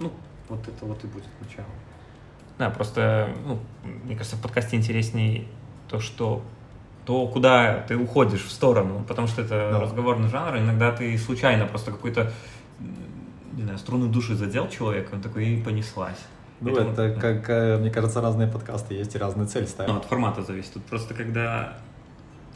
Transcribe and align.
ну, 0.00 0.12
вот 0.48 0.66
это 0.66 0.84
вот 0.84 1.02
и 1.04 1.06
будет 1.06 1.24
начало. 1.40 1.66
Да, 2.58 2.70
просто, 2.70 3.34
ну, 3.46 3.58
мне 4.04 4.16
кажется, 4.16 4.36
в 4.36 4.42
подкасте 4.42 4.76
интереснее 4.76 5.44
то, 5.88 6.00
что 6.00 6.42
то, 7.04 7.26
куда 7.26 7.84
ты 7.88 7.96
уходишь 7.96 8.44
в 8.44 8.50
сторону, 8.50 9.04
потому 9.08 9.28
что 9.28 9.40
это 9.40 9.70
да. 9.72 9.80
разговорный 9.80 10.28
жанр, 10.28 10.58
иногда 10.58 10.92
ты 10.92 11.16
случайно 11.16 11.66
просто 11.66 11.90
какой-то, 11.90 12.32
не 13.52 13.62
знаю, 13.62 13.78
струны 13.78 14.08
души 14.08 14.34
задел 14.34 14.68
человека, 14.68 15.14
он 15.14 15.22
такой 15.22 15.46
и 15.46 15.62
понеслась. 15.62 16.18
Ну, 16.60 16.72
это, 16.72 16.82
это 16.82 17.14
да. 17.14 17.20
как, 17.20 17.48
э, 17.48 17.78
мне 17.78 17.90
кажется, 17.90 18.20
разные 18.20 18.48
подкасты 18.48 18.94
есть 18.94 19.14
и 19.14 19.18
разные 19.18 19.46
цели 19.46 19.64
ставят. 19.64 19.90
Ну, 19.90 19.98
от 19.98 20.04
формата 20.04 20.42
зависит. 20.42 20.74
Тут 20.74 20.84
просто 20.84 21.14
когда 21.14 21.78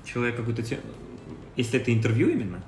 человек 0.05 0.37
какую-то 0.37 0.63
тему... 0.63 0.83
Если 1.57 1.81
это 1.81 1.95
интервью 1.95 2.29
именно, 2.29 2.61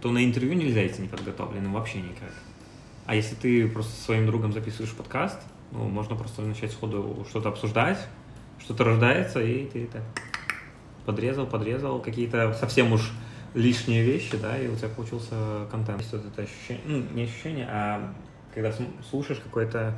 то 0.00 0.10
на 0.10 0.24
интервью 0.24 0.54
нельзя 0.54 0.86
идти 0.86 1.02
неподготовленным 1.02 1.72
вообще 1.72 1.98
никак. 1.98 2.32
А 3.08 3.14
если 3.14 3.34
ты 3.36 3.66
просто 3.68 3.90
со 3.92 4.02
своим 4.02 4.26
другом 4.26 4.52
записываешь 4.52 4.92
подкаст, 4.92 5.40
ну, 5.72 5.88
можно 5.88 6.14
просто 6.14 6.42
начать 6.42 6.70
сходу 6.72 7.24
что-то 7.26 7.48
обсуждать, 7.48 7.98
что-то 8.60 8.84
рождается, 8.84 9.40
и 9.40 9.64
ты 9.64 9.84
это 9.84 10.02
подрезал, 11.06 11.46
подрезал 11.46 12.00
какие-то 12.02 12.52
совсем 12.52 12.92
уж 12.92 13.10
лишние 13.54 14.04
вещи, 14.04 14.36
да, 14.36 14.58
и 14.58 14.68
у 14.68 14.76
тебя 14.76 14.90
получился 14.90 15.66
контент. 15.70 16.04
Вот 16.12 16.26
это 16.26 16.42
ощущение, 16.42 16.82
ну, 16.84 17.02
не 17.14 17.22
ощущение, 17.22 17.66
а 17.70 18.12
когда 18.54 18.74
слушаешь 19.08 19.40
какой-то 19.40 19.94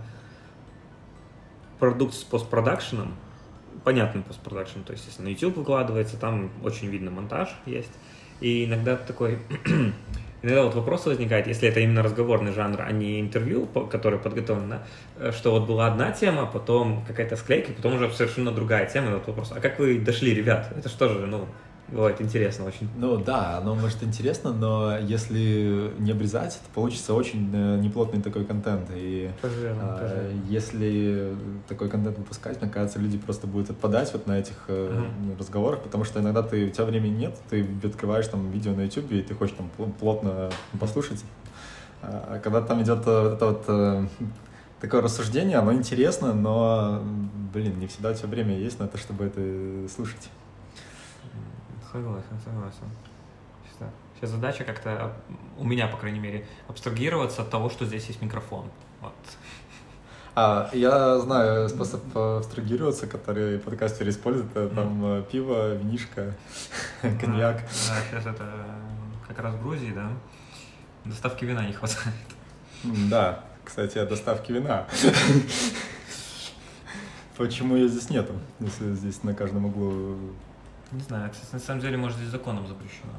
продукт 1.81 2.15
с 2.15 2.23
постпродакшеном, 2.23 3.17
понятный 3.83 4.23
постпродакшн, 4.23 4.83
то 4.83 4.93
есть 4.93 5.09
если 5.09 5.23
на 5.23 5.29
YouTube 5.31 5.57
выкладывается, 5.57 6.17
там 6.17 6.49
очень 6.63 6.87
видно 6.87 7.11
монтаж 7.11 7.49
есть, 7.67 7.91
и 8.41 8.67
иногда 8.67 8.97
такой 8.97 9.41
Иногда 10.43 10.65
вот 10.65 10.75
вопрос 10.75 11.05
возникает, 11.05 11.47
если 11.47 11.69
это 11.69 11.81
именно 11.81 12.03
разговорный 12.03 12.53
жанр, 12.53 12.81
а 12.81 12.91
не 12.93 13.21
интервью, 13.21 13.67
которое 13.67 14.17
подготовлено, 14.17 14.79
э, 15.19 15.33
что 15.33 15.51
вот 15.51 15.67
была 15.67 15.87
одна 15.87 16.13
тема, 16.13 16.47
потом 16.47 17.05
какая-то 17.07 17.37
склейка, 17.37 17.73
потом 17.73 17.95
уже 17.95 18.11
совершенно 18.11 18.51
другая 18.51 18.87
тема. 18.87 19.11
И 19.11 19.15
вот 19.15 19.27
вопрос, 19.27 19.53
а 19.55 19.61
как 19.61 19.79
вы 19.79 19.99
дошли, 19.99 20.35
ребят? 20.35 20.73
Это 20.77 20.89
что 20.89 21.09
же, 21.09 21.27
ну, 21.27 21.47
Бывает 21.93 22.21
интересно 22.21 22.67
очень. 22.67 22.89
Ну 22.97 23.17
да, 23.17 23.59
оно 23.59 23.75
может 23.75 24.03
интересно, 24.03 24.53
но 24.53 24.99
если 24.99 25.93
не 25.99 26.13
обрезать, 26.13 26.53
то 26.53 26.75
получится 26.75 27.15
очень 27.15 27.51
э, 27.53 27.79
неплотный 27.81 28.23
такой 28.23 28.45
контент. 28.45 28.89
И 28.95 29.31
пожалуй, 29.43 29.79
а, 29.81 29.99
пожалуй. 30.01 30.35
если 30.49 31.35
такой 31.69 31.89
контент 31.89 32.19
выпускать, 32.19 32.61
мне 32.61 32.71
кажется, 32.71 32.99
люди 32.99 33.19
просто 33.19 33.47
будут 33.47 33.71
отпадать 33.71 34.13
вот 34.13 34.27
на 34.27 34.39
этих 34.39 34.55
uh-huh. 34.69 35.39
разговорах, 35.39 35.83
потому 35.83 36.05
что 36.05 36.21
иногда 36.21 36.43
ты, 36.43 36.67
у 36.67 36.71
тебя 36.71 36.85
времени 36.85 37.17
нет, 37.17 37.37
ты 37.49 37.67
открываешь 37.85 38.29
там 38.29 38.51
видео 38.51 38.73
на 38.73 38.83
YouTube, 38.83 39.11
и 39.13 39.23
ты 39.23 39.35
хочешь 39.35 39.57
там 39.57 39.69
плотно 39.99 40.51
послушать. 40.79 41.25
А 42.03 42.39
когда 42.39 42.63
там 42.63 42.83
идет 42.83 43.07
э, 43.07 43.23
вот 43.23 43.33
это 43.33 43.47
вот 43.47 44.09
такое 44.81 45.03
рассуждение, 45.03 45.59
оно 45.59 45.73
интересно, 45.73 46.33
но, 46.33 47.03
блин, 47.53 47.79
не 47.79 47.87
всегда 47.87 48.11
у 48.11 48.15
тебя 48.15 48.29
время 48.29 48.59
есть 48.59 48.79
на 48.79 48.89
то, 48.89 48.97
чтобы 48.97 49.25
это 49.25 49.89
слушать. 49.95 50.31
Согласен, 51.93 52.41
согласен. 52.45 52.91
Сейчас 54.15 54.31
задача 54.31 54.65
как-то, 54.65 55.15
у 55.57 55.65
меня, 55.65 55.89
по 55.89 55.97
крайней 55.97 56.21
мере, 56.21 56.47
абстрагироваться 56.69 57.41
от 57.41 57.51
того, 57.51 57.71
что 57.71 57.87
здесь 57.87 58.07
есть 58.07 58.21
микрофон. 58.21 58.67
Вот. 59.01 59.15
А, 60.35 60.69
я 60.75 61.19
знаю 61.19 61.69
способ 61.71 62.17
абстрагироваться, 62.17 63.07
который 63.07 63.59
подкастеры 63.59 64.11
используют. 64.11 64.51
Это 64.51 64.69
там 64.69 65.05
mm. 65.05 65.31
пиво, 65.31 65.75
винишка, 65.75 66.37
коньяк. 67.01 67.57
Да, 67.57 67.95
да, 67.95 68.03
сейчас 68.11 68.27
это 68.27 68.53
как 69.27 69.39
раз 69.39 69.55
в 69.55 69.63
Грузии, 69.63 69.93
да? 69.93 70.11
Доставки 71.05 71.47
вина 71.47 71.67
не 71.67 71.73
хватает. 71.73 72.15
Да, 72.85 73.45
кстати, 73.65 73.99
о 73.99 74.07
доставке 74.07 74.53
вина. 74.53 74.87
Почему 77.37 77.75
ее 77.75 77.89
здесь 77.89 78.11
нету, 78.11 78.35
если 78.61 78.93
здесь 78.93 79.23
на 79.23 79.35
каждом 79.35 79.65
углу 79.65 80.19
не 80.93 81.03
знаю, 81.03 81.31
кстати, 81.31 81.53
на 81.53 81.61
самом 81.61 81.81
деле, 81.81 81.97
может, 81.97 82.19
здесь 82.19 82.31
законом 82.31 82.67
запрещено. 82.67 83.13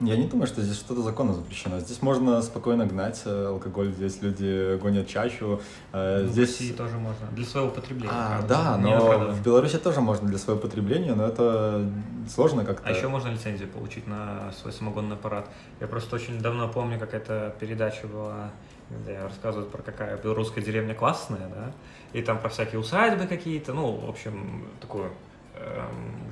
Я 0.00 0.16
не 0.16 0.26
думаю, 0.26 0.48
что 0.48 0.60
здесь 0.60 0.76
что-то 0.76 1.02
законно 1.02 1.34
запрещено. 1.34 1.78
Здесь 1.78 2.02
можно 2.02 2.42
спокойно 2.42 2.84
гнать 2.84 3.22
э, 3.26 3.46
алкоголь, 3.46 3.92
здесь 3.92 4.20
люди 4.22 4.76
гонят 4.78 5.06
чачу. 5.06 5.60
Э, 5.92 6.22
ну, 6.22 6.32
здесь... 6.32 6.48
В 6.48 6.60
России 6.60 6.72
тоже 6.72 6.98
можно, 6.98 7.28
для 7.28 7.46
своего 7.46 7.70
потребления. 7.70 8.12
А, 8.12 8.42
да, 8.42 8.76
но 8.76 9.30
в 9.30 9.42
Беларуси 9.42 9.78
тоже 9.78 10.00
можно 10.00 10.26
для 10.28 10.38
своего 10.38 10.60
потребления, 10.60 11.14
но 11.14 11.24
это 11.26 11.88
сложно 12.28 12.64
как-то. 12.64 12.88
А 12.88 12.92
еще 12.92 13.06
можно 13.06 13.28
лицензию 13.28 13.68
получить 13.68 14.08
на 14.08 14.50
свой 14.52 14.72
самогонный 14.72 15.14
аппарат. 15.14 15.48
Я 15.80 15.86
просто 15.86 16.16
очень 16.16 16.40
давно 16.40 16.68
помню, 16.68 16.98
как 16.98 17.14
эта 17.14 17.54
передача 17.60 18.08
была, 18.08 18.50
где 18.90 19.20
рассказывают 19.20 19.70
про 19.70 19.82
какая 19.82 20.16
белорусская 20.16 20.60
деревня 20.60 20.94
классная, 20.94 21.48
да, 21.48 21.72
и 22.12 22.20
там 22.20 22.40
про 22.40 22.48
всякие 22.48 22.80
усадьбы 22.80 23.28
какие-то, 23.28 23.72
ну, 23.72 23.92
в 23.92 24.10
общем, 24.10 24.66
такую 24.80 25.12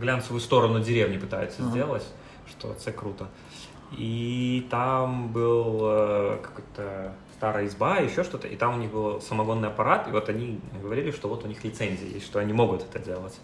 глянцевую 0.00 0.41
сторону 0.41 0.81
деревни 0.81 1.19
пытаются 1.19 1.62
uh-huh. 1.62 1.71
сделать, 1.71 2.06
что 2.49 2.72
это 2.72 2.93
круто. 2.93 3.28
И 3.93 4.66
там 4.71 5.28
был 5.33 5.81
э, 5.83 6.38
какой-то 6.43 7.15
старая 7.37 7.66
изба, 7.66 7.99
еще 7.99 8.25
что-то, 8.25 8.49
и 8.49 8.56
там 8.56 8.75
у 8.75 8.78
них 8.78 8.91
был 8.91 9.21
самогонный 9.21 9.69
аппарат, 9.69 10.09
и 10.09 10.10
вот 10.10 10.28
они 10.28 10.60
говорили, 10.81 11.10
что 11.10 11.28
вот 11.28 11.44
у 11.44 11.49
них 11.49 11.62
лицензия 11.65 12.09
есть, 12.09 12.25
что 12.25 12.38
они 12.38 12.53
могут 12.53 12.83
это 12.83 12.99
делать 12.99 13.38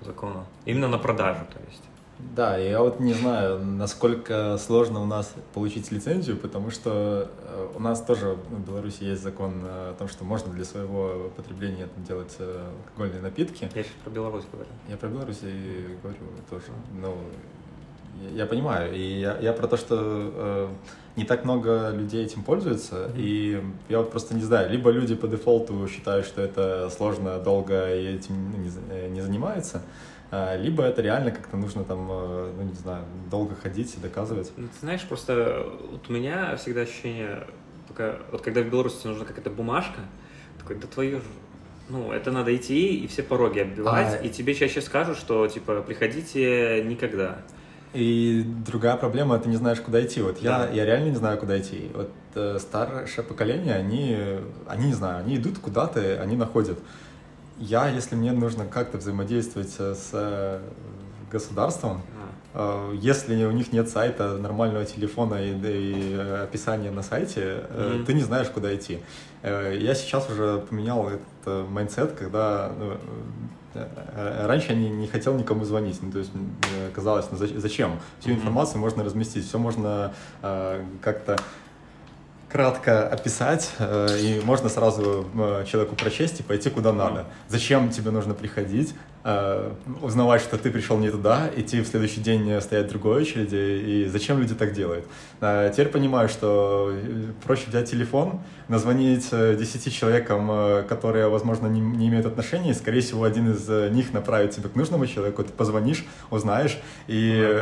по 0.00 0.06
закону. 0.06 0.44
Именно 0.64 0.88
на 0.88 0.98
продажу, 0.98 1.40
то 1.52 1.60
есть. 1.70 1.82
Да, 2.18 2.56
я 2.56 2.80
вот 2.80 2.98
не 2.98 3.12
знаю, 3.12 3.62
насколько 3.64 4.56
сложно 4.58 5.02
у 5.02 5.06
нас 5.06 5.34
получить 5.52 5.90
лицензию, 5.92 6.36
потому 6.38 6.70
что 6.70 7.30
э, 7.42 7.68
у 7.74 7.78
нас 7.78 8.02
тоже 8.02 8.38
в 8.50 8.66
Беларуси 8.66 9.04
есть 9.04 9.22
закон 9.22 9.62
о 9.64 9.94
том, 9.98 10.08
что 10.08 10.24
можно 10.24 10.52
для 10.52 10.64
своего 10.64 11.30
потребления 11.36 11.88
там, 11.94 12.04
делать 12.04 12.34
э, 12.38 12.70
алкогольные 12.86 13.20
напитки. 13.20 13.70
Я 13.74 13.82
сейчас 13.82 13.92
про 14.02 14.10
Беларусь 14.10 14.44
говорю. 14.50 14.68
Я 14.88 14.96
про 14.96 15.08
Беларусь 15.08 15.40
и 15.42 15.98
говорю 16.02 16.18
тоже. 16.48 16.64
Ну, 17.00 17.14
я, 18.22 18.42
я 18.42 18.46
понимаю, 18.46 18.94
и 18.94 19.20
я, 19.20 19.38
я 19.38 19.52
про 19.52 19.68
то, 19.68 19.76
что 19.76 19.96
э, 20.00 20.68
не 21.16 21.24
так 21.24 21.44
много 21.44 21.90
людей 21.90 22.24
этим 22.24 22.42
пользуются, 22.42 22.94
mm-hmm. 22.94 23.12
и 23.16 23.62
я 23.88 23.98
вот 23.98 24.10
просто 24.10 24.34
не 24.34 24.42
знаю, 24.42 24.70
либо 24.70 24.90
люди 24.90 25.14
по 25.14 25.28
дефолту 25.28 25.86
считают, 25.88 26.26
что 26.26 26.40
это 26.40 26.90
сложно, 26.90 27.38
долго 27.38 27.94
и 27.94 28.16
этим 28.16 28.62
не, 28.62 28.70
э, 28.90 29.08
не 29.08 29.20
занимаются, 29.20 29.82
либо 30.30 30.82
это 30.82 31.02
реально 31.02 31.30
как-то 31.30 31.56
нужно 31.56 31.84
там, 31.84 32.08
э, 32.10 32.52
ну 32.56 32.62
не 32.62 32.74
знаю, 32.74 33.04
долго 33.30 33.54
ходить 33.54 33.94
и 33.96 34.00
доказывать. 34.00 34.52
Ну, 34.56 34.66
ты 34.66 34.78
знаешь, 34.80 35.02
просто 35.02 35.66
вот 35.90 36.08
у 36.08 36.12
меня 36.12 36.56
всегда 36.56 36.82
ощущение, 36.82 37.46
пока, 37.86 38.16
вот 38.32 38.42
когда 38.42 38.62
в 38.62 38.68
Беларуси 38.68 39.06
нужна 39.06 39.24
какая-то 39.24 39.50
бумажка, 39.50 40.00
такой, 40.58 40.76
да 40.76 40.88
твою 40.88 41.18
же, 41.18 41.26
ну, 41.88 42.10
это 42.10 42.32
надо 42.32 42.54
идти 42.56 42.96
и 42.96 43.06
все 43.06 43.22
пороги 43.22 43.60
оббивать, 43.60 44.14
а... 44.14 44.24
и 44.24 44.28
тебе 44.28 44.54
чаще 44.54 44.80
скажут, 44.80 45.16
что, 45.16 45.46
типа, 45.46 45.82
приходите 45.82 46.82
никогда. 46.84 47.38
И 47.92 48.44
другая 48.66 48.96
проблема, 48.96 49.38
ты 49.38 49.48
не 49.48 49.56
знаешь, 49.56 49.80
куда 49.80 50.04
идти. 50.04 50.20
Вот 50.20 50.38
да. 50.42 50.66
я, 50.66 50.72
я 50.72 50.84
реально 50.84 51.10
не 51.10 51.16
знаю, 51.16 51.38
куда 51.38 51.58
идти. 51.58 51.88
Вот 51.94 52.10
э, 52.34 52.58
старшее 52.58 53.24
поколение, 53.24 53.74
они, 53.74 54.18
они 54.66 54.88
не 54.88 54.92
знаю, 54.92 55.20
они 55.24 55.36
идут 55.36 55.58
куда-то, 55.58 56.20
они 56.20 56.36
находят 56.36 56.78
я, 57.58 57.88
если 57.88 58.14
мне 58.14 58.32
нужно 58.32 58.66
как-то 58.66 58.98
взаимодействовать 58.98 59.70
с 59.70 60.10
э, 60.12 60.60
государством, 61.30 62.02
а. 62.54 62.92
э, 62.92 62.96
если 62.96 63.44
у 63.44 63.52
них 63.52 63.72
нет 63.72 63.88
сайта, 63.88 64.36
нормального 64.36 64.84
телефона 64.84 65.36
и, 65.36 65.52
и 65.52 66.14
э, 66.14 66.42
описания 66.44 66.90
на 66.90 67.02
сайте, 67.02 67.40
mm-hmm. 67.40 68.04
ты 68.04 68.14
не 68.14 68.22
знаешь, 68.22 68.48
куда 68.48 68.74
идти. 68.74 69.00
Я 69.42 69.94
сейчас 69.94 70.28
уже 70.28 70.64
поменял 70.68 71.08
этот 71.08 71.70
mindset, 71.70 72.12
когда 72.12 72.72
ну, 72.76 72.96
раньше 74.14 74.72
я 74.72 74.74
не, 74.74 74.88
не 74.90 75.06
хотел 75.06 75.36
никому 75.36 75.64
звонить, 75.64 75.98
ну, 76.02 76.10
то 76.10 76.18
есть 76.18 76.32
казалось, 76.94 77.26
ну 77.30 77.38
зачем? 77.38 78.00
Всю 78.18 78.30
информацию 78.30 78.78
mm-hmm. 78.78 78.80
можно 78.80 79.04
разместить, 79.04 79.46
все 79.46 79.58
можно 79.58 80.12
как-то 81.00 81.36
кратко 82.48 83.08
описать, 83.08 83.72
э, 83.78 84.18
и 84.20 84.40
можно 84.44 84.68
сразу 84.68 85.26
э, 85.34 85.64
человеку 85.66 85.96
прочесть 85.96 86.40
и 86.40 86.42
пойти 86.42 86.70
куда 86.70 86.92
надо. 86.92 87.24
Зачем 87.48 87.90
тебе 87.90 88.12
нужно 88.12 88.34
приходить, 88.34 88.94
э, 89.24 89.72
узнавать, 90.00 90.42
что 90.42 90.56
ты 90.56 90.70
пришел 90.70 90.96
не 90.98 91.10
туда, 91.10 91.50
идти 91.56 91.80
в 91.80 91.88
следующий 91.88 92.20
день 92.20 92.60
стоять 92.60 92.86
в 92.86 92.90
другой 92.90 93.22
очереди, 93.22 93.56
и 93.56 94.06
зачем 94.06 94.38
люди 94.38 94.54
так 94.54 94.72
делают. 94.72 95.06
Теперь 95.40 95.88
понимаю, 95.88 96.28
что 96.28 96.94
проще 97.44 97.64
взять 97.68 97.90
телефон, 97.90 98.40
назвонить 98.68 99.30
10 99.30 99.92
человекам, 99.92 100.84
которые, 100.88 101.28
возможно, 101.28 101.66
не, 101.66 101.80
не 101.80 102.08
имеют 102.08 102.26
отношения, 102.26 102.70
и, 102.70 102.74
скорее 102.74 103.00
всего, 103.00 103.24
один 103.24 103.50
из 103.50 103.68
них 103.92 104.12
направит 104.12 104.52
тебя 104.52 104.68
к 104.68 104.76
нужному 104.76 105.06
человеку, 105.06 105.42
ты 105.42 105.52
позвонишь, 105.52 106.06
узнаешь, 106.30 106.78
и 107.08 107.60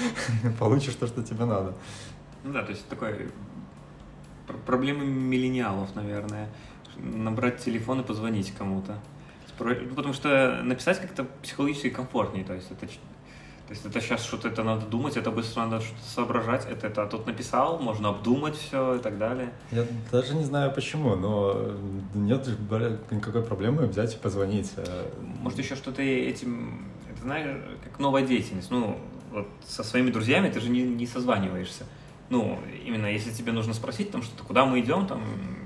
получишь 0.58 0.94
то, 0.94 1.06
что 1.06 1.22
тебе 1.22 1.46
надо. 1.46 1.72
Ну 2.44 2.52
да, 2.52 2.62
то 2.62 2.70
есть 2.70 2.86
такой 2.88 3.30
проблемы 4.66 5.04
миллениалов, 5.06 5.94
наверное. 5.94 6.48
Набрать 6.96 7.58
телефон 7.58 8.00
и 8.00 8.04
позвонить 8.04 8.52
кому-то. 8.52 8.98
Потому 9.58 10.12
что 10.12 10.60
написать 10.62 11.00
как-то 11.00 11.26
психологически 11.42 11.90
комфортнее. 11.90 12.44
То 12.44 12.54
есть 12.54 12.70
это 12.70 12.86
То 12.86 13.74
есть 13.74 13.84
это 13.84 14.00
сейчас 14.00 14.24
что-то 14.24 14.48
это 14.48 14.62
надо 14.62 14.86
думать, 14.86 15.16
это 15.16 15.30
быстро 15.30 15.66
надо 15.66 15.80
что-то 15.80 16.02
соображать, 16.02 16.66
это, 16.70 16.86
это 16.86 17.06
тут 17.06 17.26
написал, 17.26 17.78
можно 17.78 18.08
обдумать 18.08 18.56
все 18.56 18.94
и 18.94 18.98
так 18.98 19.18
далее. 19.18 19.52
Я 19.72 19.84
даже 20.10 20.34
не 20.34 20.44
знаю 20.44 20.72
почему, 20.72 21.16
но 21.16 21.72
нет 22.14 22.48
никакой 23.10 23.42
проблемы 23.42 23.86
взять 23.86 24.14
и 24.14 24.18
позвонить. 24.18 24.72
Э. 24.76 25.10
Может 25.40 25.58
еще 25.58 25.76
что-то 25.76 26.02
этим, 26.02 26.86
это 27.12 27.22
знаешь, 27.22 27.60
как 27.84 27.98
новая 27.98 28.22
деятельность. 28.22 28.70
Ну, 28.70 28.98
вот 29.32 29.48
со 29.66 29.82
своими 29.84 30.10
друзьями 30.10 30.48
ты 30.50 30.60
же 30.60 30.70
не, 30.70 30.82
не 30.82 31.06
созваниваешься. 31.06 31.84
Ну, 32.30 32.58
именно 32.84 33.06
если 33.06 33.30
тебе 33.30 33.52
нужно 33.52 33.74
спросить 33.74 34.10
там 34.10 34.22
что-то, 34.22 34.44
куда 34.44 34.64
мы 34.64 34.80
идем, 34.80 35.06
там, 35.06 35.22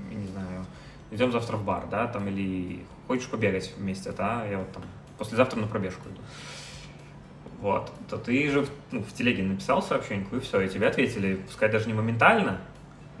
не 0.09 0.27
знаю, 0.27 0.65
идем 1.11 1.31
завтра 1.31 1.57
в 1.57 1.65
бар, 1.65 1.87
да, 1.89 2.07
там, 2.07 2.27
или 2.27 2.85
хочешь 3.07 3.27
побегать 3.27 3.73
вместе, 3.77 4.11
да, 4.11 4.45
я 4.45 4.59
вот 4.59 4.71
там 4.71 4.83
послезавтра 5.17 5.59
на 5.59 5.67
пробежку 5.67 6.07
иду 6.09 6.21
вот, 7.63 7.93
то 8.09 8.17
ты 8.17 8.51
же 8.51 8.67
ну, 8.91 9.01
в 9.01 9.13
телеге 9.13 9.41
написал 9.41 9.81
сообщение, 9.81 10.27
и 10.33 10.39
все, 10.41 10.59
и 10.59 10.67
тебе 10.67 10.85
ответили, 10.85 11.35
пускай 11.35 11.71
даже 11.71 11.87
не 11.87 11.93
моментально, 11.93 12.59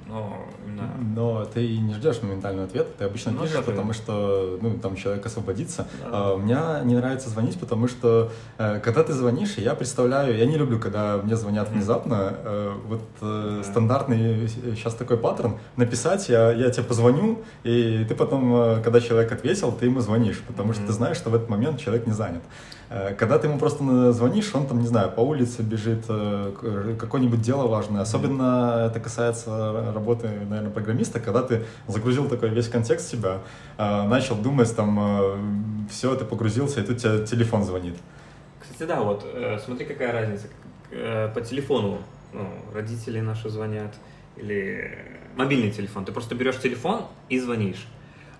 но 0.07 0.45
именно... 0.65 0.89
Но 1.15 1.45
ты 1.45 1.77
не 1.77 1.93
ждешь 1.93 2.21
моментального 2.21 2.67
ответа, 2.67 2.89
ты 2.97 3.05
обычно 3.05 3.31
ну, 3.31 3.43
пишешь, 3.43 3.63
потому 3.63 3.93
что 3.93 4.57
ну, 4.61 4.77
там 4.77 4.95
человек 4.95 5.25
освободится. 5.25 5.87
Да. 6.03 6.09
А, 6.11 6.37
меня 6.37 6.81
не 6.83 6.95
нравится 6.95 7.29
звонить, 7.29 7.59
потому 7.59 7.87
что 7.87 8.31
э, 8.57 8.79
когда 8.79 9.03
ты 9.03 9.13
звонишь, 9.13 9.57
я 9.57 9.75
представляю, 9.75 10.37
я 10.37 10.45
не 10.45 10.57
люблю, 10.57 10.79
когда 10.79 11.17
мне 11.17 11.35
звонят 11.35 11.69
внезапно. 11.69 12.33
Э, 12.43 12.73
вот 12.87 13.03
э, 13.21 13.57
да. 13.57 13.63
стандартный 13.63 14.47
сейчас 14.47 14.95
такой 14.95 15.17
паттерн, 15.17 15.57
написать, 15.75 16.29
я, 16.29 16.51
я 16.51 16.69
тебе 16.69 16.83
позвоню, 16.83 17.41
и 17.63 18.05
ты 18.07 18.15
потом, 18.15 18.81
когда 18.83 18.99
человек 18.99 19.31
ответил, 19.31 19.71
ты 19.71 19.85
ему 19.85 19.99
звонишь, 19.99 20.41
потому 20.47 20.71
mm-hmm. 20.71 20.75
что 20.75 20.87
ты 20.87 20.93
знаешь, 20.93 21.17
что 21.17 21.29
в 21.29 21.35
этот 21.35 21.49
момент 21.49 21.79
человек 21.79 22.05
не 22.07 22.13
занят. 22.13 22.43
Э, 22.93 23.15
когда 23.15 23.39
ты 23.39 23.47
ему 23.47 23.57
просто 23.57 24.11
звонишь, 24.11 24.53
он 24.53 24.67
там, 24.67 24.79
не 24.79 24.87
знаю, 24.87 25.11
по 25.11 25.21
улице 25.21 25.63
бежит, 25.63 26.05
э, 26.09 26.95
какое-нибудь 26.99 27.41
дело 27.41 27.67
важное. 27.67 28.01
Особенно 28.01 28.87
это 28.87 28.99
касается 28.99 29.91
работы, 29.95 30.27
наверное, 30.27 30.69
программиста, 30.69 31.19
когда 31.19 31.41
ты 31.41 31.65
загрузил 31.87 32.29
такой 32.29 32.49
весь 32.49 32.69
контекст 32.69 33.09
себя, 33.09 33.39
э, 33.79 34.07
начал 34.07 34.35
думать, 34.35 34.75
там, 34.75 35.87
все, 35.89 36.15
ты 36.15 36.23
погрузился, 36.23 36.81
и 36.81 36.83
тут 36.83 36.97
тебе 36.99 37.25
телефон 37.25 37.63
звонит. 37.63 37.95
Кстати, 38.61 38.87
да, 38.87 39.01
вот 39.01 39.25
смотри, 39.65 39.85
какая 39.85 40.11
разница. 40.11 40.47
По 41.33 41.41
телефону 41.41 41.97
ну, 42.31 42.47
родители 42.73 43.19
наши 43.19 43.49
звонят, 43.49 43.93
или 44.37 44.97
мобильный 45.35 45.71
телефон. 45.71 46.05
Ты 46.05 46.11
просто 46.11 46.35
берешь 46.35 46.59
телефон 46.59 47.07
и 47.29 47.39
звонишь. 47.39 47.87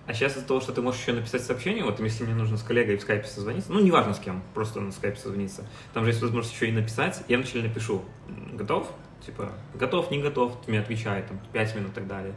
А 0.06 0.12
сейчас 0.12 0.36
из-за 0.36 0.46
того, 0.46 0.60
что 0.60 0.72
ты 0.72 0.82
можешь 0.82 1.00
еще 1.00 1.12
написать 1.12 1.42
сообщение, 1.42 1.82
вот 1.82 1.98
если 1.98 2.24
мне 2.24 2.34
нужно 2.34 2.58
с 2.58 2.62
коллегой 2.62 2.96
в 2.96 3.00
скайпе 3.00 3.26
созвониться, 3.26 3.72
ну, 3.72 3.80
неважно 3.80 4.12
с 4.12 4.18
кем, 4.18 4.42
просто 4.52 4.80
на 4.80 4.92
скайпе 4.92 5.18
созвониться, 5.18 5.66
там 5.94 6.04
же 6.04 6.10
есть 6.10 6.20
возможность 6.20 6.54
еще 6.54 6.68
и 6.68 6.72
написать, 6.72 7.22
я 7.28 7.38
вначале 7.38 7.68
напишу, 7.68 8.04
готов? 8.52 8.90
Типа, 9.24 9.52
готов, 9.74 10.10
не 10.10 10.20
готов, 10.20 10.60
ты 10.64 10.70
мне 10.70 10.80
отвечает, 10.80 11.28
там, 11.28 11.40
5 11.52 11.76
минут 11.76 11.92
и 11.92 11.94
так 11.94 12.06
далее. 12.06 12.34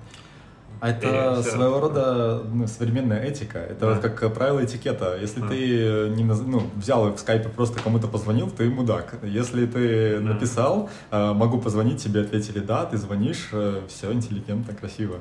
А 0.80 0.90
это 0.90 1.42
своего 1.44 1.80
рода 1.80 2.44
ну, 2.52 2.68
современная 2.68 3.24
этика. 3.24 3.60
Это 3.60 3.80
да. 3.80 3.94
вот 3.94 4.02
как 4.02 4.34
правило 4.34 4.64
этикета. 4.64 5.18
Если 5.20 5.42
да. 5.42 5.48
ты 5.48 6.10
не 6.16 6.24
ну, 6.24 6.70
взял 6.76 7.12
в 7.12 7.18
скайпе 7.18 7.50
просто 7.50 7.82
кому-то 7.82 8.08
позвонил, 8.08 8.50
ты 8.50 8.70
мудак. 8.70 9.16
Если 9.24 9.66
ты 9.66 10.20
да. 10.20 10.34
написал, 10.34 10.90
э, 11.12 11.34
могу 11.34 11.60
позвонить, 11.60 12.04
тебе 12.04 12.22
ответили 12.22 12.60
да, 12.60 12.86
ты 12.86 12.98
звонишь, 12.98 13.50
э, 13.52 13.82
все 13.88 14.12
интеллигентно, 14.12 14.76
красиво. 14.76 15.18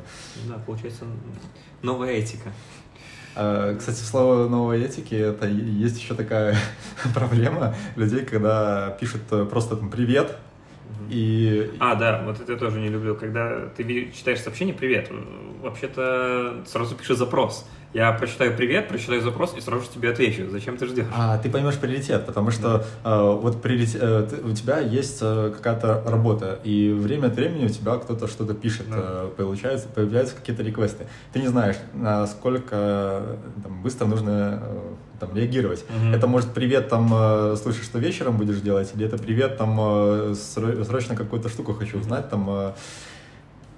Да, 0.46 0.54
получается 0.66 1.04
новая 1.82 2.12
этика. 2.12 2.50
Э, 3.34 3.76
кстати, 3.78 4.00
слово 4.00 4.48
новой 4.48 4.82
этики, 4.82 5.14
это 5.14 5.46
есть 5.46 5.98
еще 5.98 6.14
такая 6.14 6.56
проблема 7.14 7.74
людей, 7.96 8.24
когда 8.24 8.90
пишут 9.00 9.22
просто 9.50 9.76
там 9.76 9.90
привет, 9.90 10.36
и... 11.08 11.72
А, 11.78 11.94
да, 11.94 12.22
вот 12.24 12.40
это 12.40 12.52
я 12.52 12.58
тоже 12.58 12.80
не 12.80 12.88
люблю. 12.88 13.14
Когда 13.14 13.68
ты 13.76 14.10
читаешь 14.12 14.40
сообщение 14.40 14.74
«Привет», 14.74 15.10
вообще-то 15.62 16.62
сразу 16.66 16.94
пишешь 16.94 17.16
запрос. 17.16 17.66
Я 17.96 18.12
прочитаю 18.12 18.54
привет, 18.54 18.88
прочитаю 18.88 19.22
запрос 19.22 19.56
и 19.56 19.60
сразу 19.62 19.84
же 19.84 19.88
тебе 19.88 20.10
отвечу. 20.10 20.50
Зачем 20.50 20.76
ты 20.76 20.86
ждешь? 20.86 21.06
А, 21.14 21.38
ты 21.38 21.48
поймешь 21.48 21.78
приоритет, 21.78 22.26
потому 22.26 22.50
что 22.50 22.84
да. 23.02 23.10
э, 23.10 23.32
вот 23.36 23.62
приоритет, 23.62 24.02
э, 24.02 24.40
у 24.44 24.52
тебя 24.52 24.80
есть 24.80 25.20
э, 25.22 25.52
какая-то 25.56 26.02
работа, 26.04 26.58
и 26.62 26.90
время 26.90 27.28
от 27.28 27.36
времени 27.36 27.64
у 27.64 27.68
тебя 27.70 27.96
кто-то 27.96 28.28
что-то 28.28 28.52
пишет, 28.52 28.90
да. 28.90 28.96
э, 28.98 29.30
получается, 29.34 29.88
появляются 29.88 30.36
какие-то 30.36 30.62
реквесты. 30.62 31.06
Ты 31.32 31.40
не 31.40 31.46
знаешь, 31.46 31.76
насколько 31.94 33.38
там, 33.62 33.82
быстро 33.82 34.04
нужно 34.04 34.60
э, 34.62 34.80
там, 35.18 35.34
реагировать. 35.34 35.84
Угу. 35.88 36.14
Это 36.14 36.26
может 36.26 36.52
привет, 36.52 36.88
там, 36.88 37.10
э, 37.12 37.56
слышишь, 37.56 37.84
что 37.84 37.98
вечером 37.98 38.36
будешь 38.36 38.60
делать, 38.60 38.92
или 38.94 39.06
это 39.06 39.18
привет, 39.18 39.56
там, 39.56 39.76
э, 39.80 40.34
срочно 40.34 41.16
какую-то 41.16 41.48
штуку 41.48 41.74
хочу 41.74 41.98
узнать, 41.98 42.28
там, 42.30 42.46
э, 42.48 42.72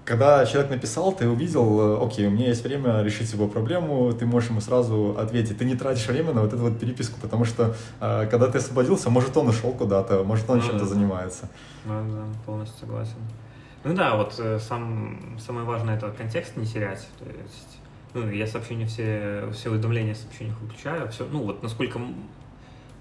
когда 0.05 0.46
человек 0.46 0.70
написал, 0.70 1.12
ты 1.12 1.29
увидел, 1.29 2.02
окей, 2.02 2.26
у 2.26 2.31
меня 2.31 2.49
есть 2.49 2.64
время 2.64 3.02
решить 3.02 3.31
его 3.31 3.46
проблему, 3.46 4.11
ты 4.14 4.25
можешь 4.25 4.49
ему 4.49 4.62
сразу 4.62 5.14
ответить. 5.19 5.58
Ты 5.58 5.67
не 5.67 5.76
тратишь 5.76 6.08
время 6.08 6.32
на 6.32 6.40
вот 6.40 6.55
эту 6.55 6.62
вот 6.62 6.81
переписку, 6.81 7.20
потому 7.20 7.44
что 7.44 7.76
когда 8.00 8.46
ты 8.46 8.56
освободился, 8.56 9.11
может 9.11 9.37
он 9.37 9.49
ушел 9.49 9.70
куда-то, 9.73 10.25
может 10.25 10.49
он 10.49 10.61
ну, 10.61 10.62
чем-то 10.62 10.84
да. 10.84 10.87
занимается. 10.87 11.50
Да, 11.84 12.00
да, 12.00 12.25
полностью 12.46 12.79
согласен. 12.81 13.19
Ну 13.84 13.94
да, 13.94 14.17
вот 14.17 14.43
сам, 14.62 15.38
самое 15.44 15.67
важное 15.67 15.99
это 15.99 16.08
контекст 16.08 16.56
не 16.56 16.64
терять. 16.64 17.06
То 17.19 17.26
есть 17.26 17.78
ну, 18.14 18.31
я 18.31 18.46
сообщения 18.46 18.87
все, 18.87 19.50
все 19.52 19.70
уведомления 19.70 20.12
о 20.12 20.16
сообщениях 20.16 20.60
выключаю. 20.60 21.10
Все, 21.10 21.26
ну, 21.31 21.43
вот 21.43 21.62
насколько 21.62 22.00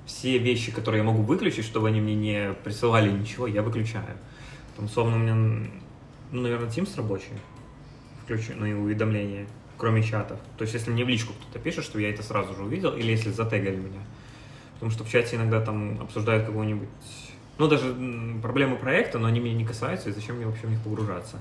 все 0.05 0.37
вещи, 0.37 0.71
которые 0.71 0.99
я 0.99 1.03
могу 1.03 1.21
выключить, 1.21 1.65
чтобы 1.65 1.89
они 1.89 2.01
мне 2.01 2.15
не 2.15 2.53
присылали 2.63 3.09
ничего, 3.09 3.47
я 3.47 3.61
выключаю. 3.61 4.17
Там, 4.75 4.85
условно, 4.85 5.17
у 5.17 5.19
меня, 5.19 5.35
ну, 6.31 6.41
наверное, 6.41 6.69
Teams 6.69 6.95
рабочий, 6.95 7.33
включенные 8.23 8.75
уведомления, 8.75 9.47
кроме 9.77 10.03
чатов. 10.03 10.39
То 10.57 10.63
есть, 10.63 10.73
если 10.73 10.91
мне 10.91 11.03
в 11.03 11.09
личку 11.09 11.33
кто-то 11.33 11.59
пишет, 11.59 11.83
что 11.83 11.99
я 11.99 12.09
это 12.09 12.23
сразу 12.23 12.55
же 12.55 12.63
увидел, 12.63 12.95
или 12.95 13.11
если 13.11 13.31
затегали 13.31 13.75
меня. 13.75 14.01
Потому 14.75 14.91
что 14.91 15.03
в 15.03 15.09
чате 15.09 15.37
иногда 15.37 15.59
там 15.59 15.99
обсуждают 16.01 16.45
какого-нибудь, 16.45 16.89
ну, 17.57 17.67
даже 17.67 17.95
проблемы 18.41 18.77
проекта, 18.77 19.19
но 19.19 19.27
они 19.27 19.39
меня 19.39 19.55
не 19.55 19.65
касаются, 19.65 20.09
и 20.09 20.13
зачем 20.13 20.35
мне 20.35 20.45
вообще 20.45 20.67
в 20.67 20.69
них 20.69 20.81
погружаться. 20.81 21.39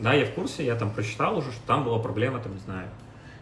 Да, 0.00 0.14
я 0.14 0.26
в 0.26 0.30
курсе, 0.32 0.64
я 0.64 0.74
там 0.76 0.90
прочитал 0.90 1.38
уже, 1.38 1.52
что 1.52 1.66
там 1.66 1.84
была 1.84 1.98
проблема, 1.98 2.38
там, 2.40 2.52
не 2.52 2.60
знаю, 2.60 2.88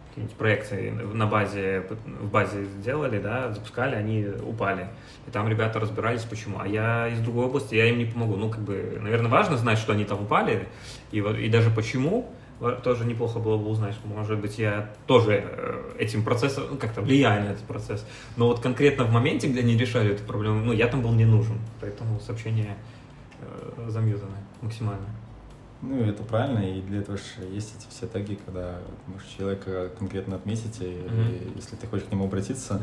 какие-нибудь 0.09 0.37
проекции 0.37 0.89
на 0.91 1.27
базе, 1.27 1.85
в 2.05 2.29
базе 2.29 2.65
сделали, 2.65 3.19
да, 3.19 3.51
запускали, 3.51 3.95
они 3.95 4.25
упали. 4.45 4.87
И 5.27 5.31
там 5.31 5.49
ребята 5.49 5.79
разбирались, 5.79 6.23
почему. 6.23 6.59
А 6.59 6.67
я 6.67 7.09
из 7.09 7.19
другой 7.19 7.47
области, 7.47 7.75
я 7.75 7.89
им 7.89 7.97
не 7.97 8.05
помогу. 8.05 8.37
Ну, 8.37 8.49
как 8.49 8.61
бы, 8.61 8.97
наверное, 9.01 9.29
важно 9.29 9.57
знать, 9.57 9.77
что 9.77 9.91
они 9.91 10.05
там 10.05 10.23
упали, 10.23 10.69
и, 11.11 11.19
и 11.19 11.49
даже 11.49 11.69
почему, 11.69 12.31
тоже 12.83 13.05
неплохо 13.05 13.39
было 13.39 13.57
бы 13.57 13.67
узнать, 13.67 13.95
может 14.05 14.39
быть, 14.39 14.57
я 14.57 14.89
тоже 15.07 15.43
э, 15.45 15.95
этим 15.99 16.23
процессом, 16.23 16.63
ну, 16.71 16.77
как-то 16.77 17.01
влияю 17.01 17.43
на 17.43 17.49
этот 17.49 17.63
процесс. 17.63 18.05
Но 18.37 18.47
вот 18.47 18.61
конкретно 18.61 19.03
в 19.03 19.11
моменте, 19.11 19.47
где 19.47 19.59
они 19.59 19.77
решали 19.77 20.13
эту 20.13 20.23
проблему, 20.23 20.61
ну, 20.63 20.71
я 20.71 20.87
там 20.87 21.01
был 21.01 21.11
не 21.11 21.25
нужен. 21.25 21.59
Поэтому 21.81 22.19
сообщения 22.21 22.77
э, 23.41 23.89
замьютаны 23.89 24.37
максимально. 24.61 25.05
Ну, 25.87 26.03
это 26.03 26.23
правильно, 26.23 26.59
и 26.59 26.81
для 26.81 26.99
этого 26.99 27.17
же 27.17 27.23
есть 27.51 27.75
эти 27.77 27.87
все 27.89 28.07
таги, 28.07 28.39
когда 28.43 28.79
можешь 29.05 29.27
человека 29.27 29.91
конкретно 29.99 30.35
отметить, 30.35 30.81
и, 30.81 30.85
mm-hmm. 30.85 31.53
и 31.53 31.57
если 31.57 31.75
ты 31.75 31.85
хочешь 31.85 32.07
к 32.07 32.11
нему 32.11 32.25
обратиться. 32.25 32.81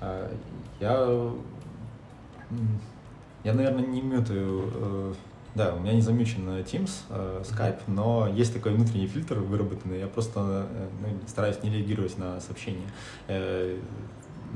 Mm-hmm. 0.00 0.36
Я, 0.80 1.32
я, 3.44 3.54
наверное, 3.54 3.86
не 3.86 4.02
мютаю, 4.02 4.70
э, 4.74 5.14
да, 5.54 5.74
у 5.74 5.80
меня 5.80 5.94
не 5.94 6.02
замечен 6.02 6.48
Teams, 6.48 6.90
э, 7.08 7.42
Skype, 7.44 7.80
но 7.86 8.28
есть 8.28 8.52
такой 8.52 8.74
внутренний 8.74 9.06
фильтр 9.06 9.38
выработанный, 9.38 10.00
я 10.00 10.06
просто 10.06 10.68
э, 10.70 10.88
ну, 11.00 11.08
стараюсь 11.26 11.62
не 11.62 11.70
реагировать 11.70 12.18
на 12.18 12.40
сообщения 12.40 12.86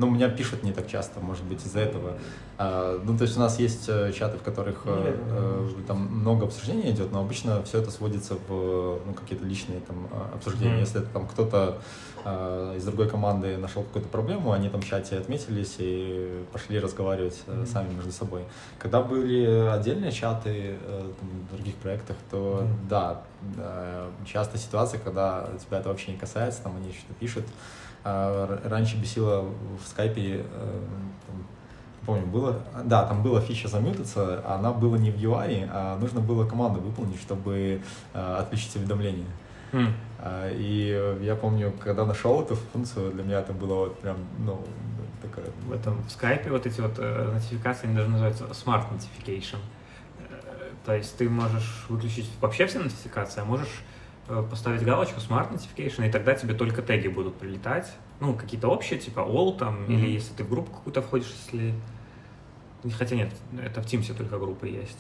ну, 0.00 0.09
меня 0.09 0.30
пишут 0.30 0.62
не 0.62 0.73
так 0.73 0.88
часто, 0.88 1.21
может 1.21 1.45
быть, 1.45 1.64
из-за 1.66 1.80
этого. 1.80 2.16
А, 2.57 2.99
ну, 3.04 3.16
то 3.16 3.25
есть 3.25 3.37
у 3.37 3.40
нас 3.40 3.59
есть 3.59 3.85
э, 3.88 4.12
чаты, 4.12 4.38
в 4.38 4.42
которых 4.42 4.83
э, 4.87 5.14
э, 5.14 5.69
там 5.87 5.99
много 5.99 6.47
обсуждений 6.47 6.90
идет, 6.90 7.12
но 7.12 7.21
обычно 7.21 7.62
все 7.64 7.78
это 7.78 7.90
сводится 7.90 8.35
в 8.49 9.00
ну, 9.07 9.12
какие-то 9.12 9.45
личные 9.45 9.80
там 9.80 10.09
а, 10.11 10.30
обсуждения. 10.35 10.76
Mm-hmm. 10.76 10.80
Если 10.80 11.00
там 11.00 11.28
кто-то 11.28 11.83
э, 12.25 12.75
из 12.78 12.85
другой 12.85 13.11
команды 13.11 13.59
нашел 13.59 13.83
какую-то 13.83 14.09
проблему, 14.09 14.52
они 14.52 14.71
там 14.71 14.80
в 14.80 14.87
чате 14.87 15.19
отметились 15.19 15.76
и 15.78 16.45
пошли 16.50 16.78
разговаривать 16.78 17.42
mm-hmm. 17.47 17.66
сами 17.66 17.92
между 17.92 18.12
собой. 18.12 18.45
Когда 18.78 19.02
были 19.02 19.69
отдельные 19.69 20.12
чаты 20.12 20.78
там, 20.87 21.28
в 21.50 21.57
других 21.57 21.75
проектах, 21.75 22.16
то 22.30 22.62
mm-hmm. 22.62 22.88
да, 22.88 23.23
часто 24.25 24.57
ситуация, 24.57 24.99
когда 24.99 25.50
тебя 25.66 25.80
это 25.80 25.90
вообще 25.90 26.12
не 26.12 26.19
касается, 26.19 26.62
там 26.62 26.76
они 26.76 26.90
что-то 26.92 27.14
пишут, 27.21 27.45
а, 28.04 28.61
раньше 28.64 28.97
бесило 28.97 29.42
в 29.42 29.87
скайпе, 29.87 30.45
э, 30.45 30.80
помню, 32.07 32.26
было, 32.26 32.61
да, 32.85 33.04
там 33.04 33.23
была 33.23 33.40
фича 33.40 33.69
замьютаться, 33.69 34.42
а 34.45 34.57
она 34.59 34.73
была 34.73 34.99
не 34.99 35.11
в 35.11 35.16
UI, 35.16 35.69
а 35.71 35.99
нужно 35.99 36.21
было 36.21 36.47
команду 36.47 36.80
выполнить, 36.80 37.21
чтобы 37.21 37.83
э, 38.14 38.37
отключить 38.38 38.76
уведомления. 38.76 39.26
Mm. 39.73 39.92
И 40.57 41.19
я 41.23 41.37
помню, 41.37 41.73
когда 41.78 42.04
нашел 42.04 42.42
эту 42.42 42.57
функцию, 42.57 43.12
для 43.12 43.23
меня 43.23 43.38
это 43.38 43.52
было 43.52 43.75
вот 43.75 44.00
прям, 44.00 44.16
ну, 44.45 44.61
такое. 45.23 45.45
В 45.66 45.73
этом 45.73 46.02
в 46.02 46.11
скайпе 46.11 46.50
вот 46.50 46.66
эти 46.66 46.80
вот 46.80 46.95
э, 46.99 47.30
нотификации, 47.33 47.87
они 47.87 47.97
даже 47.97 48.09
называются 48.09 48.45
Smart 48.47 48.85
Notification. 48.90 49.59
То 50.85 50.95
есть 50.95 51.16
ты 51.16 51.28
можешь 51.28 51.85
выключить 51.88 52.28
вообще 52.40 52.66
все 52.66 52.78
нотификации, 52.78 53.42
а 53.42 53.45
можешь 53.45 53.83
поставить 54.50 54.82
галочку 54.84 55.20
Smart 55.20 55.52
Notification, 55.52 56.06
и 56.08 56.10
тогда 56.10 56.34
тебе 56.34 56.54
только 56.54 56.82
теги 56.82 57.08
будут 57.08 57.37
прилетать. 57.37 57.90
Ну, 58.20 58.34
какие-то 58.34 58.68
общие, 58.68 58.99
типа 58.99 59.20
all 59.20 59.56
там, 59.56 59.82
Мгм. 59.84 59.92
или 59.92 60.10
если 60.10 60.34
ты 60.34 60.44
в 60.44 60.50
группу 60.50 60.70
какую-то 60.72 61.02
входишь, 61.02 61.32
если... 61.46 61.75
Хотя 62.96 63.16
нет, 63.16 63.30
это 63.62 63.82
в 63.82 63.87
Teams 63.87 64.14
только 64.14 64.38
группы 64.38 64.68
есть. 64.68 64.99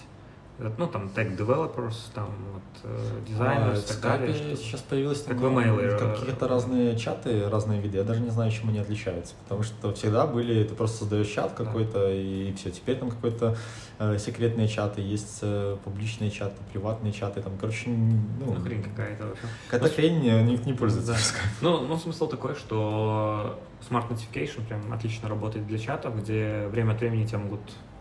Ну, 0.78 0.86
там 0.86 1.08
тег 1.08 1.28
developers, 1.40 1.96
там 2.14 2.28
вот 2.52 2.62
А, 2.84 3.20
дизайнеры 3.26 3.76
в 3.76 3.78
и 3.78 3.88
так 3.88 4.00
далее. 4.00 4.28
Skype 4.34 4.56
сейчас 4.56 4.80
появилось 4.82 5.22
Как 5.22 5.36
э, 5.38 6.16
какие-то 6.18 6.48
разные 6.48 6.98
чаты, 6.98 7.48
разные 7.48 7.80
виды. 7.80 7.98
Я 7.98 8.04
даже 8.04 8.20
не 8.20 8.30
знаю, 8.30 8.50
чем 8.50 8.68
они 8.68 8.78
отличаются. 8.78 9.34
Потому 9.44 9.62
что 9.62 9.92
всегда 9.94 10.26
были, 10.26 10.64
ты 10.64 10.74
просто 10.74 10.98
создаешь 10.98 11.28
чат 11.28 11.54
Да. 11.56 11.64
какой-то 11.64 12.10
и 12.10 12.52
все. 12.54 12.70
Теперь 12.70 12.96
там 12.96 13.10
какой-то 13.10 13.56
э, 13.98 14.18
секретные 14.18 14.68
чаты, 14.68 15.00
есть 15.00 15.38
э, 15.42 15.76
публичные 15.82 16.30
чаты, 16.30 16.56
приватные 16.72 17.12
чаты. 17.12 17.40
Там, 17.42 17.56
короче, 17.58 17.88
ну, 17.90 18.54
Ну, 18.54 18.54
хрень 18.60 18.82
какая-то 18.82 19.24
вообще. 19.26 19.46
какая-то 19.70 19.88
Ну, 19.88 19.94
хрень, 19.94 20.26
э, 20.28 20.42
никто 20.42 20.66
не 20.70 20.76
пользуется 20.76 21.12
Да. 21.12 21.18
Ну, 21.62 21.80
ну, 21.86 21.96
смысл 21.96 22.28
такой, 22.28 22.54
что 22.54 23.58
Smart 23.88 24.08
Notification 24.10 24.66
прям 24.66 24.92
отлично 24.92 25.28
работает 25.28 25.66
для 25.66 25.78
чатов, 25.78 26.20
где 26.20 26.66
время 26.70 26.92
от 26.92 27.00
времени 27.00 27.24
тебя 27.24 27.38
могут 27.38 27.60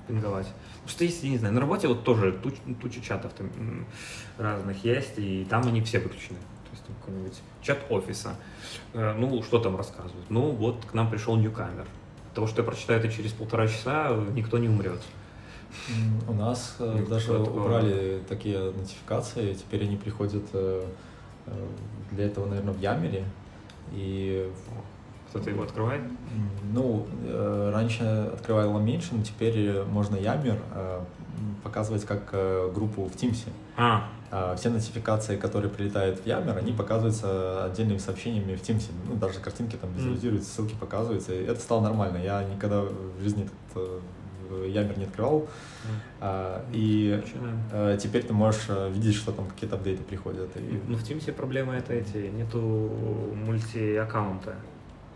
пинговать. 0.10 0.48
Потому 0.74 0.90
что 0.90 1.04
есть, 1.06 1.24
я 1.24 1.30
не 1.30 1.38
знаю, 1.38 1.54
на 1.54 1.62
работе 1.62 1.88
вот 1.88 2.04
тоже 2.04 2.32
туч, 2.34 2.56
туча 2.82 3.02
чатов 3.02 3.32
там 3.38 3.50
разных 4.38 4.84
есть, 4.84 5.18
и 5.18 5.46
там 5.50 5.66
они 5.68 5.82
все 5.82 6.00
выключены. 6.00 6.40
То 6.40 6.72
есть 6.72 6.84
там 6.86 6.96
какой-нибудь 7.00 7.40
чат 7.62 7.80
офиса. 7.90 8.36
Э, 8.94 9.14
Ну, 9.18 9.42
что 9.44 9.60
там 9.60 9.76
рассказывают? 9.78 10.26
Ну, 10.30 10.52
вот 10.52 10.86
к 10.86 10.94
нам 10.94 11.10
пришел 11.10 11.36
ньюкамер. 11.38 11.86
Того, 12.34 12.48
что 12.48 12.62
я 12.62 12.68
прочитаю 12.68 13.00
это 13.00 13.10
через 13.12 13.32
полтора 13.32 13.68
часа, 13.68 14.16
никто 14.34 14.58
не 14.58 14.68
умрет. 14.70 15.02
У 16.28 16.34
нас 16.34 16.76
э, 16.80 16.96
Ну, 17.00 17.06
даже 17.08 17.28
такое. 17.28 17.64
убрали 17.64 18.20
такие 18.28 18.72
нотификации, 18.72 19.54
теперь 19.54 19.84
они 19.84 19.98
приходят 19.98 20.44
э, 20.54 20.86
для 22.12 22.26
этого, 22.26 22.48
наверное, 22.48 22.74
в 22.74 22.80
Ямере. 22.80 23.24
И 23.92 24.50
Кто-то 25.30 25.50
его 25.50 25.64
открывает? 25.64 26.02
Ну, 26.74 27.08
э, 27.24 27.72
раньше 27.74 28.04
открывало 28.34 28.80
меньше, 28.80 29.10
но 29.16 29.24
теперь 29.24 29.58
э, 29.58 29.84
можно 29.86 30.16
Ямер 30.16 30.58
э, 30.76 31.00
показывать 31.64 32.06
как 32.06 32.32
группу 32.74 33.06
в 33.06 33.16
Тимсе. 33.16 33.48
А, 33.78 34.10
А 34.32 34.56
Все 34.56 34.70
нотификации, 34.70 35.36
которые 35.38 35.72
прилетают 35.72 36.20
в 36.20 36.26
Ямер, 36.28 36.58
они 36.58 36.72
показываются 36.74 37.66
отдельными 37.66 37.98
сообщениями 37.98 38.56
в 38.56 38.62
Тимсе. 38.62 38.92
Ну, 39.08 39.16
даже 39.16 39.40
картинки 39.40 39.76
там 39.76 39.92
визуализируются, 39.94 40.50
ссылки 40.54 40.76
показываются. 40.80 41.34
И 41.34 41.44
это 41.44 41.60
стало 41.60 41.82
нормально. 41.82 42.18
Я 42.18 42.44
никогда 42.44 42.82
в 42.82 43.22
жизни 43.22 43.50
этот 43.72 44.02
Ямер 44.68 44.98
не 44.98 45.06
открывал. 45.06 45.48
А, 46.20 46.64
И 46.74 47.22
э, 47.72 47.98
теперь 48.02 48.24
ты 48.24 48.34
можешь 48.34 48.68
видеть, 48.92 49.16
что 49.16 49.32
там 49.32 49.48
какие-то 49.48 49.76
апдейты 49.76 50.04
приходят. 50.04 50.50
И- 50.58 50.82
Ну, 50.88 50.96
в 50.98 51.04
Teams 51.04 51.32
проблема 51.34 51.76
это 51.76 51.94
эти, 51.94 52.30
нету 52.36 52.60
мульти-аккаунта. 53.46 54.56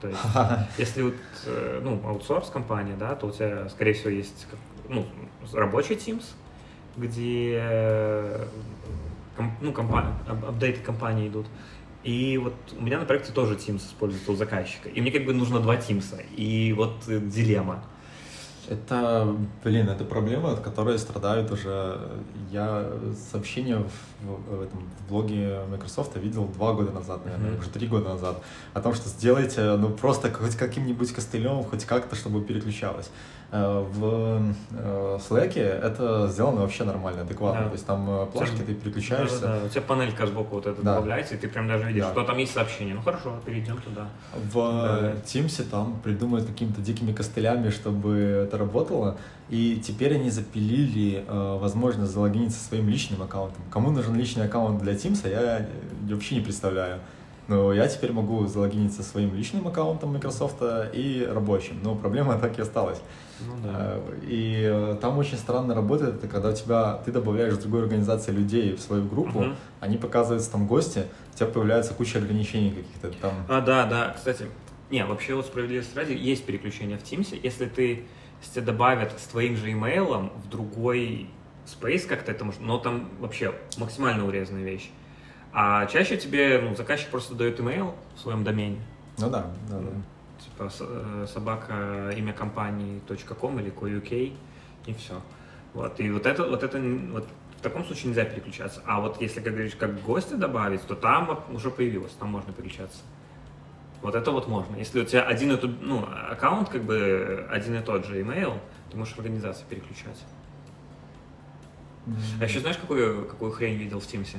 То 0.04 0.10
есть, 0.10 0.22
если 0.78 1.02
вот, 1.02 1.16
э, 1.46 1.80
ну, 1.82 2.02
аутсорс 2.06 2.50
компания, 2.50 2.96
да, 3.00 3.16
то 3.16 3.28
у 3.28 3.32
тебя, 3.32 3.70
скорее 3.70 3.94
всего, 3.94 4.10
есть 4.10 4.48
ну, 4.90 5.06
рабочий 5.54 5.96
Teams, 5.96 6.26
где 6.98 7.58
э, 7.62 8.46
ну, 9.62 9.72
компа- 9.72 10.14
ап- 10.28 10.50
апдейты 10.50 10.82
компании 10.82 11.30
идут. 11.30 11.48
И 12.04 12.38
вот 12.38 12.54
у 12.78 12.84
меня 12.84 13.00
на 13.00 13.06
проекте 13.06 13.32
тоже 13.32 13.56
Teams 13.56 13.78
используется 13.78 14.34
у 14.34 14.36
заказчика. 14.36 14.90
И 14.90 15.00
мне 15.00 15.10
как 15.10 15.24
бы 15.26 15.34
нужно 15.34 15.62
два 15.62 15.78
Teams. 15.78 16.22
И 16.36 16.74
вот 16.74 17.08
э, 17.08 17.20
дилемма. 17.20 17.82
Это, 18.70 19.36
блин, 19.64 19.90
это 19.90 20.06
проблема, 20.06 20.54
от 20.54 20.62
которой 20.62 20.98
страдают 20.98 21.52
уже. 21.52 22.00
Я 22.52 22.90
сообщение 23.32 23.78
в, 23.78 24.56
в 24.58 24.62
этом 24.62 24.90
в 25.00 25.10
блоге 25.10 25.60
Microsoft 25.70 26.16
видел 26.16 26.46
два 26.48 26.74
года 26.74 26.92
назад, 26.92 27.26
наверное, 27.26 27.52
Мгм. 27.52 27.60
уже 27.60 27.70
три 27.70 27.88
года 27.88 28.10
назад, 28.10 28.42
о 28.74 28.80
том, 28.82 28.94
что 28.94 29.10
сделайте, 29.10 29.76
ну, 29.76 29.90
просто 29.90 30.32
хоть 30.32 30.56
каким-нибудь 30.56 31.12
костылем, 31.14 31.64
хоть 31.64 31.84
как-то, 31.86 32.16
чтобы 32.16 32.42
переключалось. 32.42 33.10
Э, 33.56 33.86
В 33.88 34.42
э, 34.72 35.18
Slack 35.30 35.60
это 35.60 36.28
сделано 36.28 36.62
вообще 36.62 36.84
нормально, 36.86 37.22
адекватно. 37.22 37.62
Да. 37.62 37.68
То 37.68 37.74
есть 37.74 37.86
там 37.86 38.10
э, 38.10 38.26
плашки, 38.26 38.58
ты 38.64 38.74
переключаешься. 38.74 39.42
Да-да-да, 39.42 39.66
У 39.66 39.70
тебя 39.70 39.82
панелька 39.82 40.26
сбоку 40.26 40.56
вот 40.56 40.66
эта 40.66 40.82
Да. 40.82 40.96
добавляется, 40.96 41.36
и 41.36 41.38
ты 41.38 41.48
прям 41.48 41.68
даже 41.68 41.86
видишь, 41.86 42.04
Да. 42.04 42.12
что 42.14 42.24
там 42.24 42.38
есть 42.40 42.52
сообщение. 42.52 42.96
Ну 42.96 43.02
хорошо, 43.02 43.36
перейдем 43.46 43.78
туда. 43.78 44.08
В 44.52 44.54
Да. 44.56 45.14
Teams 45.24 45.64
там 45.70 46.00
придумают 46.04 46.48
какими-то 46.48 46.82
дикими 46.82 47.14
костылями, 47.14 47.70
чтобы 47.70 48.16
это 48.48 48.58
работало. 48.58 49.18
И 49.52 49.80
теперь 49.86 50.16
они 50.16 50.32
запилили 50.32 51.24
э, 51.28 51.58
возможность 51.62 52.12
залогиниться 52.12 52.60
своим 52.60 52.90
личным 52.90 53.22
аккаунтом. 53.22 53.62
Кому 53.72 53.92
нужен 53.92 54.16
личный 54.16 54.46
аккаунт 54.46 54.82
для 54.82 54.94
Teams, 54.94 55.30
я 55.30 55.68
вообще 56.12 56.36
не 56.36 56.42
представляю. 56.42 57.02
Но 57.48 57.72
я 57.74 57.88
теперь 57.88 58.14
могу 58.14 58.48
залогиниться 58.48 59.04
своим 59.04 59.36
личным 59.36 59.68
аккаунтом 59.68 60.14
Microsoft 60.14 60.56
и 60.94 61.28
рабочим. 61.30 61.78
Но 61.84 61.94
проблема 61.94 62.40
так 62.40 62.58
и 62.58 62.62
осталась. 62.62 63.00
Ну 63.40 63.56
Э, 63.66 64.00
И 64.24 64.64
э, 64.72 64.98
там 65.02 65.18
очень 65.18 65.38
странно 65.38 65.74
работает, 65.74 66.16
это 66.16 66.28
когда 66.28 66.50
у 66.50 66.54
тебя, 66.54 67.02
ты 67.06 67.12
добавляешь 67.12 67.54
в 67.54 67.62
другой 67.62 67.84
организации 67.84 68.32
людей 68.32 68.76
в 68.76 68.80
свою 68.82 69.04
группу, 69.06 69.40
Мгм. 69.40 69.56
они 69.80 69.98
показываются 69.98 70.52
там 70.52 70.68
гости, 70.68 71.06
у 71.34 71.38
тебя 71.38 71.48
появляется 71.48 71.94
куча 71.94 72.20
ограничений 72.20 72.72
каких-то 72.72 73.12
там. 73.22 73.34
А, 73.48 73.62
да, 73.62 73.86
да, 73.86 74.14
кстати, 74.16 74.46
не, 74.90 75.06
вообще 75.06 75.34
вот 75.36 75.46
справедливости 75.46 75.96
ради 75.96 76.14
есть 76.14 76.46
переключение 76.46 76.98
в 76.98 77.04
Teams. 77.04 77.38
Если 77.42 77.66
ты, 77.66 78.04
если 78.42 78.56
тебя 78.56 78.66
добавят 78.66 79.14
с 79.20 79.24
твоим 79.28 79.56
же 79.58 79.72
имейлом 79.72 80.32
в 80.46 80.50
другой 80.50 81.28
space 81.66 82.06
как-то 82.08 82.32
это 82.32 82.46
может, 82.46 82.62
но 82.62 82.78
там 82.78 83.10
вообще 83.20 83.54
максимально 83.78 84.28
урезанная 84.28 84.64
вещь. 84.64 84.92
А 85.54 85.86
чаще 85.86 86.18
тебе, 86.18 86.60
ну, 86.62 86.76
заказчик 86.76 87.10
просто 87.10 87.36
дает 87.36 87.60
имейл 87.60 87.96
в 88.16 88.20
своем 88.20 88.44
домене, 88.44 88.80
Ну 89.18 89.30
да, 89.30 89.46
да, 89.70 89.80
да. 89.80 89.90
Типа 90.44 90.70
э, 90.80 91.28
собака 91.32 92.14
имя 92.16 92.34
компании 92.34 93.02
.com 93.40 93.60
или 93.60 93.72
.uk 93.72 94.34
и 94.86 94.94
все. 94.94 95.22
Вот, 95.74 96.00
и 96.00 96.10
вот 96.12 96.26
это, 96.26 96.44
вот 96.44 96.64
это, 96.64 96.80
вот 96.80 97.28
в 97.58 97.62
таком 97.62 97.84
случае 97.86 98.10
нельзя 98.10 98.26
переключаться. 98.26 98.82
А 98.86 99.00
вот 99.00 99.22
если, 99.22 99.40
как 99.40 99.54
говоришь, 99.54 99.76
как 99.76 100.02
гостя 100.04 100.38
добавить, 100.38 100.86
то 100.86 100.96
там 100.96 101.44
уже 101.52 101.72
появилось, 101.72 102.12
там 102.14 102.30
можно 102.30 102.54
переключаться. 102.54 103.00
Вот 104.02 104.16
это 104.16 104.32
вот 104.32 104.48
можно. 104.48 104.76
Если 104.76 105.02
у 105.02 105.06
тебя 105.06 105.24
один 105.24 105.54
и 105.54 105.58
тот, 105.58 105.82
ну, 105.82 106.06
аккаунт, 106.30 106.70
как 106.70 106.84
бы 106.84 107.48
один 107.50 107.76
и 107.76 107.82
тот 107.82 108.06
же 108.06 108.22
email, 108.22 108.60
ты 108.92 108.98
можешь 108.98 109.18
организацию 109.18 109.66
переключать. 109.70 110.22
А 112.40 112.44
еще 112.44 112.60
знаешь, 112.60 112.78
какую, 112.78 113.26
какую 113.26 113.52
хрень 113.54 113.78
видел 113.78 114.02
в 114.02 114.04
Teams? 114.04 114.36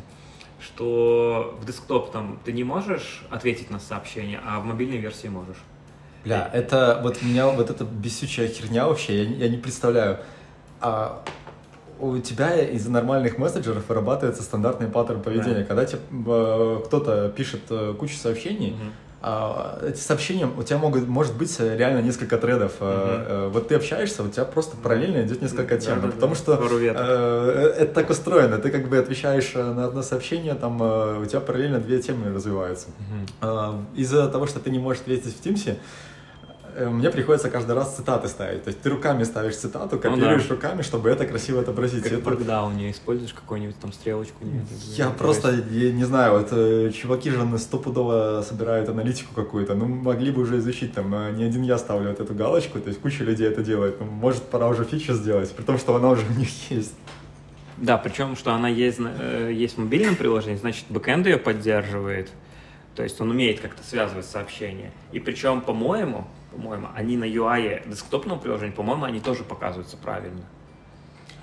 Что 0.61 1.59
в 1.61 1.65
десктоп 1.65 2.13
там 2.13 2.39
ты 2.45 2.53
не 2.53 2.63
можешь 2.63 3.25
ответить 3.31 3.71
на 3.71 3.81
сообщение, 3.81 4.41
а 4.45 4.61
в 4.61 4.67
мобильной 4.67 4.99
версии 4.99 5.29
можешь. 5.29 5.57
Бля, 6.25 6.49
это 6.53 7.01
вот 7.03 7.23
меня 7.23 7.47
вот 7.49 7.71
эта 7.71 7.85
бесючая 7.85 8.49
херня 8.49 8.87
вообще, 8.87 9.23
я, 9.25 9.29
не- 9.29 9.37
я 9.37 9.49
не 9.49 9.59
представляю. 9.59 10.19
А 10.81 11.23
у 12.01 12.19
тебя 12.19 12.57
из 12.61 12.87
нормальных 12.87 13.39
мессенджеров 13.39 13.89
вырабатывается 13.89 14.43
стандартный 14.43 14.89
паттерн 14.89 15.23
поведения. 15.23 15.61
Да. 15.61 15.65
Когда 15.65 15.85
тебе 15.85 16.01
э, 16.27 16.81
кто-то 16.87 17.29
пишет 17.37 17.61
э, 17.71 17.95
кучу 17.99 18.17
сообщений, 18.17 18.71
Мгм. 18.73 18.93
а, 19.23 19.79
эти 19.87 19.99
сообщения, 20.01 20.47
у 20.47 20.63
тебя 20.63 20.79
могут, 20.79 21.07
может 21.07 21.35
быть 21.37 21.55
э, 21.61 21.77
реально 21.77 22.01
несколько 22.03 22.37
тредов. 22.37 22.73
Э, 22.81 23.25
э, 23.29 23.49
Вот 23.53 23.69
ты 23.69 23.77
общаешься, 23.77 24.23
у 24.25 24.29
тебя 24.29 24.45
просто 24.45 24.77
параллельно 24.77 25.23
идет 25.25 25.41
несколько 25.41 25.79
тем. 25.79 25.95
Да-да-да. 25.97 26.13
Потому 26.15 26.35
что 26.35 26.57
Пару 26.57 26.79
веток. 26.79 27.01
э, 27.07 27.75
это 27.79 27.95
так 27.95 28.11
устроено. 28.11 28.59
Ты 28.59 28.71
как 28.71 28.89
бы 28.89 28.99
отвечаешь 28.99 29.53
э, 29.55 29.63
на 29.63 29.85
одно 29.87 30.03
сообщение, 30.03 30.55
там 30.55 30.83
э, 30.83 31.21
у 31.23 31.25
тебя 31.27 31.41
параллельно 31.41 31.79
две 31.79 32.03
темы 32.03 32.35
развиваются. 32.35 32.89
Мгм. 32.99 33.27
А, 33.41 33.81
Из-за 33.95 34.29
того, 34.29 34.47
что 34.47 34.59
ты 34.59 34.71
не 34.71 34.79
можешь 34.81 35.03
ответить 35.03 35.35
в 35.35 35.41
Тимсе, 35.41 35.71
э, 35.71 35.77
мне 36.91 37.11
приходится 37.11 37.51
каждый 37.51 37.75
раз 37.75 37.97
цитаты 37.97 38.29
ставить. 38.29 38.65
То 38.65 38.69
есть 38.69 38.81
ты 38.81 38.91
руками 38.91 39.23
ставишь 39.25 39.57
цитату, 39.57 39.99
копируешь 39.99 40.43
Ну 40.43 40.49
да. 40.49 40.55
руками, 40.55 40.83
чтобы 40.83 41.09
это 41.11 41.27
красиво 41.27 41.61
отобразить. 41.61 42.03
Как 42.03 42.13
Это- 42.13 42.31
Markdown 42.31 42.91
используешь 42.91 43.33
какую-нибудь 43.33 43.79
там 43.79 43.93
стрелочку? 43.93 44.45
нет? 44.45 44.65
Я 44.97 45.11
просто, 45.11 45.53
я 45.71 45.93
не 45.93 46.05
знаю, 46.05 46.39
вот 46.39 46.49
э, 46.53 46.91
чуваки 46.91 47.31
же 47.31 47.45
на 47.45 47.59
стопудово 47.59 48.45
собирают 48.49 48.89
аналитику 48.89 49.35
какую-то, 49.35 49.75
ну 49.75 49.87
могли 49.87 50.31
бы 50.33 50.43
уже 50.43 50.59
изучить, 50.59 50.93
там, 50.95 51.15
э, 51.15 51.31
не 51.33 51.45
один 51.45 51.63
я 51.63 51.79
ставлю 51.79 52.11
вот 52.11 52.21
эту 52.21 52.35
галочку, 52.35 52.81
то 52.81 52.89
есть 52.89 53.01
куча 53.01 53.25
людей 53.25 53.49
это 53.49 53.63
делает, 53.63 54.01
ну, 54.01 54.07
может 54.07 54.43
пора 54.45 54.69
уже 54.69 54.85
фичу 54.85 55.15
сделать, 55.15 55.51
при 55.53 55.63
том, 55.63 55.79
что 55.79 55.95
она 55.95 56.11
уже 56.11 56.23
у 56.27 56.39
них 56.39 56.49
есть. 56.71 56.95
Да, 57.77 57.99
причем, 57.99 58.37
что 58.37 58.53
она 58.53 58.69
есть, 58.69 58.99
э, 59.01 59.51
есть 59.53 59.77
в 59.77 59.81
мобильном 59.81 60.17
приложении, 60.17 60.57
значит, 60.57 60.85
бэкэнд 60.89 61.27
ее 61.27 61.39
поддерживает. 61.39 62.31
То 62.95 63.03
есть 63.03 63.21
он 63.21 63.31
умеет 63.31 63.59
как-то 63.59 63.83
связывать 63.83 64.25
сообщения. 64.25 64.93
И 65.11 65.19
причем, 65.19 65.61
по-моему, 65.61 66.25
по-моему, 66.55 66.89
они 66.95 67.17
на 67.17 67.25
UI 67.25 67.89
десктопного 67.89 68.39
приложения, 68.39 68.73
по-моему, 68.73 69.05
они 69.05 69.21
тоже 69.21 69.45
показываются 69.45 69.97
правильно. 69.97 70.43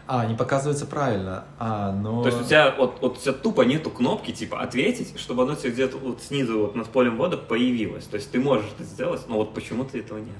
А, 0.07 0.25
не 0.25 0.35
показывается 0.35 0.85
правильно, 0.85 1.45
а, 1.59 1.91
но... 1.91 2.21
То 2.21 2.29
есть 2.29 2.41
у 2.41 2.43
тебя 2.43 2.75
вот, 2.77 3.01
вот 3.01 3.17
у 3.17 3.21
тебя 3.21 3.33
тупо 3.33 3.61
нету 3.61 3.89
кнопки 3.89 4.31
типа 4.31 4.59
ответить, 4.61 5.17
чтобы 5.17 5.43
оно 5.43 5.55
тебе 5.55 5.71
где-то 5.71 5.97
вот 5.97 6.21
снизу 6.21 6.59
вот 6.59 6.75
над 6.75 6.87
полем 6.89 7.17
ввода 7.17 7.37
появилось. 7.37 8.05
То 8.05 8.15
есть 8.15 8.31
ты 8.31 8.39
можешь 8.39 8.67
это 8.75 8.83
сделать, 8.83 9.21
но 9.27 9.35
вот 9.35 9.53
почему-то 9.53 9.97
этого 9.97 10.17
нет. 10.17 10.35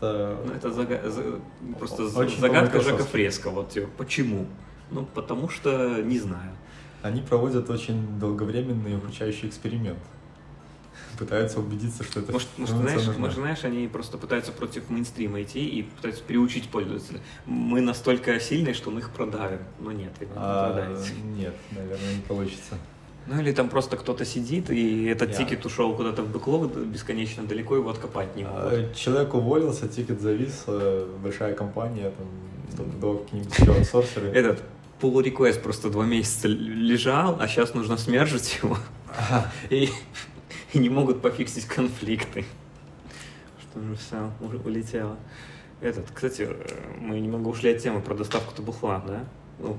это... 0.00 0.36
Ну, 0.44 0.52
это 0.52 0.72
зага... 0.72 1.10
за... 1.10 1.40
просто 1.78 2.04
Очень 2.18 2.40
загадка 2.40 2.80
Жака 2.80 3.04
Фреско. 3.04 3.50
Вот, 3.50 3.70
типа, 3.70 3.88
почему? 3.96 4.46
Ну, 4.90 5.06
потому 5.14 5.48
что 5.48 6.02
не 6.02 6.18
знаю. 6.18 6.52
Они 7.02 7.20
проводят 7.20 7.68
очень 7.70 8.18
долговременный 8.18 8.96
обучающий 8.96 9.48
эксперимент. 9.48 9.98
Пытаются 11.18 11.60
убедиться, 11.60 12.04
что 12.04 12.20
это 12.20 12.32
может, 12.32 12.48
может, 12.56 12.76
знаешь, 12.76 13.06
может, 13.16 13.36
знаешь, 13.36 13.64
они 13.64 13.86
просто 13.88 14.18
пытаются 14.18 14.52
против 14.52 14.90
мейнстрима 14.90 15.42
идти 15.42 15.66
и 15.66 15.82
пытаются 15.82 16.22
приучить 16.22 16.68
пользователя. 16.68 17.20
Мы 17.46 17.80
настолько 17.80 18.38
сильные, 18.40 18.74
что 18.74 18.90
мы 18.90 19.00
их 19.00 19.10
продавим. 19.10 19.60
Но 19.80 19.92
нет, 19.92 20.12
не 20.20 20.26
а, 20.34 20.96
Нет, 21.36 21.54
наверное, 21.70 22.14
не 22.14 22.22
получится. 22.22 22.78
Ну 23.26 23.40
или 23.40 23.52
там 23.52 23.68
просто 23.68 23.96
кто-то 23.96 24.24
сидит, 24.24 24.70
и 24.70 25.04
этот 25.04 25.30
yeah. 25.30 25.36
ticket 25.36 25.64
ушел 25.64 25.94
куда-то 25.94 26.22
в 26.22 26.32
backlog 26.32 26.74
бесконечно 26.76 27.44
далеко, 27.44 27.76
его 27.76 27.90
откопать 27.90 28.34
не 28.34 28.42
могут. 28.42 28.72
А, 28.72 28.94
человек 28.94 29.32
уволился, 29.34 29.86
ticket 29.88 30.20
завис, 30.20 30.64
э, 30.66 31.06
большая 31.22 31.54
компания, 31.54 32.10
там, 32.10 32.26
стопудово 32.72 33.22
какие-нибудь 33.22 33.58
еще 33.58 33.72
аутсорсеры. 33.72 34.28
Этот 34.28 34.62
pull 35.00 35.22
request 35.22 35.60
просто 35.60 35.90
два 35.90 36.04
месяца 36.04 36.48
лежал, 36.48 37.36
а 37.40 37.46
сейчас 37.46 37.74
нужно 37.74 37.96
смержить 37.96 38.58
его. 38.62 38.76
И, 39.70 39.88
и 40.72 40.78
не 40.78 40.88
могут 40.88 41.20
пофиксить 41.22 41.66
конфликты. 41.66 42.44
Что 43.60 43.80
же 43.80 43.94
все, 43.96 44.30
уже 44.40 44.58
улетело. 44.58 45.16
Этот, 45.80 46.10
кстати, 46.12 46.48
э, 46.48 46.54
мы 47.00 47.20
немного 47.20 47.48
ушли 47.48 47.74
от 47.74 47.82
темы 47.82 48.00
про 48.00 48.14
доставку 48.14 48.54
табухла, 48.54 49.02
да? 49.06 49.24
Ну, 49.58 49.76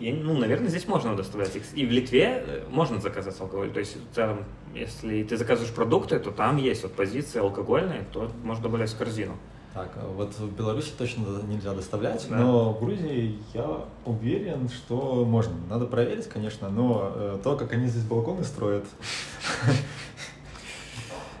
я, 0.00 0.14
ну, 0.14 0.36
наверное, 0.36 0.68
здесь 0.68 0.88
можно 0.88 1.14
доставлять. 1.14 1.56
И 1.74 1.86
в 1.86 1.90
Литве 1.90 2.44
э, 2.44 2.64
можно 2.68 3.00
заказать 3.00 3.40
алкоголь. 3.40 3.70
То 3.70 3.80
есть, 3.80 3.96
целом, 4.14 4.44
если 4.74 5.22
ты 5.22 5.36
заказываешь 5.36 5.72
продукты, 5.72 6.18
то 6.18 6.30
там 6.32 6.56
есть 6.56 6.82
вот 6.82 6.94
позиции 6.94 7.38
алкогольные, 7.38 8.04
то 8.12 8.32
можно 8.42 8.64
добавлять 8.64 8.90
в 8.90 8.98
корзину. 8.98 9.36
Так, 9.74 9.90
а 9.96 10.06
вот 10.06 10.34
в 10.38 10.54
Беларуси 10.54 10.92
точно 10.98 11.24
нельзя 11.48 11.72
доставлять, 11.72 12.26
да. 12.28 12.36
но 12.36 12.74
в 12.74 12.80
Грузии 12.80 13.38
я 13.54 13.86
уверен, 14.04 14.68
что 14.68 15.24
можно. 15.24 15.54
Надо 15.70 15.86
проверить, 15.86 16.28
конечно, 16.28 16.68
но 16.68 17.10
э, 17.14 17.38
то, 17.42 17.56
как 17.56 17.72
они 17.72 17.86
здесь 17.86 18.04
балконы 18.04 18.44
строят... 18.44 18.84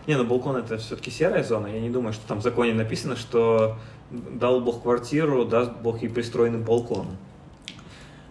Не, 0.06 0.16
ну 0.16 0.24
балкон 0.24 0.56
это 0.56 0.78
все-таки 0.78 1.10
серая 1.10 1.44
зона. 1.44 1.66
Я 1.68 1.80
не 1.80 1.90
думаю, 1.90 2.12
что 2.12 2.26
там 2.26 2.40
в 2.40 2.42
законе 2.42 2.74
написано, 2.74 3.16
что 3.16 3.76
дал 4.10 4.60
Бог 4.60 4.82
квартиру, 4.82 5.44
даст 5.44 5.70
Бог 5.82 6.02
ей 6.02 6.08
пристроенный 6.08 6.58
балкон. 6.58 7.06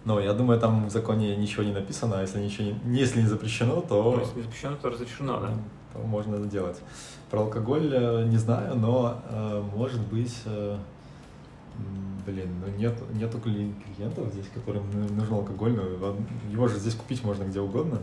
Но 0.04 0.20
я 0.20 0.32
думаю, 0.32 0.58
там 0.58 0.86
в 0.86 0.90
законе 0.90 1.36
ничего 1.36 1.62
не 1.62 1.72
написано, 1.72 2.18
а 2.18 2.22
если 2.22 2.40
ничего 2.40 2.72
не, 2.84 2.98
если 2.98 3.20
не 3.20 3.28
запрещено, 3.28 3.80
то... 3.80 4.02
Ну, 4.02 4.20
если 4.20 4.36
не 4.36 4.42
запрещено, 4.42 4.76
то 4.76 4.90
разрешено, 4.90 5.40
да. 5.40 5.50
То 5.92 5.98
можно 6.00 6.36
это 6.36 6.46
делать. 6.46 6.80
Про 7.30 7.40
алкоголь 7.40 7.92
э, 7.92 8.26
не 8.26 8.38
знаю, 8.38 8.76
но 8.76 9.22
э, 9.28 9.62
может 9.74 10.00
быть... 10.00 10.34
Э, 10.46 10.78
блин, 12.26 12.48
ну 12.64 12.72
нет, 12.76 12.94
нету 13.14 13.40
клиентов 13.40 14.32
здесь, 14.32 14.46
которым 14.54 14.84
нужен 15.16 15.34
алкоголь, 15.34 15.72
но 15.72 16.14
его 16.50 16.68
же 16.68 16.78
здесь 16.78 16.94
купить 16.94 17.24
можно 17.24 17.44
где 17.44 17.60
угодно. 17.60 17.98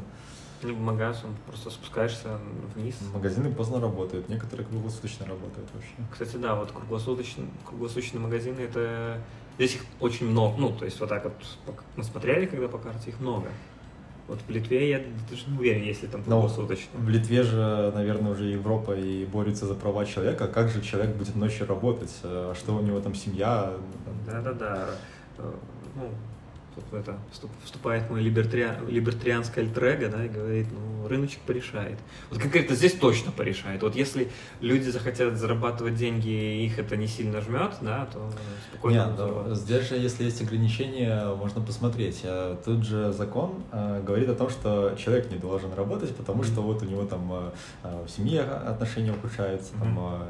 Ну, 0.62 0.75
в 0.75 0.79
магазин, 0.79 1.29
просто 1.48 1.69
спускаешься 1.69 2.38
вниз. 2.75 2.96
Магазины 3.13 3.50
поздно 3.50 3.79
работают, 3.79 4.27
некоторые 4.27 4.67
круглосуточно 4.67 5.25
работают 5.25 5.69
вообще. 5.74 5.93
Кстати, 6.12 6.36
да, 6.36 6.55
вот 6.55 6.72
круглосуточные, 6.72 7.48
круглосуточные 7.65 8.19
магазины, 8.19 8.60
это 8.60 9.22
Здесь 9.60 9.75
их 9.75 9.81
очень 10.00 10.27
много, 10.27 10.55
ну, 10.58 10.72
то 10.72 10.86
есть 10.86 10.98
вот 11.01 11.10
так 11.10 11.25
вот 11.25 11.34
мы 11.98 12.03
смотрели, 12.05 12.46
когда 12.46 12.69
по 12.69 12.77
карте, 12.77 13.10
их 13.10 13.19
много. 13.19 13.50
Вот 14.29 14.39
в 14.48 14.50
Литве 14.51 14.89
я 14.89 15.01
даже 15.27 15.50
не 15.50 15.57
уверен, 15.57 15.83
если 15.83 16.05
там 16.05 16.24
круглосуточно. 16.24 17.00
В 17.00 17.09
Литве 17.09 17.41
же, 17.41 17.91
наверное, 17.95 18.31
уже 18.31 18.45
Европа 18.45 18.95
и 18.95 19.25
борется 19.25 19.65
за 19.65 19.74
права 19.74 20.05
человека. 20.05 20.48
Как 20.48 20.69
же 20.69 20.81
человек 20.81 21.15
будет 21.15 21.36
ночью 21.36 21.65
работать? 21.67 22.15
А 22.24 22.53
что 22.55 22.75
у 22.75 22.81
него 22.81 23.00
там 23.00 23.15
семья? 23.15 23.74
Да-да-да. 24.27 24.89
Э, 25.39 25.51
ну, 25.95 26.09
тут 26.79 27.00
это 27.00 27.17
вступает 27.63 28.09
мой 28.09 28.21
либертариан, 28.21 28.88
либертарианское 28.88 29.63
альтрега, 29.63 30.09
да, 30.09 30.25
и 30.25 30.29
говорит, 30.29 30.67
ну, 30.71 31.07
рыночек 31.07 31.39
порешает. 31.41 31.98
Вот 32.29 32.39
конкретно 32.39 32.75
здесь 32.75 32.93
точно 32.93 33.31
порешает. 33.31 33.81
Вот 33.81 33.95
если 33.95 34.29
люди 34.62 34.89
захотят 34.89 35.38
зарабатывать 35.38 35.95
деньги, 35.95 36.30
и 36.30 36.65
их 36.65 36.80
это 36.80 36.95
не 36.97 37.08
сильно 37.08 37.41
жмет, 37.41 37.73
да, 37.82 38.08
то 38.12 38.32
спокойно 38.69 39.06
Нет, 39.06 39.15
да, 39.15 39.56
здесь 39.56 39.89
же, 39.89 39.95
если 39.95 40.23
есть 40.23 40.41
ограничения, 40.41 41.34
можно 41.36 41.62
посмотреть. 41.62 42.21
А 42.23 42.56
тут 42.63 42.84
же 42.84 43.12
закон 43.12 43.63
э, 43.71 44.01
говорит 44.06 44.30
о 44.30 44.36
том, 44.36 44.49
что 44.49 44.95
человек 44.97 45.32
не 45.32 45.38
должен 45.38 45.73
работать, 45.73 46.15
потому 46.15 46.43
mm-hmm. 46.43 46.53
что 46.53 46.62
вот 46.62 46.82
у 46.82 46.86
него 46.86 47.06
там 47.06 47.53
э, 47.84 48.06
в 48.06 48.10
семье 48.10 48.41
отношения 48.41 49.12
ухудшаются, 49.12 49.73
mm-hmm. 49.73 49.80
там 49.80 50.23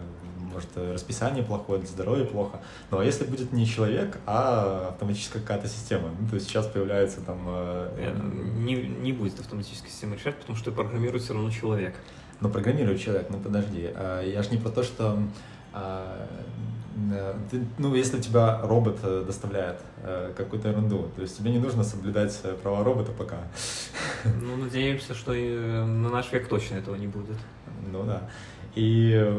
может, 0.53 0.69
э, 0.75 0.93
расписание 0.93 1.43
плохое, 1.43 1.81
здоровье 1.85 2.25
плохо. 2.25 2.59
Но 2.91 3.01
если 3.01 3.25
будет 3.25 3.53
не 3.53 3.65
человек, 3.65 4.17
а 4.25 4.89
автоматическая 4.89 5.41
какая-то 5.41 5.67
система, 5.67 6.09
ну, 6.19 6.27
то 6.27 6.35
есть 6.35 6.47
сейчас 6.47 6.67
появляется 6.67 7.21
там... 7.21 7.39
Э, 7.47 7.89
э, 7.97 8.15
не, 8.57 8.75
не 8.75 9.13
будет 9.13 9.39
автоматической 9.39 9.89
системы 9.89 10.15
решать, 10.15 10.37
потому 10.37 10.57
что 10.57 10.71
программирует 10.71 11.23
все 11.23 11.33
равно 11.33 11.51
человек. 11.51 11.95
Но 12.41 12.49
программирует 12.49 13.01
человек, 13.01 13.27
ну 13.29 13.39
подожди, 13.39 13.89
а, 13.93 14.23
я 14.23 14.41
же 14.43 14.51
не 14.51 14.57
про 14.57 14.69
то, 14.69 14.83
что 14.83 15.19
а, 15.73 16.27
ты, 17.51 17.65
ну, 17.77 17.93
если 17.95 18.17
у 18.17 18.21
тебя 18.21 18.59
робот 18.61 18.99
доставляет 19.25 19.81
какую-то 20.35 20.69
ерунду, 20.69 21.09
то 21.15 21.21
есть 21.21 21.37
тебе 21.37 21.51
не 21.51 21.59
нужно 21.59 21.83
соблюдать 21.83 22.37
права 22.61 22.83
робота 22.83 23.11
пока. 23.11 23.37
Ну, 24.25 24.57
надеемся, 24.57 25.13
что 25.13 25.31
на 25.31 26.09
наш 26.09 26.31
век 26.31 26.49
точно 26.49 26.75
этого 26.75 26.95
не 26.95 27.07
будет. 27.07 27.37
Ну 27.91 28.03
да. 28.03 28.29
И 28.79 29.33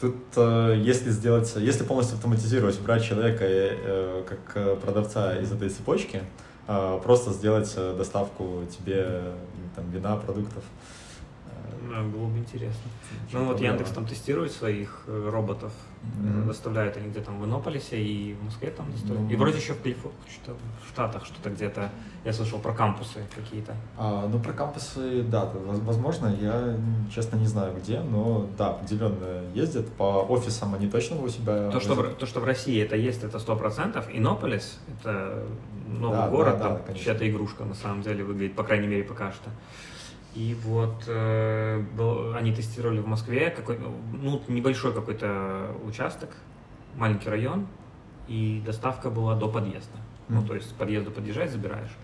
тут, 0.00 0.16
э, 0.36 0.80
если 0.82 1.10
сделать, 1.10 1.52
если 1.56 1.84
полностью 1.84 2.16
автоматизировать, 2.16 2.80
брать 2.80 3.04
человека 3.04 3.44
э, 3.46 4.24
как 4.26 4.80
продавца 4.80 5.36
из 5.36 5.52
этой 5.52 5.68
цепочки, 5.68 6.22
э, 6.66 7.00
просто 7.04 7.32
сделать 7.32 7.74
доставку 7.98 8.62
тебе 8.70 9.34
там, 9.74 9.90
вина, 9.90 10.16
продуктов. 10.16 10.62
Да, 11.90 12.02
было 12.02 12.26
бы 12.26 12.38
интересно. 12.38 12.90
Ну 13.32 13.44
вот 13.44 13.60
Яндекс 13.60 13.90
там 13.90 14.06
тестирует 14.06 14.52
своих 14.52 15.04
роботов, 15.06 15.72
mm-hmm. 16.02 16.46
доставляют 16.46 16.96
они 16.96 17.08
где-то 17.08 17.30
в 17.30 17.44
Иннополисе 17.44 18.00
и 18.00 18.34
в 18.34 18.44
Москве 18.44 18.70
там 18.70 18.90
доставляют. 18.90 19.30
Mm-hmm. 19.30 19.34
И 19.34 19.36
вроде 19.36 19.58
еще 19.58 19.74
в 19.74 19.82
Калифорнии, 19.82 20.18
что 20.28 20.56
в 20.84 20.88
Штатах 20.88 21.24
что-то 21.26 21.50
где-то, 21.50 21.90
я 22.24 22.32
слышал 22.32 22.58
про 22.58 22.72
кампусы 22.72 23.24
какие-то. 23.34 23.74
А, 23.96 24.28
ну 24.28 24.40
про 24.40 24.52
кампусы, 24.52 25.22
да, 25.22 25.50
возможно, 25.54 26.34
я 26.40 26.76
честно 27.14 27.36
не 27.36 27.46
знаю 27.46 27.74
где, 27.76 28.00
но 28.00 28.48
да, 28.58 28.70
определенно 28.70 29.42
ездят, 29.54 29.88
по 29.92 30.24
офисам 30.28 30.74
они 30.74 30.88
точно 30.88 31.20
у 31.22 31.28
себя... 31.28 31.70
То, 31.70 31.80
что, 31.80 31.94
в, 31.94 32.14
то, 32.14 32.26
что 32.26 32.40
в 32.40 32.44
России 32.44 32.82
это 32.82 32.96
есть, 32.96 33.22
это 33.22 33.38
сто 33.38 33.56
процентов. 33.56 34.08
Иннополис, 34.12 34.80
это 34.98 35.44
новый 35.86 36.18
да, 36.18 36.28
город, 36.28 36.58
да, 36.58 36.70
да, 36.70 36.76
там 36.76 36.96
чья-то 36.96 37.28
игрушка 37.28 37.64
на 37.64 37.74
самом 37.74 38.02
деле 38.02 38.24
выглядит, 38.24 38.56
по 38.56 38.64
крайней 38.64 38.88
мере, 38.88 39.04
пока 39.04 39.32
что. 39.32 39.50
И 40.36 40.54
вот 40.64 41.04
э, 41.06 41.82
был, 41.96 42.34
они 42.34 42.52
тестировали 42.52 43.00
в 43.00 43.06
Москве 43.06 43.48
какой, 43.48 43.78
ну, 44.12 44.42
небольшой 44.48 44.92
какой-то 44.92 45.74
участок, 45.86 46.28
маленький 46.94 47.30
район, 47.30 47.66
и 48.28 48.62
доставка 48.64 49.08
была 49.08 49.34
до 49.34 49.48
подъезда. 49.48 49.96
Mm. 50.28 50.34
Ну, 50.34 50.46
то 50.46 50.54
есть 50.54 50.74
подъезду 50.74 51.10
подъезжаешь, 51.10 51.52
забираешь. 51.52 51.96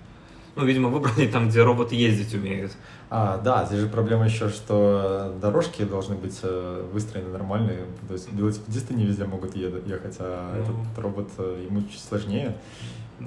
Ну, 0.55 0.65
видимо, 0.65 0.89
выбрали 0.89 1.27
там, 1.29 1.49
где 1.49 1.63
роботы 1.63 1.95
ездить 1.95 2.35
умеют. 2.35 2.73
А, 3.11 3.37
да, 3.37 3.67
здесь 3.67 3.81
же 3.81 3.89
проблема 3.89 4.25
еще, 4.25 4.49
что 4.49 5.37
дорожки 5.41 5.83
должны 5.83 6.15
быть 6.15 6.41
э, 6.43 6.89
выстроены 6.91 7.29
нормальные. 7.29 7.85
То 8.09 8.15
есть 8.15 8.33
велосипедисты 8.33 8.95
не 8.95 9.05
везде 9.05 9.25
могут 9.25 9.55
ехать, 9.57 10.17
а 10.21 10.55
ну, 10.55 10.63
этот 10.63 10.99
робот 10.99 11.29
э, 11.37 11.67
ему 11.69 11.83
чуть 11.83 12.01
сложнее. 12.01 12.57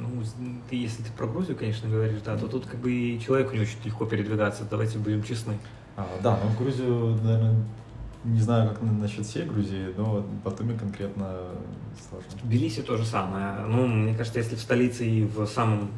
Ну, 0.01 0.23
ты, 0.69 0.75
если 0.75 1.03
ты 1.03 1.11
про 1.11 1.27
Грузию, 1.27 1.57
конечно, 1.57 1.89
говоришь, 1.89 2.21
да, 2.25 2.37
то 2.37 2.47
тут 2.47 2.65
как 2.65 2.79
бы 2.79 2.91
и 2.91 3.19
человеку 3.19 3.53
не 3.53 3.61
очень 3.61 3.77
легко 3.83 4.05
передвигаться, 4.05 4.67
давайте 4.69 4.97
будем 4.97 5.23
честны. 5.23 5.57
А, 5.97 6.07
да, 6.21 6.39
но 6.43 6.49
в 6.49 6.57
Грузию, 6.57 7.17
наверное, 7.23 7.55
не 8.25 8.39
знаю, 8.39 8.69
как 8.69 8.81
насчет 8.81 9.25
всей 9.25 9.45
Грузии, 9.45 9.93
но 9.95 10.25
Батуми 10.43 10.77
конкретно 10.77 11.37
сложно. 12.09 12.29
Тбилиси 12.43 12.81
то 12.81 12.97
же 12.97 13.05
самое. 13.05 13.59
Ну, 13.67 13.87
мне 13.87 14.15
кажется, 14.15 14.39
если 14.39 14.55
в 14.55 14.61
столице 14.61 15.05
и 15.05 15.25
в 15.25 15.45
самом... 15.45 15.89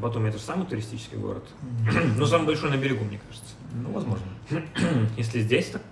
Батуми 0.00 0.28
это 0.28 0.38
же 0.38 0.44
самый 0.44 0.66
туристический 0.66 1.18
город. 1.18 1.44
Mm-hmm. 1.62 2.14
ну, 2.18 2.26
самый 2.26 2.46
большой 2.46 2.70
на 2.70 2.76
берегу, 2.76 3.04
мне 3.04 3.20
кажется. 3.26 3.54
Ну, 3.72 3.90
возможно. 3.90 4.26
если 5.16 5.40
здесь, 5.40 5.66
так 5.66 5.82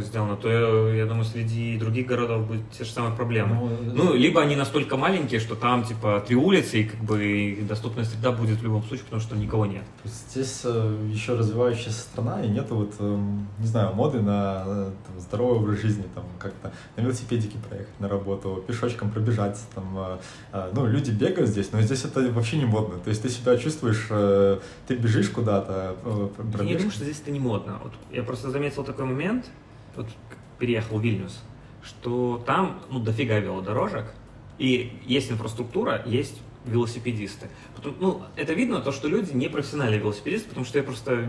сделано, 0.00 0.36
то 0.36 0.48
я, 0.48 0.94
я 0.96 1.06
думаю, 1.06 1.24
среди 1.24 1.78
других 1.78 2.06
городов 2.06 2.46
будет 2.46 2.70
те 2.70 2.84
же 2.84 2.90
самые 2.90 3.14
проблемы. 3.14 3.54
Ну, 3.54 4.04
ну, 4.04 4.14
либо 4.14 4.40
они 4.40 4.56
настолько 4.56 4.96
маленькие, 4.96 5.40
что 5.40 5.54
там 5.54 5.84
типа 5.84 6.22
три 6.26 6.36
улицы, 6.36 6.80
и 6.80 6.84
как 6.84 7.00
бы 7.00 7.58
доступная 7.68 8.04
среда 8.04 8.32
будет 8.32 8.58
в 8.58 8.62
любом 8.62 8.82
случае, 8.82 9.04
потому 9.04 9.22
что 9.22 9.36
никого 9.36 9.66
нет. 9.66 9.82
Здесь 10.04 10.62
э, 10.64 11.08
еще 11.10 11.34
развивающаяся 11.34 12.00
страна, 12.00 12.44
и 12.44 12.48
нет 12.48 12.70
вот, 12.70 12.94
э, 12.98 13.18
не 13.58 13.66
знаю, 13.66 13.94
моды 13.94 14.20
на 14.20 14.64
там, 14.64 15.20
здоровый 15.20 15.58
образ 15.58 15.80
жизни, 15.80 16.04
там 16.14 16.24
как-то 16.38 16.72
на 16.96 17.02
велосипедике 17.02 17.56
проехать 17.68 18.00
на 18.00 18.08
работу, 18.08 18.62
пешочком 18.66 19.10
пробежать, 19.10 19.58
там, 19.74 20.18
ну, 20.74 20.86
люди 20.86 21.10
бегают 21.10 21.48
здесь, 21.48 21.72
но 21.72 21.80
здесь 21.80 22.04
это 22.04 22.20
вообще 22.32 22.58
не 22.58 22.64
модно. 22.64 22.98
То 22.98 23.10
есть 23.10 23.22
ты 23.22 23.28
себя 23.28 23.56
чувствуешь, 23.56 24.08
ты 24.86 24.94
бежишь 24.96 25.30
куда-то, 25.30 25.96
пробежишь. 26.36 26.70
Я 26.70 26.76
думаю, 26.76 26.90
что 26.90 27.04
здесь 27.04 27.20
это 27.20 27.30
не 27.30 27.40
модно. 27.40 27.80
Вот 27.82 27.92
я 28.12 28.22
просто 28.22 28.50
заметил 28.50 28.84
такой 28.84 29.04
момент, 29.04 29.46
вот 29.96 30.06
переехал 30.58 30.98
в 30.98 31.02
Вильнюс, 31.02 31.42
что 31.82 32.42
там, 32.46 32.80
ну, 32.90 32.98
дофига 33.00 33.38
велодорожек, 33.38 34.12
и 34.58 34.98
есть 35.06 35.30
инфраструктура, 35.30 36.02
есть 36.06 36.40
велосипедисты. 36.64 37.48
Потом, 37.76 37.96
ну, 38.00 38.22
это 38.36 38.54
видно, 38.54 38.80
то, 38.80 38.92
что 38.92 39.08
люди 39.08 39.32
не 39.32 39.48
профессиональные 39.48 40.00
велосипедисты, 40.00 40.48
потому 40.48 40.64
что 40.64 40.78
я 40.78 40.84
просто, 40.84 41.28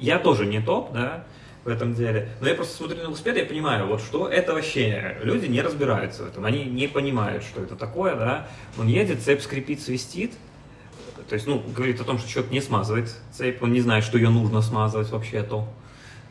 я 0.00 0.18
тоже 0.18 0.46
не 0.46 0.60
топ, 0.60 0.92
да, 0.92 1.26
в 1.64 1.68
этом 1.68 1.94
деле. 1.94 2.28
Но 2.40 2.48
я 2.48 2.54
просто 2.54 2.76
смотрю 2.76 2.98
на 2.98 3.02
велосипед, 3.02 3.36
я 3.36 3.46
понимаю, 3.46 3.86
вот 3.86 4.00
что 4.00 4.28
это 4.28 4.52
вообще. 4.52 5.18
Люди 5.22 5.46
не 5.46 5.62
разбираются 5.62 6.24
в 6.24 6.28
этом, 6.28 6.44
они 6.44 6.64
не 6.64 6.88
понимают, 6.88 7.44
что 7.44 7.62
это 7.62 7.76
такое, 7.76 8.16
да. 8.16 8.48
Он 8.78 8.86
едет, 8.86 9.22
цепь 9.22 9.40
скрипит, 9.40 9.80
свистит, 9.80 10.32
то 11.28 11.34
есть, 11.34 11.46
ну, 11.46 11.62
говорит 11.74 12.00
о 12.00 12.04
том, 12.04 12.18
что 12.18 12.28
человек 12.28 12.52
не 12.52 12.60
смазывает 12.60 13.14
цепь, 13.32 13.62
он 13.62 13.72
не 13.72 13.80
знает, 13.80 14.04
что 14.04 14.18
ее 14.18 14.28
нужно 14.28 14.60
смазывать 14.60 15.10
вообще-то. 15.10 15.66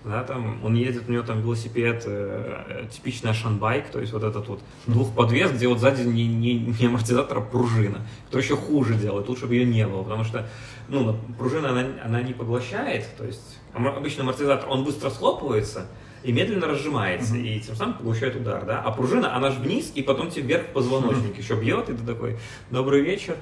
Да, 0.06 0.22
там, 0.24 0.60
он 0.66 0.76
едет, 0.76 1.04
у 1.08 1.12
него 1.14 1.24
там 1.24 1.42
велосипед, 1.42 2.04
э, 2.06 2.88
типичный 2.92 3.32
ашанбайк, 3.32 3.88
то 3.90 4.02
есть 4.02 4.12
вот 4.12 4.24
этот 4.24 4.50
вот 4.50 4.60
двухподвес, 4.86 5.52
где 5.52 5.70
вот 5.70 5.80
сзади 5.80 6.02
не, 6.02 6.28
не, 6.28 6.56
не 6.56 6.88
амортизатор, 6.88 7.38
а 7.38 7.42
пружина. 7.42 8.02
Кто 8.28 8.38
еще 8.38 8.58
хуже 8.58 8.96
делает, 8.96 9.30
лучше 9.30 9.48
бы 9.48 9.56
ее 9.56 9.66
не 9.66 9.88
было, 9.88 10.04
потому 10.04 10.26
что 10.26 10.46
ну, 10.90 11.16
пружина, 11.38 11.70
она, 11.70 11.86
она 12.04 12.22
не 12.22 12.34
поглощает, 12.34 13.08
то 13.18 13.26
есть 13.26 13.60
обычный 13.74 14.24
амортизатор, 14.24 14.70
он 14.70 14.84
быстро 14.84 15.10
схлопывается, 15.10 15.88
и 16.24 16.32
медленно 16.32 16.68
разжимается, 16.68 17.36
mm-hmm. 17.36 17.58
и 17.58 17.60
тем 17.62 17.76
самым 17.76 17.96
поглощает 17.96 18.36
удар, 18.36 18.66
да, 18.66 18.82
а 18.82 18.92
пружина, 18.92 19.36
она 19.36 19.52
же 19.52 19.60
вниз, 19.60 19.92
и 19.96 20.02
потом 20.02 20.30
тебе 20.30 20.48
вверх 20.48 20.68
позвоночник 20.68 21.36
mm-hmm. 21.36 21.42
еще 21.42 21.56
бьет, 21.56 21.90
и 21.90 21.94
ты 21.94 22.06
такой, 22.06 22.38
добрый 22.72 23.02
вечер, 23.02 23.38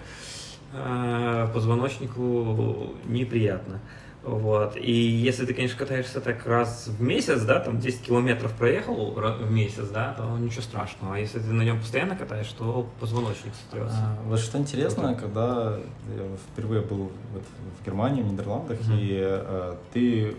а, 0.73 1.47
позвоночнику 1.53 2.95
неприятно. 3.05 3.81
Вот. 4.23 4.77
И 4.77 4.91
если 4.91 5.45
ты, 5.45 5.53
конечно, 5.53 5.77
катаешься 5.77 6.21
так 6.21 6.45
раз 6.45 6.87
в 6.87 7.01
месяц, 7.01 7.41
да, 7.41 7.59
там 7.59 7.79
10 7.79 8.01
километров 8.03 8.53
проехал 8.53 9.11
в 9.11 9.51
месяц, 9.51 9.87
да, 9.89 10.13
то 10.13 10.37
ничего 10.37 10.61
страшного. 10.61 11.15
А 11.15 11.19
если 11.19 11.39
ты 11.39 11.47
на 11.47 11.63
нем 11.63 11.79
постоянно 11.79 12.15
катаешь, 12.15 12.49
то 12.49 12.87
позвоночник 12.99 13.53
сотрется. 13.55 13.97
А, 13.97 14.17
вот 14.25 14.39
что 14.39 14.59
интересно, 14.59 15.09
вот. 15.09 15.19
когда 15.19 15.77
я 16.15 16.23
впервые 16.51 16.81
был 16.81 17.11
вот 17.33 17.43
в 17.79 17.85
Германии, 17.85 18.21
в 18.21 18.31
Нидерландах, 18.31 18.79
mm-hmm. 18.79 18.99
и 18.99 19.19
э, 19.21 19.75
ты 19.91 20.35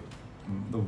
ну, 0.70 0.84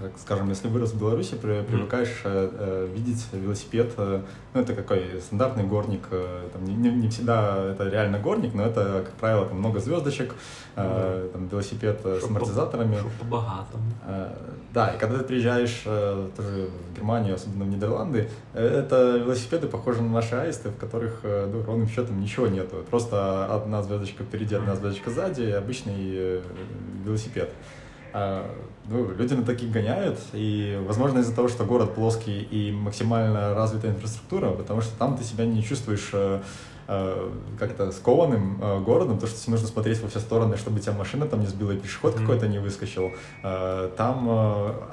как 0.00 0.18
скажем, 0.18 0.48
если 0.48 0.68
вырос 0.68 0.92
в 0.92 0.98
Беларуси, 0.98 1.34
привыкаешь 1.36 2.22
э, 2.24 2.50
э, 2.52 2.88
видеть 2.92 3.26
велосипед, 3.32 3.92
э, 3.96 4.22
ну, 4.52 4.60
это 4.60 4.74
какой 4.74 5.20
стандартный 5.20 5.64
горник, 5.64 6.08
э, 6.10 6.48
там, 6.52 6.64
не, 6.64 6.74
не 6.74 7.08
всегда 7.08 7.70
это 7.70 7.88
реально 7.88 8.18
горник, 8.18 8.54
но 8.54 8.64
это, 8.64 9.04
как 9.06 9.14
правило, 9.14 9.46
там 9.46 9.58
много 9.58 9.78
звездочек, 9.80 10.34
э, 10.76 11.28
там, 11.32 11.48
велосипед 11.48 12.00
э, 12.04 12.18
с 12.20 12.24
амортизаторами. 12.24 12.96
по-богатому. 13.20 13.84
Э, 14.06 14.34
да, 14.72 14.88
и 14.88 14.98
когда 14.98 15.18
ты 15.18 15.24
приезжаешь 15.24 15.82
э, 15.84 16.28
тоже 16.36 16.70
в 16.90 16.96
Германию, 16.96 17.36
особенно 17.36 17.64
в 17.64 17.68
Нидерланды, 17.68 18.28
э, 18.54 18.66
это 18.66 19.18
велосипеды 19.18 19.68
похожи 19.68 20.02
на 20.02 20.10
наши 20.10 20.34
аисты, 20.34 20.70
в 20.70 20.76
которых 20.76 21.20
э, 21.22 21.48
ну, 21.52 21.62
ровным 21.62 21.88
счетом 21.88 22.20
ничего 22.20 22.48
нету. 22.48 22.84
Просто 22.90 23.46
одна 23.46 23.82
звездочка 23.82 24.24
впереди, 24.24 24.56
одна 24.56 24.74
звездочка 24.74 25.10
сзади, 25.10 25.44
обычный 25.50 25.94
э, 25.98 26.42
велосипед. 27.04 27.52
Ну, 28.14 29.10
люди 29.10 29.34
на 29.34 29.44
таких 29.44 29.72
гоняют, 29.72 30.20
и, 30.32 30.80
возможно, 30.86 31.18
из-за 31.18 31.34
того, 31.34 31.48
что 31.48 31.64
город 31.64 31.94
плоский 31.94 32.42
и 32.42 32.70
максимально 32.70 33.54
развитая 33.54 33.90
инфраструктура, 33.90 34.50
потому 34.50 34.82
что 34.82 34.96
там 34.96 35.16
ты 35.16 35.24
себя 35.24 35.46
не 35.46 35.64
чувствуешь 35.64 36.10
э, 36.12 36.40
э, 36.86 37.30
как-то 37.58 37.90
скованным 37.90 38.62
э, 38.62 38.80
городом, 38.80 39.18
то, 39.18 39.26
что 39.26 39.40
тебе 39.40 39.52
нужно 39.52 39.66
смотреть 39.66 40.00
во 40.00 40.08
все 40.08 40.20
стороны, 40.20 40.56
чтобы 40.56 40.78
тебя 40.78 40.92
машина 40.92 41.26
там 41.26 41.40
не 41.40 41.46
сбила 41.46 41.72
и 41.72 41.76
пешеход 41.76 42.14
mm-hmm. 42.14 42.20
какой-то 42.20 42.46
не 42.46 42.58
выскочил. 42.58 43.10
Там 43.96 44.30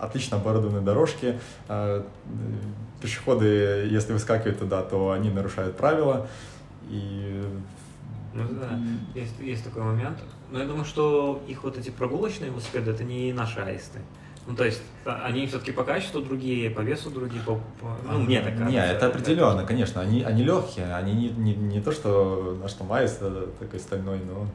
отлично 0.02 0.38
оборудованные 0.38 0.82
дорожки, 0.82 1.40
пешеходы, 3.02 3.88
если 3.92 4.14
выскакивают 4.14 4.60
туда, 4.60 4.82
то 4.82 5.12
они 5.12 5.30
нарушают 5.30 5.78
правила, 5.78 6.28
и 6.90 7.44
ну 8.34 8.44
да, 8.52 8.80
есть, 9.14 9.40
есть 9.40 9.64
такой 9.64 9.84
момент. 9.84 10.18
Но 10.52 10.60
я 10.60 10.66
думаю, 10.66 10.86
что 10.86 11.42
их 11.48 11.64
вот 11.64 11.78
эти 11.78 11.90
прогулочные 11.90 12.52
велосипеды, 12.52 12.92
это 12.92 13.04
не 13.04 13.32
наши 13.34 13.60
аисты. 13.60 14.00
Ну, 14.48 14.56
то 14.56 14.66
есть, 14.66 14.82
а, 15.06 15.24
они 15.26 15.48
все-таки 15.48 15.72
по 15.72 15.84
качеству 15.84 16.20
другие, 16.22 16.70
по 16.70 16.82
весу 16.82 17.10
другие, 17.10 17.42
по, 17.44 17.56
по, 17.80 17.98
ну, 18.06 18.20
мне 18.20 18.42
так 18.42 18.58
кажется. 18.58 18.72
Не, 18.72 18.86
это 18.86 19.08
определенно, 19.08 19.66
конечно. 19.66 20.02
Они, 20.02 20.24
они 20.24 20.44
легкие, 20.44 20.94
они 20.94 21.14
не, 21.14 21.30
не, 21.30 21.54
не 21.54 21.82
то, 21.82 21.92
что 21.92 22.58
наш 22.62 22.74
там 22.74 22.92
аист 22.92 23.20
такой 23.60 23.80
стальной, 23.80 24.20
но 24.20 24.48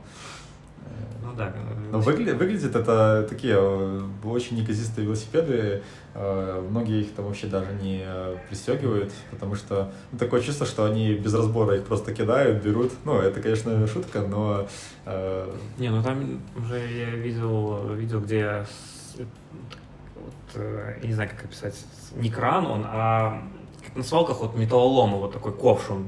ну 1.26 1.32
да. 1.34 1.52
Но 1.90 2.00
выглядит, 2.00 2.36
выглядит 2.36 2.76
это 2.76 3.26
такие 3.28 3.56
э, 3.56 4.00
очень 4.24 4.56
неказистые 4.56 5.06
велосипеды. 5.06 5.82
Э, 6.14 6.64
многие 6.68 7.02
их 7.02 7.14
там 7.14 7.26
вообще 7.26 7.46
даже 7.46 7.72
не 7.74 8.02
э, 8.04 8.36
пристегивают, 8.48 9.12
потому 9.30 9.54
что 9.54 9.92
ну, 10.12 10.18
такое 10.18 10.40
чувство, 10.40 10.66
что 10.66 10.84
они 10.84 11.14
без 11.14 11.34
разбора 11.34 11.76
их 11.76 11.84
просто 11.84 12.14
кидают, 12.14 12.62
берут. 12.62 12.92
Ну, 13.04 13.18
это, 13.18 13.40
конечно, 13.40 13.86
шутка, 13.86 14.20
но... 14.20 14.68
Не, 15.78 15.90
ну 15.90 16.02
там 16.02 16.40
уже 16.56 16.78
я 16.78 17.10
видел 17.10 17.94
видео, 17.94 18.20
где 18.20 18.66
вот, 20.14 20.62
я 20.62 21.06
не 21.06 21.12
знаю, 21.12 21.30
как 21.30 21.44
описать, 21.44 21.76
не 22.14 22.30
кран 22.30 22.66
он, 22.66 22.84
а 22.86 23.42
на 23.94 24.02
свалках 24.02 24.40
вот 24.40 24.56
металлолома, 24.56 25.18
вот 25.18 25.32
такой 25.32 25.52
ковш 25.52 25.90
он 25.90 26.06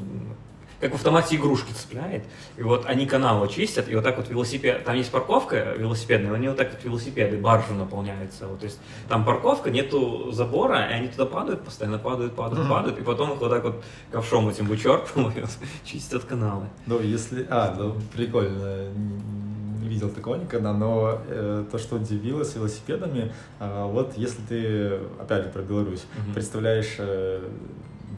как 0.80 0.92
в 0.92 0.94
автомате 0.94 1.36
игрушки 1.36 1.72
цепляет. 1.72 2.24
И 2.56 2.62
вот 2.62 2.86
они 2.86 3.06
каналы 3.06 3.48
чистят, 3.48 3.88
и 3.88 3.94
вот 3.94 4.04
так 4.04 4.16
вот 4.16 4.28
велосипед, 4.28 4.84
там 4.84 4.96
есть 4.96 5.10
парковка 5.10 5.74
велосипедная, 5.76 6.32
они 6.32 6.48
вот 6.48 6.56
так 6.56 6.70
вот 6.72 6.84
велосипеды, 6.84 7.38
баржу 7.38 7.74
наполняются. 7.74 8.46
Вот, 8.46 8.60
то 8.60 8.66
есть 8.66 8.78
там 9.08 9.24
парковка, 9.24 9.70
нету 9.70 10.30
забора, 10.32 10.88
и 10.90 10.92
они 10.92 11.08
туда 11.08 11.26
падают, 11.26 11.64
постоянно 11.64 11.98
падают, 11.98 12.34
падают, 12.34 12.66
mm-hmm. 12.66 12.70
падают, 12.70 12.98
и 12.98 13.02
потом 13.02 13.32
их 13.32 13.40
вот 13.40 13.50
так 13.50 13.64
вот 13.64 13.84
ковшом 14.10 14.48
этим 14.48 14.66
вычерпывают, 14.66 15.50
чистят 15.84 16.24
каналы. 16.24 16.66
Ну, 16.86 17.00
если... 17.00 17.46
А, 17.50 17.74
ну, 17.76 17.96
прикольно 18.14 18.88
не 19.80 19.88
видел 19.88 20.10
такого 20.10 20.36
никогда, 20.36 20.72
но 20.72 21.20
э, 21.26 21.64
то, 21.70 21.78
что 21.78 21.96
удивило 21.96 22.44
с 22.44 22.54
велосипедами, 22.54 23.32
э, 23.58 23.84
вот 23.90 24.16
если 24.16 24.42
ты, 24.42 25.00
опять 25.20 25.44
же, 25.44 25.50
про 25.50 25.62
Беларусь, 25.62 26.04
mm-hmm. 26.04 26.34
представляешь 26.34 26.96
э, 26.98 27.48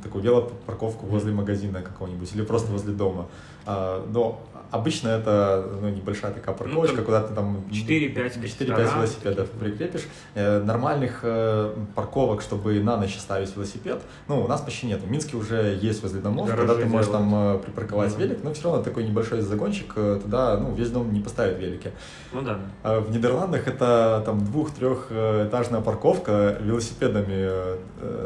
такую 0.03 0.25
велопарковку 0.25 1.07
возле 1.07 1.33
магазина 1.33 1.83
какого-нибудь 1.83 2.33
или 2.35 2.43
просто 2.43 2.71
возле 2.73 2.93
дома. 2.93 3.27
А, 3.67 4.07
но 4.13 4.41
обычно 4.71 5.09
это 5.09 5.69
ну, 5.81 5.89
небольшая 5.89 6.33
такая 6.33 6.55
парковочка, 6.55 6.97
ну, 6.99 7.05
куда 7.05 7.23
ты 7.23 7.35
там 7.35 7.65
4-5 7.71 8.97
велосипедов 8.97 9.51
прикрепишь. 9.51 10.07
Э, 10.35 10.63
нормальных 10.63 11.21
э, 11.23 11.75
парковок, 11.95 12.43
чтобы 12.43 12.81
на 12.81 12.97
ночь 12.97 13.17
ставить 13.19 13.55
велосипед, 13.55 14.01
ну, 14.29 14.43
у 14.43 14.49
нас 14.49 14.61
почти 14.61 14.87
нет. 14.87 15.01
В 15.01 15.11
Минске 15.11 15.37
уже 15.37 15.79
есть 15.81 16.03
возле 16.03 16.21
домов, 16.21 16.49
Гаражи 16.49 16.67
когда 16.67 16.83
ты 16.83 16.89
можешь 16.89 17.11
делать. 17.11 17.31
там 17.31 17.57
э, 17.57 17.59
припарковать 17.59 18.13
mm-hmm. 18.13 18.21
велик, 18.21 18.45
но 18.45 18.55
все 18.55 18.65
равно 18.65 18.83
такой 18.83 19.05
небольшой 19.05 19.41
загончик, 19.41 19.95
туда 19.95 20.57
ну, 20.59 20.75
весь 20.75 20.91
дом 20.91 21.13
не 21.13 21.21
поставит 21.21 21.59
велики. 21.59 21.91
Ну 22.33 22.43
да. 22.43 22.61
А 22.83 23.01
в 23.01 23.11
Нидерландах 23.11 23.67
это 23.67 24.23
там 24.25 24.45
двух-трехэтажная 24.45 25.81
парковка 25.81 26.59
велосипедами 26.61 27.51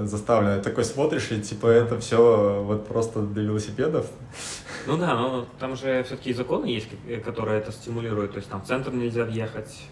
заставлена. 0.04 0.58
Такой 0.58 0.84
смотришь, 0.84 1.30
и 1.30 1.40
типа 1.40 1.68
это 1.68 1.98
все 1.98 2.62
вот 2.64 2.86
просто 2.86 3.20
для 3.20 3.44
велосипедов. 3.44 4.06
Ну 4.86 4.98
да, 4.98 5.14
но 5.14 5.46
там 5.58 5.76
же 5.76 6.02
все-таки 6.04 6.33
законы 6.36 6.66
есть, 6.66 6.88
которые 7.24 7.58
это 7.58 7.72
стимулируют. 7.72 8.32
То 8.32 8.38
есть 8.38 8.48
там 8.48 8.62
в 8.62 8.66
центр 8.66 8.92
нельзя 8.92 9.24
въехать 9.24 9.82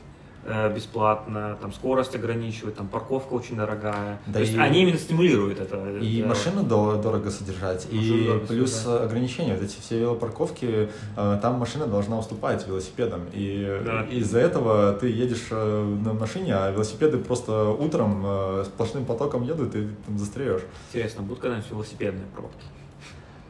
э, 0.45 0.75
бесплатно, 0.75 1.57
там 1.61 1.73
скорость 1.73 2.15
ограничивают, 2.15 2.77
там 2.77 2.89
парковка 2.89 3.35
очень 3.35 3.57
дорогая. 3.57 4.21
Да 4.27 4.35
То 4.35 4.39
и... 4.41 4.43
есть 4.47 4.59
они 4.59 4.83
именно 4.83 4.99
стимулируют 4.99 5.61
это. 5.61 5.99
И 6.01 6.17
делать. 6.17 6.29
машину 6.31 6.63
дорого 6.65 7.31
содержать, 7.31 7.87
машину 7.93 8.17
и 8.17 8.27
дорого 8.27 8.47
плюс 8.47 8.73
содержать. 8.73 9.03
ограничения. 9.03 9.55
Вот 9.55 9.63
эти 9.63 9.81
все 9.81 10.01
велопарковки, 10.01 10.91
э, 11.17 11.39
там 11.43 11.55
машина 11.55 11.87
должна 11.87 12.19
уступать 12.19 12.67
велосипедам. 12.67 13.23
И 13.33 13.81
да. 13.85 14.03
из-за 14.05 14.39
этого 14.39 14.93
ты 14.95 15.09
едешь 15.09 15.47
э, 15.51 15.97
на 16.05 16.13
машине, 16.15 16.55
а 16.57 16.71
велосипеды 16.71 17.19
просто 17.19 17.71
утром 17.71 18.65
сплошным 18.65 19.05
потоком 19.05 19.43
едут, 19.43 19.75
и 19.75 19.83
ты 19.83 19.89
там 20.07 20.19
застряешь. 20.19 20.63
Интересно, 20.89 21.23
будут 21.23 21.41
когда-нибудь 21.41 21.71
велосипедные 21.71 22.27
пробки? 22.35 22.65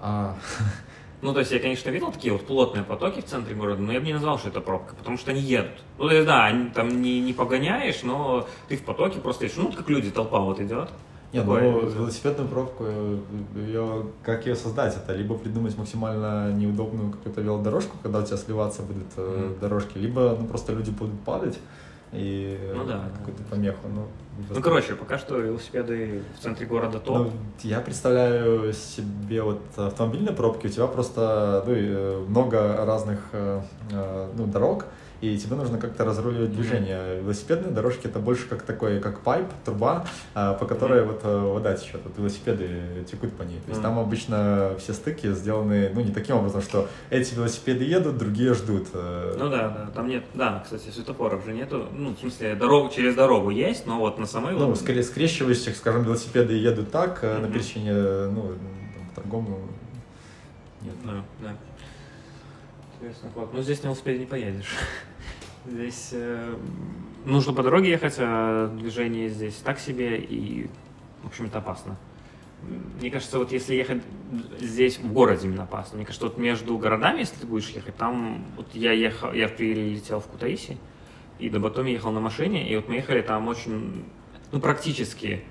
А, 0.04 0.34
Ну, 1.22 1.32
то 1.32 1.38
есть 1.38 1.52
я, 1.52 1.60
конечно, 1.60 1.88
видел 1.90 2.10
такие 2.10 2.32
вот 2.32 2.44
плотные 2.44 2.82
потоки 2.82 3.20
в 3.20 3.24
центре 3.24 3.54
города, 3.54 3.80
но 3.80 3.92
я 3.92 4.00
бы 4.00 4.06
не 4.06 4.12
назвал, 4.12 4.38
что 4.38 4.48
это 4.48 4.60
пробка, 4.60 4.96
потому 4.96 5.16
что 5.16 5.30
они 5.30 5.40
едут. 5.40 5.80
Ну, 5.96 6.08
то 6.08 6.14
есть, 6.14 6.26
да, 6.26 6.46
они, 6.46 6.70
там 6.70 7.00
не, 7.00 7.20
не 7.20 7.32
погоняешь, 7.32 8.02
но 8.02 8.48
ты 8.68 8.76
в 8.76 8.82
потоке 8.82 9.20
просто 9.20 9.44
едешь. 9.44 9.56
Ну, 9.56 9.70
как 9.70 9.88
люди, 9.88 10.10
толпа 10.10 10.40
вот 10.40 10.60
идет. 10.60 10.90
Нет, 11.32 11.46
ну, 11.46 11.88
велосипедную 11.88 12.48
пробку, 12.48 12.84
ее, 13.54 14.06
как 14.22 14.46
ее 14.46 14.56
создать? 14.56 14.96
Это 14.96 15.14
либо 15.14 15.34
придумать 15.36 15.78
максимально 15.78 16.52
неудобную 16.52 17.12
какую-то 17.12 17.40
велодорожку, 17.40 17.96
когда 18.02 18.18
у 18.18 18.22
тебя 18.22 18.36
сливаться 18.36 18.82
будут 18.82 19.06
mm. 19.16 19.60
дорожки, 19.60 19.96
либо 19.96 20.36
ну, 20.38 20.46
просто 20.46 20.72
люди 20.72 20.90
будут 20.90 21.18
падать 21.20 21.58
и 22.12 22.72
ну, 22.74 22.84
да, 22.84 23.04
какую-то 23.18 23.42
помеху. 23.44 23.88
Ну, 23.88 24.06
ну, 24.50 24.60
короче, 24.62 24.94
пока 24.94 25.18
что 25.18 25.38
велосипеды 25.38 26.22
в 26.38 26.42
центре 26.42 26.66
города 26.66 26.98
топ. 26.98 27.18
Ну, 27.18 27.32
я 27.62 27.80
представляю 27.80 28.72
себе 28.72 29.42
вот 29.42 29.60
автомобильные 29.76 30.34
пробки, 30.34 30.66
у 30.66 30.70
тебя 30.70 30.86
просто 30.86 31.62
ну, 31.66 31.72
э, 31.74 32.24
много 32.28 32.84
разных 32.84 33.20
э, 33.32 33.60
э, 33.90 34.28
ну, 34.36 34.46
дорог, 34.46 34.86
и 35.22 35.38
тебе 35.38 35.54
нужно 35.54 35.78
как-то 35.78 36.04
разруливать 36.04 36.52
движение. 36.52 37.20
Велосипедные 37.20 37.72
дорожки 37.72 38.08
это 38.08 38.18
больше 38.18 38.48
как 38.48 38.62
такой, 38.62 39.00
как 39.00 39.20
пайп, 39.20 39.46
труба, 39.64 40.04
а, 40.34 40.54
по 40.54 40.66
которой 40.66 41.04
вот 41.04 41.20
э, 41.22 41.38
вода 41.38 41.74
течет, 41.74 42.00
вот 42.04 42.18
велосипеды 42.18 43.04
текут 43.08 43.32
по 43.36 43.44
ней. 43.44 43.60
То 43.60 43.70
есть 43.70 43.80
там 43.80 44.00
обычно 44.00 44.74
все 44.80 44.92
стыки 44.92 45.32
сделаны, 45.32 45.92
ну, 45.94 46.00
не 46.00 46.10
таким 46.10 46.36
образом, 46.36 46.60
что 46.60 46.88
эти 47.08 47.36
велосипеды 47.36 47.84
едут, 47.84 48.18
другие 48.18 48.52
ждут. 48.54 48.88
Э. 48.94 49.36
Ну 49.38 49.48
да, 49.48 49.68
да, 49.68 49.90
там 49.94 50.08
нет, 50.08 50.24
да, 50.34 50.60
кстати, 50.64 50.90
светофоров 50.90 51.44
же 51.44 51.52
нету, 51.52 51.86
ну, 51.96 52.16
в 52.16 52.18
смысле, 52.18 52.56
дорогу, 52.56 52.88
через 52.88 53.14
дорогу 53.14 53.50
есть, 53.50 53.86
но 53.86 54.00
вот 54.00 54.18
на 54.18 54.26
самой... 54.26 54.54
Ну, 54.54 54.74
скорее 54.74 55.04
скрещивающих, 55.04 55.76
скажем, 55.76 56.02
велосипеды 56.02 56.54
едут 56.54 56.90
так, 56.90 57.22
mm-hmm. 57.22 57.40
на 57.42 57.48
пересечении, 57.48 58.28
ну, 58.28 58.56
по-другому 59.14 59.60
нет. 60.82 60.94
Да, 61.04 61.24
да. 61.40 61.54
Интересно, 63.02 63.30
вот. 63.34 63.52
Но 63.52 63.62
здесь 63.62 63.82
на 63.82 63.88
велосипеде 63.88 64.20
не 64.20 64.26
поедешь. 64.26 64.76
Здесь 65.66 66.10
э, 66.12 66.54
нужно 67.24 67.52
по 67.52 67.64
дороге 67.64 67.90
ехать, 67.90 68.14
а 68.18 68.68
движение 68.68 69.28
здесь 69.28 69.56
так 69.56 69.80
себе 69.80 70.18
и, 70.18 70.68
в 71.24 71.26
общем-то, 71.26 71.58
опасно. 71.58 71.96
Мне 73.00 73.10
кажется, 73.10 73.38
вот 73.38 73.50
если 73.50 73.74
ехать 73.74 74.02
здесь 74.60 74.98
в 74.98 75.12
городе 75.12 75.48
именно 75.48 75.64
опасно. 75.64 75.96
Мне 75.96 76.06
кажется, 76.06 76.28
вот 76.28 76.38
между 76.38 76.78
городами, 76.78 77.20
если 77.20 77.40
ты 77.40 77.46
будешь 77.46 77.70
ехать, 77.70 77.96
там 77.96 78.44
вот 78.56 78.72
я 78.72 78.92
ехал, 78.92 79.32
я 79.32 79.48
прилетел 79.48 80.20
в 80.20 80.26
Кутаиси, 80.28 80.78
и 81.40 81.48
до 81.50 81.58
Батуми 81.58 81.90
ехал 81.90 82.12
на 82.12 82.20
машине, 82.20 82.70
и 82.70 82.76
вот 82.76 82.88
мы 82.88 82.96
ехали 82.96 83.20
там 83.22 83.48
очень, 83.48 84.04
ну, 84.52 84.60
практически 84.60 85.42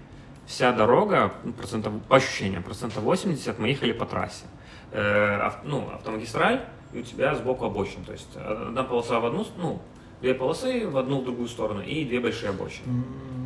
вся 0.46 0.72
дорога, 0.72 1.34
ну, 1.44 1.52
процентов, 1.52 2.02
по 2.08 2.16
ощущениям, 2.16 2.64
процентов 2.64 3.04
80 3.04 3.60
мы 3.60 3.68
ехали 3.70 3.92
по 3.92 4.06
трассе. 4.06 4.46
Э, 4.92 5.52
ну, 5.66 5.90
автомагистраль, 5.90 6.66
и 6.93 6.99
у 6.99 7.01
тебя 7.04 7.36
сбоку 7.36 7.65
обочина. 7.65 8.04
То 8.06 8.12
есть 8.12 8.30
одна 8.36 8.84
полоса 8.84 9.19
в 9.19 9.25
одну, 9.25 9.45
ну, 9.58 9.80
две 10.21 10.34
полосы 10.34 10.88
в 10.88 10.97
одну 10.97 11.21
в 11.21 11.23
другую 11.25 11.47
сторону 11.47 11.82
и 11.82 12.06
две 12.06 12.19
большие 12.19 12.49
обочины. 12.49 12.86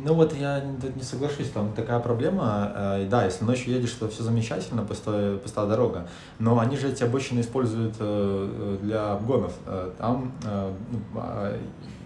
Ну 0.04 0.14
вот 0.14 0.32
я 0.36 0.60
не 0.60 1.02
соглашусь, 1.02 1.50
там 1.50 1.72
такая 1.72 1.98
проблема. 1.98 2.72
Э, 2.76 3.06
да, 3.10 3.24
если 3.24 3.44
ночью 3.44 3.74
едешь, 3.74 3.90
то 3.90 4.08
все 4.08 4.22
замечательно, 4.22 4.84
пустая, 4.84 5.36
пустая 5.36 5.66
дорога. 5.66 6.06
Но 6.38 6.60
они 6.60 6.76
же 6.76 6.88
эти 6.88 7.02
обочины 7.02 7.40
используют 7.40 7.96
э, 7.98 8.78
для 8.82 9.14
обгонов. 9.14 9.52
Там 9.98 10.32
ну, 10.44 11.00
а, 11.16 11.58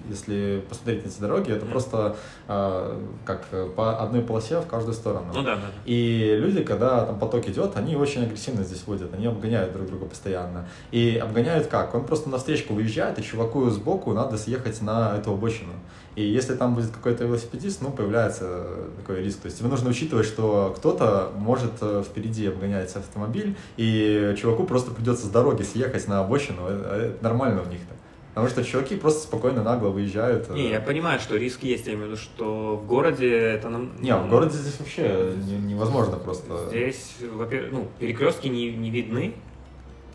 если 0.08 0.62
посмотреть 0.68 1.04
на 1.04 1.08
эти 1.08 1.20
дороги, 1.20 1.52
это 1.52 1.66
mm. 1.66 1.70
просто 1.70 2.16
э, 2.48 3.00
как 3.24 3.46
по 3.74 3.98
одной 4.00 4.22
полосе 4.22 4.60
в 4.60 4.66
каждую 4.66 4.94
сторону. 4.94 5.32
Ну 5.34 5.42
да, 5.42 5.56
да. 5.56 5.62
И 5.84 6.36
люди, 6.38 6.62
когда 6.62 7.04
там 7.06 7.18
поток 7.18 7.48
идет, 7.48 7.76
они 7.76 7.96
очень 7.96 8.24
агрессивно 8.24 8.64
здесь 8.64 8.82
водят, 8.86 9.12
они 9.14 9.26
обгоняют 9.26 9.72
друг 9.72 9.86
друга 9.86 10.06
постоянно. 10.06 10.68
И 10.90 11.16
обгоняют 11.22 11.66
как? 11.66 11.94
Он 11.94 12.04
просто 12.04 12.28
на 12.28 12.38
встречку 12.38 12.74
выезжает, 12.74 13.18
и 13.18 13.22
чуваку 13.22 13.68
сбоку 13.70 14.12
надо 14.12 14.36
съехать 14.36 14.80
на 14.82 15.16
эту 15.16 15.32
обочину. 15.32 15.72
И 16.16 16.24
если 16.24 16.54
там 16.54 16.74
будет 16.74 16.90
какой-то 16.90 17.24
велосипедист, 17.24 17.82
ну, 17.82 17.90
появляется 17.90 18.66
такой 18.98 19.22
риск. 19.22 19.40
То 19.40 19.46
есть 19.46 19.58
тебе 19.58 19.68
нужно 19.68 19.90
учитывать, 19.90 20.26
что 20.26 20.74
кто-то 20.76 21.30
может 21.36 21.72
э, 21.80 22.02
впереди 22.04 22.46
обгонять 22.46 22.94
автомобиль, 22.96 23.56
и 23.76 24.34
чуваку 24.38 24.64
просто 24.64 24.90
придется 24.90 25.26
с 25.26 25.30
дороги 25.30 25.62
съехать 25.62 26.08
на 26.08 26.20
обочину. 26.20 26.66
Это 26.66 27.16
нормально 27.22 27.62
у 27.62 27.70
них-то. 27.70 27.94
Потому 28.30 28.48
что 28.48 28.64
чуваки 28.64 28.94
просто 28.94 29.22
спокойно, 29.22 29.64
нагло 29.64 29.88
выезжают. 29.88 30.48
Не, 30.50 30.68
э. 30.68 30.72
я 30.72 30.80
понимаю, 30.80 31.18
что 31.18 31.36
риск 31.36 31.64
есть, 31.64 31.86
я 31.86 31.94
имею 31.94 32.06
в 32.06 32.10
виду, 32.12 32.20
что 32.20 32.76
в 32.76 32.86
городе 32.86 33.28
это 33.28 33.68
нам... 33.68 33.90
Не, 34.00 34.14
в 34.14 34.28
городе 34.28 34.56
здесь 34.56 34.78
вообще 34.78 35.34
невозможно 35.66 36.16
просто. 36.16 36.68
Здесь, 36.68 37.16
во-первых, 37.20 37.72
ну, 37.72 37.88
перекрестки 37.98 38.46
не, 38.46 38.72
не 38.72 38.90
видны, 38.90 39.34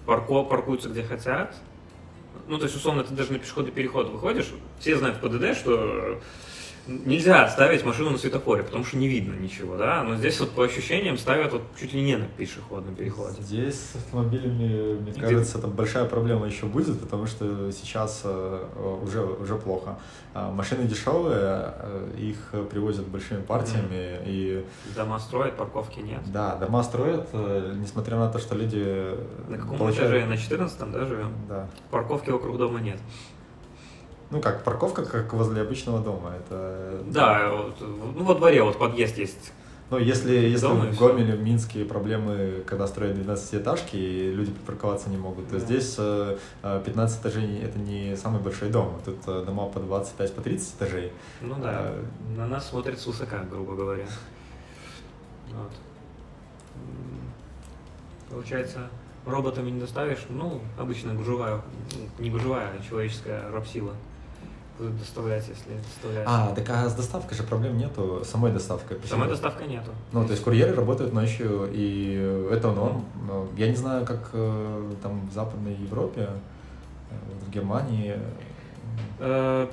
парко, 0.05 0.43
паркуются 0.43 0.89
где 0.89 1.03
хотят. 1.03 1.55
Ну, 2.47 2.57
то 2.57 2.65
есть, 2.65 2.75
условно, 2.75 3.03
ты 3.03 3.13
даже 3.13 3.33
на 3.33 3.39
пешеходный 3.39 3.71
переход 3.71 4.09
выходишь, 4.09 4.47
все 4.79 4.95
знают 4.95 5.17
в 5.17 5.19
ПДД, 5.19 5.57
что 5.57 6.19
нельзя 6.87 7.47
ставить 7.49 7.83
машину 7.83 8.11
на 8.11 8.17
светофоре, 8.17 8.63
потому 8.63 8.83
что 8.83 8.97
не 8.97 9.07
видно 9.07 9.33
ничего, 9.33 9.77
да, 9.77 10.03
но 10.03 10.15
здесь 10.15 10.39
вот 10.39 10.51
по 10.51 10.63
ощущениям 10.63 11.17
ставят 11.17 11.53
вот 11.53 11.63
чуть 11.79 11.93
ли 11.93 12.01
не 12.01 12.15
на 12.15 12.25
пешеходном 12.25 12.95
переходе. 12.95 13.41
Здесь 13.41 13.75
с 13.75 13.95
автомобилями, 13.95 14.99
мне 14.99 15.11
Где... 15.11 15.21
кажется, 15.21 15.57
это 15.57 15.67
большая 15.67 16.05
проблема 16.05 16.47
еще 16.47 16.65
будет, 16.65 16.99
потому 16.99 17.25
что 17.25 17.71
сейчас 17.71 18.21
э, 18.23 18.99
уже, 19.03 19.23
уже 19.23 19.55
плохо. 19.55 19.97
А 20.33 20.51
машины 20.51 20.83
дешевые, 20.83 21.73
э, 21.79 22.11
их 22.17 22.53
привозят 22.69 23.07
большими 23.07 23.41
партиями 23.41 24.19
mm. 24.19 24.23
и... 24.25 24.65
Дома 24.95 25.19
строят, 25.19 25.55
парковки 25.55 25.99
нет. 25.99 26.21
Да, 26.25 26.55
дома 26.55 26.83
строят, 26.83 27.29
э, 27.33 27.73
несмотря 27.75 28.17
на 28.17 28.29
то, 28.29 28.39
что 28.39 28.55
люди... 28.55 29.15
На 29.49 29.57
каком 29.57 29.77
получают... 29.77 30.11
этаже? 30.11 30.25
На 30.25 30.37
14 30.37 30.91
да, 30.91 31.05
живем? 31.05 31.31
Да. 31.47 31.67
Парковки 31.89 32.29
вокруг 32.29 32.57
дома 32.57 32.79
нет. 32.79 32.99
Ну 34.35 34.41
как, 34.41 34.65
парковка 34.65 35.05
как 35.05 35.31
возле 35.31 35.61
обычного 35.61 36.01
дома. 36.01 36.33
Это... 36.37 37.01
Да, 37.05 37.53
вот, 37.53 37.75
ну 37.79 38.25
во 38.25 38.35
дворе 38.35 38.63
вот 38.63 38.77
подъезд 38.77 39.17
есть. 39.17 39.53
Ну, 39.89 39.97
если, 39.97 40.33
если 40.33 40.65
в 40.65 40.99
Гомеле, 40.99 41.35
в 41.35 41.41
Минске 41.41 41.85
проблемы, 41.85 42.61
когда 42.67 42.85
строят 42.85 43.17
12-этажки, 43.17 43.95
и 43.95 44.31
люди 44.31 44.51
припарковаться 44.51 45.09
не 45.09 45.15
могут, 45.15 45.47
то 45.47 45.53
да. 45.53 45.59
здесь 45.59 45.95
15 45.95 45.95
э, 46.63 47.21
этажей– 47.21 47.59
это 47.63 47.79
не 47.79 48.17
самый 48.17 48.41
большой 48.41 48.71
дом. 48.71 48.99
Тут 49.05 49.19
э, 49.27 49.43
дома 49.45 49.67
по 49.67 49.79
25, 49.79 50.33
по 50.33 50.41
30 50.41 50.75
этажей. 50.75 51.13
Ну 51.39 51.55
да, 51.61 51.69
а... 51.71 52.05
на 52.35 52.47
нас 52.47 52.67
смотрят 52.67 52.99
с 52.99 53.05
высока, 53.05 53.41
грубо 53.49 53.73
говоря. 53.75 54.05
Вот. 55.53 55.71
Получается, 58.29 58.89
роботами 59.25 59.69
не 59.69 59.79
доставишь, 59.79 60.25
ну, 60.27 60.59
обычно 60.77 61.13
гужевая, 61.13 61.61
не 62.19 62.29
гужевая, 62.29 62.71
а 62.77 62.83
человеческая 62.83 63.49
рабсила 63.49 63.93
будут 64.77 64.97
доставлять, 64.97 65.47
если 65.47 65.77
доставлять. 65.77 66.25
А, 66.27 66.53
так 66.53 66.69
а 66.69 66.89
с 66.89 66.93
доставкой 66.93 67.37
же 67.37 67.43
проблем 67.43 67.77
нету, 67.77 68.23
самой 68.25 68.51
доставкой. 68.51 68.97
Самой 69.05 69.27
доставкой 69.27 69.67
нету. 69.67 69.91
Ну, 70.11 70.25
то 70.25 70.31
есть 70.31 70.43
курьеры 70.43 70.73
работают 70.73 71.13
ночью, 71.13 71.69
и 71.71 72.47
это 72.51 72.71
норм. 72.71 73.05
Mm. 73.27 73.49
Я 73.57 73.67
не 73.69 73.75
знаю, 73.75 74.05
как 74.05 74.29
э, 74.33 74.93
там 75.01 75.27
в 75.27 75.33
Западной 75.33 75.75
Европе, 75.75 76.29
э, 77.09 77.15
в 77.45 77.49
Германии. 77.51 78.19
Э, 79.19 79.67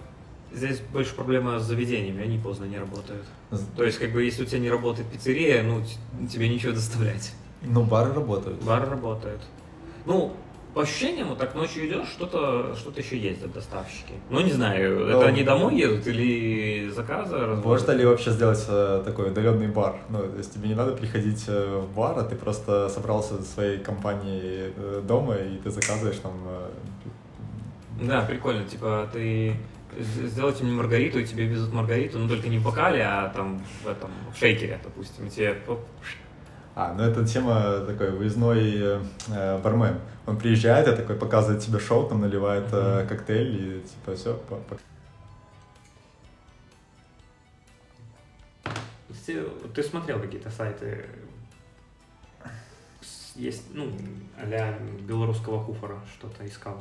здесь 0.52 0.80
больше 0.92 1.14
проблема 1.14 1.58
с 1.58 1.64
заведениями, 1.64 2.22
они 2.22 2.38
поздно 2.38 2.64
не 2.64 2.78
работают. 2.78 3.24
То 3.76 3.84
есть, 3.84 3.98
как 3.98 4.12
бы, 4.12 4.22
если 4.22 4.42
у 4.42 4.46
тебя 4.46 4.60
не 4.60 4.70
работает 4.70 5.08
пиццерия, 5.08 5.62
ну, 5.62 5.82
тебе 6.26 6.48
ничего 6.48 6.72
доставлять. 6.72 7.32
Ну, 7.62 7.84
бары 7.84 8.12
работают. 8.12 8.62
Бары 8.62 8.86
работают. 8.86 9.40
Ну, 10.04 10.32
по 10.74 10.82
ощущениям, 10.82 11.28
вот 11.28 11.38
так 11.38 11.54
ночью 11.54 11.86
идешь, 11.86 12.08
что-то 12.08 12.74
что 12.76 12.92
еще 12.96 13.18
ездят 13.18 13.52
доставщики. 13.52 14.14
Ну, 14.30 14.40
не 14.40 14.52
знаю, 14.52 15.06
это 15.06 15.20
ну, 15.20 15.26
они 15.26 15.42
домой 15.42 15.76
едут 15.76 16.06
или 16.06 16.88
заказы 16.88 17.36
Можно 17.36 17.92
ли 17.92 18.04
вообще 18.06 18.30
сделать 18.30 18.64
э, 18.68 19.02
такой 19.04 19.30
удаленный 19.30 19.68
бар? 19.68 19.96
Ну, 20.08 20.18
то 20.18 20.38
есть 20.38 20.54
тебе 20.54 20.68
не 20.68 20.74
надо 20.74 20.92
приходить 20.92 21.44
э, 21.46 21.78
в 21.78 21.94
бар, 21.94 22.18
а 22.18 22.24
ты 22.24 22.36
просто 22.36 22.88
собрался 22.88 23.34
в 23.34 23.42
своей 23.42 23.78
компании 23.78 24.72
э, 24.74 25.02
дома, 25.06 25.36
и 25.36 25.58
ты 25.58 25.70
заказываешь 25.70 26.18
там... 26.18 26.32
Да, 28.00 28.22
прикольно, 28.22 28.64
типа 28.64 29.08
ты 29.12 29.54
сделайте 29.98 30.64
мне 30.64 30.72
маргариту, 30.72 31.18
и 31.18 31.24
тебе 31.24 31.44
везут 31.44 31.72
маргариту, 31.72 32.18
но 32.18 32.28
только 32.28 32.48
не 32.48 32.58
в 32.58 32.64
бокале, 32.64 33.02
а 33.02 33.28
там 33.28 33.62
в 33.84 33.88
этом, 33.88 34.10
в 34.34 34.38
шейкере, 34.38 34.80
допустим, 34.82 35.26
и 35.26 35.30
тебе 35.30 35.54
а, 36.74 36.94
ну 36.94 37.02
это 37.02 37.26
тема 37.26 37.80
такой 37.86 38.10
выездной 38.10 39.02
э, 39.28 39.58
бармен. 39.62 39.98
Он 40.26 40.38
приезжает 40.38 40.88
и 40.88 40.96
такой 40.96 41.16
показывает 41.16 41.62
тебе 41.62 41.78
шоу, 41.78 42.08
там 42.08 42.22
наливает 42.22 42.66
э, 42.72 43.06
коктейль 43.06 43.56
и 43.56 43.80
типа 43.80 44.14
все. 44.16 44.34
По, 44.48 44.56
по... 44.56 44.76
Ты, 49.26 49.44
ты 49.74 49.82
смотрел 49.82 50.18
какие-то 50.18 50.50
сайты? 50.50 51.06
Есть, 53.34 53.64
ну, 53.74 53.92
а 54.38 54.78
белорусского 55.06 55.62
хуфора 55.62 55.98
что-то 56.16 56.46
искал? 56.46 56.80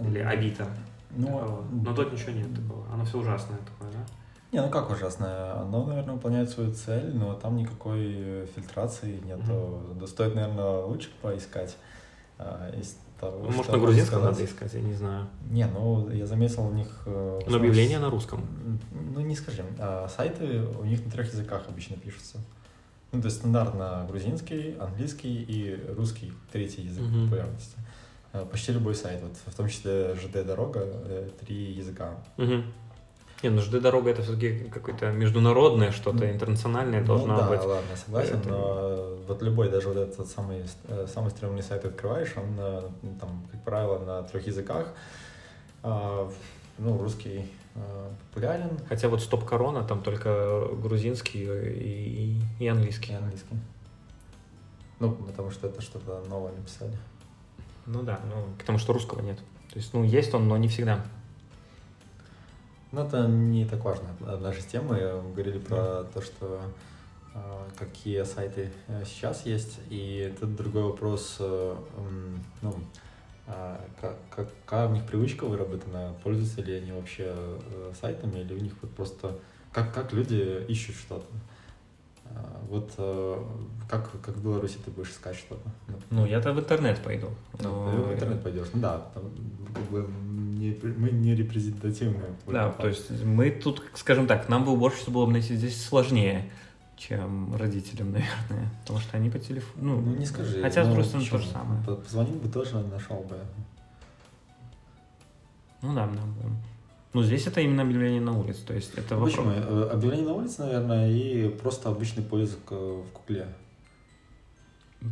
Или 0.00 0.18
Авито? 0.20 0.66
Ну, 1.10 1.66
Но 1.70 1.94
тут 1.94 2.12
ничего 2.12 2.32
нет 2.32 2.54
такого. 2.54 2.86
Оно 2.92 3.04
все 3.04 3.18
ужасное 3.18 3.58
такое, 3.58 3.92
да? 3.92 4.19
Не, 4.52 4.60
ну 4.60 4.68
как 4.68 4.90
ужасное? 4.90 5.52
Оно, 5.60 5.86
наверное, 5.86 6.14
выполняет 6.14 6.50
свою 6.50 6.72
цель, 6.72 7.14
но 7.14 7.34
там 7.34 7.56
никакой 7.56 8.14
э, 8.16 8.46
фильтрации 8.54 9.20
нет. 9.24 9.38
Mm-hmm. 9.38 10.06
Стоит, 10.08 10.34
наверное, 10.34 10.82
лучше 10.84 11.08
поискать. 11.22 11.76
А, 12.36 12.70
из 12.74 12.96
того, 13.20 13.50
Может, 13.50 13.70
на 13.70 13.78
грузинском 13.78 14.22
надо 14.22 14.44
искать, 14.44 14.72
я 14.72 14.80
не 14.80 14.94
знаю. 14.94 15.28
Не, 15.50 15.66
ну, 15.66 16.10
я 16.10 16.26
заметил 16.26 16.66
у 16.66 16.72
них... 16.72 17.02
Э, 17.06 17.40
но 17.46 17.56
объявления 17.58 17.98
на 17.98 18.10
русском. 18.10 18.44
Ну, 19.14 19.20
не 19.20 19.36
скажем. 19.36 19.66
А 19.78 20.08
сайты 20.08 20.62
у 20.80 20.84
них 20.84 21.04
на 21.04 21.10
трех 21.12 21.30
языках 21.32 21.64
обычно 21.68 21.96
пишутся. 21.96 22.38
Ну, 23.12 23.20
то 23.20 23.26
есть 23.26 23.38
стандартно 23.38 24.06
грузинский, 24.08 24.76
английский 24.80 25.42
и 25.42 25.92
русский, 25.94 26.32
третий 26.50 26.82
язык 26.82 27.04
mm-hmm. 27.04 27.24
популярности. 27.24 27.76
Э, 28.32 28.46
почти 28.50 28.72
любой 28.72 28.94
сайт, 28.94 29.20
вот, 29.22 29.36
в 29.46 29.54
том 29.54 29.68
числе 29.68 30.14
ЖД-дорога, 30.14 31.30
три 31.40 31.72
языка. 31.72 32.14
Mm-hmm. 32.38 32.64
Не, 33.42 33.48
ну 33.50 33.62
жды 33.62 33.80
дорога 33.80 34.10
это 34.10 34.22
все-таки 34.22 34.70
какое-то 34.72 35.10
международное 35.12 35.92
что-то, 35.92 36.30
интернациональное 36.30 37.02
должно 37.02 37.34
ну, 37.34 37.38
да, 37.38 37.48
быть. 37.48 37.64
ладно, 37.64 37.96
согласен, 37.96 38.38
это... 38.38 38.48
но 38.48 39.16
вот 39.26 39.42
любой, 39.42 39.70
даже 39.70 39.88
вот 39.88 39.96
этот 39.96 40.28
самый, 40.28 40.64
э, 40.88 41.06
самый 41.06 41.30
стрёмный 41.30 41.62
сайт 41.62 41.84
открываешь, 41.84 42.34
он 42.36 42.54
э, 42.58 42.82
там, 43.18 43.46
как 43.50 43.64
правило, 43.64 43.98
на 43.98 44.22
трех 44.24 44.46
языках. 44.46 44.92
А, 45.82 46.30
ну, 46.78 46.98
русский 46.98 47.50
а, 47.74 48.12
популярен. 48.28 48.78
Хотя 48.88 49.08
вот 49.08 49.22
Стоп 49.22 49.44
Корона 49.44 49.84
там 49.84 50.02
только 50.02 50.68
грузинский 50.72 51.44
и, 51.44 52.40
и 52.58 52.66
английский. 52.66 53.12
И 53.12 53.16
английский. 53.16 53.56
Ну, 54.98 55.12
потому 55.12 55.50
что 55.50 55.68
это 55.68 55.80
что-то 55.80 56.22
новое 56.28 56.52
написали. 56.52 56.96
Ну 57.86 58.02
да, 58.02 58.20
ну, 58.26 58.44
потому 58.58 58.78
что 58.78 58.92
русского 58.92 59.20
нет. 59.22 59.38
То 59.72 59.76
есть, 59.76 59.94
ну, 59.94 60.04
есть 60.04 60.34
он, 60.34 60.48
но 60.48 60.56
не 60.56 60.68
всегда. 60.68 61.04
Ну, 62.92 63.02
это 63.02 63.26
не 63.28 63.64
так 63.66 63.84
важно. 63.84 64.08
Наши 64.40 64.62
темы 64.62 64.96
говорили 65.32 65.58
про 65.58 65.76
да. 65.76 66.04
то, 66.04 66.22
что 66.22 66.60
э, 67.34 67.38
какие 67.78 68.24
сайты 68.24 68.72
э, 68.88 69.04
сейчас 69.06 69.46
есть, 69.46 69.78
и 69.90 70.34
тут 70.40 70.56
другой 70.56 70.82
вопрос, 70.82 71.36
э, 71.38 71.76
ну, 72.62 72.74
как, 74.00 74.16
как, 74.30 74.48
какая 74.64 74.88
у 74.88 74.92
них 74.92 75.04
привычка 75.06 75.44
выработана, 75.44 76.14
пользуются 76.22 76.62
ли 76.62 76.74
они 76.74 76.92
вообще 76.92 77.34
сайтами, 78.00 78.38
или 78.40 78.54
у 78.54 78.58
них 78.58 78.74
вот 78.80 78.92
просто, 78.92 79.36
как, 79.72 79.92
как 79.92 80.12
люди 80.12 80.64
ищут 80.68 80.94
что-то. 80.94 81.26
Вот 82.68 82.92
э, 82.98 83.44
как, 83.88 84.10
как 84.22 84.36
в 84.36 84.44
Беларуси 84.44 84.78
ты 84.84 84.90
будешь 84.92 85.10
искать 85.10 85.36
что-то? 85.36 85.68
Ну, 86.10 86.24
я-то 86.24 86.52
в 86.52 86.60
интернет 86.60 87.02
пойду. 87.02 87.28
Но... 87.60 87.90
Ну, 87.90 88.02
ты 88.02 88.08
в 88.08 88.14
интернет 88.14 88.42
пойдешь, 88.42 88.68
ну 88.72 88.80
да, 88.80 88.98
там, 89.12 89.24
как 89.74 89.84
бы 89.90 90.08
не, 90.60 90.78
мы 90.96 91.10
не 91.10 91.34
репрезентативны. 91.34 92.22
Да, 92.46 92.70
то 92.70 92.86
есть 92.86 93.10
мы 93.24 93.50
тут, 93.50 93.82
скажем 93.94 94.26
так, 94.26 94.48
нам 94.48 94.64
бы 94.64 94.72
уборщицу 94.72 95.10
было 95.10 95.26
бы 95.26 95.32
найти 95.32 95.56
здесь 95.56 95.84
сложнее, 95.84 96.48
чем 96.96 97.56
родителям, 97.56 98.12
наверное, 98.12 98.70
потому 98.82 99.00
что 99.00 99.16
они 99.16 99.30
по 99.30 99.38
телефону... 99.38 99.96
Ну, 99.96 100.00
ну 100.02 100.16
не 100.16 100.26
скажи. 100.26 100.62
Хотя, 100.62 100.84
ну, 100.84 100.86
с 100.86 100.88
другой 100.88 101.04
стороны, 101.04 101.28
то 101.28 101.38
же 101.38 101.48
самое. 101.48 101.82
Позвонить 101.82 102.36
бы 102.36 102.48
тоже 102.48 102.78
нашел 102.84 103.16
бы. 103.16 103.38
Ну 105.82 105.94
да, 105.94 106.06
да. 106.06 106.22
Ну, 107.12 107.22
здесь 107.22 107.46
это 107.46 107.60
именно 107.60 107.82
объявление 107.82 108.20
на 108.20 108.38
улице, 108.38 108.64
то 108.64 108.74
есть 108.74 108.94
это 108.96 109.16
вопрос... 109.16 109.34
Почему? 109.34 109.50
Э, 109.50 109.90
объявление 109.90 110.28
на 110.28 110.34
улице, 110.34 110.62
наверное, 110.62 111.10
и 111.10 111.48
просто 111.48 111.88
обычный 111.88 112.22
поиск 112.22 112.58
э, 112.70 112.74
в 112.74 113.12
Гугле. 113.12 113.48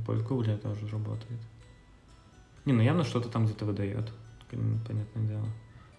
Поиск 0.07 0.25
в 0.25 0.29
Гугле 0.29 0.57
тоже 0.57 0.87
работает. 0.89 1.41
Не, 2.65 2.73
ну 2.73 2.83
явно 2.83 3.03
что-то 3.03 3.29
там 3.29 3.47
где-то 3.47 3.65
выдает, 3.65 4.11
понятное 4.51 5.27
дело. 5.27 5.47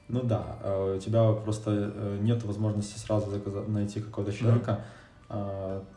Ну 0.07 0.23
да, 0.23 0.57
э, 0.63 0.95
у 0.97 0.99
тебя 0.99 1.33
просто 1.33 2.19
нет 2.21 2.43
возможности 2.43 2.97
сразу 2.97 3.29
заказать, 3.29 3.67
найти 3.67 3.99
какого-то 3.99 4.31
человека, 4.31 4.71
mm-hmm 4.71 4.98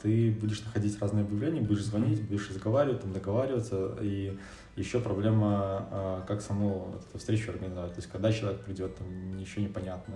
ты 0.03 0.31
будешь 0.33 0.63
находить 0.63 1.01
разные 1.01 1.25
объявления, 1.25 1.61
будешь 1.61 1.85
звонить, 1.85 2.23
будешь 2.23 2.51
разговаривать, 2.51 3.01
там 3.01 3.13
договариваться, 3.13 3.97
и 4.01 4.37
еще 4.77 5.01
проблема, 5.01 5.87
а, 5.91 6.25
как 6.27 6.41
саму 6.41 6.95
эту 7.11 7.19
встречу 7.19 7.51
организовать. 7.51 7.93
То 7.93 8.01
есть, 8.01 8.11
когда 8.11 8.33
человек 8.33 8.61
придет, 8.61 8.97
там 8.97 9.37
ничего 9.37 9.63
не 9.63 9.69
понятно, 9.69 10.15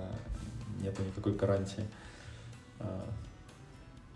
нет 0.80 0.98
никакой 0.98 1.34
гарантии. 1.34 1.84
А, 2.78 3.06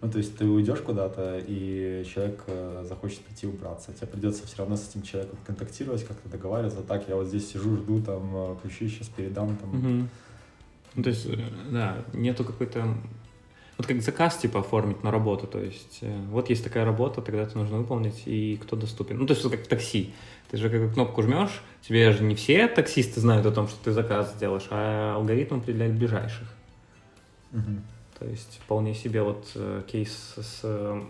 ну, 0.00 0.10
то 0.10 0.16
есть 0.16 0.36
ты 0.38 0.46
уйдешь 0.46 0.80
куда-то, 0.80 1.42
и 1.46 2.06
человек 2.10 2.42
э, 2.46 2.86
захочет 2.88 3.20
прийти 3.20 3.46
убраться. 3.46 3.92
Тебе 3.92 4.06
придется 4.06 4.46
все 4.46 4.56
равно 4.56 4.76
с 4.76 4.88
этим 4.88 5.02
человеком 5.02 5.38
контактировать, 5.46 6.06
как-то 6.06 6.30
договариваться. 6.30 6.80
Так, 6.80 7.06
я 7.06 7.16
вот 7.16 7.26
здесь 7.26 7.50
сижу, 7.50 7.76
жду, 7.76 8.00
там, 8.00 8.30
э, 8.34 8.56
ключи 8.62 8.88
сейчас 8.88 9.08
передам. 9.08 9.58
Там. 9.58 9.74
Угу. 9.74 10.08
Ну, 10.94 11.02
то 11.02 11.10
есть, 11.10 11.26
э, 11.26 11.36
да, 11.70 11.98
нету 12.14 12.44
какой-то 12.44 12.96
вот 13.80 13.86
как 13.86 14.02
заказ 14.02 14.36
типа 14.36 14.60
оформить 14.60 15.02
на 15.02 15.10
работу, 15.10 15.46
то 15.46 15.58
есть 15.58 16.00
э, 16.02 16.20
вот 16.28 16.50
есть 16.50 16.62
такая 16.62 16.84
работа, 16.84 17.22
тогда 17.22 17.40
это 17.40 17.56
нужно 17.56 17.78
выполнить, 17.78 18.24
и 18.26 18.58
кто 18.62 18.76
доступен. 18.76 19.16
Ну, 19.16 19.26
то 19.26 19.32
есть 19.32 19.50
как 19.50 19.62
в 19.62 19.68
такси. 19.68 20.12
Ты 20.50 20.58
же 20.58 20.68
как 20.68 20.92
кнопку 20.92 21.22
жмешь, 21.22 21.62
тебе 21.80 22.12
же 22.12 22.22
не 22.22 22.34
все 22.34 22.68
таксисты 22.68 23.20
знают 23.20 23.46
о 23.46 23.52
том, 23.52 23.68
что 23.68 23.82
ты 23.82 23.92
заказ 23.92 24.34
сделаешь, 24.34 24.66
а 24.70 25.14
алгоритм 25.14 25.60
определяет 25.60 25.94
ближайших. 25.94 26.46
Угу. 27.52 27.80
То 28.18 28.26
есть 28.26 28.60
вполне 28.62 28.94
себе 28.94 29.22
вот 29.22 29.50
э, 29.54 29.82
кейс 29.90 30.34
с 30.36 30.60
э, 30.62 31.02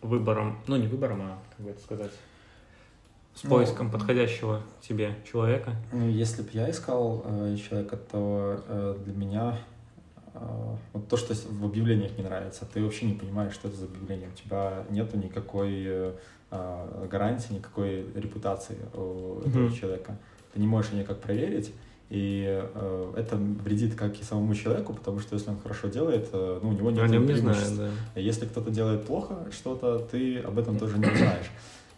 выбором, 0.00 0.58
ну 0.68 0.76
не 0.76 0.86
выбором, 0.86 1.20
а 1.20 1.38
как 1.54 1.66
бы 1.66 1.72
это 1.72 1.82
сказать, 1.82 2.12
с 3.34 3.44
ну, 3.44 3.50
поиском 3.50 3.90
подходящего 3.90 4.62
тебе 4.80 5.16
человека. 5.30 5.76
Ну, 5.92 6.08
если 6.08 6.40
бы 6.40 6.48
я 6.54 6.70
искал 6.70 7.22
э, 7.26 7.58
человека, 7.58 7.98
то 7.98 8.64
э, 8.68 8.96
для 9.04 9.14
меня 9.14 9.58
вот 10.92 11.08
то, 11.08 11.16
что 11.16 11.34
в 11.34 11.64
объявлениях 11.64 12.16
не 12.16 12.24
нравится, 12.24 12.66
ты 12.72 12.82
вообще 12.82 13.06
не 13.06 13.14
понимаешь, 13.14 13.52
что 13.52 13.68
это 13.68 13.76
за 13.76 13.86
объявление. 13.86 14.28
У 14.28 14.36
тебя 14.36 14.84
нету 14.90 15.16
никакой 15.16 15.84
э, 15.84 16.12
а, 16.50 17.06
гарантии, 17.10 17.54
никакой 17.54 18.06
репутации 18.14 18.76
у 18.94 19.40
этого 19.40 19.66
mm-hmm. 19.66 19.80
человека. 19.80 20.16
Ты 20.52 20.60
не 20.60 20.66
можешь 20.66 20.92
ее 20.92 21.02
никак 21.02 21.20
проверить, 21.20 21.72
и 22.10 22.44
э, 22.48 23.12
это 23.16 23.36
вредит 23.36 23.94
как 23.94 24.20
и 24.20 24.24
самому 24.24 24.54
человеку, 24.54 24.92
потому 24.94 25.20
что 25.20 25.36
если 25.36 25.50
он 25.50 25.58
хорошо 25.60 25.86
делает, 25.86 26.28
э, 26.32 26.58
ну, 26.60 26.70
у 26.70 26.72
него 26.72 26.90
нет. 26.90 27.08
Не 27.08 27.34
знаю, 27.34 27.92
да. 28.14 28.20
Если 28.20 28.46
кто-то 28.46 28.70
делает 28.70 29.06
плохо 29.06 29.46
что-то, 29.52 30.00
ты 30.00 30.40
об 30.40 30.58
этом 30.58 30.76
тоже 30.76 30.98
не 30.98 31.06
узнаешь. 31.06 31.50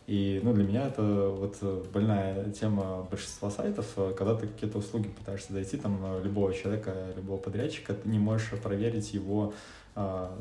И 0.07 0.41
ну, 0.43 0.53
для 0.53 0.65
меня 0.65 0.89
это 0.89 1.03
вот 1.03 1.57
э, 1.61 1.83
больная 1.93 2.51
тема 2.51 3.07
большинства 3.09 3.51
сайтов, 3.51 3.87
э, 3.97 4.15
когда 4.17 4.35
ты 4.35 4.49
какие-то 4.49 4.79
услуги 4.79 5.09
пытаешься 5.09 5.53
зайти, 5.53 5.77
там, 5.77 5.99
э, 6.03 6.23
любого 6.25 6.53
человека, 6.53 6.93
любого 7.17 7.39
подрядчика, 7.39 7.95
ты 7.95 8.09
не 8.09 8.19
можешь 8.19 8.51
проверить 8.63 9.15
его 9.15 9.55
а, 9.95 10.35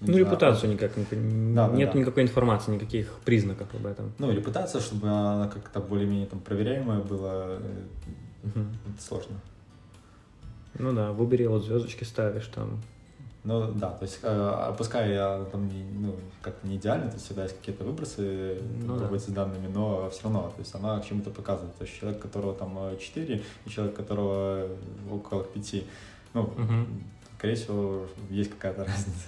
ну, 0.00 0.06
знаю, 0.06 0.20
репутацию 0.24 0.72
никак, 0.72 0.90
да, 0.96 1.68
нет 1.68 1.92
да, 1.92 1.98
никакой 1.98 2.24
информации, 2.24 2.72
никаких 2.72 3.12
признаков 3.24 3.68
об 3.74 3.86
этом. 3.86 4.12
Ну, 4.18 4.32
репутация, 4.32 4.80
чтобы 4.80 5.08
она 5.08 5.48
как-то 5.48 5.78
более-менее 5.78 6.26
там 6.26 6.40
проверяемая 6.40 6.98
была, 6.98 7.58
угу. 8.42 8.60
это 8.92 9.02
сложно. 9.02 9.36
Ну 10.78 10.92
да, 10.92 11.12
в 11.12 11.22
Uber 11.22 11.48
вот 11.48 11.64
звездочки 11.64 12.02
ставишь 12.02 12.46
там, 12.46 12.82
ну 13.44 13.72
да, 13.72 13.90
то 13.90 14.04
есть 14.04 14.20
э, 14.22 14.74
пускай 14.78 15.14
я 15.14 15.44
там 15.50 15.66
не, 15.66 15.82
ну, 15.82 16.14
как 16.42 16.62
не 16.62 16.76
идеально, 16.76 17.08
то 17.08 17.14
есть 17.14 17.26
всегда 17.26 17.42
есть 17.42 17.58
какие-то 17.58 17.82
выбросы 17.82 18.62
ну, 18.84 18.96
да. 18.96 19.18
с 19.18 19.24
данными, 19.24 19.66
но 19.66 20.08
все 20.10 20.24
равно, 20.24 20.42
то 20.50 20.60
есть 20.60 20.72
она 20.76 21.00
к 21.00 21.06
чему-то 21.06 21.30
показывает. 21.30 21.74
То 21.76 21.84
есть 21.84 21.98
человек, 21.98 22.22
которого 22.22 22.54
там 22.54 22.78
4, 22.96 23.34
э, 23.34 23.40
и 23.64 23.68
человек, 23.68 23.96
которого 23.96 24.68
около 25.10 25.42
5, 25.42 25.84
ну, 26.34 26.42
угу. 26.42 26.86
скорее 27.36 27.56
всего, 27.56 28.06
есть 28.30 28.50
какая-то 28.50 28.84
разница. 28.86 29.26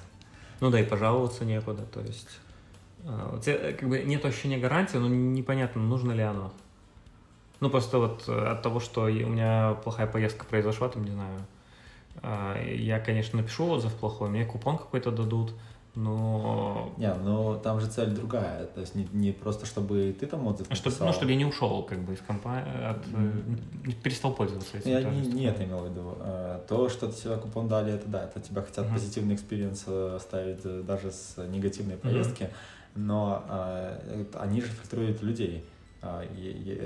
Ну 0.60 0.70
да, 0.70 0.78
и 0.78 0.84
пожаловаться 0.84 1.44
некуда, 1.44 1.82
то 1.82 2.00
есть 2.00 2.38
э, 3.02 3.36
у 3.36 3.40
тебя 3.40 3.72
как 3.72 3.88
бы 3.88 3.98
нет 4.04 4.24
ощущения 4.24 4.58
гарантии, 4.58 4.96
но 4.96 5.08
непонятно, 5.08 5.82
нужно 5.82 6.12
ли 6.12 6.22
оно. 6.22 6.52
Ну, 7.58 7.68
просто 7.68 7.98
вот 7.98 8.28
э, 8.28 8.46
от 8.46 8.62
того, 8.62 8.78
что 8.78 9.02
у 9.02 9.08
меня 9.08 9.74
плохая 9.82 10.06
поездка 10.06 10.44
произошла, 10.44 10.88
там, 10.88 11.02
не 11.04 11.10
знаю, 11.10 11.40
я, 12.22 13.00
конечно, 13.00 13.40
напишу 13.40 13.68
отзыв 13.68 13.92
плохой, 13.94 14.28
мне 14.28 14.44
купон 14.44 14.78
какой-то 14.78 15.10
дадут, 15.10 15.54
но... 15.94 16.92
Не, 16.96 17.14
но 17.14 17.56
там 17.56 17.78
же 17.78 17.86
цель 17.86 18.10
другая, 18.10 18.66
то 18.66 18.80
есть 18.80 18.96
не, 18.96 19.06
не 19.12 19.30
просто, 19.30 19.64
чтобы 19.64 20.14
ты 20.18 20.26
там 20.26 20.46
отзыв 20.46 20.68
написал. 20.68 20.90
Чтобы, 20.90 21.06
ну, 21.06 21.12
чтобы 21.12 21.30
я 21.30 21.36
не 21.36 21.44
ушел 21.44 21.84
как 21.84 22.00
бы 22.00 22.14
из 22.14 22.20
компании, 22.20 22.84
от, 22.84 23.06
mm. 23.06 23.92
перестал 24.02 24.34
пользоваться 24.34 24.76
этим. 24.76 24.90
Я 24.90 25.02
не, 25.02 25.20
не 25.20 25.44
это 25.44 25.64
имел 25.64 25.78
в 25.78 25.88
виду. 25.88 26.16
А, 26.18 26.64
то, 26.68 26.88
что 26.88 27.12
тебе 27.12 27.36
купон 27.36 27.68
дали, 27.68 27.92
это 27.92 28.08
да, 28.08 28.24
это 28.24 28.40
тебя 28.40 28.62
хотят 28.62 28.86
mm-hmm. 28.86 28.92
позитивный 28.92 29.34
experience 29.36 29.84
э, 29.86 30.16
оставить 30.16 30.60
э, 30.64 30.82
даже 30.82 31.12
с 31.12 31.36
негативной 31.46 31.96
поездки, 31.96 32.42
mm-hmm. 32.42 32.96
но 32.96 33.44
а, 33.48 34.26
они 34.40 34.62
же 34.62 34.68
фильтруют 34.68 35.22
людей. 35.22 35.64
А, 36.06 36.22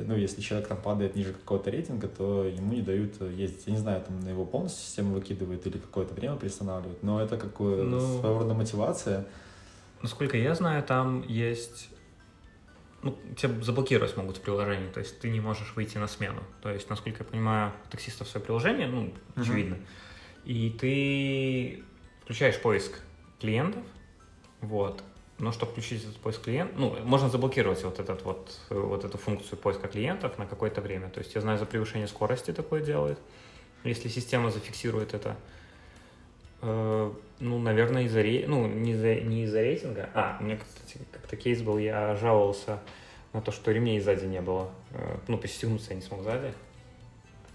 ну, 0.07 0.15
если 0.15 0.41
человек 0.41 0.69
там 0.69 0.81
падает 0.81 1.17
ниже 1.17 1.33
какого-то 1.33 1.71
рейтинга, 1.71 2.07
то 2.07 2.45
ему 2.45 2.73
не 2.73 2.83
дают 2.83 3.21
ездить. 3.21 3.67
Я 3.67 3.73
не 3.73 3.79
знаю, 3.79 4.01
там 4.01 4.21
на 4.21 4.29
его 4.29 4.45
полностью 4.45 4.85
систему 4.85 5.15
выкидывают 5.15 5.67
или 5.67 5.79
какое-то 5.79 6.15
время 6.15 6.37
приостанавливают, 6.37 7.03
но 7.03 7.21
это 7.21 7.37
какое 7.37 7.83
ну, 7.83 7.99
своего 8.21 8.39
рода 8.39 8.55
мотивация. 8.55 9.27
Насколько 10.03 10.37
я 10.37 10.55
знаю, 10.55 10.85
там 10.85 11.25
есть 11.27 11.89
ну, 13.03 13.19
тебя 13.37 13.61
заблокировать 13.63 14.17
могут 14.17 14.37
в 14.37 14.41
приложении, 14.41 14.89
то 14.89 15.01
есть 15.01 15.19
ты 15.19 15.31
не 15.31 15.41
можешь 15.41 15.75
выйти 15.75 15.99
на 15.99 16.07
смену. 16.07 16.43
То 16.63 16.71
есть, 16.71 16.89
насколько 16.89 17.25
я 17.25 17.29
понимаю, 17.29 17.73
у 17.87 17.91
таксистов 17.91 18.29
свое 18.29 18.45
приложение, 18.45 18.87
ну, 18.87 19.13
очевидно, 19.35 19.75
uh-huh. 19.75 20.45
и 20.45 20.71
ты 20.71 21.85
включаешь 22.23 22.61
поиск 22.61 23.01
клиентов, 23.41 23.83
вот, 24.61 25.03
но 25.39 25.53
чтобы 25.53 25.73
включить 25.73 26.03
этот 26.03 26.17
поиск 26.17 26.43
клиента, 26.43 26.75
ну, 26.77 26.97
можно 27.05 27.29
заблокировать 27.29 27.83
вот, 27.85 28.01
этот 28.01 28.25
вот, 28.25 28.59
вот 28.71 29.05
эту 29.05 29.19
функцию 29.19 29.59
поиска 29.59 29.87
клиентов 29.87 30.37
на 30.39 30.47
какое-то 30.47 30.81
время. 30.81 31.09
То 31.11 31.21
есть 31.21 31.35
я 31.35 31.41
знаю, 31.41 31.59
за 31.59 31.67
превышение 31.67 32.09
скорости 32.09 32.53
такое 32.53 32.83
делает. 32.83 33.19
Если 33.85 34.09
система 34.09 34.51
зафиксирует 34.51 35.15
это, 35.15 35.37
э, 36.63 37.13
ну, 37.39 37.59
наверное, 37.59 38.05
из-за 38.05 38.23
ну, 38.49 38.67
не 38.67 38.93
из-за, 38.93 39.15
не 39.21 39.45
из-за 39.45 39.63
рейтинга. 39.63 40.11
А, 40.15 40.39
у 40.41 40.45
меня, 40.45 40.57
кстати, 40.57 41.05
как-то 41.13 41.37
кейс 41.37 41.63
был, 41.63 41.79
я 41.79 42.17
жаловался 42.17 42.81
на 43.33 43.41
то, 43.41 43.53
что 43.53 43.71
ремней 43.71 44.01
сзади 44.01 44.25
не 44.25 44.41
было. 44.41 44.71
Э, 44.91 45.19
ну, 45.29 45.39
пристегнуться 45.39 45.91
я 45.91 45.97
не 45.97 46.03
смог 46.03 46.23
сзади 46.23 46.53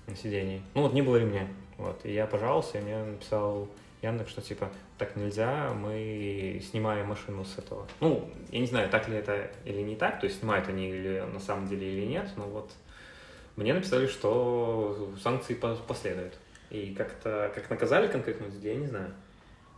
на 0.08 0.16
сидении. 0.16 0.62
Ну, 0.74 0.84
вот 0.84 0.94
не 0.94 1.02
было 1.02 1.18
ремня. 1.18 1.48
Вот, 1.78 2.00
и 2.06 2.14
я 2.14 2.28
пожаловался, 2.28 2.78
и 2.78 2.82
мне 2.82 3.04
написал 3.04 3.68
Яндекс, 4.04 4.32
что 4.32 4.42
типа 4.42 4.70
так 4.98 5.16
нельзя, 5.16 5.74
мы 5.74 6.62
снимаем 6.70 7.08
машину 7.08 7.46
с 7.46 7.58
этого. 7.58 7.88
Ну, 8.02 8.30
я 8.52 8.60
не 8.60 8.68
знаю, 8.68 8.90
так 8.90 9.08
ли 9.08 9.16
это 9.16 9.50
или 9.66 9.82
не 9.82 9.96
так, 9.96 10.20
то 10.20 10.26
есть 10.26 10.40
снимают 10.40 10.68
они 10.68 10.90
или 10.90 11.24
на 11.34 11.40
самом 11.40 11.68
деле 11.68 11.92
или 11.92 12.06
нет, 12.06 12.30
но 12.36 12.44
вот 12.44 12.72
Мне 13.56 13.74
написали, 13.74 14.08
что 14.08 15.14
санкции 15.22 15.54
последуют. 15.88 16.34
И 16.72 16.94
как-то, 16.96 17.52
как 17.54 17.70
наказали 17.70 18.08
конкретно, 18.08 18.48
я 18.62 18.76
не 18.76 18.88
знаю. 18.88 19.14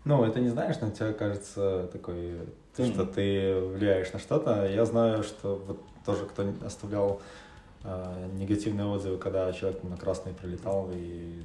Ну, 0.05 0.23
это 0.23 0.39
не 0.39 0.49
знаешь, 0.49 0.78
но 0.82 0.91
тебе 0.91 1.13
кажется 1.13 1.89
такой, 1.91 2.39
mm. 2.78 2.93
что 2.93 3.05
ты 3.05 3.59
влияешь 3.59 4.13
на 4.13 4.19
что-то. 4.19 4.65
Я 4.65 4.86
знаю, 4.86 5.23
что 5.23 5.55
вот 5.55 5.82
тоже 6.05 6.26
кто 6.26 6.45
оставлял 6.63 7.21
э, 7.84 8.30
негативные 8.34 8.86
отзывы, 8.88 9.17
когда 9.17 9.51
человек 9.51 9.84
на 9.84 9.97
красный 9.97 10.34
прилетал 10.34 10.89
и 10.93 11.43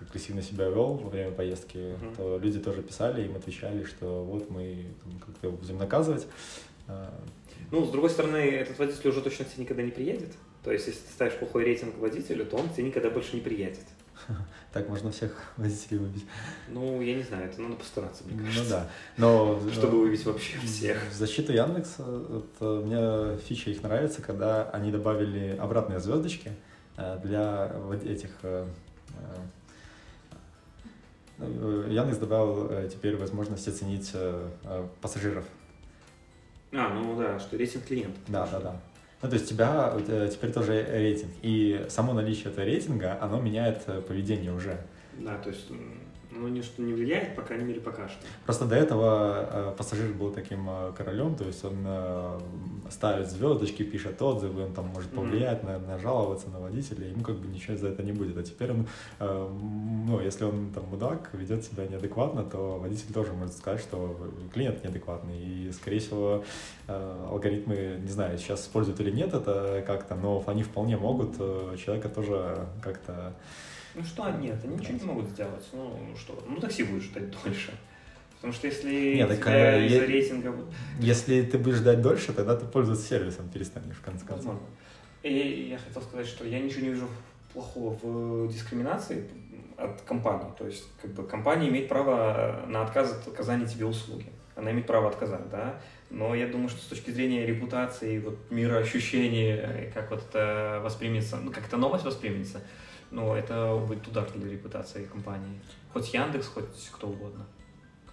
агрессивно 0.00 0.42
себя 0.42 0.68
вел 0.68 0.94
во 0.94 1.08
время 1.10 1.32
поездки, 1.32 1.76
mm-hmm. 1.76 2.16
то 2.16 2.38
люди 2.38 2.58
тоже 2.58 2.82
писали, 2.82 3.24
им 3.24 3.36
отвечали, 3.36 3.84
что 3.84 4.24
вот 4.24 4.50
мы 4.50 4.86
как-то 5.24 5.50
будем 5.50 5.78
наказывать. 5.78 6.26
А, 6.88 7.12
ну, 7.70 7.84
с 7.84 7.90
другой 7.90 8.10
стороны, 8.10 8.36
этот 8.36 8.78
водитель 8.78 9.10
уже 9.10 9.22
точно 9.22 9.44
тебе 9.44 9.64
никогда 9.64 9.82
не 9.82 9.90
приедет. 9.90 10.32
То 10.62 10.72
есть, 10.72 10.86
если 10.86 11.00
ты 11.00 11.12
ставишь 11.12 11.34
плохой 11.34 11.64
рейтинг 11.64 11.96
водителю, 11.98 12.44
то 12.44 12.56
он 12.56 12.68
тебе 12.70 12.84
никогда 12.84 13.10
больше 13.10 13.36
не 13.36 13.42
приедет. 13.42 13.84
Так 14.72 14.90
можно 14.90 15.10
всех 15.10 15.32
водителей 15.56 15.98
выбить. 15.98 16.26
Ну, 16.68 17.00
я 17.00 17.14
не 17.14 17.22
знаю, 17.22 17.46
это 17.46 17.62
надо 17.62 17.76
постараться, 17.76 18.24
мне 18.24 18.36
ну 18.36 18.44
кажется. 18.44 18.62
Ну 18.62 18.70
да. 18.70 18.88
Но, 19.16 19.60
Чтобы 19.72 20.00
выбить 20.00 20.22
вообще 20.26 20.58
всех. 20.58 20.98
В 21.10 21.14
защиту 21.14 21.54
Яндекса, 21.54 22.02
вот, 22.04 22.46
э, 22.60 22.82
мне 22.84 23.38
фича 23.38 23.70
их 23.70 23.82
нравится, 23.82 24.20
когда 24.20 24.68
они 24.70 24.92
добавили 24.92 25.56
обратные 25.56 25.98
звездочки 25.98 26.52
э, 26.98 27.18
для 27.22 27.72
этих 28.04 28.32
э, 28.42 28.66
Яндекс 31.38 32.18
добавил 32.18 32.88
теперь 32.88 33.16
возможность 33.16 33.68
оценить 33.68 34.12
пассажиров. 35.00 35.44
А, 36.72 36.88
ну 36.90 37.16
да, 37.16 37.38
что 37.38 37.56
рейтинг 37.56 37.84
клиента. 37.84 38.18
Да, 38.28 38.46
да, 38.46 38.60
да. 38.60 38.80
Ну, 39.22 39.28
то 39.28 39.34
есть 39.34 39.46
у 39.46 39.54
тебя 39.54 39.94
теперь 40.30 40.52
тоже 40.52 40.86
рейтинг. 40.88 41.30
И 41.42 41.86
само 41.88 42.12
наличие 42.12 42.52
этого 42.52 42.64
рейтинга, 42.64 43.18
оно 43.20 43.40
меняет 43.40 43.82
э, 43.86 44.00
поведение 44.02 44.52
уже. 44.52 44.78
Да, 45.18 45.38
то 45.38 45.48
есть 45.48 45.68
ну, 46.40 46.48
ничто 46.48 46.82
не 46.82 46.92
влияет, 46.92 47.34
по 47.34 47.42
крайней 47.42 47.64
мере, 47.64 47.80
пока 47.80 48.08
что. 48.08 48.18
Просто 48.44 48.64
до 48.66 48.76
этого 48.76 49.48
э, 49.50 49.74
пассажир 49.76 50.12
был 50.12 50.32
таким 50.32 50.68
э, 50.68 50.92
королем, 50.96 51.34
то 51.34 51.44
есть 51.44 51.64
он 51.64 51.84
э, 51.84 52.40
ставит 52.90 53.30
звездочки, 53.30 53.82
пишет 53.82 54.20
отзывы, 54.20 54.64
он 54.64 54.72
там 54.72 54.86
может 54.86 55.10
повлиять, 55.10 55.62
mm-hmm. 55.62 55.86
на, 55.86 55.98
жаловаться 55.98 56.48
на 56.50 56.60
водителя, 56.60 57.08
ему 57.08 57.22
как 57.22 57.36
бы 57.36 57.48
ничего 57.48 57.76
за 57.76 57.88
это 57.88 58.02
не 58.02 58.12
будет. 58.12 58.36
А 58.36 58.42
теперь 58.42 58.70
он, 58.72 58.86
ну, 59.18 60.20
если 60.20 60.44
он 60.44 60.70
там 60.72 60.84
мудак, 60.84 61.30
ведет 61.32 61.64
себя 61.64 61.86
неадекватно, 61.86 62.44
то 62.44 62.78
водитель 62.78 63.12
тоже 63.12 63.32
может 63.32 63.56
сказать, 63.56 63.80
что 63.80 64.16
клиент 64.52 64.84
неадекватный. 64.84 65.38
И, 65.38 65.72
скорее 65.72 65.98
всего, 65.98 66.44
алгоритмы, 66.86 67.98
не 68.00 68.08
знаю, 68.08 68.38
сейчас 68.38 68.62
используют 68.62 69.00
или 69.00 69.10
нет 69.10 69.34
это 69.34 69.82
как-то, 69.86 70.14
но 70.14 70.42
они 70.46 70.62
вполне 70.62 70.96
могут 70.96 71.36
человека 71.78 72.08
тоже 72.08 72.66
как-то 72.82 73.34
ну 73.96 74.04
что, 74.04 74.30
нет, 74.30 74.62
они 74.62 74.76
ничего 74.76 74.98
не 74.98 75.04
могут 75.04 75.28
сделать. 75.28 75.64
Ну 75.72 76.14
что, 76.16 76.44
ну 76.46 76.56
такси 76.56 76.84
будет 76.84 77.02
ждать 77.02 77.30
дольше. 77.44 77.72
Потому 78.36 78.52
что 78.52 78.66
если 78.66 79.14
Нет, 79.14 79.28
так, 79.28 79.38
тебя 79.38 79.86
из-за 79.86 79.96
я... 79.96 80.06
рейтинга... 80.06 80.54
Если 81.00 81.42
ты 81.42 81.56
будешь 81.56 81.78
ждать 81.78 82.02
дольше, 82.02 82.34
тогда 82.34 82.54
ты 82.54 82.66
пользоваться 82.66 83.06
сервисом 83.06 83.48
перестанешь, 83.48 83.96
в 83.96 84.02
конце 84.02 84.26
концов. 84.26 84.46
Возможно. 84.46 84.68
И 85.22 85.68
я 85.70 85.78
хотел 85.78 86.02
сказать, 86.02 86.26
что 86.26 86.46
я 86.46 86.60
ничего 86.60 86.82
не 86.82 86.90
вижу 86.90 87.08
плохого 87.54 87.98
в 88.02 88.52
дискриминации 88.52 89.28
от 89.78 90.02
компании. 90.02 90.52
То 90.58 90.66
есть, 90.66 90.84
как 91.00 91.12
бы, 91.12 91.24
компания 91.24 91.70
имеет 91.70 91.88
право 91.88 92.62
на 92.68 92.82
отказ 92.82 93.12
от 93.12 93.26
оказания 93.32 93.66
тебе 93.66 93.86
услуги. 93.86 94.26
Она 94.54 94.70
имеет 94.70 94.86
право 94.86 95.08
отказать, 95.08 95.48
да. 95.50 95.80
Но 96.10 96.34
я 96.34 96.46
думаю, 96.46 96.68
что 96.68 96.80
с 96.80 96.86
точки 96.86 97.10
зрения 97.10 97.46
репутации, 97.46 98.18
вот 98.18 98.38
мира 98.50 98.78
ощущений, 98.78 99.90
как 99.92 100.10
вот 100.10 100.22
это 100.28 100.80
воспримется, 100.84 101.36
ну, 101.36 101.50
как 101.50 101.66
эта 101.66 101.78
новость 101.78 102.04
воспримется, 102.04 102.60
ну, 103.10 103.34
это 103.34 103.76
будет 103.76 104.06
удар 104.08 104.30
для 104.32 104.50
репутации 104.50 105.04
компании. 105.04 105.60
Хоть 105.92 106.12
Яндекс, 106.12 106.48
хоть 106.48 106.90
кто 106.92 107.08
угодно. 107.08 107.46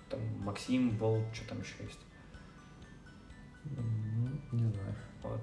Там 0.09 0.19
Максим, 0.39 0.91
Волк, 0.97 1.25
что 1.33 1.49
там 1.49 1.59
еще 1.61 1.73
есть. 1.81 1.99
Не 4.51 4.71
знаю. 4.71 4.95
Вот. 5.23 5.41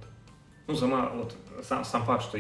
Ну, 0.67 0.75
сама, 0.75 1.09
вот, 1.11 1.37
сам, 1.63 1.85
сам 1.85 2.05
факт, 2.05 2.23
что 2.23 2.39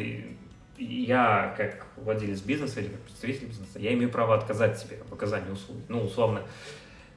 я, 0.78 1.54
как 1.56 1.86
владелец 1.96 2.40
бизнеса 2.40 2.80
или 2.80 2.88
как 2.88 3.00
представитель 3.00 3.48
бизнеса, 3.48 3.78
я 3.78 3.92
имею 3.94 4.10
право 4.10 4.36
отказать 4.36 4.80
тебе 4.80 5.02
в 5.08 5.12
оказании 5.12 5.50
услуги. 5.50 5.82
Ну, 5.88 6.04
условно, 6.04 6.42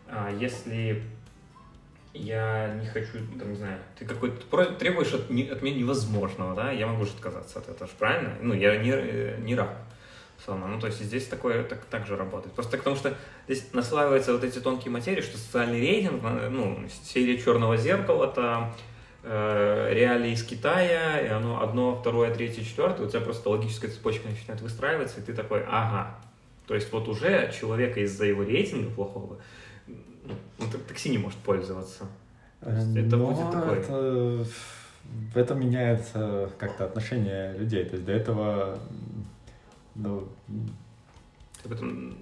а, 0.07 0.31
если 0.31 1.03
я 2.14 2.74
не 2.76 2.86
хочу, 2.86 3.20
там, 3.39 3.51
не 3.51 3.55
знаю, 3.55 3.80
ты 3.97 4.05
какой-то 4.05 4.66
требуешь 4.76 5.14
от, 5.14 5.22
от 5.24 5.61
меня 5.61 5.76
невозможного, 5.76 6.55
да, 6.55 6.72
я 6.72 6.88
могу 6.88 7.05
же 7.05 7.11
отказаться 7.11 7.59
от 7.59 7.70
этого, 7.70 7.89
правильно? 7.97 8.36
Ну, 8.41 8.53
я 8.53 8.78
не, 8.78 8.91
э, 8.91 9.38
не 9.39 9.55
раб. 9.55 9.70
Слова. 10.43 10.68
Ну, 10.68 10.78
то 10.78 10.88
есть 10.88 11.01
здесь 11.01 11.28
такое 11.28 11.64
так, 11.64 11.86
так 11.86 12.05
же 12.05 12.18
работает. 12.18 12.53
Просто 12.53 12.78
потому 12.78 12.97
что 12.97 13.16
здесь 13.47 13.72
наслаиваются 13.72 14.34
вот 14.34 14.43
эти 14.43 14.59
тонкие 14.59 14.91
материи, 14.91 15.22
что 15.22 15.38
социальный 15.38 15.80
рейтинг, 15.80 16.22
ну, 16.49 16.80
серия 17.03 17.38
черного 17.38 17.78
зеркала, 17.78 18.26
это 18.26 18.74
э, 19.24 19.89
реалии 19.93 20.32
из 20.32 20.43
Китая, 20.43 21.22
и 21.22 21.28
оно 21.28 21.61
одно, 21.61 21.95
второе, 21.95 22.34
третье, 22.34 22.64
четвертое, 22.64 23.07
у 23.07 23.09
тебя 23.09 23.22
просто 23.22 23.49
логическая 23.49 23.89
цепочка 23.89 24.28
начинает 24.28 24.61
выстраиваться, 24.61 25.22
и 25.22 25.24
ты 25.24 25.34
такой, 25.34 25.64
ага. 25.64 26.20
То 26.68 26.76
есть 26.76 26.91
вот 26.91 27.07
уже 27.07 27.53
человека 27.57 28.01
из-за 28.01 28.26
его 28.26 28.43
рейтинга 28.43 28.89
плохого, 28.89 29.39
ну, 30.26 30.36
он 30.59 30.69
такси 30.88 31.09
не 31.09 31.17
может 31.17 31.39
пользоваться. 31.39 32.05
Это 32.61 33.17
Но 33.17 33.32
будет 33.32 33.51
такое. 33.51 33.80
Это, 33.80 34.45
это 35.36 35.55
меняет 35.55 36.05
как-то 36.57 36.86
отношение 36.86 37.57
людей. 37.57 37.84
То 37.86 37.93
есть 37.95 38.05
до 38.05 38.11
этого 38.11 38.80
ну... 39.95 40.28
Об 41.65 41.71
этом 41.71 42.17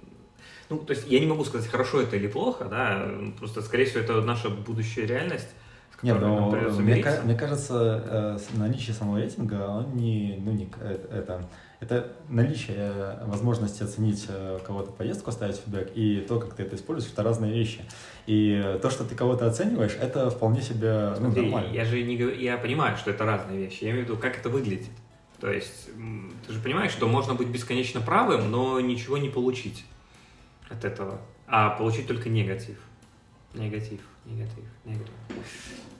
ну, 0.72 0.78
то 0.78 0.94
есть 0.94 1.06
я 1.06 1.20
не 1.20 1.26
могу 1.26 1.44
сказать, 1.44 1.68
хорошо 1.68 2.00
это 2.00 2.16
или 2.16 2.28
плохо, 2.28 2.64
да, 2.64 3.06
просто, 3.38 3.60
скорее 3.60 3.84
всего, 3.84 4.00
это 4.00 4.22
наша 4.22 4.48
будущая 4.48 5.06
реальность. 5.06 5.48
Нет, 6.02 6.18
но 6.18 6.50
мне, 6.50 7.04
мне 7.24 7.34
кажется, 7.34 8.38
э, 8.54 8.58
наличие 8.58 8.94
самого 8.94 9.18
рейтинга, 9.18 9.68
он 9.68 9.94
не, 9.94 10.40
ну, 10.42 10.50
не, 10.52 10.68
э, 10.80 10.98
это, 11.12 11.46
это 11.82 12.12
наличие 12.28 13.18
возможности 13.24 13.82
оценить 13.82 14.26
э, 14.28 14.60
кого-то 14.64 14.92
поездку, 14.92 15.30
оставить 15.30 15.56
фидбэк, 15.56 15.90
и 15.96 16.20
то, 16.20 16.38
как 16.38 16.54
ты 16.54 16.62
это 16.62 16.76
используешь, 16.76 17.12
это 17.12 17.24
разные 17.24 17.52
вещи. 17.52 17.80
И 18.26 18.78
то, 18.80 18.88
что 18.88 19.04
ты 19.04 19.16
кого-то 19.16 19.48
оцениваешь, 19.48 19.96
это 20.00 20.30
вполне 20.30 20.62
себе 20.62 21.10
ну, 21.18 21.26
Смотри, 21.26 21.42
нормально. 21.42 21.74
Я 21.74 21.84
же 21.84 22.00
не 22.02 22.14
я 22.14 22.56
понимаю, 22.56 22.96
что 22.96 23.10
это 23.10 23.24
разные 23.24 23.58
вещи. 23.58 23.82
Я 23.82 23.90
имею 23.90 24.04
в 24.04 24.08
виду, 24.08 24.16
как 24.16 24.38
это 24.38 24.48
выглядит. 24.48 24.90
То 25.40 25.50
есть 25.50 25.88
ты 26.46 26.52
же 26.52 26.60
понимаешь, 26.60 26.92
что 26.92 27.08
можно 27.08 27.34
быть 27.34 27.48
бесконечно 27.48 28.00
правым, 28.00 28.52
но 28.52 28.78
ничего 28.78 29.18
не 29.18 29.28
получить 29.28 29.84
от 30.70 30.84
этого, 30.84 31.20
а 31.48 31.70
получить 31.70 32.06
только 32.06 32.28
негатив. 32.28 32.78
Негатив, 33.54 34.00
негатив, 34.24 34.64
негатив. 34.84 35.14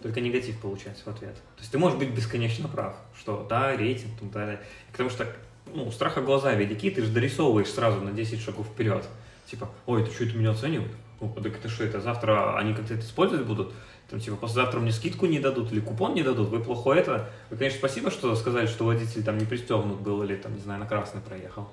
Только 0.00 0.20
негатив 0.20 0.60
получать 0.60 1.02
в 1.04 1.08
ответ. 1.08 1.34
То 1.34 1.60
есть 1.60 1.72
ты 1.72 1.78
можешь 1.78 1.98
быть 1.98 2.10
бесконечно 2.10 2.68
прав, 2.68 2.94
что 3.18 3.44
да, 3.50 3.76
рейтинг, 3.76 4.16
там 4.20 4.30
далее. 4.30 4.60
Потому 4.92 5.10
что 5.10 5.26
ну, 5.74 5.86
у 5.86 5.92
страха 5.92 6.20
глаза 6.20 6.52
велики, 6.54 6.90
ты 6.90 7.02
же 7.02 7.08
дорисовываешь 7.08 7.70
сразу 7.70 8.00
на 8.00 8.12
10 8.12 8.40
шагов 8.40 8.66
вперед. 8.66 9.06
Типа, 9.46 9.68
ой, 9.86 10.04
ты 10.04 10.12
что, 10.12 10.24
это 10.24 10.36
меня 10.36 10.50
оценивают? 10.50 10.92
О, 11.20 11.28
так 11.28 11.54
это 11.54 11.68
что, 11.68 11.84
это 11.84 12.00
завтра 12.00 12.56
они 12.58 12.74
как-то 12.74 12.94
это 12.94 13.04
использовать 13.04 13.46
будут? 13.46 13.72
там, 14.12 14.20
типа, 14.20 14.36
послезавтра 14.36 14.78
мне 14.78 14.92
скидку 14.92 15.24
не 15.24 15.40
дадут 15.40 15.72
или 15.72 15.80
купон 15.80 16.12
не 16.12 16.22
дадут, 16.22 16.50
вы 16.50 16.60
плохо 16.60 16.92
это. 16.92 17.30
Вы, 17.48 17.56
конечно, 17.56 17.78
спасибо, 17.78 18.10
что 18.10 18.36
сказали, 18.36 18.66
что 18.66 18.84
водитель 18.84 19.24
там 19.24 19.38
не 19.38 19.46
пристегнут 19.46 20.00
был 20.00 20.22
или, 20.22 20.36
там, 20.36 20.54
не 20.54 20.60
знаю, 20.60 20.80
на 20.80 20.86
красный 20.86 21.22
проехал. 21.22 21.68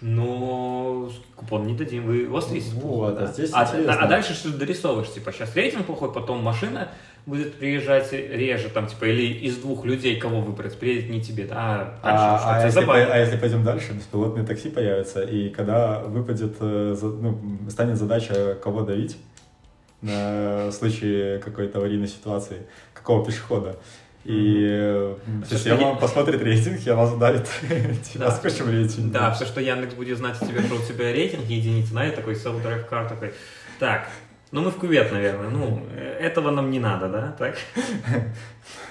Но 0.00 1.08
купон 1.36 1.64
не 1.64 1.76
дадим, 1.76 2.04
вы 2.06 2.28
востритесь 2.28 2.72
вот, 2.72 2.82
плохо, 2.82 3.12
да? 3.12 3.26
здесь 3.32 3.50
а, 3.52 3.62
а, 3.62 3.92
а 4.04 4.08
дальше 4.08 4.34
что 4.34 4.50
дорисовываешь, 4.50 5.12
типа, 5.12 5.30
сейчас 5.30 5.54
рейтинг 5.54 5.86
плохой, 5.86 6.12
потом 6.12 6.42
машина 6.42 6.88
будет 7.26 7.58
приезжать 7.58 8.12
реже, 8.12 8.68
там, 8.68 8.86
типа, 8.86 9.04
или 9.04 9.46
из 9.46 9.56
двух 9.56 9.84
людей, 9.84 10.16
кого 10.18 10.40
выбрать, 10.40 10.78
приедет 10.78 11.10
не 11.10 11.20
тебе, 11.20 11.44
да, 11.44 11.98
а, 12.02 12.40
а, 12.40 12.60
а, 12.62 12.64
если, 12.64 12.84
по, 12.84 12.94
а 12.94 13.18
если 13.18 13.36
пойдем 13.36 13.64
дальше, 13.64 13.92
беспилотные 13.92 14.46
такси 14.46 14.70
появятся, 14.70 15.22
и 15.22 15.50
когда 15.50 16.00
выпадет, 16.00 16.56
э, 16.60 16.96
ну, 17.02 17.38
станет 17.68 17.96
задача 17.96 18.56
кого 18.62 18.82
давить, 18.82 19.16
на 20.02 20.70
случай 20.70 21.40
какой-то 21.40 21.78
аварийной 21.78 22.06
ситуации, 22.06 22.66
какого 22.94 23.24
пешехода. 23.24 23.76
И 24.24 24.58
mm-hmm. 24.58 25.46
система 25.48 25.80
я... 25.80 25.94
посмотрит 25.94 26.42
рейтинг, 26.42 26.84
и 26.84 26.90
она 26.90 27.06
задавит 27.06 27.48
тебя 28.02 28.26
да. 28.26 28.30
скотчем 28.32 28.68
рейтинг. 28.70 29.12
Да, 29.12 29.30
все, 29.32 29.46
что 29.46 29.60
Яндекс 29.60 29.94
будет 29.94 30.18
знать 30.18 30.36
о 30.40 30.46
тебе, 30.46 30.62
что 30.62 30.74
у 30.74 30.82
тебя 30.82 31.12
рейтинг 31.12 31.44
единицы, 31.44 31.90
знаете, 31.90 32.16
такой 32.16 32.34
self-drive 32.34 32.88
car 32.88 33.08
такой. 33.08 33.32
Так, 33.78 34.08
ну 34.56 34.62
мы 34.62 34.70
в 34.70 34.78
кювет, 34.78 35.12
наверное. 35.12 35.50
Ну, 35.50 35.86
этого 36.18 36.50
нам 36.50 36.70
не 36.70 36.80
надо, 36.80 37.10
да? 37.10 37.32
Так? 37.32 37.58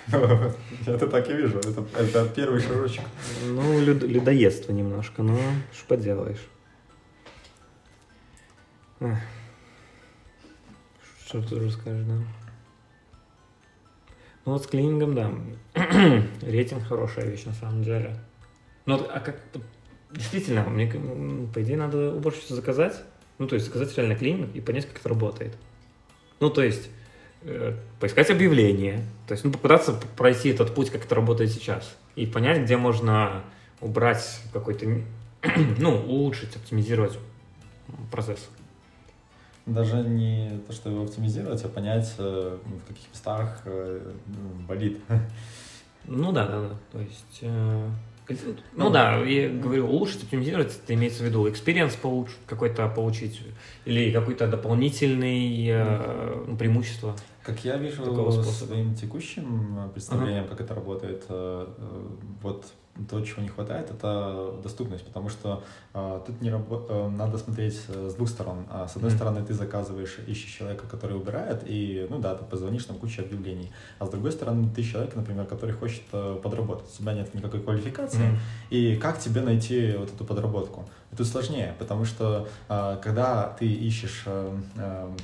Ну, 0.07 0.53
это 0.85 1.07
так 1.07 1.27
и 1.27 1.33
вижу. 1.33 1.57
Это, 1.57 1.83
это 1.97 2.29
первый 2.35 2.61
шажочек. 2.61 3.03
Ну, 3.47 3.81
люд, 3.81 4.03
людоедство 4.03 4.71
немножко, 4.71 5.23
но 5.23 5.39
что 5.73 5.87
поделаешь. 5.87 6.47
Что 11.25 11.41
ты 11.41 11.47
тоже 11.47 11.71
скажешь, 11.71 12.05
да? 12.05 12.13
Ну 14.45 14.51
вот 14.51 14.63
с 14.63 14.67
клинингом, 14.67 15.15
да. 15.15 15.31
Рейтинг 16.43 16.83
хорошая 16.83 17.25
вещь 17.25 17.45
на 17.45 17.53
самом 17.53 17.81
деле. 17.81 18.15
Ну, 18.85 19.03
а 19.11 19.19
как... 19.19 19.41
Действительно, 20.11 20.63
мне, 20.69 20.85
по 21.51 21.63
идее, 21.63 21.77
надо 21.77 22.13
уборщицу 22.13 22.53
заказать. 22.53 23.03
Ну, 23.37 23.47
то 23.47 23.55
есть 23.55 23.67
заказать 23.67 23.95
реально 23.97 24.15
клининг 24.15 24.55
и 24.55 24.61
понять, 24.61 24.85
как 24.85 24.99
это 24.99 25.09
работает. 25.09 25.57
Ну, 26.39 26.49
то 26.49 26.63
есть 26.63 26.89
э, 27.43 27.75
поискать 27.99 28.29
объявление, 28.29 29.03
то 29.27 29.33
есть 29.33 29.43
ну, 29.43 29.51
попытаться 29.51 29.93
пройти 30.17 30.49
этот 30.49 30.73
путь, 30.73 30.89
как 30.89 31.05
это 31.05 31.15
работает 31.15 31.51
сейчас, 31.51 31.95
и 32.15 32.25
понять, 32.25 32.63
где 32.63 32.77
можно 32.77 33.43
убрать 33.81 34.41
какой-то, 34.53 34.85
ну, 35.77 35.95
улучшить, 35.95 36.55
оптимизировать 36.55 37.17
процесс. 38.11 38.49
Даже 39.65 39.97
не 39.97 40.59
то, 40.67 40.73
что 40.73 40.89
его 40.89 41.03
оптимизировать, 41.03 41.63
а 41.63 41.69
понять, 41.69 42.13
э, 42.19 42.57
в 42.63 42.87
каких 42.87 43.09
местах 43.11 43.61
э, 43.65 44.11
болит. 44.67 44.99
Ну 46.07 46.31
да, 46.31 46.45
да, 46.45 46.61
да. 46.61 46.75
То 46.91 46.99
есть 46.99 47.39
э, 47.41 47.89
ну, 48.29 48.55
ну 48.73 48.89
да, 48.89 49.17
я 49.23 49.49
говорю, 49.49 49.87
улучшить, 49.87 50.23
оптимизировать, 50.23 50.77
это 50.83 50.93
имеется 50.93 51.23
в 51.23 51.25
виду 51.25 51.47
experience 51.47 51.97
получить, 51.99 52.37
какой-то 52.47 52.87
получить, 52.89 53.41
или 53.85 54.11
какой-то 54.11 54.47
дополнительный 54.47 55.67
э, 55.67 56.55
преимущество. 56.57 57.15
Как 57.43 57.63
я 57.63 57.77
вижу 57.77 58.31
своим 58.41 58.95
текущим 58.95 59.77
э, 59.77 59.89
представлением, 59.89 60.45
ага. 60.45 60.51
как 60.51 60.61
это 60.61 60.73
работает, 60.73 61.25
э, 61.29 61.67
э, 61.77 62.07
вот 62.41 62.65
то, 63.09 63.21
чего 63.21 63.41
не 63.41 63.49
хватает, 63.49 63.91
это 63.91 64.53
доступность, 64.63 65.05
потому 65.05 65.29
что 65.29 65.63
э, 65.93 66.21
тут 66.25 66.41
не 66.41 66.49
рабо- 66.49 66.85
э, 66.89 67.09
надо 67.09 67.37
смотреть 67.37 67.81
с 67.87 68.13
двух 68.15 68.29
сторон. 68.29 68.65
А, 68.69 68.87
с 68.87 68.95
одной 68.95 69.11
mm-hmm. 69.11 69.15
стороны, 69.15 69.45
ты 69.45 69.53
заказываешь, 69.53 70.19
ищешь 70.27 70.51
человека, 70.51 70.87
который 70.87 71.17
убирает, 71.17 71.63
и, 71.65 72.07
ну 72.09 72.19
да, 72.19 72.35
ты 72.35 72.45
позвонишь, 72.45 72.85
там 72.85 72.97
куча 72.97 73.21
объявлений. 73.21 73.71
А 73.99 74.05
с 74.05 74.09
другой 74.09 74.31
стороны, 74.31 74.69
ты 74.73 74.81
человек, 74.81 75.15
например, 75.15 75.45
который 75.45 75.73
хочет 75.73 76.03
э, 76.13 76.39
подработать. 76.41 76.87
У 76.93 77.01
тебя 77.01 77.13
нет 77.13 77.33
никакой 77.33 77.61
квалификации, 77.61 78.29
mm-hmm. 78.29 78.69
и 78.69 78.95
как 78.95 79.19
тебе 79.19 79.41
найти 79.41 79.95
вот 79.97 80.13
эту 80.13 80.23
подработку? 80.23 80.87
И 81.11 81.15
тут 81.15 81.27
сложнее, 81.27 81.75
потому 81.77 82.05
что 82.05 82.47
э, 82.69 82.97
когда 83.03 83.55
ты 83.59 83.65
ищешь 83.67 84.23
э, 84.25 84.57
э, 84.77 84.85
Э, 84.85 85.15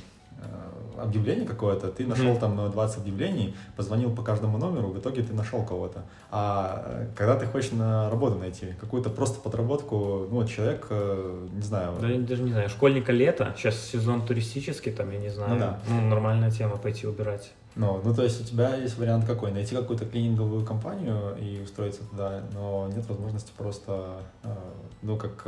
объявление 0.98 1.46
какое-то, 1.46 1.88
ты 1.88 2.06
нашел 2.06 2.32
mm-hmm. 2.32 2.40
там 2.40 2.70
20 2.70 2.98
объявлений, 2.98 3.54
позвонил 3.76 4.14
по 4.14 4.22
каждому 4.22 4.58
номеру, 4.58 4.88
в 4.88 4.98
итоге 4.98 5.22
ты 5.22 5.32
нашел 5.32 5.64
кого-то. 5.64 6.02
А 6.30 6.84
э, 6.86 7.06
когда 7.16 7.36
ты 7.36 7.46
хочешь 7.46 7.72
на 7.72 8.10
работу 8.10 8.38
найти, 8.38 8.74
какую-то 8.80 9.10
просто 9.10 9.40
подработку, 9.40 10.26
ну, 10.30 10.36
вот 10.36 10.48
человек, 10.48 10.86
э, 10.90 11.48
не 11.52 11.62
знаю... 11.62 11.94
Да, 12.00 12.08
я 12.08 12.20
даже 12.20 12.42
не 12.42 12.52
знаю, 12.52 12.68
школьника 12.68 13.12
лето, 13.12 13.54
сейчас 13.56 13.78
сезон 13.80 14.24
туристический, 14.24 14.92
там, 14.92 15.10
я 15.10 15.18
не 15.18 15.30
знаю, 15.30 15.54
ну, 15.54 15.58
да. 15.58 15.78
ну 15.88 16.00
нормальная 16.08 16.50
тема 16.50 16.76
пойти 16.76 17.06
убирать. 17.06 17.52
Ну, 17.74 18.00
ну, 18.04 18.14
то 18.14 18.22
есть 18.22 18.40
у 18.42 18.44
тебя 18.44 18.76
есть 18.76 18.98
вариант 18.98 19.24
какой? 19.24 19.50
Найти 19.50 19.74
какую-то 19.74 20.04
клининговую 20.04 20.64
компанию 20.64 21.34
и 21.40 21.62
устроиться 21.62 22.02
туда, 22.04 22.42
но 22.52 22.88
нет 22.94 23.08
возможности 23.08 23.50
просто, 23.56 24.18
ну, 25.00 25.16
как 25.16 25.46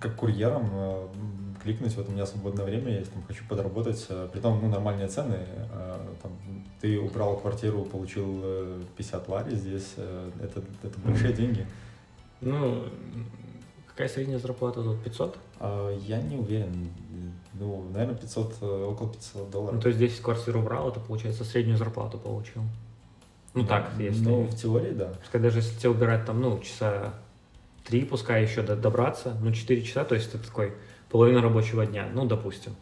как 0.00 0.14
курьером 0.16 0.68
э, 0.72 1.06
кликнуть, 1.68 1.94
вот 1.96 2.08
у 2.08 2.12
меня 2.12 2.24
свободное 2.24 2.64
время 2.64 2.98
есть, 2.98 3.12
там, 3.12 3.22
хочу 3.24 3.44
подработать, 3.46 4.06
э, 4.08 4.28
при 4.32 4.40
том, 4.40 4.58
ну, 4.62 4.68
нормальные 4.68 5.08
цены, 5.08 5.36
э, 5.36 5.98
там, 6.22 6.32
ты 6.80 6.98
убрал 6.98 7.36
квартиру, 7.36 7.84
получил 7.84 8.42
50 8.96 9.28
лари 9.28 9.54
здесь, 9.54 9.94
это, 10.42 10.62
это 10.82 10.98
большие 11.04 11.34
деньги. 11.34 11.66
Ну, 12.40 12.84
какая 13.86 14.08
средняя 14.08 14.38
зарплата 14.38 14.82
тут, 14.82 15.02
500? 15.04 15.38
А, 15.60 15.94
я 15.98 16.22
не 16.22 16.36
уверен, 16.36 16.90
ну, 17.52 17.90
наверное, 17.92 18.16
500, 18.16 18.62
около 18.62 19.12
500 19.12 19.50
долларов. 19.50 19.74
Ну, 19.74 19.80
то 19.82 19.88
есть 19.88 20.00
10 20.00 20.20
квартир 20.22 20.56
убрал, 20.56 20.88
это, 20.88 21.00
получается, 21.00 21.44
среднюю 21.44 21.76
зарплату 21.76 22.16
получил. 22.16 22.62
Ну, 23.52 23.66
так, 23.66 23.90
если... 23.98 24.24
Ну, 24.24 24.44
в 24.44 24.56
теории, 24.56 24.92
да. 24.92 25.12
Пускай 25.20 25.40
даже 25.40 25.58
если 25.58 25.76
тебе 25.78 25.90
убирать 25.90 26.24
там, 26.24 26.40
ну, 26.40 26.58
часа 26.60 27.12
три, 27.84 28.04
пускай 28.04 28.42
еще 28.42 28.62
добраться, 28.62 29.36
ну, 29.42 29.52
4 29.52 29.82
часа, 29.82 30.04
то 30.04 30.14
есть 30.14 30.34
это 30.34 30.46
такой 30.46 30.74
половина 31.10 31.42
рабочего 31.42 31.86
дня, 31.86 32.08
ну, 32.12 32.26
допустим. 32.26 32.74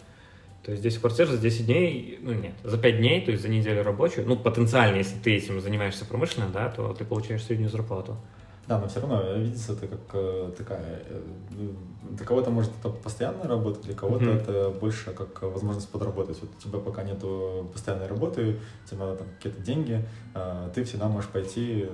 То 0.62 0.72
есть 0.72 0.82
10 0.82 0.98
квартир 0.98 1.28
за 1.28 1.38
10 1.38 1.66
дней, 1.66 2.18
ну 2.20 2.32
нет, 2.32 2.54
за 2.64 2.76
5 2.76 2.96
дней, 2.98 3.24
то 3.24 3.30
есть 3.30 3.42
за 3.42 3.48
неделю 3.48 3.84
рабочую, 3.84 4.26
ну, 4.26 4.36
потенциально, 4.36 4.96
если 4.96 5.16
ты 5.18 5.36
этим 5.36 5.60
занимаешься 5.60 6.04
промышленно, 6.04 6.48
да, 6.52 6.68
то 6.68 6.92
ты 6.92 7.04
получаешь 7.04 7.44
среднюю 7.44 7.70
зарплату. 7.70 8.16
Да, 8.66 8.80
но 8.80 8.88
все 8.88 9.00
равно 9.00 9.22
видится 9.34 9.74
это 9.74 9.86
как 9.86 10.00
э, 10.14 10.50
такая... 10.58 11.02
Э, 11.08 11.22
для 12.10 12.26
кого-то 12.26 12.50
может 12.50 12.72
это 12.80 12.88
постоянная 12.88 13.46
работа, 13.46 13.80
для 13.82 13.94
кого-то 13.94 14.24
mm-hmm. 14.24 14.42
это 14.42 14.70
больше 14.70 15.12
как 15.12 15.40
возможность 15.42 15.88
подработать. 15.88 16.38
Вот 16.40 16.50
у 16.58 16.60
тебя 16.60 16.80
пока 16.80 17.04
нету 17.04 17.70
постоянной 17.72 18.08
работы, 18.08 18.58
тебе 18.90 18.98
надо 18.98 19.18
там 19.18 19.28
какие-то 19.36 19.60
деньги, 19.60 20.04
э, 20.34 20.70
ты 20.74 20.82
всегда 20.82 21.06
можешь 21.06 21.30
пойти 21.30 21.86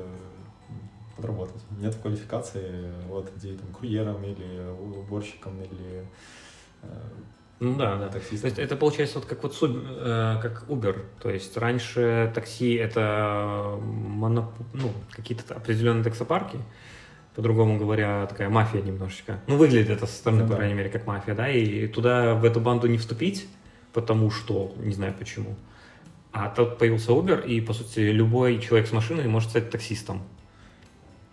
подработать. 1.23 1.63
Нет 1.79 1.95
квалификации, 1.95 2.91
вот 3.09 3.31
где 3.37 3.55
там 3.55 3.69
курьером 3.69 4.23
или 4.25 4.69
уборщиком 4.99 5.63
или 5.63 6.05
э, 6.83 6.87
ну 7.63 7.77
да, 7.77 7.97
да. 7.97 8.09
Таксистом. 8.09 8.41
То 8.41 8.47
есть 8.49 8.59
это 8.59 8.75
получается 8.75 9.21
вот 9.21 9.29
как 9.29 9.41
вот 9.45 9.57
э, 9.63 10.39
как 10.43 10.65
Uber. 10.69 11.05
То 11.23 11.31
есть 11.31 11.57
раньше 11.57 12.33
такси 12.35 12.75
это 12.75 13.79
моноп... 13.81 14.47
ну, 14.75 14.91
какие-то 15.13 15.55
определенные 15.55 16.03
таксопарки, 16.03 16.59
по-другому 17.37 17.79
говоря, 17.79 18.27
такая 18.27 18.49
мафия 18.49 18.83
немножечко. 18.83 19.39
Ну, 19.47 19.57
выглядит 19.57 19.91
это 19.91 20.07
со 20.07 20.15
стороны, 20.15 20.43
ну, 20.43 20.49
по 20.49 20.57
крайней 20.57 20.75
мере, 20.75 20.91
как 20.91 21.07
мафия, 21.07 21.37
да, 21.37 21.49
и 21.49 21.87
туда 21.87 22.35
в 22.35 22.45
эту 22.45 22.59
банду 22.61 22.89
не 22.89 22.99
вступить, 22.99 23.47
потому 23.93 24.33
что, 24.33 24.75
не 24.79 24.93
знаю 24.93 25.15
почему. 25.17 25.55
А 26.33 26.49
тут 26.49 26.79
появился 26.79 27.13
Uber, 27.13 27.47
и, 27.47 27.61
по 27.61 27.75
сути, 27.75 28.01
любой 28.01 28.59
человек 28.59 28.89
с 28.89 28.93
машиной 28.93 29.29
может 29.29 29.51
стать 29.51 29.71
таксистом. 29.71 30.23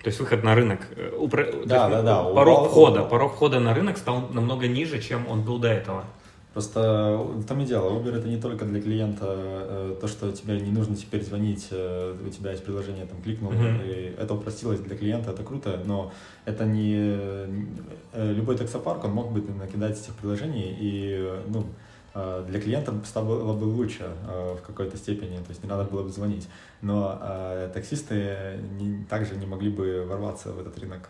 То 0.03 0.07
есть 0.07 0.19
выход 0.19 0.43
на 0.43 0.55
рынок, 0.55 0.79
э, 0.95 1.13
упро... 1.17 1.45
да, 1.65 1.89
да, 1.89 2.01
да, 2.01 2.23
порог 2.23 2.59
убрал... 2.59 2.65
входа, 2.65 3.03
порог 3.03 3.33
входа 3.33 3.59
на 3.59 3.73
рынок 3.73 3.97
стал 3.97 4.29
намного 4.29 4.67
ниже, 4.67 5.01
чем 5.01 5.27
он 5.27 5.41
был 5.41 5.59
до 5.59 5.67
этого. 5.67 6.05
Просто 6.53 7.17
в 7.17 7.45
том 7.45 7.59
и 7.59 7.65
дело, 7.65 7.91
Uber 7.91 8.17
это 8.17 8.27
не 8.27 8.37
только 8.37 8.65
для 8.65 8.81
клиента 8.81 9.25
э, 9.27 9.95
то, 9.99 10.07
что 10.07 10.31
тебе 10.31 10.59
не 10.59 10.71
нужно 10.71 10.95
теперь 10.95 11.21
звонить, 11.23 11.67
э, 11.71 12.15
у 12.25 12.29
тебя 12.29 12.51
есть 12.51 12.63
приложение, 12.63 13.05
там 13.05 13.21
кликнул, 13.21 13.51
uh-huh. 13.51 13.85
и 13.85 14.15
это 14.17 14.33
упростилось 14.33 14.79
для 14.79 14.97
клиента, 14.97 15.31
это 15.31 15.43
круто, 15.43 15.79
но 15.85 16.11
это 16.45 16.65
не 16.65 17.77
любой 18.13 18.57
таксопарк, 18.57 19.03
он 19.03 19.11
мог 19.11 19.31
бы 19.31 19.41
накидать 19.53 19.99
этих 19.99 20.15
приложений 20.15 20.77
и 20.79 21.39
ну 21.47 21.65
Э, 21.65 21.65
для 22.13 22.59
клиента 22.59 22.93
стало 23.05 23.53
бы 23.53 23.63
лучше 23.65 24.11
э, 24.27 24.55
в 24.55 24.65
какой-то 24.65 24.97
степени, 24.97 25.37
то 25.37 25.49
есть 25.49 25.63
не 25.63 25.69
надо 25.69 25.83
было 25.83 26.03
бы 26.03 26.09
звонить. 26.09 26.47
Но 26.81 27.19
э, 27.21 27.69
таксисты 27.73 28.59
не, 28.79 29.03
также 29.05 29.35
не 29.35 29.45
могли 29.45 29.69
бы 29.69 30.05
ворваться 30.05 30.51
в 30.51 30.59
этот 30.59 30.77
рынок. 30.79 31.09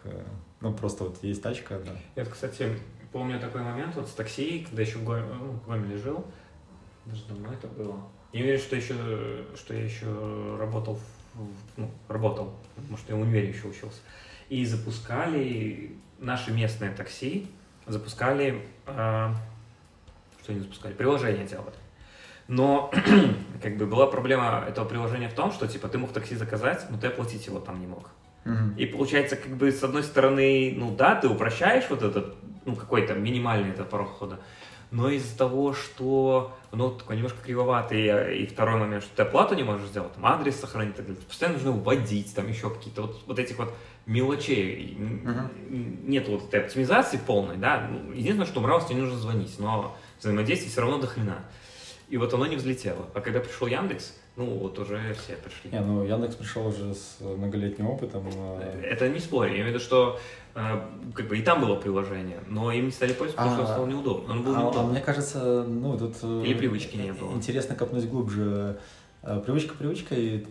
Ну, 0.62 0.74
просто 0.74 1.06
вот 1.06 1.24
есть 1.24 1.42
тачка, 1.42 1.80
да. 1.80 1.92
Я, 2.16 2.26
кстати, 2.26 2.78
помню 3.12 3.40
такой 3.40 3.62
момент 3.62 3.96
вот 3.96 4.08
с 4.08 4.12
такси, 4.12 4.66
когда 4.68 4.82
еще 4.82 4.98
в 4.98 5.06
Гоме, 5.06 5.24
ну, 5.68 5.98
жил, 5.98 6.26
даже 7.06 7.26
давно 7.28 7.54
это 7.54 7.68
было. 7.68 7.96
Не 8.34 8.42
уверен, 8.42 8.60
что 8.60 8.76
еще, 8.76 8.94
что 9.56 9.74
я 9.74 9.84
еще 9.84 10.58
работал, 10.60 11.00
ну, 11.78 11.90
работал, 12.08 12.54
что 12.98 13.14
я 13.14 13.18
в 13.18 13.22
универе 13.22 13.50
еще 13.50 13.68
учился. 13.68 14.00
И 14.50 14.66
запускали 14.66 15.96
наши 16.20 16.52
местные 16.52 16.92
такси, 16.92 17.48
запускали 17.88 18.62
что 20.50 20.54
они 20.54 20.62
запускали, 20.62 20.94
приложение 20.94 21.46
делали. 21.46 21.76
Но 22.48 22.92
как 23.62 23.78
бы 23.78 23.86
была 23.86 24.08
проблема 24.08 24.66
этого 24.68 24.86
приложения 24.86 25.30
в 25.30 25.34
том, 25.34 25.52
что 25.52 25.68
типа 25.68 25.88
ты 25.88 26.00
мог 26.00 26.12
такси 26.12 26.36
заказать, 26.36 26.88
но 26.90 26.98
ты 26.98 27.08
оплатить 27.08 27.46
его 27.46 27.60
там 27.60 27.80
не 27.80 27.88
мог. 27.88 28.10
И 28.78 28.88
получается, 28.88 29.36
как 29.36 29.56
бы 29.58 29.72
с 29.72 29.84
одной 29.84 30.02
стороны, 30.02 30.74
ну 30.76 30.96
да, 30.96 31.14
ты 31.14 31.28
упрощаешь 31.28 31.86
вот 31.90 32.02
этот, 32.02 32.36
ну 32.66 32.76
какой-то 32.76 33.14
минимальный 33.14 33.70
этот 33.70 33.90
порог 33.90 34.10
хода, 34.10 34.40
но 34.90 35.10
из-за 35.10 35.38
того, 35.38 35.74
что 35.74 36.58
ну, 36.72 36.90
такой 36.90 37.18
немножко 37.18 37.38
кривоватый, 37.44 38.42
и 38.42 38.48
второй 38.48 38.80
момент, 38.80 39.04
что 39.04 39.16
ты 39.18 39.22
оплату 39.22 39.54
не 39.54 39.62
можешь 39.62 39.90
сделать, 39.90 40.14
там 40.14 40.26
адрес 40.26 40.60
сохранить, 40.60 40.96
так 40.96 41.06
далее, 41.06 41.22
постоянно 41.22 41.58
нужно 41.58 41.74
вводить, 41.74 42.34
там 42.34 42.48
еще 42.48 42.72
какие-то 42.72 43.04
вот, 43.04 43.22
вот 43.28 43.38
этих 43.38 43.60
вот 43.60 43.72
мелочей, 44.08 44.98
uh-huh. 44.98 46.08
нет 46.08 46.28
вот 46.28 46.48
этой 46.48 46.62
оптимизации 46.62 47.18
полной, 47.18 47.58
да, 47.58 47.88
ну, 47.92 48.14
единственное, 48.14 48.48
что 48.48 48.62
брал, 48.62 48.84
тебе 48.84 49.02
нужно 49.02 49.20
звонить, 49.20 49.54
но 49.60 49.96
взаимодействий 50.20 50.70
все 50.70 50.82
равно 50.82 51.00
до 51.00 51.08
хрена. 51.08 51.46
И 52.10 52.18
вот 52.18 52.34
оно 52.34 52.48
не 52.48 52.56
взлетело. 52.56 53.06
А 53.14 53.22
когда 53.22 53.40
пришел 53.40 53.68
Яндекс, 53.68 54.14
ну 54.36 54.46
вот 54.58 54.80
уже 54.80 55.14
все 55.14 55.36
пришли. 55.36 55.70
Не, 55.72 55.80
ну 55.80 56.04
Яндекс 56.04 56.36
пришел 56.36 56.68
уже 56.68 56.96
с 56.96 57.18
многолетним 57.20 57.88
опытом. 57.88 58.26
А 58.34 58.82
Это 58.84 59.10
не 59.10 59.20
спорю. 59.20 59.50
Я 59.50 59.56
имею 59.58 59.68
в 59.68 59.70
виду, 59.70 59.80
что 59.80 60.20
э, 60.56 60.82
как 61.14 61.28
бы 61.28 61.38
и 61.38 61.42
там 61.42 61.62
было 61.62 61.76
приложение, 61.76 62.40
но 62.48 62.72
им 62.72 62.86
не 62.86 62.92
стали 62.92 63.14
пользоваться, 63.14 63.44
потому 63.44 63.54
что 63.54 63.62
он 63.62 63.68
стал 63.68 63.88
неудобно. 63.88 64.34
Он 64.34 64.44
был 64.44 64.56
а, 64.56 64.72
а 64.76 64.84
мне 64.84 65.02
кажется, 65.02 65.64
ну 65.64 65.98
тут... 65.98 66.16
Э, 66.24 66.44
Или 66.46 66.56
привычки 66.56 66.96
не 66.96 67.14
было. 67.14 67.34
Интересно 67.34 67.76
копнуть 67.76 68.06
глубже. 68.10 68.80
Э, 69.22 69.40
привычка 69.46 69.76
привычкой. 69.76 70.48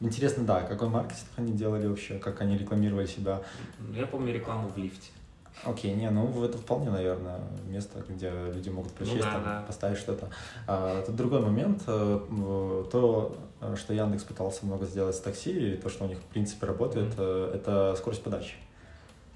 Интересно, 0.00 0.44
да, 0.44 0.60
какой 0.60 0.88
маркетинг 0.88 1.28
они 1.36 1.52
делали 1.52 1.86
вообще, 1.86 2.18
как 2.18 2.40
они 2.40 2.56
рекламировали 2.56 3.06
себя. 3.06 3.42
Я 3.94 4.06
помню 4.06 4.32
рекламу 4.32 4.68
в 4.68 4.76
лифте. 4.76 5.10
Окей, 5.64 5.94
не, 5.94 6.08
ну 6.10 6.44
это 6.44 6.56
вполне, 6.56 6.90
наверное, 6.90 7.40
место, 7.66 8.02
где 8.08 8.30
люди 8.52 8.68
могут 8.70 8.92
присесть, 8.92 9.16
Ну 9.18 9.22
да, 9.24 9.32
там, 9.32 9.42
да. 9.44 9.64
поставить 9.66 9.98
что-то. 9.98 10.28
А, 10.66 11.00
это 11.00 11.12
другой 11.12 11.40
момент. 11.40 11.82
э, 11.86 12.84
То, 12.90 13.36
э, 13.60 13.74
что 13.76 13.92
Яндекс 13.92 14.22
пытался 14.24 14.64
много 14.66 14.86
сделать 14.86 15.16
с 15.16 15.20
такси, 15.20 15.74
и 15.74 15.76
то, 15.76 15.88
что 15.90 16.04
у 16.04 16.08
них 16.08 16.18
в 16.18 16.24
принципе 16.24 16.66
работает, 16.66 17.12
э, 17.18 17.52
это 17.54 17.94
скорость 17.98 18.22
подачи. 18.22 18.54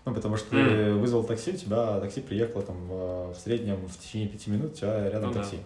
Ну, 0.05 0.14
потому 0.14 0.37
что 0.37 0.51
ты 0.51 0.57
Мгм. 0.93 1.01
вызвал 1.01 1.25
такси, 1.25 1.53
у 1.53 1.57
тебя 1.57 2.01
такси 2.01 2.20
приехало 2.20 2.62
там 2.62 2.77
в 2.89 3.35
среднем 3.43 3.77
в 3.87 3.99
течение 3.99 4.29
пяти 4.29 4.51
минут, 4.51 4.73
у 4.73 4.75
тебя 4.77 5.09
рядом 5.11 5.29
Ну 5.31 5.35
да. 5.35 5.41
такси. 5.43 5.59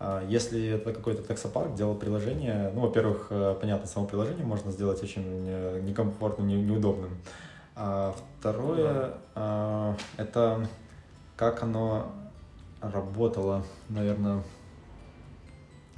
А 0.00 0.24
Если 0.28 0.68
это 0.68 0.92
какой-то 0.92 1.22
таксопарк, 1.22 1.74
делал 1.74 1.94
приложение, 1.96 2.70
ну, 2.74 2.82
во-первых, 2.82 3.32
понятно, 3.60 3.86
само 3.88 4.06
приложение 4.06 4.44
можно 4.46 4.70
сделать 4.70 5.02
очень 5.02 5.82
некомфортным, 5.84 6.46
не- 6.46 6.62
неудобным. 6.62 7.18
А 7.80 8.12
второе, 8.40 9.14
а, 9.36 9.94
это 10.16 10.66
как 11.36 11.62
оно 11.62 12.10
работало, 12.80 13.62
наверное, 13.88 14.42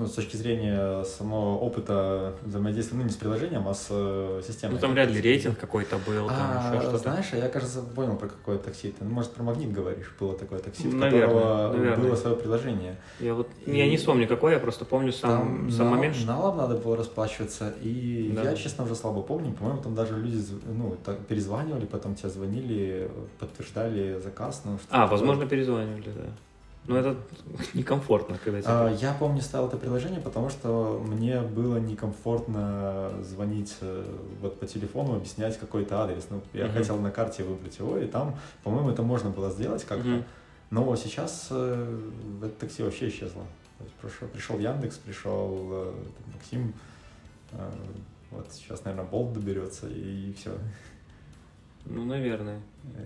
ну, 0.01 0.07
с 0.07 0.13
точки 0.13 0.37
зрения 0.37 1.05
самого 1.05 1.59
опыта 1.59 2.35
взаимодействия, 2.43 2.97
ну, 2.97 3.05
не 3.05 3.11
с 3.11 3.17
приложением, 3.17 3.69
а 3.69 3.75
с 3.75 3.87
э, 3.91 4.41
системой. 4.47 4.75
Ну 4.75 4.81
там 4.81 4.93
вряд 4.93 5.11
ли 5.11 5.21
рейтинг 5.21 5.59
какой-то 5.59 5.99
был, 5.99 6.27
там 6.29 6.37
А, 6.39 6.71
еще 6.75 6.83
что-то. 6.83 6.99
знаешь, 6.99 7.27
а 7.33 7.37
я, 7.37 7.49
кажется, 7.49 7.83
понял, 7.83 8.17
про 8.17 8.29
какое 8.29 8.59
такси 8.59 8.91
ты. 8.93 9.05
Ну, 9.05 9.11
может, 9.11 9.33
про 9.33 9.43
магнит 9.43 9.71
говоришь. 9.73 10.13
Было 10.19 10.35
такое 10.37 10.59
такси, 10.61 10.89
Наверное, 10.89 11.27
которого 11.29 11.73
наверное. 11.77 12.07
было 12.09 12.17
свое 12.17 12.37
приложение. 12.37 12.97
Я 13.21 13.35
вот 13.35 13.49
я 13.67 13.89
не 13.89 13.97
вспомню 13.97 14.27
какой, 14.27 14.53
я 14.55 14.59
просто 14.59 14.85
помню 14.85 15.13
сам, 15.13 15.31
Там 15.31 15.71
сам 15.71 15.87
нал- 15.87 15.95
момент, 15.97 16.17
налом 16.27 16.57
надо 16.57 16.77
было 16.77 16.97
расплачиваться, 16.97 17.75
и 17.83 18.33
Да. 18.35 18.43
я, 18.43 18.55
честно, 18.57 18.85
уже 18.85 18.95
слабо 18.95 19.23
помню. 19.23 19.53
По-моему, 19.53 19.83
там 19.83 19.95
даже 19.95 20.17
люди 20.17 20.43
ну, 20.67 20.97
так 21.05 21.19
перезванивали, 21.27 21.85
потом 21.85 22.15
тебе 22.15 22.31
звонили, 22.31 23.11
подтверждали 23.39 24.19
заказ. 24.23 24.63
Ну, 24.65 24.79
А, 24.91 25.07
возможно, 25.07 25.47
перезванивали, 25.47 26.11
да. 26.15 26.31
Но 26.87 26.97
это 26.97 27.17
некомфортно, 27.75 28.39
когда 28.43 28.61
тебе... 28.61 28.71
А, 28.73 28.89
Я 28.91 29.13
помню, 29.15 29.41
ставил 29.43 29.69
это 29.69 29.77
приложение, 29.77 30.21
потому 30.21 30.49
что 30.49 31.03
мне 31.07 31.41
было 31.41 31.77
некомфортно 31.79 33.13
звонить 33.23 33.77
э, 33.81 34.05
вот 34.41 34.59
по 34.59 34.67
телефону, 34.67 35.17
объяснять 35.17 35.59
какой-то 35.59 36.03
адрес. 36.03 36.27
Ну, 36.31 36.41
я 36.53 36.67
Мгм. 36.67 36.75
хотел 36.75 36.97
на 36.99 37.11
карте 37.11 37.45
выбрать 37.45 37.79
его, 37.79 37.99
и 37.99 38.07
там, 38.07 38.37
по-моему, 38.65 38.91
это 38.91 39.03
можно 39.03 39.31
было 39.31 39.51
сделать 39.51 39.85
как-то. 39.85 40.09
Мгм. 40.09 40.25
Но 40.71 40.97
сейчас 40.97 41.49
э, 41.51 41.99
это 42.43 42.51
такси 42.61 42.83
вообще 42.83 43.09
исчезло. 43.09 43.45
То 43.79 43.85
есть 43.85 43.97
пришел, 43.97 44.29
пришел 44.29 44.59
Яндекс, 44.59 44.97
пришел 44.99 45.69
э, 45.71 45.93
Максим, 46.35 46.73
э, 47.53 47.71
вот 48.31 48.47
сейчас, 48.53 48.85
наверное, 48.85 49.09
Болт 49.09 49.33
доберется, 49.33 49.87
и 49.89 50.33
все. 50.33 50.51
Ну, 51.87 52.05
наверное. 52.05 52.61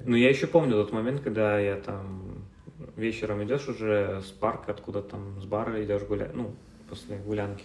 Ну, 0.04 0.16
я 0.16 0.28
еще 0.28 0.46
помню 0.46 0.72
тот 0.72 0.92
момент, 0.92 1.20
когда 1.22 1.58
я 1.58 1.76
там 1.76 2.22
вечером 2.96 3.42
идешь 3.44 3.68
уже 3.68 4.22
с 4.22 4.30
парка, 4.30 4.72
откуда 4.72 5.02
там, 5.02 5.40
с 5.40 5.44
бара 5.44 5.84
идешь 5.84 6.02
гулять, 6.02 6.34
ну, 6.34 6.54
после 6.88 7.16
гулянки, 7.16 7.64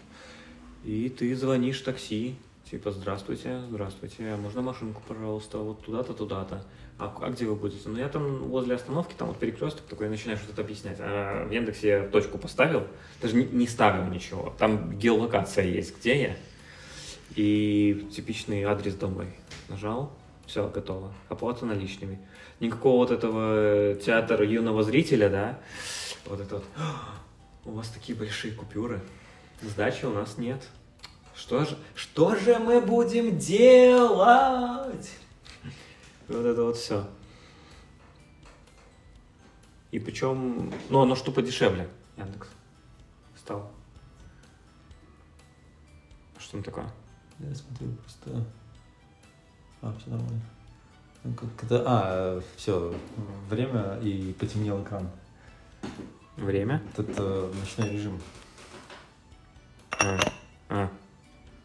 и 0.84 1.10
ты 1.10 1.36
звонишь 1.36 1.82
такси, 1.82 2.36
типа, 2.70 2.92
здравствуйте, 2.92 3.62
здравствуйте, 3.70 4.24
а 4.30 4.38
можно 4.38 4.62
машинку, 4.62 5.02
пожалуйста, 5.08 5.58
вот 5.58 5.84
туда-то, 5.84 6.14
туда-то. 6.14 6.64
А, 7.00 7.16
а 7.22 7.30
где 7.30 7.46
вы 7.46 7.56
будете? 7.56 7.88
Ну, 7.88 7.98
я 7.98 8.10
там 8.10 8.50
возле 8.50 8.76
остановки, 8.76 9.14
там 9.18 9.30
вот 9.30 9.38
перекресток 9.38 9.84
такой, 9.84 10.10
начинаешь 10.10 10.40
что-то 10.40 10.62
объяснять. 10.62 10.98
А 11.00 11.46
в 11.48 11.52
Яндексе 11.52 11.88
я 11.88 12.08
точку 12.08 12.38
поставил, 12.38 12.88
даже 13.22 13.38
не, 13.38 13.46
не 13.46 13.68
ставил 13.68 14.06
ничего. 14.12 14.54
Там 14.60 14.98
геолокация 14.98 15.66
есть, 15.66 15.98
где 15.98 16.22
я. 16.22 16.36
И 17.36 18.10
типичный 18.14 18.64
адрес 18.64 18.96
домой. 18.96 19.28
Нажал, 19.70 20.12
все, 20.46 20.68
готово. 20.68 21.14
Оплата 21.30 21.66
наличными. 21.66 22.20
Никакого 22.60 22.98
вот 22.98 23.12
этого 23.12 23.96
театра 23.96 24.46
юного 24.46 24.84
зрителя, 24.84 25.30
да? 25.30 25.60
Вот 26.26 26.42
это 26.42 26.56
вот. 26.56 26.66
У 27.66 27.72
вас 27.72 27.90
такие 27.90 28.18
большие 28.18 28.54
купюры. 28.54 29.02
Сдачи 29.62 30.06
у 30.06 30.12
нас 30.12 30.38
нет. 30.38 30.68
Что 31.36 31.64
же, 31.64 31.78
что 31.96 32.36
же 32.36 32.60
мы 32.60 32.82
будем 32.82 33.38
делать? 33.38 35.10
Вот 36.28 36.46
это 36.46 36.64
вот 36.64 36.78
все. 36.78 37.08
И 39.92 40.00
причем, 40.00 40.72
ну, 40.90 41.02
оно 41.02 41.16
что 41.16 41.32
подешевле, 41.32 41.90
Яндекс, 42.18 42.50
стал. 43.38 43.72
Что 46.38 46.52
там 46.54 46.64
такое? 46.64 46.90
Я 47.40 47.56
смотрю 47.56 47.94
просто... 47.94 48.46
А, 49.82 49.96
все 49.98 50.10
нормально. 50.10 50.42
Ну, 51.24 51.34
как 51.34 51.64
это... 51.64 51.84
А, 51.86 52.42
все, 52.56 52.94
время 53.50 54.00
и 54.02 54.34
потемнел 54.34 54.84
экран. 54.84 55.10
Время? 56.38 56.82
Вот 56.96 57.10
Это 57.10 57.52
ночной 57.60 57.90
режим. 57.90 58.20
А, 60.00 60.18
а. 60.70 60.90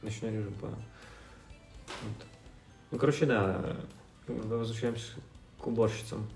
Ночной 0.03 0.33
режим, 0.33 0.53
понял. 0.55 0.75
Вот. 1.87 2.27
Ну, 2.91 2.99
короче, 2.99 3.27
да, 3.27 3.77
возвращаемся 4.27 5.13
к 5.59 5.67
уборщицам. 5.67 6.29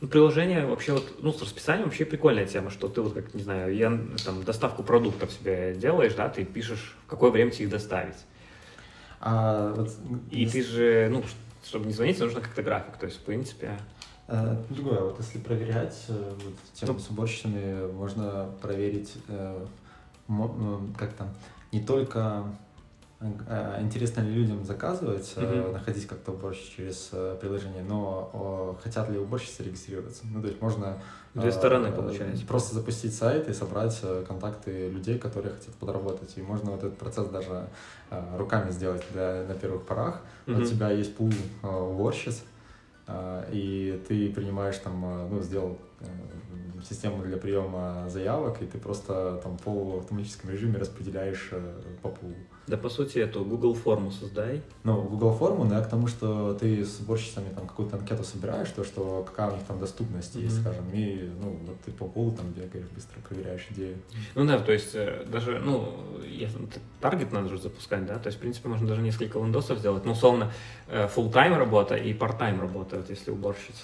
Ну, 0.00 0.06
приложение 0.08 0.64
вообще 0.64 0.92
вот, 0.92 1.22
ну, 1.22 1.32
с 1.32 1.42
расписанием 1.42 1.86
вообще 1.86 2.04
прикольная 2.04 2.46
тема, 2.46 2.70
что 2.70 2.88
ты 2.88 3.00
вот 3.00 3.14
как, 3.14 3.34
не 3.34 3.42
знаю, 3.42 3.74
я, 3.74 3.90
там, 4.24 4.44
доставку 4.44 4.84
продуктов 4.84 5.32
себе 5.32 5.74
делаешь, 5.74 6.14
да, 6.14 6.28
ты 6.28 6.44
пишешь, 6.44 6.96
в 7.04 7.10
какое 7.10 7.30
время 7.30 7.50
тебе 7.50 7.64
их 7.64 7.70
доставить. 7.70 8.16
А 9.20 9.72
вот... 9.74 9.90
И 10.30 10.46
ты 10.46 10.62
же, 10.62 11.08
ну, 11.10 11.24
чтобы 11.68 11.86
не 11.86 11.92
звонить, 11.92 12.18
нужно 12.18 12.40
как-то 12.40 12.62
график, 12.62 12.96
то 12.96 13.06
есть, 13.06 13.18
в 13.18 13.22
принципе, 13.22 13.78
Э, 14.30 14.62
Другое, 14.68 15.00
вот 15.00 15.18
если 15.18 15.38
проверять 15.38 16.04
э, 16.08 16.34
вот, 16.44 16.54
тему 16.74 16.92
Ну. 16.92 16.98
с 16.98 17.08
уборщицами, 17.08 17.90
можно 17.92 18.50
проверить 18.60 19.14
э, 19.28 19.66
как 20.98 21.14
там, 21.14 21.28
не 21.72 21.80
только 21.80 22.44
интересно 23.80 24.20
ли 24.20 24.32
людям 24.32 24.64
заказывать, 24.64 25.32
э, 25.36 25.62
Мгм. 25.62 25.72
находить 25.72 26.06
как-то 26.06 26.32
уборщицу 26.32 26.76
через 26.76 27.08
э, 27.12 27.36
приложение, 27.40 27.82
но 27.82 28.30
о, 28.32 28.78
хотят 28.82 29.10
ли 29.10 29.18
уборщицы 29.18 29.64
регистрироваться. 29.64 30.22
Ну, 30.32 30.40
то 30.40 30.46
есть 30.46 30.60
можно 30.62 30.98
Две 31.34 31.48
э, 31.48 31.52
стороны, 31.52 31.90
получается. 31.90 32.46
Просто 32.46 32.74
запустить 32.76 33.14
сайт 33.14 33.48
и 33.48 33.52
собрать 33.52 33.98
э, 34.02 34.24
контакты 34.26 34.88
людей, 34.88 35.18
которые 35.18 35.54
хотят 35.54 35.74
подработать. 35.74 36.32
И 36.36 36.42
можно 36.42 36.70
вот 36.70 36.84
этот 36.84 36.96
процесс 36.96 37.26
даже 37.28 37.68
э, 38.10 38.36
руками 38.38 38.70
сделать 38.70 39.02
для, 39.12 39.44
на 39.48 39.54
первых 39.54 39.84
порах. 39.84 40.20
Мгм. 40.46 40.62
У 40.62 40.64
тебя 40.64 40.90
есть 40.90 41.16
пул 41.16 41.32
э, 41.62 41.66
уборщиц, 41.66 42.44
э, 43.08 43.50
и 43.52 44.00
ты 44.06 44.32
принимаешь 44.32 44.76
там, 44.78 45.04
э, 45.04 45.28
ну, 45.28 45.42
сделал 45.42 45.76
э, 46.00 46.06
систему 46.88 47.24
для 47.24 47.36
приема 47.36 48.08
заявок, 48.08 48.62
и 48.62 48.66
ты 48.66 48.78
просто 48.78 49.40
там 49.42 49.58
в 49.58 49.62
полуавтоматическом 49.62 50.50
режиме 50.50 50.78
распределяешь 50.78 51.48
э, 51.50 51.74
по 52.00 52.10
пулу. 52.10 52.34
Да, 52.68 52.76
по 52.76 52.88
сути, 52.88 53.18
эту 53.18 53.44
Google 53.44 53.74
форму 53.74 54.10
создай. 54.10 54.62
Ну, 54.84 55.02
Google 55.02 55.32
форму, 55.32 55.64
да, 55.64 55.80
к 55.82 55.88
тому, 55.88 56.06
что 56.06 56.54
ты 56.54 56.84
с 56.84 57.00
уборщицами 57.00 57.48
там 57.54 57.66
какую-то 57.66 57.96
анкету 57.96 58.22
собираешь, 58.24 58.68
то, 58.70 58.84
что 58.84 59.24
какая 59.26 59.50
у 59.50 59.54
них 59.54 59.64
там 59.66 59.78
доступность 59.80 60.34
есть, 60.36 60.56
Мгм. 60.56 60.62
скажем, 60.64 60.84
и, 60.92 61.30
ну, 61.40 61.58
вот 61.66 61.80
ты 61.84 61.90
по 61.92 62.06
полу 62.06 62.32
там 62.32 62.50
бегаешь, 62.50 62.86
быстро 62.94 63.20
проверяешь 63.26 63.66
идею. 63.70 63.96
Ну 64.34 64.44
да, 64.46 64.58
то 64.58 64.72
есть 64.72 64.90
э, 64.94 65.24
даже, 65.26 65.58
ну, 65.58 65.92
если 66.30 66.58
т- 66.58 66.80
таргет 67.00 67.32
надо 67.32 67.48
же 67.48 67.58
запускать, 67.58 68.06
да, 68.06 68.18
то 68.18 68.26
есть, 68.28 68.38
в 68.38 68.40
принципе, 68.40 68.68
можно 68.68 68.86
даже 68.86 69.02
несколько 69.02 69.38
лендосов 69.38 69.78
сделать. 69.78 70.04
Ну, 70.04 70.12
условно, 70.12 70.52
э, 70.88 71.08
full-time 71.08 71.56
работа 71.56 71.96
и 71.96 72.12
part-time 72.12 72.60
работа, 72.60 72.96
вот 72.96 73.10
если 73.10 73.30
уборщица. 73.30 73.82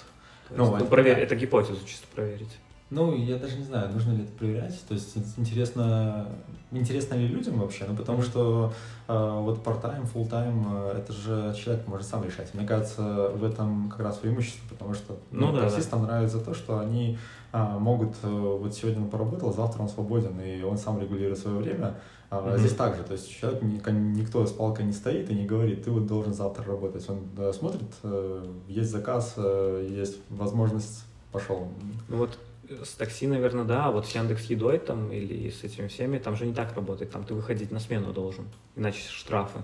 Ну, 0.51 0.65
есть, 0.65 0.75
это 0.77 0.85
проверь- 0.85 1.15
да. 1.15 1.21
это 1.21 1.35
гипотезу 1.35 1.83
чисто 1.85 2.05
проверить. 2.13 2.55
Ну, 2.91 3.15
я 3.15 3.37
даже 3.37 3.57
не 3.57 3.63
знаю, 3.63 3.91
нужно 3.91 4.11
ли 4.13 4.23
это 4.23 4.31
проверять. 4.33 4.79
То 4.87 4.93
есть 4.93 5.17
ин- 5.17 5.23
интересно, 5.37 6.27
интересно 6.71 7.15
ли 7.15 7.27
людям 7.27 7.59
вообще? 7.59 7.85
Ну, 7.87 7.95
потому 7.95 8.21
что 8.21 8.73
э, 9.07 9.39
вот 9.41 9.63
part-time, 9.65 10.07
full-time, 10.13 10.91
э, 10.93 10.97
это 10.99 11.11
же 11.11 11.55
человек 11.57 11.87
может 11.87 12.07
сам 12.07 12.23
решать. 12.23 12.53
Мне 12.53 12.65
кажется, 12.67 13.31
в 13.35 13.43
этом 13.43 13.89
как 13.89 14.01
раз 14.01 14.17
преимущество, 14.17 14.61
потому 14.69 14.93
что 14.93 15.17
Ну 15.31 15.51
да, 15.51 15.61
таксистам 15.61 16.03
нравится 16.03 16.39
то, 16.39 16.53
что 16.53 16.79
они 16.79 17.17
а, 17.51 17.79
могут, 17.79 18.15
э, 18.21 18.27
вот 18.29 18.73
сегодня 18.75 19.01
он 19.01 19.09
поработал, 19.09 19.51
завтра 19.53 19.81
он 19.81 19.89
свободен, 19.89 20.39
и 20.41 20.61
он 20.61 20.77
сам 20.77 20.99
регулирует 20.99 21.39
свое 21.39 21.57
время. 21.57 21.95
А 22.29 22.41
Мгм. 22.41 22.57
Здесь 22.59 22.73
также, 22.75 23.03
то 23.03 23.13
есть 23.13 23.29
человек, 23.31 23.61
ни- 23.61 24.19
никто 24.19 24.45
с 24.45 24.51
палкой 24.51 24.85
не 24.85 24.91
стоит 24.93 25.29
и 25.29 25.33
не 25.33 25.45
говорит, 25.45 25.85
ты 25.85 25.91
вот 25.91 26.05
должен 26.05 26.33
завтра 26.33 26.65
работать. 26.65 27.07
Он 27.09 27.19
э, 27.37 27.51
смотрит, 27.53 27.91
э, 28.03 28.45
есть 28.67 28.91
заказ, 28.91 29.33
э, 29.37 29.87
есть 29.89 30.17
возможность, 30.29 31.05
пошел. 31.31 31.67
Ну 32.09 32.17
вот 32.17 32.31
э, 32.31 32.54
с 32.83 32.93
такси, 32.95 33.27
наверное, 33.27 33.63
да, 33.65 33.85
а 33.85 33.91
вот 33.91 34.07
с 34.07 34.15
Яндекс 34.15 34.45
Едой 34.45 34.79
там 34.79 35.11
или 35.11 35.49
с 35.49 35.63
этими 35.63 35.87
всеми, 35.87 36.17
там 36.17 36.35
же 36.35 36.45
не 36.45 36.53
так 36.53 36.73
работает, 36.75 37.11
там 37.11 37.23
ты 37.23 37.33
выходить 37.33 37.71
на 37.71 37.79
смену 37.79 38.13
должен, 38.13 38.45
иначе 38.75 39.01
штрафы. 39.09 39.59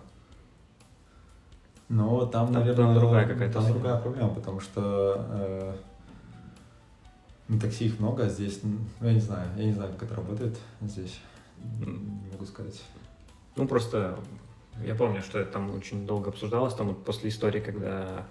Но 1.89 2.25
там, 2.25 2.47
Там- 2.47 2.53
наверное, 2.53 2.85
там 2.85 2.95
другая 2.95 3.27
какая-то 3.27 3.53
там 3.55 3.71
другая 3.71 3.97
проблема, 3.97 4.29
потому 4.33 4.59
что 4.61 5.25
э, 5.29 5.75
на 7.49 7.59
такси 7.59 7.85
их 7.87 7.99
много, 7.99 8.25
а 8.25 8.29
здесь, 8.29 8.59
ну, 8.63 8.77
я 9.01 9.13
не 9.13 9.19
знаю, 9.19 9.49
я 9.57 9.65
не 9.65 9.73
знаю, 9.73 9.91
как 9.93 10.03
это 10.03 10.15
работает 10.15 10.57
здесь, 10.81 11.19
не 11.79 12.31
могу 12.31 12.45
сказать. 12.45 12.81
Ну, 13.57 13.67
просто 13.67 14.17
я 14.85 14.95
помню, 14.95 15.21
что 15.21 15.39
это 15.39 15.51
там 15.51 15.75
очень 15.75 16.07
долго 16.07 16.29
обсуждалось, 16.29 16.73
там 16.73 16.87
вот 16.87 17.03
после 17.03 17.29
истории, 17.29 17.59
когда 17.59 18.25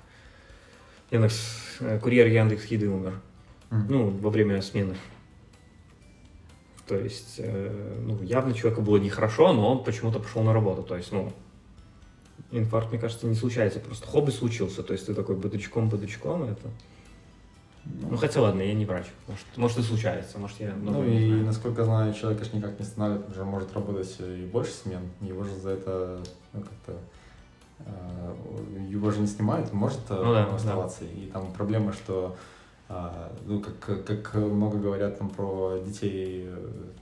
Яндекс, 1.11 1.79
э, 1.81 1.99
курьер 1.99 2.29
Яндекс 2.29 2.65
Еды 2.67 2.89
умер. 2.89 3.21
Мгм. 3.71 3.87
Ну, 3.89 4.11
во 4.11 4.31
время 4.31 4.61
смены. 4.63 4.97
То 6.87 6.97
есть, 6.97 7.37
э, 7.39 8.03
ну, 8.05 8.21
явно 8.23 8.53
человеку 8.53 8.83
было 8.83 8.97
нехорошо, 8.97 9.53
но 9.53 9.71
он 9.71 9.85
почему-то 9.85 10.19
пошел 10.19 10.43
на 10.43 10.53
работу. 10.53 10.83
То 10.83 10.97
есть, 10.97 11.13
ну, 11.13 11.33
инфаркт, 12.51 12.91
мне 12.91 13.01
кажется, 13.01 13.27
не 13.27 13.35
случается, 13.37 13.81
просто 13.81 14.07
хобби 14.07 14.31
случился. 14.31 14.83
То 14.83 14.93
есть 14.93 15.07
ты 15.07 15.15
такой 15.15 15.37
быточком-быточком, 15.37 16.45
это... 16.45 16.69
Ну, 17.85 18.17
хотя 18.17 18.43
ладно, 18.43 18.61
я 18.61 18.75
не 18.75 18.85
врач. 18.85 19.07
Может, 19.27 19.47
может 19.57 19.79
и 19.79 19.83
случается, 19.83 20.39
может 20.39 20.61
я... 20.61 20.75
Ну 20.75 21.03
и, 21.03 21.27
знаю. 21.29 21.47
насколько 21.47 21.85
знаю, 21.85 22.13
человек, 22.13 22.41
конечно, 22.41 22.57
никак 22.59 22.79
не 22.79 22.85
останавливает, 22.85 23.29
он 23.29 23.35
же 23.35 23.45
может 23.45 23.73
работать 23.73 24.17
и 24.19 24.47
больше 24.53 24.73
смен, 24.73 25.01
его 25.21 25.45
же 25.45 25.55
за 25.57 25.71
это, 25.71 26.21
ну, 26.53 26.61
как-то, 26.61 26.99
э, 27.79 28.35
его 28.91 29.11
же 29.11 29.21
не 29.21 29.27
снимают, 29.27 29.73
может 29.73 30.01
э, 30.11 30.23
Ну 30.23 30.33
да, 30.33 30.45
оставаться. 30.55 31.05
И 31.05 31.31
там 31.33 31.53
проблема, 31.53 31.93
что, 31.93 32.37
ну, 33.47 33.61
как, 33.61 34.05
как 34.05 34.35
много 34.35 34.79
говорят 34.79 35.19
там 35.19 35.31
про 35.31 35.79
детей, 35.85 36.49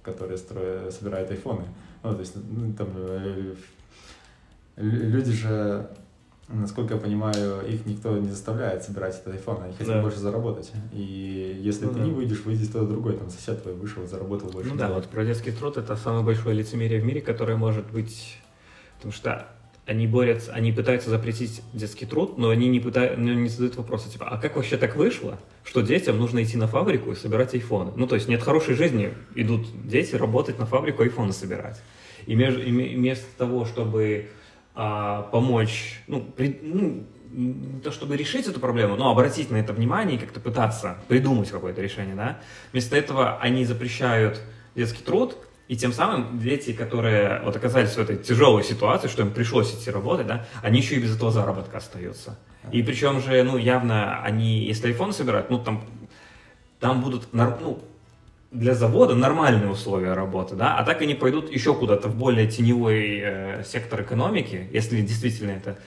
которые 0.03 0.37
строят, 0.39 0.93
собирают 0.93 1.31
айфоны. 1.31 1.65
Ну, 2.03 2.13
то 2.15 2.21
есть, 2.21 2.35
ну, 2.37 2.73
там, 2.75 2.89
лю- 2.97 3.57
люди 4.77 5.33
же, 5.33 5.89
насколько 6.49 6.95
я 6.95 7.01
понимаю, 7.01 7.67
их 7.67 7.87
никто 7.87 8.17
не 8.19 8.29
заставляет 8.29 8.83
собирать 8.85 9.15
этот 9.21 9.35
айфон, 9.35 9.63
они 9.63 9.73
хотят 9.73 9.95
Да. 9.97 10.03
больше 10.03 10.19
заработать. 10.19 10.73
И 10.93 11.59
если 11.61 11.87
Ну 11.87 11.93
ты 11.93 11.99
да. 12.01 12.05
не 12.05 12.11
выйдешь, 12.13 12.41
выйдет 12.45 12.69
кто-то 12.71 12.87
другой, 12.87 13.17
там 13.17 13.29
сосед 13.31 13.63
твой 13.63 13.75
вышел, 13.75 14.07
заработал 14.07 14.51
больше. 14.51 14.71
Ну 14.71 14.77
да, 14.77 14.89
вот 14.93 15.07
про 15.07 15.25
детский 15.25 15.53
труд 15.53 15.77
это 15.77 15.97
самое 15.97 16.25
большое 16.25 16.55
лицемерие 16.55 17.01
в 17.01 17.05
мире, 17.05 17.21
которое 17.21 17.57
может 17.57 17.91
быть, 17.91 18.39
потому 18.97 19.13
что 19.13 19.49
они 19.89 20.07
борются, 20.07 20.53
они 20.53 20.71
пытаются 20.71 21.09
запретить 21.09 21.63
детский 21.73 22.05
труд, 22.05 22.37
но 22.37 22.51
они 22.51 22.69
не 22.69 22.79
пытаются, 22.79 23.19
не 23.19 23.49
задают 23.49 23.77
вопроса 23.77 24.11
типа, 24.11 24.29
а 24.29 24.37
как 24.37 24.57
вообще 24.57 24.77
так 24.77 24.97
вышло, 24.97 25.39
что 25.65 25.81
детям 25.81 26.19
нужно 26.19 26.43
идти 26.43 26.59
на 26.59 26.67
фабрику 26.67 27.11
и 27.11 27.15
собирать 27.15 27.55
айфоны? 27.55 27.93
Ну 27.97 28.07
то 28.07 28.15
есть 28.15 28.29
нет 28.29 28.43
хорошей 28.43 28.75
жизни, 28.75 29.15
идут 29.35 29.67
дети 29.89 30.15
работать 30.15 30.59
на 30.59 30.67
фабрику 30.67 31.03
айфоны 31.03 31.33
собирать. 31.33 31.81
И 32.27 32.35
меж- 32.35 32.63
и 32.63 32.71
ме- 32.71 32.95
вместо 32.97 33.27
того, 33.39 33.65
чтобы 33.65 34.29
а, 34.81 35.23
помочь, 35.33 36.03
ну, 36.07 36.21
при- 36.21 36.61
ну, 36.63 37.05
то 37.83 37.91
чтобы 37.91 38.17
решить 38.17 38.47
эту 38.47 38.61
проблему, 38.61 38.95
но 38.97 39.11
обратить 39.11 39.51
на 39.51 39.57
это 39.57 39.73
внимание 39.73 40.17
и 40.17 40.21
как-то 40.21 40.39
пытаться 40.39 40.99
придумать 41.09 41.51
какое-то 41.51 41.81
решение, 41.81 42.15
да. 42.15 42.39
Вместо 42.73 42.95
этого 42.97 43.39
они 43.39 43.65
запрещают 43.65 44.41
детский 44.77 45.03
труд, 45.03 45.37
и 45.69 45.77
тем 45.77 45.93
самым 45.93 46.39
дети, 46.39 46.73
которые 46.73 47.43
вот 47.45 47.55
оказались 47.55 47.91
в 47.91 47.99
этой 47.99 48.17
тяжелой 48.17 48.65
ситуации, 48.65 49.09
что 49.09 49.23
им 49.23 49.31
пришлось 49.31 49.73
идти 49.75 49.91
работать, 49.91 50.27
да, 50.27 50.47
они 50.63 50.81
еще 50.81 50.97
и 50.97 51.01
без 51.01 51.15
этого 51.15 51.31
заработка 51.31 51.77
остаются. 51.77 52.39
И 52.73 52.83
причем 52.83 53.21
же, 53.21 53.43
ну, 53.43 53.59
явно 53.59 54.23
они, 54.23 54.65
если 54.65 54.95
iPhone 54.95 55.13
собирают, 55.13 55.51
ну, 55.51 55.59
там, 55.59 55.85
там 56.81 57.03
будут, 57.03 57.29
ну, 57.33 57.83
для 58.51 58.75
завода 58.75 59.15
нормальные 59.15 59.71
условия 59.71 60.15
работы, 60.15 60.57
да, 60.57 60.77
а 60.79 60.85
так 60.85 61.03
они 61.03 61.15
пойдут 61.15 61.53
еще 61.53 61.75
куда-то 61.75 62.09
в 62.09 62.17
более 62.17 62.47
теневой 62.47 63.21
э, 63.23 63.65
сектор 63.65 64.01
экономики, 64.01 64.69
если 64.73 65.03
действительно 65.03 65.51
это 65.51 65.79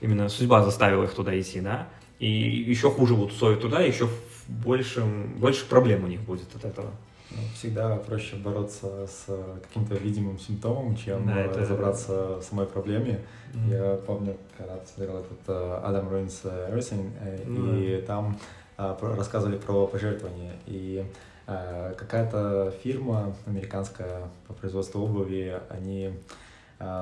именно 0.00 0.28
судьба 0.28 0.62
заставила 0.62 1.04
их 1.04 1.12
туда 1.12 1.38
идти, 1.38 1.60
да, 1.60 1.88
и 2.20 2.28
еще 2.28 2.88
хуже 2.88 3.14
будут 3.14 3.32
условия 3.32 3.56
туда, 3.56 3.80
еще 3.80 4.06
в 4.06 4.48
большем, 4.48 5.34
больше 5.38 5.66
проблем 5.66 6.04
у 6.04 6.06
них 6.06 6.20
будет 6.20 6.54
от 6.54 6.64
этого. 6.64 6.92
Ну, 7.36 7.42
Всегда 7.54 7.96
проще 7.96 8.36
бороться 8.36 9.06
с 9.06 9.24
э, 9.28 9.56
каким-то 9.62 9.94
видимым 9.94 10.38
симптомом, 10.38 10.96
чем 10.96 11.26
Да, 11.26 11.38
э, 11.40 11.46
это- 11.50 11.60
разобраться 11.60 12.36
в 12.38 12.42
самой 12.42 12.66
проблеме. 12.66 13.20
Мгм. 13.54 13.70
Я 13.70 13.94
помню, 14.06 14.36
когда 14.56 14.78
смотрел 14.86 15.18
этот 15.18 15.38
э, 15.48 15.80
Адам 15.84 16.08
Руинс 16.08 16.40
э, 16.44 16.70
Everything, 16.72 17.10
э, 17.20 17.42
Ну 17.46 17.76
и 17.78 18.00
там 18.02 18.38
рассказывали 18.76 19.56
про 19.56 19.86
пожертвования. 19.86 20.52
И 20.66 21.04
какая-то 21.46 22.72
фирма 22.82 23.36
американская 23.46 24.22
по 24.48 24.54
производству 24.54 25.02
обуви, 25.04 25.60
они 25.68 26.14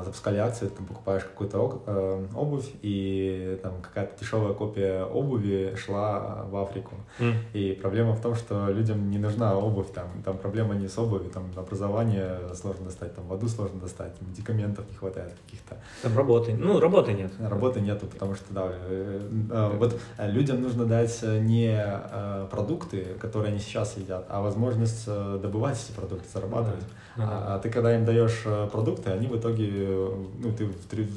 запускали 0.04 0.38
акции, 0.38 0.66
ты 0.66 0.76
там 0.76 0.86
покупаешь 0.86 1.22
какую-то 1.22 1.82
э, 1.86 2.26
обувь, 2.34 2.70
и 2.82 3.58
там 3.62 3.80
какая-то 3.80 4.18
дешевая 4.20 4.54
копия 4.54 5.04
обуви 5.04 5.74
шла 5.76 6.44
в 6.50 6.56
Африку. 6.56 6.94
М. 7.18 7.34
И 7.52 7.78
проблема 7.80 8.12
в 8.12 8.20
том, 8.20 8.34
что 8.34 8.68
людям 8.68 9.10
не 9.10 9.18
нужна 9.18 9.56
обувь, 9.56 9.92
там, 9.92 10.08
там 10.24 10.38
проблема 10.38 10.74
не 10.74 10.88
с 10.88 10.98
обувью, 10.98 11.30
там 11.30 11.50
образование 11.56 12.38
сложно 12.54 12.86
достать, 12.86 13.14
там 13.14 13.24
воду 13.24 13.48
сложно 13.48 13.80
достать, 13.80 14.12
медикаментов 14.20 14.88
не 14.90 14.96
хватает 14.96 15.34
каких-то. 15.44 15.76
Там 16.02 16.16
работы, 16.16 16.54
ну, 16.54 16.80
работы 16.80 17.12
нет. 17.12 17.32
Работы 17.40 17.80
нету, 17.80 18.06
потому 18.06 18.34
что, 18.34 18.44
да, 18.50 18.68
э, 18.70 19.20
э, 19.50 19.76
вот 19.78 20.00
э, 20.18 20.30
людям 20.30 20.62
нужно 20.62 20.84
дать 20.84 21.18
э, 21.22 21.38
не 21.38 21.74
э, 21.74 22.46
продукты, 22.50 23.16
которые 23.20 23.50
они 23.50 23.58
сейчас 23.58 23.96
едят, 23.96 24.26
а 24.28 24.40
возможность 24.42 25.04
э, 25.06 25.38
добывать 25.42 25.78
эти 25.82 25.94
продукты, 25.96 26.28
зарабатывать. 26.32 26.84
Ну 27.16 27.24
да. 27.24 27.28
А, 27.30 27.54
а 27.54 27.58
ты 27.58 27.70
когда 27.70 27.94
им 27.94 28.04
даешь 28.04 28.42
э, 28.44 28.68
продукты, 28.72 29.10
они 29.10 29.26
в 29.26 29.36
итоге, 29.36 29.68
э, 29.68 29.71
ну, 29.72 30.52
ты 30.52 30.68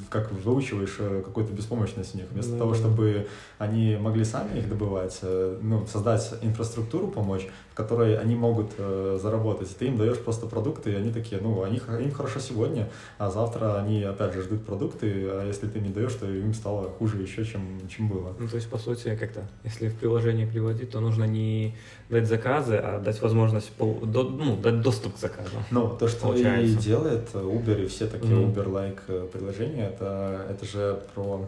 как 0.10 0.32
выучиваешь 0.32 0.96
э, 1.00 1.22
какую-то 1.26 1.54
беспомощность 1.54 2.16
у 2.16 2.18
них. 2.18 2.28
Вместо 2.32 2.54
Ну 2.54 2.58
того, 2.60 2.72
да. 2.72 2.78
чтобы 2.78 3.28
они 3.58 3.98
могли 4.00 4.24
сами 4.26 4.60
их 4.60 4.70
добывать, 4.70 5.18
э, 5.22 5.58
ну, 5.62 5.86
создать 5.88 6.34
инфраструктуру, 6.42 7.08
помочь, 7.08 7.48
в 7.72 7.76
которой 7.76 8.18
они 8.18 8.36
могут 8.36 8.72
э, 8.78 9.20
заработать. 9.22 9.70
Ты 9.78 9.88
им 9.88 9.98
даешь 9.98 10.18
просто 10.20 10.46
продукты, 10.48 10.92
и 10.92 10.96
они 10.96 11.12
такие, 11.12 11.42
ну, 11.42 11.64
они, 11.64 11.78
им 11.78 12.12
хорошо 12.12 12.40
сегодня, 12.40 12.90
а 13.18 13.30
завтра 13.30 13.80
они 13.82 14.04
опять 14.04 14.34
же 14.34 14.42
ждут 14.44 14.66
продукты, 14.66 15.08
а 15.30 15.46
если 15.48 15.68
ты 15.68 15.80
не 15.80 15.90
даешь, 15.90 16.14
то 16.14 16.26
им 16.30 16.54
стало 16.54 16.90
хуже 16.90 17.22
еще, 17.22 17.44
чем, 17.46 17.62
чем 17.90 18.08
было. 18.10 18.34
Ну, 18.40 18.48
то 18.48 18.56
есть, 18.56 18.70
по 18.70 18.78
сути, 18.78 19.16
как-то, 19.20 19.48
если 19.64 19.90
в 19.90 19.96
приложении 19.96 20.46
приводить, 20.46 20.92
то 20.92 21.00
нужно 21.00 21.26
не 21.26 21.76
дать 22.10 22.28
заказы, 22.28 22.76
а 22.76 23.00
дать 23.00 23.22
возможность, 23.22 23.70
пол- 23.72 24.00
до- 24.06 24.24
ну, 24.30 24.56
дать 24.58 24.82
доступ 24.82 25.16
к 25.16 25.18
заказу. 25.18 25.58
Ну, 25.72 25.90
то, 26.00 26.08
что 26.08 26.28
и 26.34 26.44
Получается. 26.44 26.78
делает 26.84 27.30
Uber 27.34 27.84
и 27.84 27.88
все 27.88 28.08
такие 28.08 28.35
Мгм. 28.36 28.52
Uber-like 28.52 29.00
э, 29.08 29.28
приложения, 29.32 29.88
это, 29.88 30.46
это 30.50 30.66
же 30.66 31.02
про, 31.14 31.48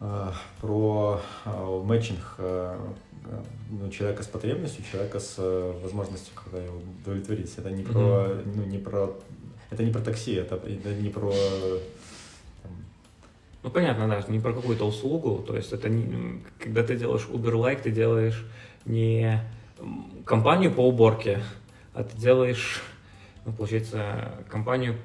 э, 0.00 0.30
про 0.60 1.20
мэтчинг 1.84 2.20
э, 2.38 2.78
ну, 3.70 3.90
человека 3.90 4.22
с 4.22 4.26
потребностью, 4.26 4.84
человека 4.90 5.18
с 5.18 5.36
возможностью 5.82 6.32
когда 6.34 6.62
его 6.62 6.78
удовлетворить. 7.02 7.52
Это 7.58 7.70
не 7.70 7.82
про, 7.82 8.28
ну, 8.44 8.64
не 8.64 8.78
про, 8.78 9.10
это 9.70 9.82
не 9.82 9.92
про 9.92 10.00
такси, 10.00 10.34
это, 10.34 10.56
это 10.56 10.94
не 10.94 11.10
про 11.10 11.32
Ну, 13.62 13.70
понятно, 13.70 14.06
да, 14.06 14.22
не 14.28 14.38
про 14.38 14.52
какую-то 14.52 14.86
услугу, 14.86 15.42
то 15.46 15.56
есть 15.56 15.72
это 15.72 15.88
не, 15.88 16.40
когда 16.58 16.84
ты 16.84 16.96
делаешь 16.96 17.26
Uber-like, 17.28 17.82
ты 17.82 17.90
делаешь 17.90 18.46
не 18.84 19.40
компанию 20.24 20.72
по 20.72 20.86
уборке, 20.86 21.42
а 21.94 22.04
ты 22.04 22.16
делаешь, 22.16 22.82
ну, 23.44 23.52
получается, 23.52 24.32
компанию, 24.48 24.96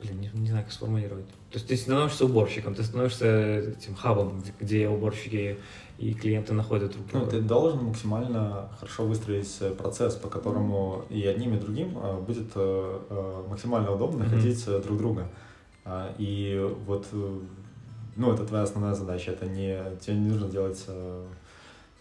блин, 0.00 0.20
не, 0.20 0.30
не 0.34 0.48
знаю, 0.48 0.64
как 0.64 0.72
сформулировать. 0.72 1.26
То 1.50 1.54
есть 1.58 1.66
ты 1.68 1.76
становишься 1.76 2.24
уборщиком, 2.26 2.74
ты 2.74 2.82
становишься 2.84 3.26
этим 3.60 3.94
хабом, 3.94 4.42
где, 4.60 4.88
уборщики 4.88 5.58
и 5.98 6.14
клиенты 6.14 6.52
находят 6.54 6.92
друг 6.92 7.06
Ну, 7.12 7.20
друга. 7.20 7.30
ты 7.30 7.40
должен 7.40 7.84
максимально 7.84 8.68
хорошо 8.78 9.04
выстроить 9.04 9.76
процесс, 9.76 10.14
по 10.14 10.28
которому 10.28 11.04
и 11.10 11.26
одним, 11.26 11.54
и 11.54 11.58
другим 11.58 11.98
э, 11.98 12.20
будет 12.20 12.52
э, 12.54 13.00
э, 13.10 13.44
максимально 13.48 13.90
удобно 13.92 14.24
находить 14.24 14.62
э, 14.68 14.80
друг 14.80 14.98
друга. 14.98 15.28
А, 15.84 16.14
И 16.18 16.60
вот, 16.86 17.06
ну, 18.16 18.32
это 18.32 18.44
твоя 18.46 18.62
основная 18.64 18.94
задача. 18.94 19.32
Это 19.32 19.46
не, 19.46 19.82
тебе 20.00 20.16
не 20.16 20.28
нужно 20.28 20.48
делать 20.48 20.84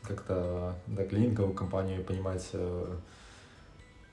как-то 0.03 0.75
да, 0.87 1.03
клининговую 1.05 1.53
компанию, 1.53 2.03
понимать, 2.03 2.47
э, 2.53 2.85
э, 2.87 2.95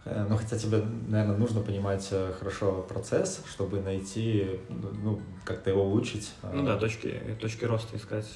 ну, 0.04 0.36
хотя 0.36 0.58
тебе, 0.58 0.82
наверное, 1.08 1.36
нужно 1.36 1.60
понимать 1.62 2.06
э, 2.10 2.32
хорошо 2.38 2.82
процесс, 2.82 3.42
чтобы 3.48 3.80
найти, 3.80 4.60
ну, 4.68 5.20
как-то 5.44 5.70
его 5.70 5.84
улучшить. 5.84 6.32
Ну 6.42 6.62
э, 6.62 6.66
да, 6.66 6.76
точки, 6.76 7.20
точки 7.40 7.64
роста 7.64 7.96
искать. 7.96 8.26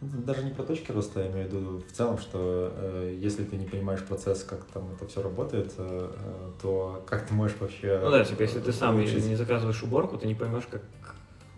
даже 0.00 0.42
не 0.42 0.50
про 0.50 0.64
точки 0.64 0.90
роста, 0.90 1.20
я 1.20 1.30
имею 1.30 1.48
в 1.48 1.52
виду 1.52 1.84
в 1.88 1.92
целом, 1.92 2.18
что 2.18 2.72
э, 2.74 3.16
если 3.20 3.44
ты 3.44 3.56
не 3.56 3.66
понимаешь 3.66 4.02
процесс, 4.02 4.42
как 4.42 4.64
там 4.64 4.92
это 4.92 5.06
все 5.06 5.22
работает, 5.22 5.72
э, 5.78 6.12
э, 6.12 6.50
то 6.60 7.04
как 7.06 7.28
ты 7.28 7.34
можешь 7.34 7.56
вообще... 7.60 8.00
Ну 8.02 8.10
да, 8.10 8.24
типа, 8.24 8.42
если 8.42 8.58
ты 8.58 8.72
сам 8.72 8.96
улучшить? 8.96 9.24
не 9.24 9.36
заказываешь 9.36 9.82
уборку, 9.84 10.18
ты 10.18 10.26
не 10.26 10.34
поймешь, 10.34 10.66
как 10.68 10.82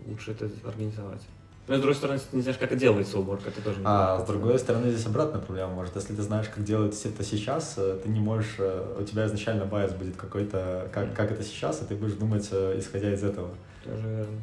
лучше 0.05 0.33
это 0.33 0.51
организовать. 0.67 1.21
Но 1.67 1.75
с 1.75 1.79
другой 1.79 1.95
стороны, 1.95 2.15
если 2.15 2.29
ты 2.29 2.35
не 2.37 2.41
знаешь, 2.43 2.57
как 2.57 2.71
это 2.71 2.79
делается 2.79 3.19
уборка, 3.19 3.51
ты 3.51 3.61
тоже 3.61 3.79
не 3.79 3.85
А 3.85 4.19
с 4.19 4.25
другой 4.25 4.57
стороны, 4.57 4.89
здесь 4.89 5.05
обратная 5.05 5.41
проблема 5.41 5.73
может. 5.73 5.95
Если 5.97 6.15
ты 6.15 6.21
знаешь, 6.21 6.47
как 6.47 6.63
делают 6.63 6.93
все 6.93 7.09
это 7.09 7.23
сейчас, 7.23 7.73
э, 7.77 7.99
ты 8.01 8.07
не 8.07 8.21
можешь, 8.21 8.55
э, 8.59 8.95
у 8.97 9.03
тебя 9.03 9.25
изначально 9.25 9.65
байс 9.65 9.91
будет 9.91 10.15
какой-то, 10.15 10.89
как, 10.93 11.13
как 11.13 11.31
это 11.31 11.43
сейчас, 11.43 11.81
и 11.81 11.85
ты 11.85 11.95
будешь 11.95 12.13
думать, 12.13 12.47
э, 12.51 12.79
исходя 12.79 13.13
из 13.13 13.21
этого. 13.21 13.49
Тоже 13.83 14.07
верно. 14.07 14.41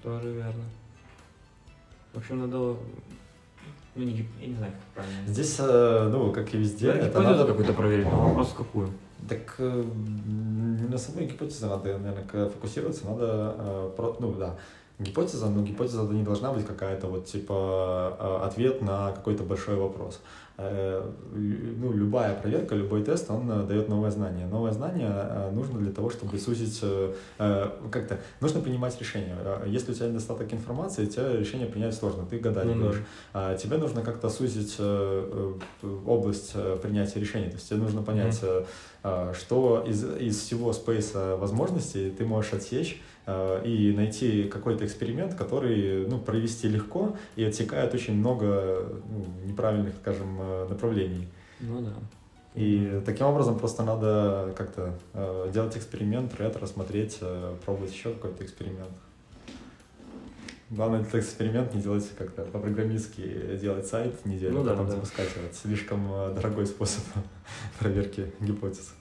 Тоже 0.00 0.30
верно. 0.30 0.64
В 2.12 2.18
общем, 2.18 2.40
надо... 2.40 2.76
Ну, 3.96 4.04
не, 4.04 4.28
я 4.40 4.46
не 4.46 4.54
знаю, 4.54 4.72
как 4.72 5.04
правильно. 5.04 5.26
Здесь, 5.26 5.58
ну, 5.58 6.32
как 6.32 6.54
и 6.54 6.58
везде, 6.58 6.92
Надо 6.92 7.06
это 7.06 7.20
надо... 7.20 7.46
какую-то 7.46 7.72
проверить, 7.72 8.06
но 8.06 8.28
вопрос 8.28 8.54
какую. 8.56 8.90
Так 9.28 9.56
на 9.58 10.96
самой 10.96 11.26
гипотезе 11.26 11.66
надо, 11.66 11.98
наверное, 11.98 12.48
фокусироваться, 12.48 13.06
надо, 13.06 13.92
ну 14.20 14.32
да, 14.32 14.56
гипотеза, 15.00 15.48
но 15.48 15.62
гипотеза 15.62 16.02
не 16.02 16.22
должна 16.22 16.52
быть 16.52 16.66
какая-то 16.66 17.08
вот 17.08 17.26
типа 17.26 18.44
ответ 18.44 18.82
на 18.82 19.12
какой-то 19.12 19.42
большой 19.42 19.76
вопрос. 19.76 20.20
Э, 20.62 21.10
ну, 21.32 21.90
любая 21.92 22.34
проверка, 22.34 22.74
любой 22.74 23.02
тест, 23.02 23.30
он 23.30 23.50
э, 23.50 23.66
дает 23.66 23.88
новое 23.88 24.10
знание. 24.10 24.46
Новое 24.46 24.72
знание 24.72 25.10
э, 25.10 25.50
нужно 25.52 25.78
для 25.78 25.90
того, 25.90 26.10
чтобы 26.10 26.38
сузить, 26.38 26.84
как-то, 27.38 28.20
нужно 28.40 28.60
принимать 28.60 28.98
решение. 29.00 29.36
Если 29.66 29.92
у 29.92 29.94
тебя 29.94 30.08
недостаток 30.08 30.52
информации, 30.52 31.06
тебе 31.06 31.38
решение 31.38 31.66
принять 31.66 31.94
сложно, 31.94 32.26
ты 32.26 32.38
гадать 32.38 32.66
ну, 32.66 32.74
будешь. 32.74 33.02
А 33.32 33.56
тебе 33.56 33.78
нужно 33.78 34.02
как-то 34.02 34.28
сузить 34.28 34.76
область 36.06 36.54
принятия 36.82 37.20
решений. 37.20 37.48
То 37.48 37.54
есть 37.54 37.68
тебе 37.68 37.80
нужно 37.80 38.02
понять, 38.02 38.40
mm-hmm. 38.42 39.34
что 39.34 39.84
из, 39.86 40.04
из 40.04 40.38
всего 40.38 40.72
спейса 40.72 41.36
возможностей 41.36 42.10
ты 42.10 42.26
можешь 42.26 42.52
отсечь, 42.52 43.00
и 43.64 43.92
найти 43.92 44.44
какой-то 44.44 44.84
эксперимент, 44.84 45.34
который 45.34 46.06
ну, 46.06 46.18
провести 46.18 46.68
легко 46.68 47.16
и 47.36 47.44
отсекает 47.44 47.94
очень 47.94 48.14
много 48.14 49.02
ну, 49.10 49.26
неправильных, 49.46 49.94
скажем, 50.00 50.38
э, 50.40 50.66
направлений. 50.68 51.28
Ну 51.60 51.80
да. 51.80 51.92
И 52.54 53.00
таким 53.06 53.26
образом 53.26 53.58
просто 53.58 53.84
надо 53.84 54.52
как-то 54.56 54.98
э, 55.14 55.50
делать 55.52 55.76
эксперимент, 55.76 56.34
ретро, 56.38 56.66
смотреть, 56.66 57.18
э, 57.20 57.54
пробовать 57.64 57.92
еще 57.92 58.12
какой-то 58.12 58.44
эксперимент. 58.44 58.90
Главное, 60.70 61.00
этот 61.00 61.16
эксперимент 61.16 61.74
не 61.74 61.82
делать 61.82 62.08
как-то 62.16 62.42
по-программистски, 62.42 63.56
делать 63.60 63.86
сайт 63.86 64.24
неделю, 64.24 64.58
ну, 64.58 64.64
да, 64.64 64.70
потом 64.70 64.86
да. 64.86 64.92
запускать. 64.92 65.28
Это 65.36 65.54
слишком 65.54 66.08
дорогой 66.34 66.66
способ 66.66 67.02
проверки 67.78 68.32
гипотез. 68.40 68.94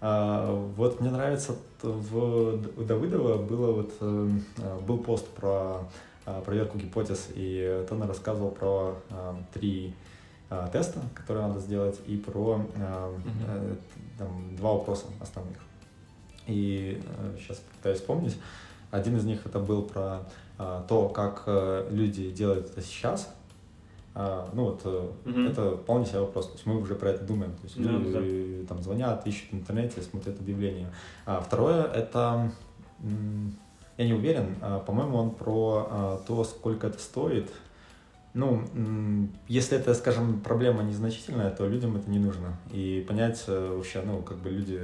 А, 0.00 0.54
вот 0.76 1.00
мне 1.00 1.10
нравится, 1.10 1.56
в, 1.82 2.54
у 2.76 2.82
Давыдова 2.82 3.42
было 3.42 3.72
вот, 3.72 3.92
э, 4.00 4.38
был 4.86 4.98
пост 4.98 5.28
про 5.28 5.90
а, 6.24 6.40
проверку 6.40 6.78
гипотез, 6.78 7.28
и 7.34 7.84
Тона 7.88 8.06
рассказывал 8.06 8.50
про 8.50 8.96
а, 9.10 9.36
три 9.52 9.94
теста, 10.72 11.00
которые 11.14 11.46
надо 11.46 11.60
сделать, 11.60 12.00
и 12.08 12.16
про 12.16 12.60
mm 12.74 13.78
там, 14.18 14.56
два 14.56 14.72
вопроса 14.72 15.06
основных. 15.20 15.58
И 16.48 17.00
сейчас 17.38 17.62
пытаюсь 17.76 18.00
вспомнить. 18.00 18.36
Один 18.90 19.16
из 19.16 19.24
них 19.24 19.46
это 19.46 19.60
был 19.60 19.82
про 19.82 20.24
то, 20.88 21.08
как 21.08 21.44
э, 21.46 21.88
люди 21.90 22.30
делают 22.32 22.70
это 22.70 22.82
сейчас, 22.82 23.32
а, 24.14 24.48
ну 24.52 24.64
вот 24.64 24.84
угу. 24.84 25.40
это 25.40 25.76
вполне 25.76 26.06
себе 26.06 26.20
вопрос. 26.20 26.46
То 26.46 26.52
есть 26.54 26.66
мы 26.66 26.80
уже 26.80 26.94
про 26.94 27.10
это 27.10 27.24
думаем. 27.24 27.52
То 27.52 27.64
есть 27.64 27.82
да, 27.82 27.90
люди 27.90 28.62
да. 28.62 28.68
там 28.68 28.82
звонят, 28.82 29.26
ищут 29.26 29.50
в 29.52 29.54
интернете, 29.54 30.02
смотрят 30.02 30.38
объявления. 30.40 30.92
А 31.26 31.40
второе 31.40 31.84
это 31.84 32.50
я 33.96 34.06
не 34.06 34.14
уверен, 34.14 34.56
а, 34.62 34.80
по-моему, 34.80 35.16
он 35.18 35.30
про 35.34 35.86
а, 35.90 36.22
то, 36.26 36.42
сколько 36.44 36.86
это 36.86 36.98
стоит. 36.98 37.50
Ну, 38.32 38.62
если 39.48 39.76
это, 39.76 39.92
скажем, 39.92 40.40
проблема 40.40 40.84
незначительная, 40.84 41.50
то 41.50 41.66
людям 41.66 41.96
это 41.96 42.08
не 42.08 42.20
нужно. 42.20 42.56
И 42.72 43.04
понять 43.08 43.42
э, 43.48 43.74
вообще, 43.74 44.02
ну, 44.02 44.22
как 44.22 44.38
бы 44.38 44.50
люди... 44.50 44.80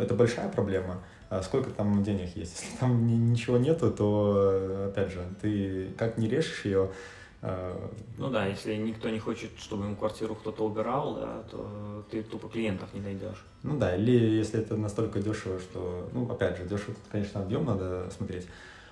Это 0.00 0.14
большая 0.14 0.48
проблема, 0.48 0.96
а 1.28 1.42
сколько 1.42 1.70
там 1.70 2.02
денег 2.02 2.34
есть. 2.34 2.60
Если 2.60 2.76
там 2.78 3.06
ничего 3.30 3.56
нету, 3.56 3.92
то, 3.92 4.88
опять 4.88 5.12
же, 5.12 5.24
ты 5.40 5.90
как 5.96 6.18
не 6.18 6.28
решишь 6.28 6.64
ее, 6.64 6.90
Э, 6.90 7.19
ну 7.42 8.30
да, 8.30 8.46
если 8.46 8.74
никто 8.76 9.08
не 9.08 9.18
хочет, 9.18 9.50
чтобы 9.58 9.86
ему 9.86 9.96
квартиру 9.96 10.34
кто-то 10.34 10.64
убирал, 10.66 11.14
да, 11.14 11.42
то 11.50 12.04
ты 12.10 12.22
тупо 12.22 12.48
клиентов 12.48 12.92
не 12.92 13.00
найдешь. 13.00 13.44
Ну 13.62 13.78
да, 13.78 13.96
или 13.96 14.12
если 14.12 14.60
это 14.60 14.76
настолько 14.76 15.20
дешево, 15.20 15.58
что, 15.58 16.10
ну 16.12 16.30
опять 16.30 16.58
же, 16.58 16.64
дешево, 16.64 16.94
тут, 16.94 17.04
конечно, 17.10 17.40
объем 17.40 17.64
надо 17.64 18.10
смотреть. 18.10 18.46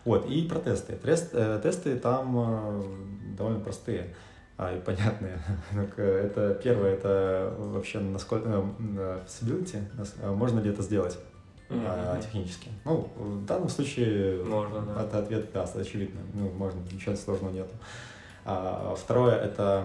Вот, 0.05 0.27
и 0.31 0.49
про 0.49 0.61
тесты. 0.61 0.95
Тест, 0.95 1.31
э, 1.35 1.61
тесты 1.63 1.97
там 1.97 2.35
э, 2.39 2.83
довольно 3.37 3.61
простые 3.61 4.15
а, 4.57 4.75
и 4.75 4.81
понятные. 4.81 5.39
это 5.97 6.59
первое, 6.63 6.95
это 6.95 7.55
вообще 7.59 8.01
насколько 8.01 8.49
feasibility, 8.49 9.83
можно 10.35 10.61
ли 10.61 10.71
это 10.71 10.83
сделать 10.83 11.19
mm-hmm. 11.69 12.23
технически. 12.23 12.71
Ну, 12.85 13.11
в 13.17 13.45
данном 13.45 13.69
случае 13.69 14.43
можно, 14.43 14.81
да. 14.81 15.05
это 15.05 15.19
ответ, 15.19 15.51
да, 15.53 15.65
очевидно. 15.65 16.21
Ну, 16.35 16.51
можно, 16.51 16.81
ничего 16.91 17.15
сложного 17.15 17.53
нету. 17.53 17.75
А, 17.75 18.08
второе— 18.97 19.35
это 19.43 19.85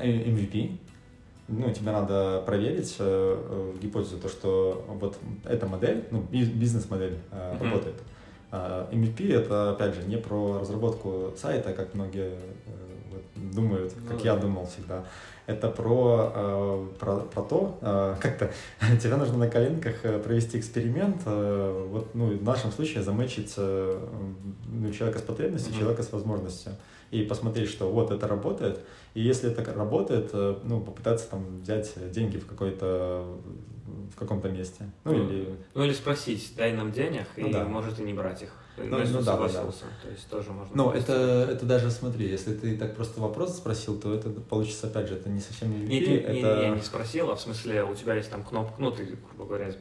MVP. 0.00 0.78
Ну, 1.48 1.70
тебе 1.70 1.92
надо 1.92 2.42
проверить 2.46 2.96
э, 2.98 3.72
гипотезу, 3.80 4.18
то, 4.18 4.28
что 4.28 4.84
вот 4.88 5.18
эта 5.44 5.66
модель, 5.66 6.04
ну, 6.10 6.22
бизнес-модель 6.30 7.18
э, 7.30 7.34
mm-hmm. 7.34 7.64
работает. 7.64 7.94
А 8.50 8.88
MVP— 8.90 9.32
это, 9.34 9.72
опять 9.72 9.94
же, 9.94 10.02
не 10.04 10.16
про 10.16 10.60
разработку 10.60 11.34
сайта, 11.36 11.72
как 11.74 11.94
многие 11.94 12.32
э, 12.32 13.50
думают, 13.52 13.92
как 14.08 14.18
ну, 14.18 14.24
я 14.24 14.36
думал 14.36 14.66
всегда. 14.66 15.04
Это 15.46 15.68
про, 15.68 16.32
э, 16.34 16.86
про, 16.98 17.16
про 17.16 17.42
то, 17.42 17.78
э, 17.82 18.16
как-то 18.20 18.50
тебе 19.02 19.16
нужно 19.16 19.36
на 19.36 19.48
коленках 19.48 20.00
провести 20.22 20.58
эксперимент, 20.58 21.22
э, 21.26 21.86
вот, 21.90 22.14
ну, 22.14 22.28
в 22.28 22.44
нашем 22.44 22.72
случае 22.72 23.02
замечить 23.02 23.52
э, 23.58 24.08
ну, 24.70 24.92
человека 24.92 25.18
с 25.18 25.22
потребностью, 25.22 25.74
mm-hmm. 25.74 25.78
человека 25.78 26.02
с 26.02 26.12
возможностью 26.12 26.72
и 27.12 27.22
посмотреть, 27.22 27.68
что 27.68 27.88
вот 27.90 28.10
это 28.10 28.26
работает, 28.26 28.80
и 29.14 29.20
если 29.20 29.50
это 29.50 29.72
работает, 29.72 30.30
э, 30.32 30.56
ну, 30.64 30.80
попытаться 30.80 31.28
там 31.30 31.60
взять 31.60 31.92
деньги 32.10 32.38
в 32.38 32.46
какой-то 32.46 33.38
в 34.12 34.16
каком-то 34.16 34.48
месте. 34.48 34.90
Ну, 35.04 35.12
ну, 35.12 35.28
или... 35.28 35.54
ну 35.74 35.84
или 35.84 35.92
спросить, 35.92 36.52
дай 36.56 36.72
нам 36.72 36.92
денег, 36.92 37.26
ну, 37.36 37.48
и 37.48 37.52
да. 37.52 37.64
может 37.64 38.00
и 38.00 38.02
не 38.02 38.14
брать 38.14 38.42
их. 38.42 38.50
Ну, 38.78 38.84
ну, 38.84 38.98
ну 38.98 39.22
да, 39.22 39.36
да, 39.36 39.48
да. 39.48 39.62
То 39.62 40.10
есть 40.10 40.28
тоже 40.30 40.50
можно. 40.50 40.74
Ну, 40.74 40.90
это, 40.90 41.12
это 41.50 41.66
даже 41.66 41.90
смотри, 41.90 42.26
если 42.26 42.54
ты 42.54 42.76
так 42.78 42.96
просто 42.96 43.20
вопрос 43.20 43.58
спросил, 43.58 44.00
то 44.00 44.14
это 44.14 44.30
получится, 44.30 44.86
опять 44.86 45.08
же, 45.08 45.16
это 45.16 45.28
не 45.28 45.40
совсем 45.40 45.70
MVP. 45.70 45.86
Нет, 45.86 46.08
не, 46.08 46.14
это... 46.16 46.62
не, 46.62 46.68
не, 46.70 46.76
не 46.76 46.82
спросил, 46.82 47.30
а 47.30 47.36
в 47.36 47.40
смысле 47.40 47.84
у 47.84 47.94
тебя 47.94 48.14
есть 48.14 48.30
там 48.30 48.42
кнопка, 48.42 48.74
ну, 48.78 48.90
ты, 48.90 49.04
грубо 49.04 49.44
говоря, 49.44 49.74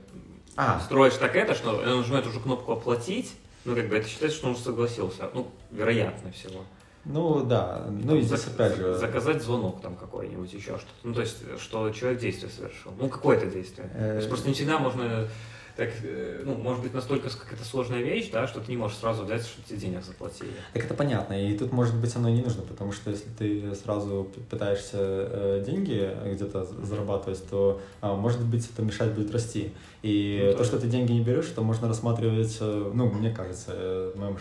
а. 0.58 0.82
строишь 0.82 1.14
так 1.14 1.36
это, 1.38 1.56
что 1.56 1.78
он 1.78 2.00
нажимает 2.00 2.28
уже 2.28 2.42
кнопку 2.42 2.74
оплатить, 2.74 3.34
ну, 3.64 3.76
как 3.76 3.88
бы 3.88 3.96
это 3.96 4.10
считается, 4.10 4.38
что 4.38 4.48
он 4.48 4.54
уже 4.54 4.64
согласился. 4.64 5.30
Ну, 5.34 5.48
вероятно 5.72 6.32
всего. 6.32 6.66
Ну 7.06 7.44
да, 7.44 7.88
ну 7.90 8.16
и 8.16 8.22
здесь 8.22 8.46
опять 8.48 8.76
же... 8.76 8.94
Заказать 8.96 9.42
звонок 9.42 9.82
там 9.82 9.96
какой-нибудь, 9.96 10.54
еще 10.54 10.78
что-то. 10.78 10.92
Ну 11.04 11.14
то 11.14 11.22
есть, 11.22 11.38
что 11.60 11.90
человек 11.92 12.20
действие 12.20 12.52
совершил. 12.52 12.94
Ну 13.00 13.10
какое-то 13.10 13.48
действие. 13.48 13.90
То 13.90 14.16
есть 14.18 14.30
просто 14.30 14.48
не 14.48 14.54
всегда 14.54 14.78
можно 14.78 15.28
так, 15.76 15.90
э, 16.04 16.42
ну, 16.46 16.56
может 16.56 16.84
быть, 16.84 16.94
настолько 16.94 17.30
какая-то 17.30 17.64
сложная 17.64 18.02
вещь, 18.02 18.30
да, 18.32 18.48
что 18.48 18.60
ты 18.60 18.72
не 18.72 18.78
можешь 18.78 18.98
сразу 18.98 19.24
взять, 19.24 19.42
что 19.42 19.62
тебе 19.68 19.80
денег 19.80 20.04
заплатили. 20.04 20.52
Так 20.74 20.86
это 20.86 20.94
понятно, 20.94 21.34
и 21.34 21.58
тут, 21.58 21.72
может 21.72 21.96
быть, 21.96 22.16
оно 22.16 22.30
не 22.30 22.42
нужно, 22.42 22.62
потому 22.64 22.92
что 22.92 23.10
если 23.10 23.30
ты 23.38 23.74
сразу 23.76 24.30
пытаешься 24.50 24.98
э, 25.00 25.64
деньги 25.66 26.12
где-то 26.26 26.66
зарабатывать, 26.66 27.44
то, 27.50 27.82
а, 28.02 28.16
может 28.16 28.42
быть, 28.42 28.70
это 28.70 28.82
мешать 28.82 29.14
будет 29.14 29.32
расти. 29.32 29.74
И 30.04 30.50
ну, 30.52 30.58
то, 30.58 30.64
что 30.64 30.80
ты 30.80 30.88
деньги 30.88 31.14
не 31.14 31.22
берешь, 31.22 31.50
это 31.50 31.62
можно 31.62 31.88
рассматривать, 31.88 32.58
э, 32.60 32.92
ну, 32.94 33.10
мне 33.10 33.32
кажется, 33.32 33.72
э, 33.74 34.14
мое 34.16 34.36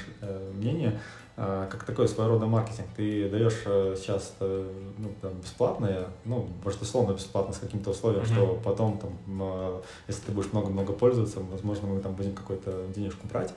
мнение, 0.55 1.01
как 1.41 1.85
такой 1.85 2.07
своего 2.07 2.35
рода 2.35 2.45
маркетинг. 2.47 2.87
Ты 2.95 3.27
даешь 3.31 3.63
э, 3.65 3.95
сейчас 3.97 4.35
э, 4.41 4.71
ну, 4.99 5.09
там, 5.23 5.33
бесплатное, 5.41 6.09
ну, 6.27 6.47
может, 6.63 6.83
условно 6.83 7.15
бесплатно 7.15 7.55
с 7.55 7.59
каким-то 7.59 7.91
условием, 7.91 8.25
mm-hmm. 8.25 8.35
что 8.35 8.61
потом, 8.63 8.99
там, 8.99 9.11
а, 9.41 9.83
если 10.07 10.27
ты 10.27 10.33
будешь 10.33 10.53
много-много 10.53 10.93
пользоваться, 10.93 11.41
возможно, 11.51 11.89
мы 11.89 12.01
там 12.01 12.15
будем 12.15 12.35
какую-то 12.35 12.85
денежку 12.95 13.27
брать. 13.27 13.55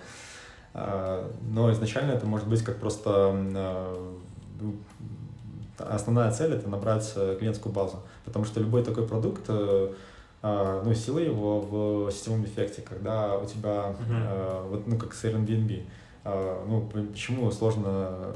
А, 0.73 1.29
но 1.41 1.69
изначально 1.73 2.11
это 2.11 2.25
может 2.25 2.47
быть 2.47 2.63
как 2.63 2.79
просто 2.79 3.33
ну, 4.61 4.75
основная 5.77 6.31
цель 6.31 6.53
это 6.53 6.69
набрать 6.69 7.11
э, 7.17 7.35
клиентскую 7.37 7.73
базу, 7.73 7.97
потому 8.23 8.45
что 8.45 8.61
любой 8.61 8.83
такой 8.83 9.05
продукт, 9.05 9.49
ну, 9.49 10.93
сила 10.93 11.19
его 11.19 11.61
в 11.61 12.11
сетевом 12.11 12.43
эффекте, 12.43 12.81
когда 12.81 13.37
у 13.37 13.45
тебя, 13.45 13.95
uh-huh. 13.97 14.69
вот, 14.69 14.87
ну, 14.87 14.97
как 14.97 15.13
с 15.13 15.23
Airbnb, 15.23 15.83
а, 15.83 16.02
ну, 16.25 16.89
почему 16.91 17.51
сложно 17.51 18.33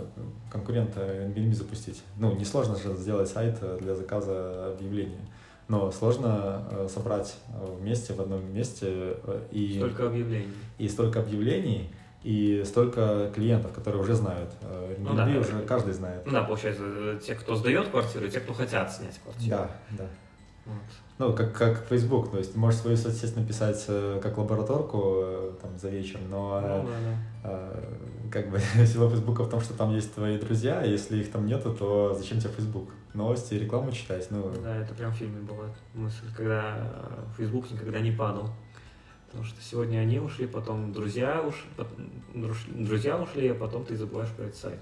конкурента 0.52 1.00
Airbnb 1.00 1.54
запустить? 1.54 2.04
Ну, 2.18 2.36
не 2.36 2.44
сложно 2.44 2.76
же 2.76 2.94
сделать 2.96 3.30
сайт 3.30 3.60
для 3.80 3.96
заказа 3.96 4.74
объявления, 4.74 5.26
но 5.68 5.92
сложно 5.92 6.68
э, 6.70 6.88
собрать 6.90 7.38
вместе 7.80 8.14
в 8.14 8.22
одном 8.22 8.54
месте 8.54 8.88
э, 8.88 9.48
и... 9.52 9.78
Столько 9.78 10.08
объявлений. 10.08 10.54
И 10.78 10.90
столько 10.90 11.20
объявлений, 11.22 11.90
и 12.24 12.64
столько 12.66 13.32
клиентов, 13.34 13.72
которые 13.72 14.02
уже 14.02 14.16
знают. 14.16 14.52
Airbnb 14.62 14.98
ну, 15.00 15.16
да, 15.16 15.40
уже 15.40 15.62
каждый 15.66 15.94
знает. 15.94 16.26
Ну 16.26 16.32
да, 16.34 16.44
получается, 16.44 17.20
те, 17.26 17.36
кто 17.36 17.56
сдает 17.56 17.88
квартиру, 17.88 18.26
и 18.26 18.30
те, 18.30 18.42
кто 18.42 18.54
хотят 18.54 18.92
снять 18.92 19.18
квартиру. 19.20 19.50
Да, 19.50 19.72
да. 19.92 20.08
Вот. 20.66 21.07
Ну, 21.20 21.34
как, 21.34 21.54
как 21.54 21.88
Facebook, 21.88 22.30
то 22.30 22.38
есть 22.38 22.54
ты 22.54 22.60
можешь 22.60 22.80
свою 22.80 22.96
соцсеть 22.96 23.36
написать 23.36 23.84
э, 23.88 24.20
как 24.22 24.38
лабораторку 24.38 25.02
э, 25.16 25.52
там, 25.60 25.78
за 25.80 25.90
вечер, 25.90 26.20
но 26.30 26.62
ну, 26.62 26.90
да, 26.90 26.96
да. 27.04 27.18
Э, 27.44 28.30
как 28.32 28.52
бы 28.52 28.60
сила 28.86 29.10
Facebook 29.10 29.40
в 29.40 29.50
том, 29.50 29.60
что 29.60 29.74
там 29.74 29.96
есть 29.96 30.14
твои 30.14 30.38
друзья, 30.38 30.84
и 30.84 30.92
если 30.92 31.18
их 31.18 31.32
там 31.32 31.48
нету, 31.48 31.74
то 31.74 32.14
зачем 32.14 32.40
тебе 32.40 32.52
Facebook? 32.52 32.90
Новости, 33.16 33.56
рекламу 33.56 33.92
читать? 33.92 34.28
Ну... 34.30 34.54
Да, 34.64 34.76
это 34.76 34.94
прям 34.94 35.12
в 35.12 35.16
фильме 35.16 35.42
была 35.42 35.66
мысль, 35.96 36.26
когда 36.36 36.88
Facebook 37.36 37.72
никогда 37.72 38.00
не 38.00 38.12
падал. 38.12 38.52
Потому 39.28 39.44
что 39.44 39.60
сегодня 39.62 40.00
они 40.00 40.20
ушли, 40.20 40.46
потом 40.46 40.94
друзья 40.94 41.42
ушли, 41.42 41.68
друзья 42.70 43.18
ушли, 43.18 43.50
а 43.50 43.56
потом 43.56 43.86
ты 43.86 43.98
забываешь 43.98 44.30
про 44.30 44.44
этот 44.44 44.56
сайт. 44.56 44.80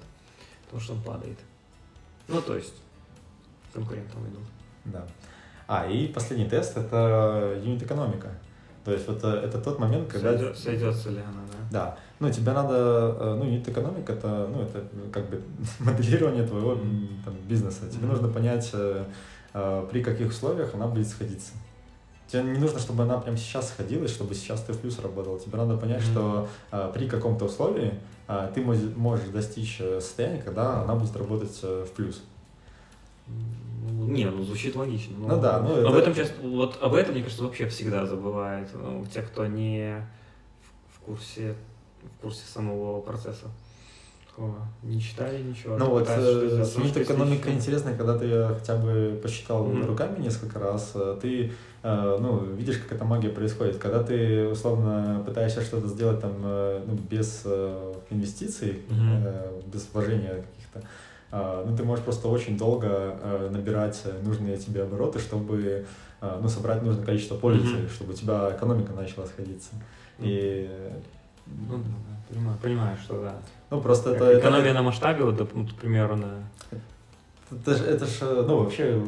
Потому 0.65 0.81
что 0.81 0.93
он 0.93 1.01
падает. 1.01 1.39
Ну, 2.27 2.41
то 2.41 2.55
есть, 2.55 2.73
конкурентам 3.73 4.27
идут. 4.27 4.43
Да. 4.86 5.07
А, 5.68 5.88
и 5.88 6.07
последний 6.07 6.47
тест— 6.47 6.78
это 6.78 7.59
юнит-экономика. 7.63 8.30
То 8.86 8.91
есть 8.91 9.07
вот 9.07 9.20
э, 9.24 9.28
это 9.28 9.59
тот 9.59 9.80
момент, 9.80 10.07
когда... 10.11 10.32
Сойдет, 10.32 10.57
сойдется 10.57 11.09
ли 11.09 11.18
она, 11.18 11.41
да? 11.51 11.57
Да. 11.72 11.97
Ну, 12.20 12.32
тебе 12.32 12.53
надо... 12.53 13.16
Э, 13.20 13.36
ну, 13.36 13.43
юнит-экономика— 13.43 14.13
это, 14.13 14.47
ну, 14.47 14.61
это 14.61 14.84
как 15.11 15.28
бы 15.28 15.41
моделирование 15.80 16.45
твоего 16.45 16.76
там, 17.26 17.34
бизнеса. 17.47 17.89
Тебе 17.89 18.03
mm-hmm. 18.03 18.11
нужно 18.11 18.28
понять, 18.28 18.70
э, 18.74 19.05
при 19.91 20.03
каких 20.03 20.30
условиях 20.30 20.76
она 20.76 20.86
будет 20.86 21.07
сходиться. 21.07 21.53
Тебе 22.28 22.43
не 22.43 22.59
нужно, 22.59 22.80
чтобы 22.80 23.03
она 23.03 23.18
прямо 23.18 23.38
сейчас 23.38 23.70
сходилась, 23.70 24.11
чтобы 24.11 24.36
сейчас 24.36 24.61
ты 24.61 24.74
в 24.74 24.80
плюс 24.80 24.99
работал. 24.99 25.39
Тебе 25.39 25.57
надо 25.57 25.78
понять, 25.78 26.01
mm-hmm. 26.01 26.11
что 26.11 26.47
а, 26.72 26.91
при 26.91 27.07
каком-то 27.07 27.45
условии 27.45 27.93
а, 28.28 28.51
ты 28.51 28.61
можешь 28.61 29.30
достичь 29.30 29.78
состояния, 29.78 30.41
когда 30.41 30.82
она 30.82 30.95
будет 30.95 31.16
работать 31.16 31.61
в 31.61 31.88
плюс. 31.95 32.22
Не, 33.28 34.26
ну 34.26 34.43
звучит 34.43 34.76
логично. 34.76 35.15
Ну, 35.17 35.28
ну 35.28 35.41
да, 35.41 35.59
ну 35.61 35.76
это... 35.76 35.88
об 35.89 35.95
этом 35.95 36.13
сейчас, 36.13 36.32
вот 36.41 36.78
об 36.82 36.93
этом, 36.93 37.13
мне 37.13 37.23
кажется, 37.23 37.43
вообще 37.43 37.67
всегда 37.67 38.05
забывают. 38.05 38.69
Ну, 38.73 39.05
те, 39.11 39.21
кто 39.21 39.45
не 39.45 40.05
в 40.93 40.99
курсе, 40.99 41.55
в 42.03 42.21
курсе 42.21 42.45
самого 42.45 43.01
процесса. 43.01 43.47
Не 44.84 44.99
читали 44.99 45.41
ничего. 45.41 45.78
Ну 45.78 45.91
вот, 45.91 46.07
э, 46.09 46.63
экономика 46.97 47.49
интересная, 47.49 47.95
когда 47.95 48.17
ты 48.17 48.53
хотя 48.53 48.76
бы 48.76 49.17
посчитал 49.23 49.65
mm-hmm. 49.65 49.86
руками 49.86 50.19
несколько 50.21 50.59
раз, 50.59 50.91
э, 50.95 51.17
ты 51.21 51.53
э, 51.84 52.17
ну, 52.19 52.43
видишь, 52.53 52.80
как 52.80 52.91
эта 52.91 53.05
магия 53.05 53.30
происходит. 53.30 53.78
Когда 53.78 54.03
ты, 54.03 54.45
условно, 54.45 55.23
пытаешься 55.26 55.61
что-то 55.61 55.88
сделать 55.88 56.19
там 56.19 56.34
ну, 56.41 56.99
без 57.09 57.45
инвестиций, 58.09 58.82
mm-hmm. 58.89 59.71
без 59.71 59.88
вложения 59.93 60.43
каких-то, 60.51 60.82
а, 60.82 60.84
ну, 61.32 61.76
ты 61.76 61.84
можешь 61.84 62.03
просто 62.03 62.28
очень 62.28 62.57
долго 62.57 62.88
э, 62.88 63.49
набирать 63.51 64.03
нужные 64.23 64.57
тебе 64.57 64.84
обороты, 64.84 65.19
чтобы 65.19 65.86
э, 66.21 66.39
ну, 66.41 66.47
собрать 66.47 66.84
нужное 66.84 67.05
количество 67.05 67.36
пользователей, 67.36 67.86
mm-hmm. 67.86 67.93
чтобы 67.93 68.13
у 68.13 68.15
тебя 68.15 68.55
экономика 68.55 68.93
начала 68.93 69.26
сходиться. 69.26 69.71
Mm-hmm. 70.17 70.23
И 70.23 70.69
ну, 71.45 71.78
да, 71.78 72.34
понимаю, 72.34 72.57
понимаю, 72.61 72.97
что 72.97 73.21
да. 73.21 73.36
Ну, 73.69 73.82
просто 73.82 74.11
это... 74.11 74.39
Экономия 74.39 74.67
это... 74.67 74.76
на 74.76 74.84
масштабе, 74.84 75.23
вот, 75.23 75.53
ну, 75.53 75.67
к 75.67 75.73
примеру, 75.73 76.15
на 76.15 76.43
это 77.51 77.75
же, 77.75 77.83
это 77.83 78.05
ж, 78.05 78.21
ну, 78.21 78.63
вообще, 78.63 79.01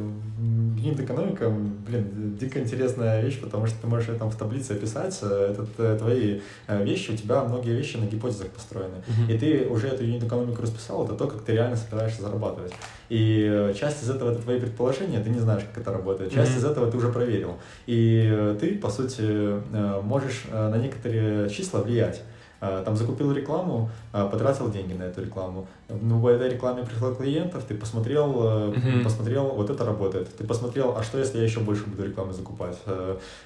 юнит-экономика, 0.78 1.50
блин, 1.50 2.38
дико 2.40 2.60
интересная 2.60 3.22
вещь, 3.22 3.40
потому 3.42 3.66
что 3.66 3.82
ты 3.82 3.88
можешь 3.88 4.16
там 4.18 4.30
в 4.30 4.36
таблице 4.36 4.72
описать, 4.72 5.18
э, 5.22 5.54
это 5.54 5.66
э, 5.80 5.98
твои 5.98 6.40
э, 6.68 6.84
вещи, 6.84 7.12
у 7.12 7.16
тебя 7.16 7.44
многие 7.44 7.76
вещи 7.76 7.98
на 7.98 8.06
гипотезах 8.06 8.48
построены. 8.50 8.96
Uh-huh. 9.08 9.34
И 9.34 9.38
ты 9.38 9.68
уже 9.68 9.88
эту 9.88 10.04
юнит-экономику 10.04 10.62
расписал, 10.62 11.06
это 11.06 11.16
то, 11.16 11.28
как 11.28 11.42
ты 11.42 11.54
реально 11.54 11.76
собираешься 11.76 12.22
зарабатывать. 12.22 12.74
И 13.10 13.74
часть 13.80 14.04
из 14.04 14.10
этого 14.10 14.32
это 14.32 14.42
твои 14.42 14.60
предположения, 14.60 15.20
ты 15.20 15.30
не 15.30 15.40
знаешь, 15.40 15.64
как 15.64 15.82
это 15.82 15.92
работает. 15.92 16.32
Часть 16.32 16.54
uh-huh. 16.54 16.60
из 16.60 16.66
этого 16.66 16.92
ты 16.92 16.98
уже 16.98 17.10
проверил. 17.10 17.58
И 17.88 18.56
ты, 18.60 18.78
по 18.78 18.90
сути, 18.90 19.62
можешь 20.02 20.46
на 20.52 20.78
некоторые 20.78 21.50
числа 21.50 21.82
влиять. 21.82 22.22
А, 22.60 22.84
там 22.84 22.96
закупил 22.96 23.32
рекламу, 23.32 23.90
а, 24.12 24.28
потратил 24.28 24.72
деньги 24.72 24.94
на 24.94 25.04
эту 25.04 25.22
рекламу. 25.22 25.68
Ну, 25.90 26.20
в 26.20 26.28
этой 26.28 26.50
рекламе 26.50 26.84
пришло 26.84 27.14
клиентов, 27.14 27.64
ты 27.64 27.76
посмотрел, 27.76 28.72
uh-huh. 28.72 29.04
посмотрел, 29.04 29.50
вот 29.50 29.70
это 29.70 29.86
работает. 29.86 30.36
Ты 30.36 30.44
посмотрел, 30.44 30.98
а 30.98 31.04
что 31.04 31.20
если 31.20 31.38
я 31.38 31.44
еще 31.44 31.60
больше 31.60 31.86
буду 31.86 32.04
рекламы 32.04 32.34
закупать? 32.34 32.78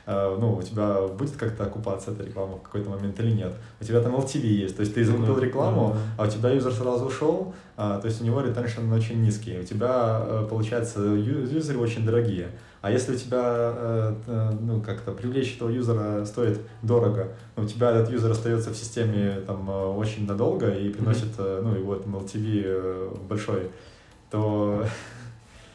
Ну, 0.07 0.55
у 0.55 0.61
тебя 0.63 1.07
будет 1.07 1.35
как-то 1.35 1.65
окупаться 1.65 2.11
эта 2.11 2.23
реклама 2.23 2.57
в 2.57 2.61
какой-то 2.61 2.89
момент 2.89 3.19
или 3.19 3.31
нет? 3.31 3.53
У 3.79 3.83
тебя 3.83 4.01
там 4.01 4.15
LTV 4.15 4.41
есть, 4.41 4.75
то 4.75 4.81
есть 4.81 4.95
ты 4.95 5.03
закупил 5.03 5.37
рекламу, 5.37 5.95
а 6.17 6.23
у 6.23 6.27
тебя 6.27 6.49
юзер 6.49 6.73
сразу 6.73 7.05
ушел, 7.05 7.53
то 7.75 8.01
есть 8.03 8.21
у 8.21 8.25
него 8.25 8.41
ретеншн 8.41 8.91
очень 8.91 9.21
низкий. 9.21 9.59
У 9.59 9.63
тебя, 9.63 10.45
получается, 10.49 11.01
юзеры 11.01 11.79
очень 11.79 12.05
дорогие. 12.05 12.47
А 12.81 12.89
если 12.89 13.13
у 13.13 13.15
тебя, 13.15 13.39
э, 13.43 14.15
э, 14.25 14.51
ну, 14.59 14.81
как-то 14.81 15.11
привлечь 15.11 15.55
этого 15.55 15.69
юзера 15.69 16.25
стоит 16.25 16.61
дорого, 16.81 17.33
но 17.55 17.63
у 17.63 17.67
тебя 17.67 17.91
этот 17.91 18.09
юзер 18.09 18.31
остается 18.31 18.71
в 18.71 18.75
системе 18.75 19.41
там 19.45 19.69
э, 19.69 19.85
очень 19.85 20.25
надолго 20.25 20.67
и 20.73 20.89
приносит, 20.89 21.37
mm-hmm. 21.37 21.61
ну, 21.61 21.75
его 21.75 21.95
там 21.97 22.15
LTV 22.15 23.27
большой, 23.27 23.69
то... 24.31 24.83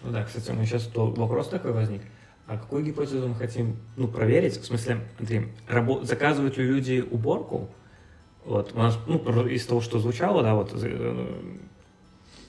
Ну 0.03 0.11
да, 0.11 0.25
кстати, 0.25 0.51
у 0.51 0.55
меня 0.55 0.67
сейчас 0.67 0.91
вопрос 0.95 1.49
такой 1.49 1.73
возник. 1.73 2.03
А 2.49 2.59
какую 2.59 2.85
гипотезу 2.85 3.29
мы 3.29 3.37
хотим 3.37 3.77
ну, 3.97 4.09
проверить? 4.09 4.61
В 4.61 4.65
смысле, 4.65 4.99
смотри, 5.17 5.53
рабо- 5.69 6.05
заказывают 6.05 6.57
ли 6.57 6.65
люди 6.65 7.05
уборку? 7.09 7.69
Вот, 8.45 8.73
у 8.75 8.79
нас, 8.79 8.99
ну, 9.07 9.19
из 9.47 9.65
того, 9.67 9.81
что 9.81 10.01
звучало, 10.01 10.43
да, 10.43 10.55
вот 10.55 10.73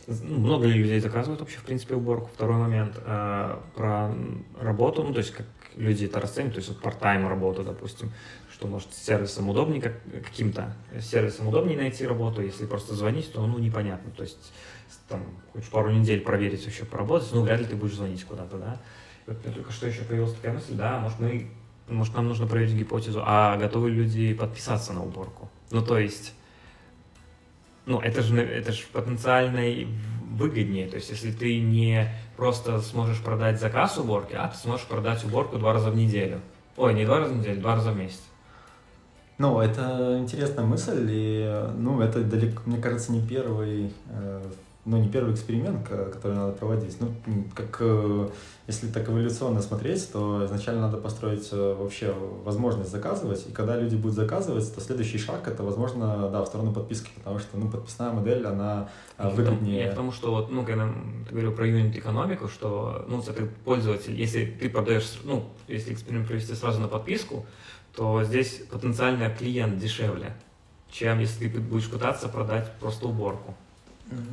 много 0.08 0.68
ли 0.68 0.74
людей 0.74 0.99
заказывают 0.99 1.41
вообще, 1.41 1.58
в 1.58 1.64
принципе, 1.64 1.95
уборку? 1.95 2.30
Второй 2.34 2.58
момент 2.58 2.95
э, 3.05 3.58
про 3.76 4.16
работу, 4.60 5.03
ну, 5.03 5.14
то 5.14 5.20
есть 5.20 5.32
как 5.32 5.45
люди 5.76 6.05
это 6.05 6.20
расценивают, 6.20 6.55
то 6.55 6.60
есть 6.60 6.70
вот 6.70 6.82
part-time 6.82 7.28
работу, 7.28 7.64
допустим, 7.64 8.12
что, 8.51 8.68
может, 8.68 8.93
сервисом 8.93 9.49
удобнее, 9.49 9.82
как, 9.82 10.01
каким-то 10.24 10.74
сервисом 11.01 11.47
удобнее 11.47 11.78
найти 11.78 12.08
работу, 12.08 12.41
если 12.41 12.66
просто 12.66 12.95
звонить, 12.95 13.32
то, 13.32 13.45
ну, 13.45 13.60
непонятно, 13.60 14.12
то 14.12 14.24
есть 14.24 14.53
там 15.10 15.24
хочешь 15.53 15.70
пару 15.70 15.91
недель 15.91 16.22
проверить 16.22 16.66
вообще 16.66 16.86
поработать, 16.86 17.30
ну, 17.34 17.41
вряд 17.41 17.60
ли 17.60 17.66
ты 17.66 17.76
будешь 17.76 17.95
звонить 17.95 18.24
куда-то, 18.24 18.58
да. 18.58 18.82
Вот 19.26 19.43
только 19.43 19.72
что 19.74 19.88
еще 19.88 20.03
появилась 20.03 20.34
такая 20.34 20.53
мысль, 20.53 20.74
да, 20.76 20.99
может, 20.99 21.20
мы, 21.20 21.51
может, 21.89 22.16
нам 22.16 22.30
нужно 22.30 22.47
проверить 22.47 22.74
гипотезу, 22.74 23.22
а 23.26 23.58
готовы 23.58 23.89
люди 23.89 24.34
подписаться 24.34 24.93
на 24.93 25.03
уборку? 25.03 25.49
Ну, 25.72 25.82
то 25.84 25.99
есть 25.99 26.34
ну, 27.88 28.00
это 28.02 28.22
же, 28.22 28.40
это 28.40 28.74
же 28.74 28.84
потенциально 28.92 29.62
выгоднее. 30.30 30.88
То 30.88 30.98
есть, 30.98 31.10
если 31.10 31.32
ты 31.32 31.60
не 31.60 32.10
просто 32.36 32.80
сможешь 32.82 33.20
продать 33.22 33.60
заказ 33.60 33.98
уборки, 33.98 34.36
а 34.36 34.50
ты 34.50 34.58
сможешь 34.58 34.86
продать 34.86 35.24
уборку 35.24 35.58
два 35.58 35.74
раза 35.74 35.90
в 35.90 35.96
неделю. 35.96 36.42
Ой, 36.76 36.94
не 36.94 37.06
два 37.06 37.20
раза 37.20 37.34
в 37.34 37.38
неделю, 37.38 37.62
два 37.62 37.76
раза 37.76 37.92
в 37.92 37.98
месяц. 37.98 38.22
Ну, 39.38 39.62
это 39.62 40.18
интересная 40.20 40.66
мысль, 40.66 41.08
и, 41.10 41.70
ну, 41.78 42.02
это 42.02 42.22
далеко, 42.24 42.62
мне 42.66 42.78
кажется, 42.78 43.12
не 43.12 43.26
первый 43.26 43.94
э, 44.10 44.44
ну, 44.88 44.98
не 44.98 45.10
первый 45.10 45.34
эксперимент, 45.34 45.86
который 45.86 46.38
надо 46.38 46.54
проводить. 46.54 46.96
Ну, 47.02 47.14
как, 47.54 47.78
э, 47.82 48.30
если 48.68 48.88
так 48.88 49.10
эволюционно 49.10 49.62
смотреть, 49.62 50.10
то 50.14 50.46
изначально 50.46 50.84
надо 50.84 50.96
построить 50.96 51.50
э, 51.52 51.76
вообще 51.78 52.16
возможность 52.46 52.90
заказывать, 52.90 53.46
и 53.48 53.52
когда 53.52 53.76
люди 53.76 53.96
будут 53.96 54.16
заказывать, 54.16 54.74
то 54.74 54.80
следующий 54.80 55.18
шаг 55.18 55.46
это, 55.46 55.62
возможно, 55.64 56.30
да, 56.30 56.42
в 56.42 56.48
сторону 56.48 56.72
подписки, 56.72 57.10
потому 57.18 57.38
что, 57.38 57.58
ну, 57.58 57.70
подписная 57.70 58.12
модель, 58.12 58.48
она 58.48 58.90
э, 59.18 59.30
выгоднее. 59.30 59.84
Я 59.84 59.92
к 59.92 59.96
тому, 59.96 60.14
что 60.14 60.32
вот, 60.32 60.52
ну, 60.52 60.66
когда 60.66 60.88
ты 61.28 61.32
говорил 61.32 61.52
про 61.52 61.68
юнит-экономику, 61.68 62.48
что, 62.48 63.06
ну, 63.10 63.22
ты 63.22 63.46
пользователь, 63.66 64.18
если 64.18 64.46
ты 64.46 64.70
продаешь, 64.70 65.20
ну, 65.26 65.50
если 65.68 65.94
эксперимент 65.94 66.30
провести 66.30 66.54
сразу 66.54 66.80
на 66.80 66.88
подписку, 66.88 67.46
то 67.94 68.24
здесь 68.24 68.62
потенциально 68.72 69.30
клиент 69.30 69.80
дешевле, 69.80 70.34
чем 70.90 71.20
если 71.20 71.50
ты 71.50 71.60
будешь 71.60 71.90
пытаться 71.90 72.30
продать 72.30 72.72
просто 72.80 73.08
уборку. 73.08 73.54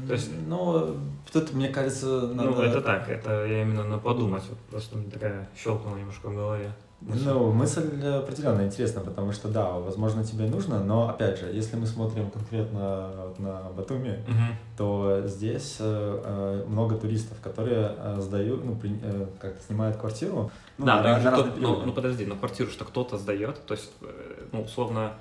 То 0.06 0.12
есть, 0.12 0.30
ну, 0.46 0.96
тут, 1.32 1.52
мне 1.52 1.68
кажется, 1.68 2.06
ну, 2.06 2.34
надо... 2.34 2.50
Ну, 2.50 2.62
это 2.62 2.80
так, 2.80 3.08
это 3.08 3.44
я 3.46 3.62
именно 3.62 3.84
на 3.84 3.98
подумать, 3.98 4.42
вот 4.48 4.58
просто 4.70 4.98
такая 5.12 5.48
щелкнула 5.56 5.96
немножко 5.96 6.28
в 6.28 6.34
голове. 6.34 6.70
Мысль. 7.00 7.24
Ну, 7.26 7.52
мысль 7.52 8.06
определенно 8.06 8.62
интересна, 8.62 9.02
потому 9.02 9.32
что, 9.32 9.48
да, 9.48 9.72
возможно, 9.72 10.24
тебе 10.24 10.46
нужно, 10.46 10.82
но, 10.82 11.10
опять 11.10 11.38
же, 11.38 11.46
если 11.52 11.76
мы 11.76 11.86
смотрим 11.86 12.30
конкретно 12.30 13.10
на 13.38 13.70
Батуми, 13.76 14.22
угу. 14.26 14.56
то 14.78 15.22
здесь 15.26 15.76
э, 15.80 16.22
э, 16.24 16.64
много 16.66 16.96
туристов, 16.96 17.36
которые 17.42 17.94
э, 17.98 18.20
сдают, 18.20 18.64
ну, 18.64 18.74
при, 18.76 18.98
э, 19.02 19.26
как 19.38 19.60
снимают 19.66 19.98
квартиру. 19.98 20.50
Ну, 20.78 20.86
да, 20.86 21.02
на, 21.02 21.18
на, 21.18 21.32
кто, 21.32 21.46
ну, 21.58 21.82
ну, 21.84 21.92
подожди, 21.92 22.24
на 22.24 22.36
квартиру 22.36 22.70
что 22.70 22.86
кто-то 22.86 23.18
сдает, 23.18 23.60
то 23.66 23.74
есть, 23.74 23.90
э, 24.00 24.46
ну, 24.52 24.62
условно, 24.62 25.12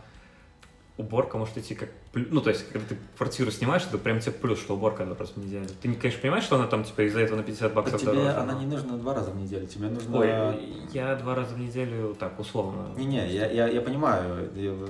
уборка 0.98 1.38
может 1.38 1.58
идти 1.58 1.74
как... 1.74 1.90
Ну, 2.14 2.40
то 2.42 2.52
есть, 2.52 2.72
когда 2.72 2.88
ты 2.88 2.98
квартиру 3.18 3.50
снимаешь, 3.50 3.84
это 3.88 3.98
прям 3.98 4.20
тебе 4.20 4.32
плюс, 4.34 4.60
что 4.60 4.76
уборка 4.76 5.04
это 5.04 5.16
просто 5.16 5.40
в 5.40 5.44
неделю. 5.44 5.66
Ты, 5.82 5.92
конечно, 5.96 6.22
понимаешь, 6.22 6.44
что 6.44 6.56
она 6.58 6.68
там, 6.68 6.84
типа, 6.84 7.02
из-за 7.08 7.22
этого 7.22 7.38
на 7.38 7.44
50 7.44 7.74
баксов 7.74 8.00
тебе 8.00 8.14
дороже? 8.14 8.30
она 8.38 8.54
не 8.54 8.68
нужна 8.68 8.98
два 8.98 9.16
раза 9.16 9.32
в 9.32 9.36
неделю, 9.36 9.66
тебе 9.66 9.88
нужно... 9.88 10.20
Ой, 10.20 10.88
я 10.94 11.16
два 11.16 11.34
раза 11.34 11.56
в 11.56 11.60
неделю, 11.60 12.16
так, 12.20 12.40
условно. 12.40 12.94
Не-не, 12.96 13.28
я, 13.34 13.50
я, 13.50 13.68
я 13.68 13.82
понимаю, 13.82 14.50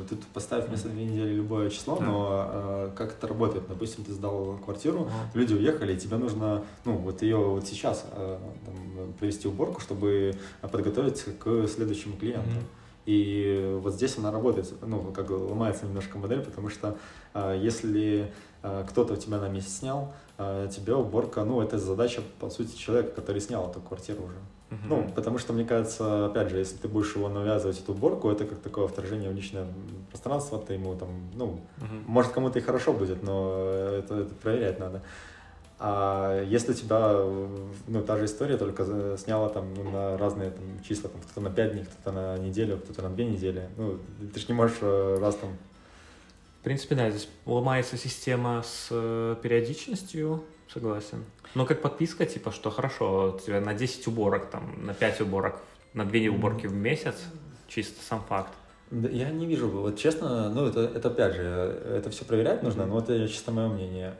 тут 0.10 0.26
поставь 0.34 0.68
вместо 0.68 0.90
две 0.90 1.06
недели 1.06 1.36
любое 1.36 1.70
число, 1.70 1.98
да. 1.98 2.06
но 2.06 2.50
э, 2.52 2.92
как 2.98 3.14
это 3.14 3.28
работает? 3.28 3.66
Допустим, 3.70 4.04
ты 4.04 4.12
сдал 4.12 4.58
квартиру, 4.58 5.04
ага. 5.04 5.32
люди 5.34 5.54
уехали, 5.54 5.94
и 5.94 5.98
тебе 5.98 6.18
нужно, 6.18 6.66
ну, 6.84 6.98
вот 6.98 7.22
ее 7.22 7.38
вот 7.38 7.66
сейчас 7.66 8.06
э, 8.12 8.38
там, 8.66 9.14
провести 9.14 9.48
уборку, 9.48 9.80
чтобы 9.80 10.36
подготовиться 10.60 11.32
к 11.32 11.68
следующему 11.68 12.18
клиенту. 12.18 12.50
Mm-hmm. 12.50 12.83
И 13.06 13.78
вот 13.82 13.94
здесь 13.94 14.18
она 14.18 14.32
работает, 14.32 14.74
ну, 14.82 15.12
как 15.12 15.28
бы 15.28 15.34
ломается 15.34 15.86
немножко 15.86 16.18
модель, 16.18 16.42
потому 16.42 16.70
что 16.70 16.98
э, 17.34 17.60
если 17.62 18.32
э, 18.62 18.86
кто-то 18.90 19.14
у 19.14 19.16
тебя 19.18 19.40
на 19.40 19.50
месяц 19.50 19.80
снял, 19.80 20.14
э, 20.38 20.70
тебе 20.74 20.96
уборка, 20.96 21.44
ну, 21.44 21.62
это 21.62 21.78
задача, 21.78 22.22
по 22.40 22.50
сути, 22.50 22.78
человека, 22.78 23.12
который 23.12 23.42
снял 23.42 23.70
эту 23.70 23.82
квартиру 23.82 24.24
уже. 24.24 24.36
Uh-huh. 24.74 24.78
Ну, 24.88 25.12
потому 25.14 25.38
что, 25.38 25.54
мне 25.54 25.66
кажется, 25.66 26.28
опять 26.28 26.50
же, 26.50 26.58
если 26.58 26.78
ты 26.78 26.88
будешь 26.88 27.16
его 27.16 27.30
навязывать, 27.30 27.80
эту 27.80 27.92
уборку, 27.92 28.30
это 28.30 28.46
как 28.46 28.60
такое 28.60 28.88
вторжение 28.88 29.30
в 29.30 29.36
личное 29.36 29.68
пространство, 30.10 30.58
ты 30.58 30.74
ему 30.74 30.96
там, 30.96 31.10
ну, 31.36 31.60
uh-huh. 31.78 32.04
может, 32.08 32.32
кому-то 32.32 32.60
и 32.60 32.62
хорошо 32.62 32.94
будет, 32.94 33.22
но 33.22 33.60
это, 33.60 34.16
это 34.22 34.36
проверять 34.36 34.80
надо. 34.80 35.02
А 35.86 36.42
если 36.46 36.72
тебя, 36.72 37.14
ну, 37.88 38.02
та 38.04 38.18
же 38.18 38.24
история, 38.24 38.56
только 38.56 39.18
сняла 39.18 39.50
там 39.50 39.74
ну, 39.74 39.92
на 39.92 40.18
разные 40.18 40.52
там, 40.52 40.64
числа, 40.82 41.10
там, 41.10 41.20
кто-то 41.20 41.42
на 41.42 41.50
5 41.50 41.72
дней, 41.74 41.84
кто-то 41.84 42.14
на 42.14 42.38
неделю, 42.38 42.78
кто-то 42.78 43.02
на 43.02 43.10
2 43.10 43.26
недели, 43.26 43.68
ну, 43.76 44.00
ты 44.34 44.40
же 44.40 44.46
не 44.48 44.54
можешь 44.54 44.78
э, 44.80 45.18
раз 45.20 45.36
там... 45.36 45.58
В 46.62 46.64
принципе, 46.64 46.96
да, 46.96 47.10
здесь 47.10 47.28
ломается 47.46 47.98
система 47.98 48.64
с 48.64 48.88
э, 48.92 49.36
периодичностью, 49.44 50.46
согласен. 50.74 51.26
Но 51.54 51.66
как 51.66 51.82
подписка, 51.82 52.26
типа, 52.26 52.54
что 52.54 52.72
хорошо, 52.72 53.36
у 53.36 53.40
тебя 53.46 53.60
на 53.60 53.74
10 53.74 54.08
уборок, 54.08 54.50
там, 54.50 54.86
на 54.86 54.94
5 54.94 55.20
уборок, 55.20 55.60
на 55.94 56.06
2 56.06 56.34
уборки 56.34 56.66
в 56.66 56.74
месяц, 56.74 57.16
чисто 57.68 58.02
сам 58.02 58.24
факт. 58.30 58.54
Я 58.94 59.32
не 59.32 59.48
вижу, 59.48 59.70
вот 59.70 59.98
честно, 59.98 60.50
ну 60.50 60.68
это, 60.68 60.82
это 60.82 61.08
опять 61.08 61.34
же, 61.34 61.42
это 61.42 62.12
все 62.12 62.26
проверять 62.26 62.62
нужно, 62.62 62.86
но 62.86 63.00
это 63.00 63.28
чисто 63.28 63.52
мое 63.52 63.68
мнение. 63.68 64.14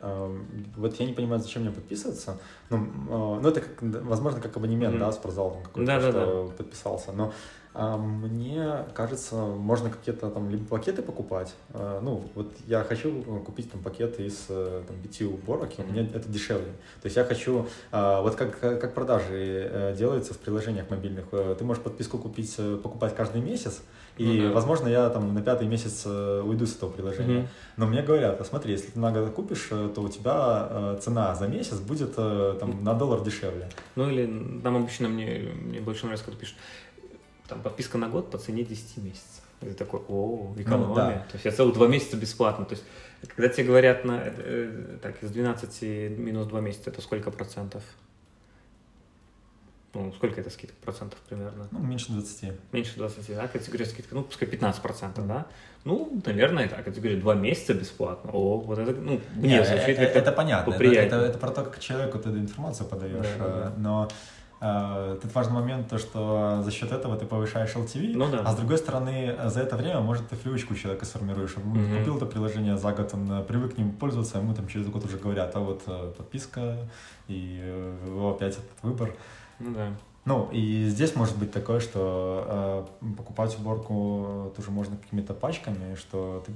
Вот 0.76 0.98
я 0.98 1.06
не 1.06 1.12
понимаю, 1.12 1.40
зачем 1.40 1.62
мне 1.62 1.70
подписываться. 1.70 2.40
Ну, 2.70 2.88
а, 3.10 3.40
ну 3.40 3.48
это 3.48 3.60
как, 3.60 3.76
возможно, 3.80 4.40
как 4.40 4.56
абонемент, 4.56 4.96
mm-hmm. 4.96 4.98
да, 4.98 5.12
спортзал 5.12 5.60
какой-то, 5.62 5.86
да, 5.86 6.00
что 6.00 6.12
да, 6.12 6.26
да. 6.26 6.56
подписался. 6.56 7.12
Но 7.12 7.32
мне 7.74 8.84
кажется, 8.94 9.34
можно 9.34 9.90
какие-то 9.90 10.30
там 10.30 10.48
либо 10.48 10.64
пакеты 10.64 11.02
покупать. 11.02 11.54
А, 11.72 12.00
ну, 12.00 12.22
вот 12.36 12.52
я 12.66 12.84
хочу 12.84 13.22
купить 13.44 13.70
там 13.72 13.82
пакеты 13.82 14.26
из 14.26 14.46
э, 14.48 14.82
там, 14.86 14.96
пяти 15.02 15.24
уборок, 15.24 15.70
и 15.76 15.82
mm-hmm. 15.82 15.90
мне 15.90 16.10
это 16.14 16.28
дешевле. 16.28 16.72
То 17.02 17.06
есть 17.06 17.16
я 17.16 17.24
хочу, 17.24 17.66
а, 17.90 18.22
вот 18.22 18.36
как, 18.36 18.60
как 18.60 18.94
продажи 18.94 19.68
э, 19.70 19.94
делаются 19.98 20.34
в 20.34 20.38
приложениях 20.38 20.88
мобильных, 20.88 21.24
э, 21.32 21.56
ты 21.58 21.64
можешь 21.64 21.82
подписку 21.82 22.18
купить, 22.18 22.56
покупать 22.80 23.16
каждый 23.16 23.42
месяц, 23.42 23.82
и, 24.18 24.42
да. 24.42 24.52
возможно, 24.52 24.86
я 24.86 25.10
там 25.10 25.34
на 25.34 25.42
пятый 25.42 25.66
месяц 25.66 26.06
уйду 26.06 26.66
с 26.66 26.76
этого 26.76 26.90
приложения. 26.90 27.40
Mm-hmm. 27.40 27.48
Но 27.78 27.86
мне 27.88 28.02
говорят, 28.02 28.40
а 28.40 28.44
смотри, 28.44 28.70
если 28.70 28.90
ты 28.90 28.98
много 29.00 29.28
купишь, 29.30 29.66
то 29.70 30.00
у 30.00 30.08
тебя 30.08 30.96
цена 31.02 31.34
за 31.34 31.48
месяц 31.48 31.80
будет 31.80 32.14
там 32.14 32.84
на 32.84 32.94
доллар 32.94 33.24
дешевле. 33.24 33.68
Ну 33.96 34.08
или 34.08 34.60
там 34.62 34.76
обычно 34.76 35.08
мне, 35.08 35.50
мне 35.60 35.80
больше 35.80 36.04
нравится, 36.04 36.26
когда 36.26 36.38
пишут, 36.38 36.54
там 37.48 37.62
подписка 37.62 37.98
на 37.98 38.08
год 38.08 38.30
по 38.30 38.38
цене 38.38 38.64
10 38.64 38.98
месяцев. 38.98 39.42
И 39.60 39.66
ты 39.66 39.74
такой, 39.74 40.00
о, 40.08 40.52
экономия. 40.56 40.88
Ну, 40.88 40.94
да. 40.94 41.12
То 41.30 41.34
есть 41.34 41.44
я 41.44 41.52
целых 41.52 41.74
два 41.74 41.86
месяца 41.86 42.16
бесплатно. 42.16 42.64
То 42.64 42.74
есть 42.74 42.84
когда 43.28 43.48
тебе 43.48 43.66
говорят, 43.68 44.04
на, 44.04 44.22
э, 44.24 44.98
так, 45.02 45.22
из 45.22 45.30
12 45.30 45.82
минус 46.18 46.46
2 46.46 46.60
месяца, 46.60 46.90
это 46.90 47.00
сколько 47.00 47.30
процентов? 47.30 47.82
Ну, 49.94 50.12
сколько 50.12 50.40
это 50.40 50.50
скидка 50.50 50.74
процентов 50.84 51.20
примерно? 51.28 51.68
Ну, 51.70 51.78
меньше 51.78 52.10
20. 52.10 52.52
Меньше 52.72 52.96
20, 52.96 53.36
да, 53.36 53.46
категория 53.46 53.86
скидка, 53.86 54.14
ну, 54.16 54.24
пускай 54.24 54.48
15 54.48 54.82
процентов, 54.82 55.26
да? 55.28 55.46
Ну, 55.84 56.20
наверное, 56.26 56.68
так, 56.68 56.84
категория 56.84 57.16
2 57.16 57.34
месяца 57.36 57.74
бесплатно. 57.74 58.32
О, 58.32 58.58
вот 58.58 58.78
это, 58.78 58.92
ну, 58.92 59.20
мне 59.36 59.64
звучит 59.64 59.98
это, 59.98 60.18
это 60.18 60.32
понятно, 60.32 60.74
это, 60.74 60.84
это, 60.84 61.16
это 61.16 61.38
про 61.38 61.50
то, 61.52 61.62
как 61.62 61.78
человеку 61.78 62.18
ты 62.18 62.30
информацию 62.30 62.88
подаешь, 62.88 63.26
да, 63.38 63.44
да, 63.46 63.54
да. 63.54 63.74
но 63.78 64.08
Uh, 64.08 64.12
тут 64.60 65.34
важный 65.34 65.54
момент, 65.54 65.88
то, 65.88 65.98
что 65.98 66.62
за 66.62 66.70
счет 66.70 66.92
этого 66.92 67.16
ты 67.16 67.26
повышаешь 67.26 67.74
LTV, 67.74 68.12
ну, 68.16 68.30
да. 68.30 68.42
а 68.44 68.52
с 68.52 68.56
другой 68.56 68.78
стороны, 68.78 69.36
за 69.46 69.60
это 69.60 69.76
время, 69.76 70.00
может, 70.00 70.28
ты 70.28 70.36
привычку 70.36 70.74
у 70.74 70.76
человека 70.76 71.04
сформируешь. 71.04 71.56
Он 71.56 71.74
mm-hmm. 71.74 71.98
купил 71.98 72.16
это 72.16 72.26
приложение 72.26 72.76
за 72.78 72.92
год, 72.92 73.12
он 73.12 73.30
э, 73.30 73.42
привык 73.42 73.74
к 73.74 73.78
ним 73.78 73.92
пользоваться, 73.92 74.38
ему 74.38 74.54
там 74.54 74.66
через 74.68 74.86
год 74.88 75.04
уже 75.04 75.18
говорят, 75.18 75.54
а 75.54 75.60
вот 75.60 75.82
э, 75.86 76.12
подписка, 76.16 76.78
и 77.28 77.62
его 78.06 78.30
опять 78.30 78.54
этот 78.54 78.82
выбор. 78.82 79.14
Ну 79.58 79.74
да. 79.74 79.88
Ну, 80.24 80.48
и 80.52 80.86
здесь 80.88 81.16
может 81.16 81.36
быть 81.36 81.52
такое, 81.52 81.80
что 81.80 82.86
э, 83.02 83.12
покупать 83.16 83.58
уборку 83.58 84.52
тоже 84.56 84.70
можно 84.70 84.96
какими-то 84.96 85.34
пачками, 85.34 85.96
что 85.96 86.42
ты, 86.46 86.52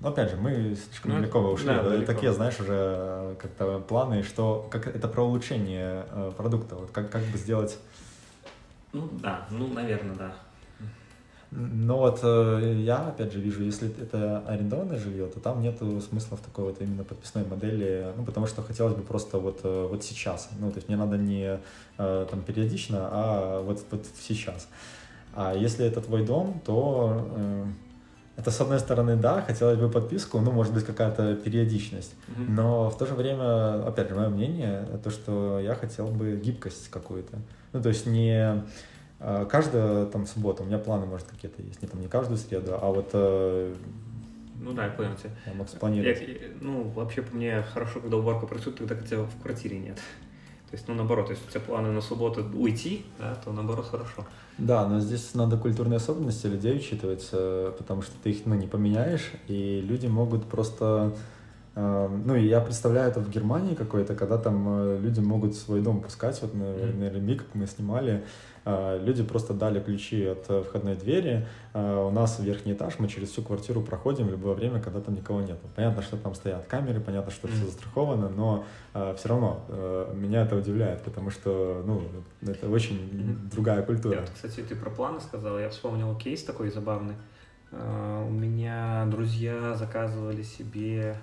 ну, 0.00 0.08
опять 0.08 0.30
же, 0.30 0.36
мы 0.36 0.74
слишком 0.74 1.12
ну, 1.12 1.18
далеко 1.18 1.38
ушли. 1.40 1.66
Да, 1.66 1.82
далеко. 1.82 2.10
Такие, 2.10 2.32
знаешь, 2.32 2.58
уже 2.58 3.36
как-то 3.38 3.80
планы, 3.80 4.22
что 4.22 4.66
как 4.70 4.86
это 4.86 5.08
про 5.08 5.24
улучшение 5.24 6.06
э, 6.10 6.32
продукта, 6.34 6.76
вот 6.76 6.90
как, 6.90 7.10
как 7.10 7.22
бы 7.24 7.36
сделать. 7.36 7.78
Ну 8.94 9.08
да, 9.20 9.46
ну, 9.50 9.68
наверное, 9.68 10.16
да. 10.16 10.32
Но 11.54 11.98
вот 11.98 12.20
э, 12.22 12.76
я, 12.78 13.08
опять 13.08 13.30
же, 13.32 13.38
вижу, 13.38 13.62
если 13.62 13.90
это 14.02 14.42
арендованное 14.46 14.98
жилье, 14.98 15.26
то 15.26 15.38
там 15.38 15.60
нет 15.60 15.76
смысла 15.78 16.38
в 16.38 16.40
такой 16.40 16.64
вот 16.64 16.80
именно 16.80 17.04
подписной 17.04 17.44
модели, 17.44 18.06
ну, 18.16 18.24
потому 18.24 18.46
что 18.46 18.62
хотелось 18.62 18.94
бы 18.94 19.02
просто 19.02 19.38
вот, 19.38 19.60
э, 19.62 19.86
вот 19.90 20.02
сейчас. 20.02 20.48
Ну, 20.58 20.70
то 20.70 20.76
есть 20.76 20.88
мне 20.88 20.96
надо 20.96 21.18
не 21.18 21.60
э, 21.98 22.26
там 22.30 22.40
периодично, 22.40 23.00
а 23.02 23.60
вот, 23.60 23.84
вот 23.90 24.06
сейчас. 24.18 24.66
А 25.34 25.54
если 25.54 25.84
это 25.84 26.00
твой 26.00 26.24
дом, 26.24 26.60
то 26.64 27.66
это, 28.36 28.50
с 28.50 28.60
одной 28.60 28.78
стороны, 28.78 29.16
да, 29.16 29.42
хотелось 29.42 29.78
бы 29.78 29.90
подписку, 29.90 30.40
ну, 30.40 30.52
может 30.52 30.72
быть, 30.72 30.86
какая-то 30.86 31.34
периодичность. 31.36 32.14
Mm-hmm. 32.28 32.46
Но 32.48 32.88
в 32.88 32.96
то 32.96 33.04
же 33.04 33.14
время, 33.14 33.86
опять 33.86 34.08
же, 34.08 34.14
мое 34.14 34.30
мнение, 34.30 34.86
то, 35.04 35.10
что 35.10 35.60
я 35.60 35.74
хотел 35.74 36.06
бы 36.06 36.40
гибкость 36.42 36.88
какую-то. 36.88 37.38
Ну, 37.72 37.82
то 37.82 37.90
есть 37.90 38.06
не 38.06 38.62
каждая 39.50 40.06
там 40.06 40.26
суббота, 40.26 40.62
у 40.62 40.66
меня 40.66 40.78
планы, 40.78 41.06
может, 41.06 41.26
какие-то 41.28 41.62
есть, 41.62 41.82
не 41.82 41.88
там 41.88 42.00
не 42.00 42.08
каждую 42.08 42.38
среду, 42.38 42.78
а 42.80 42.90
вот 42.90 43.10
э, 43.12 43.74
ну 44.62 44.72
да, 44.72 44.84
я 44.84 44.90
понял 44.92 45.14
тебя. 45.16 45.30
Я 45.46 45.54
мог 45.54 45.68
спланировать. 45.68 46.20
Я, 46.20 46.48
ну, 46.60 46.84
вообще, 46.90 47.22
по 47.22 47.34
мне, 47.34 47.62
хорошо, 47.62 48.00
когда 48.00 48.16
уборка 48.16 48.46
происходит, 48.46 48.78
тогда 48.78 48.94
хотя 48.94 49.16
в 49.22 49.42
квартире 49.42 49.78
нет. 49.78 49.96
То 49.96 50.76
есть, 50.76 50.88
ну, 50.88 50.94
наоборот, 50.94 51.28
если 51.30 51.44
у 51.46 51.50
тебя 51.50 51.60
планы 51.60 51.90
на 51.90 52.00
субботу 52.00 52.44
уйти, 52.54 53.04
да, 53.18 53.34
то 53.34 53.52
наоборот 53.52 53.86
хорошо. 53.86 54.24
Да, 54.56 54.86
но 54.88 55.00
здесь 55.00 55.34
надо 55.34 55.58
культурные 55.58 55.96
особенности 55.96 56.46
людей 56.46 56.76
учитывать, 56.76 57.28
э, 57.32 57.72
потому 57.76 58.02
что 58.02 58.12
ты 58.22 58.30
их, 58.30 58.46
ну, 58.46 58.54
не 58.54 58.68
поменяешь, 58.68 59.32
и 59.48 59.80
люди 59.80 60.06
могут 60.06 60.46
просто... 60.46 61.14
Э, 61.74 62.08
ну, 62.24 62.34
и 62.34 62.46
я 62.46 62.60
представляю 62.60 63.10
это 63.10 63.20
в 63.20 63.30
Германии 63.30 63.74
какой-то, 63.74 64.14
когда 64.14 64.38
там 64.38 65.00
люди 65.02 65.20
могут 65.20 65.54
свой 65.54 65.80
дом 65.80 66.02
пускать, 66.02 66.40
вот, 66.42 66.54
наверное, 66.54 67.20
mm-hmm. 67.20 67.36
как 67.36 67.54
мы 67.54 67.66
снимали, 67.66 68.24
а, 68.64 68.96
люди 69.02 69.24
просто 69.24 69.54
дали 69.54 69.80
ключи 69.80 70.24
от 70.24 70.44
э, 70.48 70.62
входной 70.62 70.94
двери. 70.94 71.46
У 71.74 72.10
нас 72.10 72.38
верхний 72.38 72.74
этаж, 72.74 72.98
мы 72.98 73.08
через 73.08 73.30
всю 73.30 73.42
квартиру 73.42 73.80
проходим 73.80 74.26
в 74.26 74.30
любое 74.30 74.54
время, 74.54 74.80
когда 74.80 75.00
там 75.00 75.14
никого 75.14 75.40
нет. 75.40 75.58
Понятно, 75.74 76.02
что 76.02 76.16
там 76.16 76.34
стоят 76.34 76.66
камеры, 76.66 77.00
понятно, 77.00 77.32
что 77.32 77.48
все 77.48 77.64
застраховано, 77.64 78.28
но 78.28 78.64
все 78.92 79.28
равно 79.28 79.64
э, 79.68 80.12
меня 80.14 80.42
это 80.42 80.56
удивляет, 80.56 81.02
потому 81.02 81.30
что, 81.30 81.82
ну, 81.86 82.02
это 82.42 82.68
очень 82.68 83.48
другая 83.50 83.82
культура. 83.82 84.20
Нет, 84.20 84.30
кстати, 84.34 84.60
ты 84.60 84.76
про 84.76 84.90
планы 84.90 85.20
сказал, 85.20 85.58
я 85.58 85.70
вспомнил 85.70 86.14
кейс 86.16 86.44
такой 86.44 86.70
забавный. 86.70 87.14
У 87.72 88.30
меня 88.30 89.06
друзья 89.10 89.74
заказывали 89.74 90.42
себе 90.42 91.16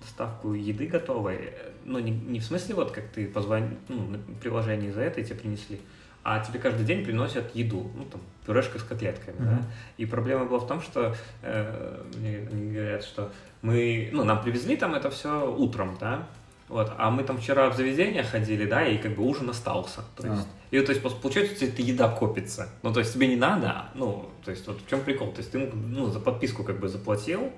доставку 0.00 0.54
еды 0.54 0.86
готовой, 0.86 1.52
ну, 1.84 1.98
не, 1.98 2.10
не 2.10 2.40
в 2.40 2.44
смысле 2.44 2.74
вот, 2.74 2.90
как 2.90 3.08
ты 3.08 3.26
позвонил, 3.26 3.76
ну, 3.88 4.08
на 4.08 4.18
приложении 4.40 4.90
за 4.90 5.02
это 5.02 5.20
и 5.20 5.24
тебе 5.24 5.36
принесли, 5.36 5.80
а 6.22 6.40
тебе 6.40 6.58
каждый 6.58 6.84
день 6.84 7.04
приносят 7.04 7.54
еду, 7.54 7.90
ну 7.96 8.04
там 8.04 8.20
пюрешка 8.46 8.78
с 8.78 8.82
котлетками, 8.82 9.36
mm-hmm. 9.36 9.44
да. 9.44 9.62
И 9.96 10.06
проблема 10.06 10.44
была 10.46 10.58
в 10.58 10.66
том, 10.66 10.80
что 10.80 11.14
э, 11.42 12.04
мне 12.16 12.48
они 12.50 12.72
говорят, 12.72 13.04
что 13.04 13.32
мы, 13.62 14.10
ну 14.12 14.24
нам 14.24 14.42
привезли 14.42 14.76
там 14.76 14.94
это 14.94 15.10
все 15.10 15.50
утром, 15.50 15.96
да, 16.00 16.26
вот, 16.70 16.92
а 16.98 17.10
мы 17.10 17.24
там 17.24 17.38
вчера 17.38 17.68
в 17.68 17.76
заведение 17.76 18.22
ходили, 18.22 18.64
да, 18.64 18.86
и 18.86 18.96
как 18.96 19.16
бы 19.16 19.24
ужин 19.24 19.50
остался, 19.50 20.02
то 20.16 20.26
есть. 20.26 20.46
А. 20.46 20.60
И 20.70 20.80
то 20.80 20.92
есть 20.92 21.02
получается, 21.02 21.56
что 21.56 21.64
эта 21.64 21.82
еда 21.82 22.08
копится. 22.08 22.68
Ну, 22.82 22.92
то 22.92 23.00
есть 23.00 23.12
тебе 23.12 23.26
не 23.26 23.34
надо, 23.34 23.86
ну, 23.94 24.30
то 24.44 24.52
есть 24.52 24.68
вот 24.68 24.80
в 24.80 24.88
чем 24.88 25.00
прикол? 25.00 25.32
То 25.32 25.38
есть 25.38 25.50
ты 25.50 25.58
ну, 25.58 26.06
за 26.06 26.20
подписку 26.20 26.62
как 26.62 26.78
бы 26.78 26.88
заплатил, 26.88 27.50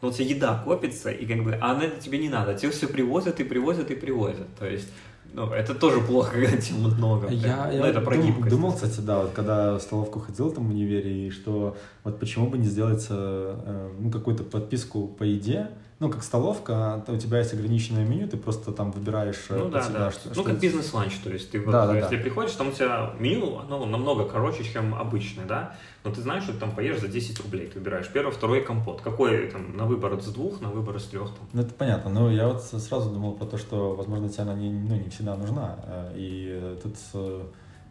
но 0.00 0.08
у 0.08 0.12
тебя 0.12 0.26
еда 0.26 0.62
копится, 0.64 1.10
и 1.10 1.26
как 1.26 1.44
бы, 1.44 1.54
а 1.60 1.72
она 1.72 1.88
тебе 1.88 2.18
не 2.18 2.28
надо. 2.28 2.54
Тебе 2.54 2.70
все 2.70 2.86
привозят 2.86 3.40
и 3.40 3.44
привозят 3.44 3.90
и 3.90 3.94
привозят. 3.94 4.46
То 4.58 4.66
есть 4.66 4.88
ну, 5.32 5.50
это 5.52 5.74
тоже 5.74 6.00
плохо, 6.00 6.32
когда 6.34 6.56
тем 6.56 6.80
много. 6.80 7.28
Я, 7.28 7.70
ну, 7.72 7.78
я 7.78 7.86
это 7.88 8.00
про 8.00 8.16
дум, 8.16 8.48
думал, 8.48 8.72
кстати, 8.72 9.00
да, 9.00 9.20
вот 9.20 9.32
когда 9.32 9.74
в 9.74 9.80
столовку 9.80 10.20
ходил 10.20 10.50
там 10.50 10.68
в 10.68 10.70
универе, 10.70 11.28
и 11.28 11.30
что 11.30 11.76
вот 12.04 12.18
почему 12.18 12.48
бы 12.48 12.58
не 12.58 12.66
сделать 12.66 13.06
э, 13.10 13.90
ну, 13.98 14.10
какую-то 14.10 14.42
подписку 14.44 15.06
по 15.06 15.22
еде, 15.22 15.68
ну, 16.00 16.08
как 16.08 16.22
столовка, 16.22 17.04
то 17.06 17.12
у 17.12 17.18
тебя 17.18 17.38
есть 17.38 17.52
ограниченное 17.52 18.06
меню, 18.06 18.26
ты 18.26 18.38
просто 18.38 18.72
там 18.72 18.90
выбираешь 18.90 19.44
э, 19.50 19.58
ну, 19.58 19.68
да, 19.68 19.82
себя, 19.82 19.98
да. 19.98 20.10
Что, 20.10 20.28
ну, 20.28 20.34
что 20.34 20.44
как 20.44 20.58
бизнес-ланч, 20.58 21.18
то 21.22 21.28
есть 21.28 21.50
ты 21.50 21.58
да, 21.58 21.84
вот, 21.84 21.92
да, 21.92 21.98
если 21.98 22.16
да. 22.16 22.22
приходишь, 22.22 22.52
там 22.52 22.68
у 22.68 22.72
тебя 22.72 23.12
меню, 23.18 23.58
оно 23.58 23.84
намного 23.84 24.24
короче, 24.24 24.64
чем 24.64 24.94
обычное, 24.94 25.44
да, 25.44 25.76
но 26.02 26.10
ты 26.10 26.22
знаешь, 26.22 26.44
что 26.44 26.54
ты 26.54 26.58
там 26.58 26.74
поешь 26.74 26.98
за 27.00 27.08
10 27.08 27.38
рублей, 27.40 27.66
ты 27.66 27.78
выбираешь 27.78 28.08
первый, 28.08 28.32
второй 28.32 28.62
компот, 28.62 29.02
какой 29.02 29.48
там 29.48 29.76
на 29.76 29.84
выбор 29.84 30.14
из 30.14 30.24
двух, 30.28 30.62
на 30.62 30.70
выбор 30.70 30.96
из 30.96 31.04
трех 31.04 31.28
там. 31.28 31.46
Ну, 31.52 31.60
это 31.60 31.74
понятно, 31.74 32.10
но 32.10 32.30
я 32.30 32.48
вот 32.48 32.62
сразу 32.62 33.10
думал 33.10 33.34
про 33.34 33.44
то, 33.44 33.58
что, 33.58 33.94
возможно, 33.94 34.30
тебе 34.30 34.44
она 34.44 34.54
не, 34.54 34.70
ну, 34.70 34.96
не 34.96 35.10
всегда 35.10 35.36
нужна, 35.36 35.76
э, 35.84 36.12
и 36.16 36.78
тут 36.82 36.96
э, 37.12 37.42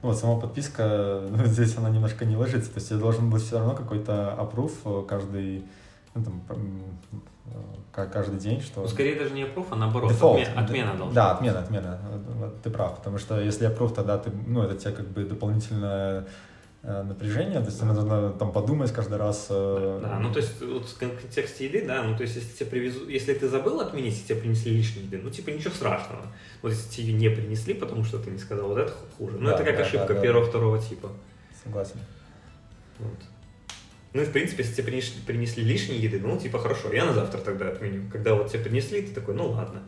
ну, 0.02 0.10
вот 0.10 0.18
сама 0.18 0.40
подписка, 0.40 1.27
ну, 1.30 1.45
здесь 1.45 1.77
она 1.77 1.91
немножко 1.91 2.26
не 2.26 2.36
ложится, 2.36 2.72
то 2.72 2.77
есть 2.77 2.90
тебе 2.90 2.98
должен 2.98 3.30
быть 3.30 3.44
все 3.44 3.60
равно 3.60 3.76
какой-то 3.76 4.34
опруф 4.34 4.72
каждый 5.07 5.64
ну, 6.15 6.23
там, 6.23 6.41
каждый 7.91 8.39
день, 8.39 8.61
что... 8.61 8.81
Ну, 8.81 8.88
скорее 8.88 9.15
даже 9.15 9.34
не 9.34 9.43
approve, 9.43 9.67
а 9.71 9.76
наоборот, 9.76 10.11
Default. 10.11 10.41
отмена, 10.41 10.61
отмена 10.61 10.93
должна 10.95 11.13
Да, 11.13 11.31
отмена, 11.31 11.59
отмена. 11.59 11.99
Ты 12.63 12.69
прав, 12.69 12.97
потому 12.97 13.17
что 13.17 13.39
если 13.39 13.69
approve, 13.69 13.93
тогда 13.93 14.17
ты, 14.17 14.31
ну, 14.31 14.63
это 14.63 14.76
тебе 14.76 14.93
как 14.93 15.07
бы 15.07 15.26
дополнительное 15.26 16.26
э, 16.84 17.03
напряжение, 17.03 17.59
то 17.59 17.65
есть 17.65 17.80
тебе 17.80 17.91
нужно 17.91 18.31
там 18.31 18.51
подумать 18.51 18.91
каждый 18.91 19.17
раз. 19.17 19.47
Э, 19.49 19.99
да, 20.01 20.19
ну 20.19 20.31
то 20.31 20.39
есть 20.39 20.61
вот 20.61 20.85
в 20.85 20.97
контексте 20.97 21.65
еды, 21.65 21.85
да, 21.85 22.03
ну 22.03 22.15
то 22.15 22.23
есть 22.23 22.35
если 22.35 22.55
тебе 22.55 22.69
привезут, 22.69 23.09
если 23.09 23.34
ты 23.34 23.49
забыл 23.49 23.81
отменить, 23.81 24.19
и 24.19 24.23
тебе 24.23 24.39
принесли 24.39 24.71
лишней 24.71 25.03
еды, 25.03 25.19
ну 25.21 25.30
типа 25.30 25.49
ничего 25.49 25.73
страшного. 25.73 26.21
Вот 26.61 26.71
если 26.71 26.89
тебе 26.89 27.07
ее 27.07 27.13
не 27.13 27.30
принесли, 27.30 27.73
потому 27.73 28.03
что 28.03 28.19
ты 28.19 28.31
не 28.31 28.38
сказал, 28.38 28.69
вот 28.69 28.77
это 28.77 28.93
хуже. 29.17 29.38
Ну 29.38 29.49
да, 29.49 29.55
это 29.55 29.63
как 29.63 29.77
да, 29.77 29.84
ошибка 29.84 30.13
да, 30.13 30.21
первого-второго 30.21 30.77
да. 30.77 30.84
типа. 30.84 31.09
Согласен. 31.63 31.99
Вот. 32.99 33.19
Ну 34.14 34.22
и, 34.22 34.26
в 34.26 34.31
принципе, 34.31 34.64
если 34.64 34.76
тебе 34.76 34.86
принесли, 34.86 35.22
принесли 35.22 35.64
лишней 35.64 35.98
еды, 35.98 36.19
ну, 36.19 36.38
типа, 36.38 36.60
хорошо, 36.60 36.91
я 36.91 37.06
на 37.06 37.14
завтра 37.14 37.40
тогда 37.40 37.69
отменю. 37.69 38.10
Когда 38.11 38.34
вот 38.34 38.52
тебе 38.52 38.64
принесли, 38.64 39.02
ты 39.02 39.14
такой, 39.14 39.36
ну, 39.36 39.49
ладно. 39.49 39.84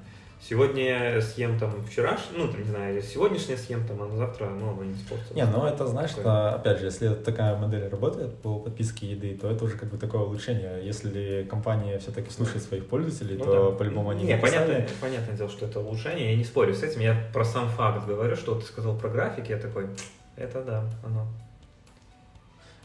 Сегодня 0.48 1.22
съем 1.22 1.60
там 1.60 1.84
вчерашний, 1.84 2.38
ну, 2.38 2.48
там, 2.48 2.62
не 2.62 2.68
знаю, 2.68 3.02
сегодняшнее 3.04 3.58
съем 3.58 3.86
там, 3.86 4.02
а 4.02 4.08
на 4.08 4.18
завтра, 4.18 4.48
ну, 4.48 4.72
оно 4.72 4.84
не 4.84 4.94
испортится. 4.94 5.36
Не, 5.36 5.46
ну, 5.46 5.66
это, 5.66 5.86
знаешь, 5.86 6.10
что, 6.10 6.56
опять 6.56 6.80
же, 6.80 6.86
если 6.86 7.14
такая 7.14 7.56
модель 7.56 7.88
работает 7.88 8.36
по 8.42 8.58
подписке 8.58 9.12
еды, 9.12 9.38
то 9.40 9.52
это 9.52 9.66
уже 9.66 9.78
как 9.78 9.90
бы 9.90 10.00
такое 10.00 10.22
улучшение. 10.22 10.84
Если 10.84 11.46
компания 11.48 12.00
все-таки 12.00 12.32
слушает 12.32 12.64
своих 12.64 12.88
пользователей, 12.88 13.38
ну, 13.38 13.46
то 13.46 13.72
да. 13.72 13.78
по-любому 13.78 14.10
они 14.10 14.24
не, 14.24 14.36
понятно, 14.36 14.84
понятное 15.00 15.38
дело, 15.38 15.50
что 15.50 15.68
это 15.68 15.80
улучшение, 15.80 16.32
я 16.32 16.36
не 16.36 16.44
спорю 16.44 16.74
с 16.74 16.82
этим, 16.82 17.02
я 17.02 17.30
про 17.34 17.46
сам 17.46 17.70
факт 17.70 18.08
говорю, 18.08 18.36
что 18.36 18.56
ты 18.56 18.66
сказал 18.66 18.98
про 18.98 19.10
графики, 19.10 19.52
я 19.52 19.58
такой, 19.58 19.90
это 20.38 20.64
да, 20.64 20.90
оно. 21.06 21.28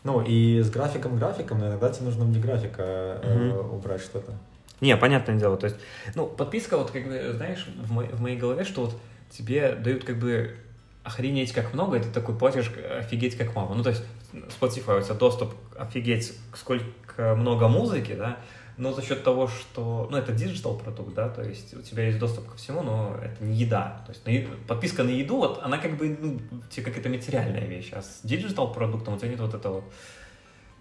Ну, 0.07 0.23
и 0.23 0.61
с 0.63 0.71
графиком 0.71 1.19
графиком 1.19 1.59
иногда 1.59 1.91
тебе 1.91 2.07
нужно 2.07 2.25
вне 2.25 2.39
графика 2.39 3.21
mm-hmm. 3.25 3.75
убрать 3.75 4.01
что-то. 4.01 4.35
Не, 4.81 4.97
понятное 4.97 5.37
дело. 5.37 5.57
То 5.57 5.67
есть, 5.67 5.77
ну, 6.15 6.29
подписка, 6.29 6.79
вот 6.79 6.93
как 6.93 7.09
бы, 7.09 7.33
знаешь, 7.35 7.67
в, 7.83 7.91
мо- 7.91 8.05
в 8.05 8.21
моей 8.21 8.37
голове, 8.37 8.63
что 8.63 8.83
вот 8.83 8.95
тебе 9.31 9.73
дают 9.73 10.05
как 10.05 10.19
бы 10.19 10.55
охренеть 11.03 11.53
как 11.53 11.75
много, 11.75 11.97
и 11.97 12.01
ты 12.01 12.09
такой 12.11 12.37
платишь 12.37 12.71
офигеть 13.01 13.37
как 13.37 13.57
мало. 13.57 13.75
Ну, 13.75 13.83
то 13.83 13.91
есть, 13.91 14.05
Spotify, 14.33 15.01
у 15.01 15.03
тебя 15.03 15.15
доступ 15.15 15.55
офигеть 15.77 16.35
сколько 16.55 17.35
много 17.35 17.67
музыки, 17.67 18.15
да, 18.15 18.37
но 18.77 18.93
за 18.93 19.03
счет 19.03 19.25
того, 19.25 19.49
что, 19.49 20.07
ну, 20.11 20.19
это 20.19 20.33
digital 20.33 20.77
продукт, 20.77 21.15
да, 21.15 21.29
то 21.29 21.43
есть 21.43 21.75
у 21.75 21.81
тебя 21.81 22.07
есть 22.07 22.19
доступ 22.19 22.51
ко 22.51 22.57
всему, 22.57 22.83
но 22.83 23.17
это 23.23 23.43
не 23.43 23.55
еда. 23.55 24.03
То 24.07 24.13
есть 24.13 24.27
на, 24.27 24.57
подписка 24.67 25.03
на 25.03 25.11
еду, 25.11 25.39
вот 25.39 25.61
она 25.63 25.79
как 25.79 25.97
бы, 25.97 26.17
ну, 26.21 26.39
тебе 26.69 26.85
как 26.85 26.99
это 26.99 27.09
материальная 27.09 27.67
вещь, 27.67 27.91
а 27.93 28.03
с 28.03 28.21
digital 28.23 28.73
продуктом 28.73 29.15
у 29.15 29.19
тебя 29.19 29.31
нет 29.31 29.41
вот 29.41 29.55
этого, 29.55 29.83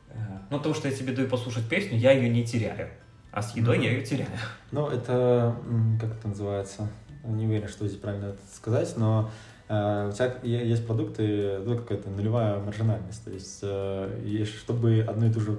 э, 0.09 0.15
ну, 0.49 0.59
того, 0.59 0.75
что 0.75 0.89
я 0.89 0.93
тебе 0.93 1.13
даю 1.13 1.29
послушать 1.29 1.69
песню, 1.69 1.97
я 1.97 2.11
ее 2.11 2.27
не 2.29 2.45
теряю, 2.45 2.89
а 3.31 3.41
с 3.41 3.55
едой 3.55 3.77
mm-hmm. 3.77 3.83
я 3.83 3.91
ее 3.91 4.05
теряю. 4.05 4.29
Ну, 4.71 4.87
это, 4.87 5.55
как 6.01 6.11
это 6.11 6.27
называется, 6.27 6.89
не 7.23 7.45
уверен, 7.45 7.69
что 7.69 7.87
здесь 7.87 7.99
правильно 7.99 8.25
это 8.25 8.41
сказать, 8.53 8.93
но 8.97 9.31
Uh, 9.67 10.09
у 10.09 10.11
тебя 10.11 10.35
есть 10.43 10.85
продукты, 10.85 11.57
ну, 11.65 11.75
какая-то 11.75 12.07
нулевая 12.11 12.59
маржинальность. 12.59 13.25
То 13.25 13.31
есть, 13.31 13.63
uh, 13.63 14.45
чтобы 14.45 15.03
одну 15.07 15.25
и 15.25 15.33
ту 15.33 15.39
же 15.39 15.57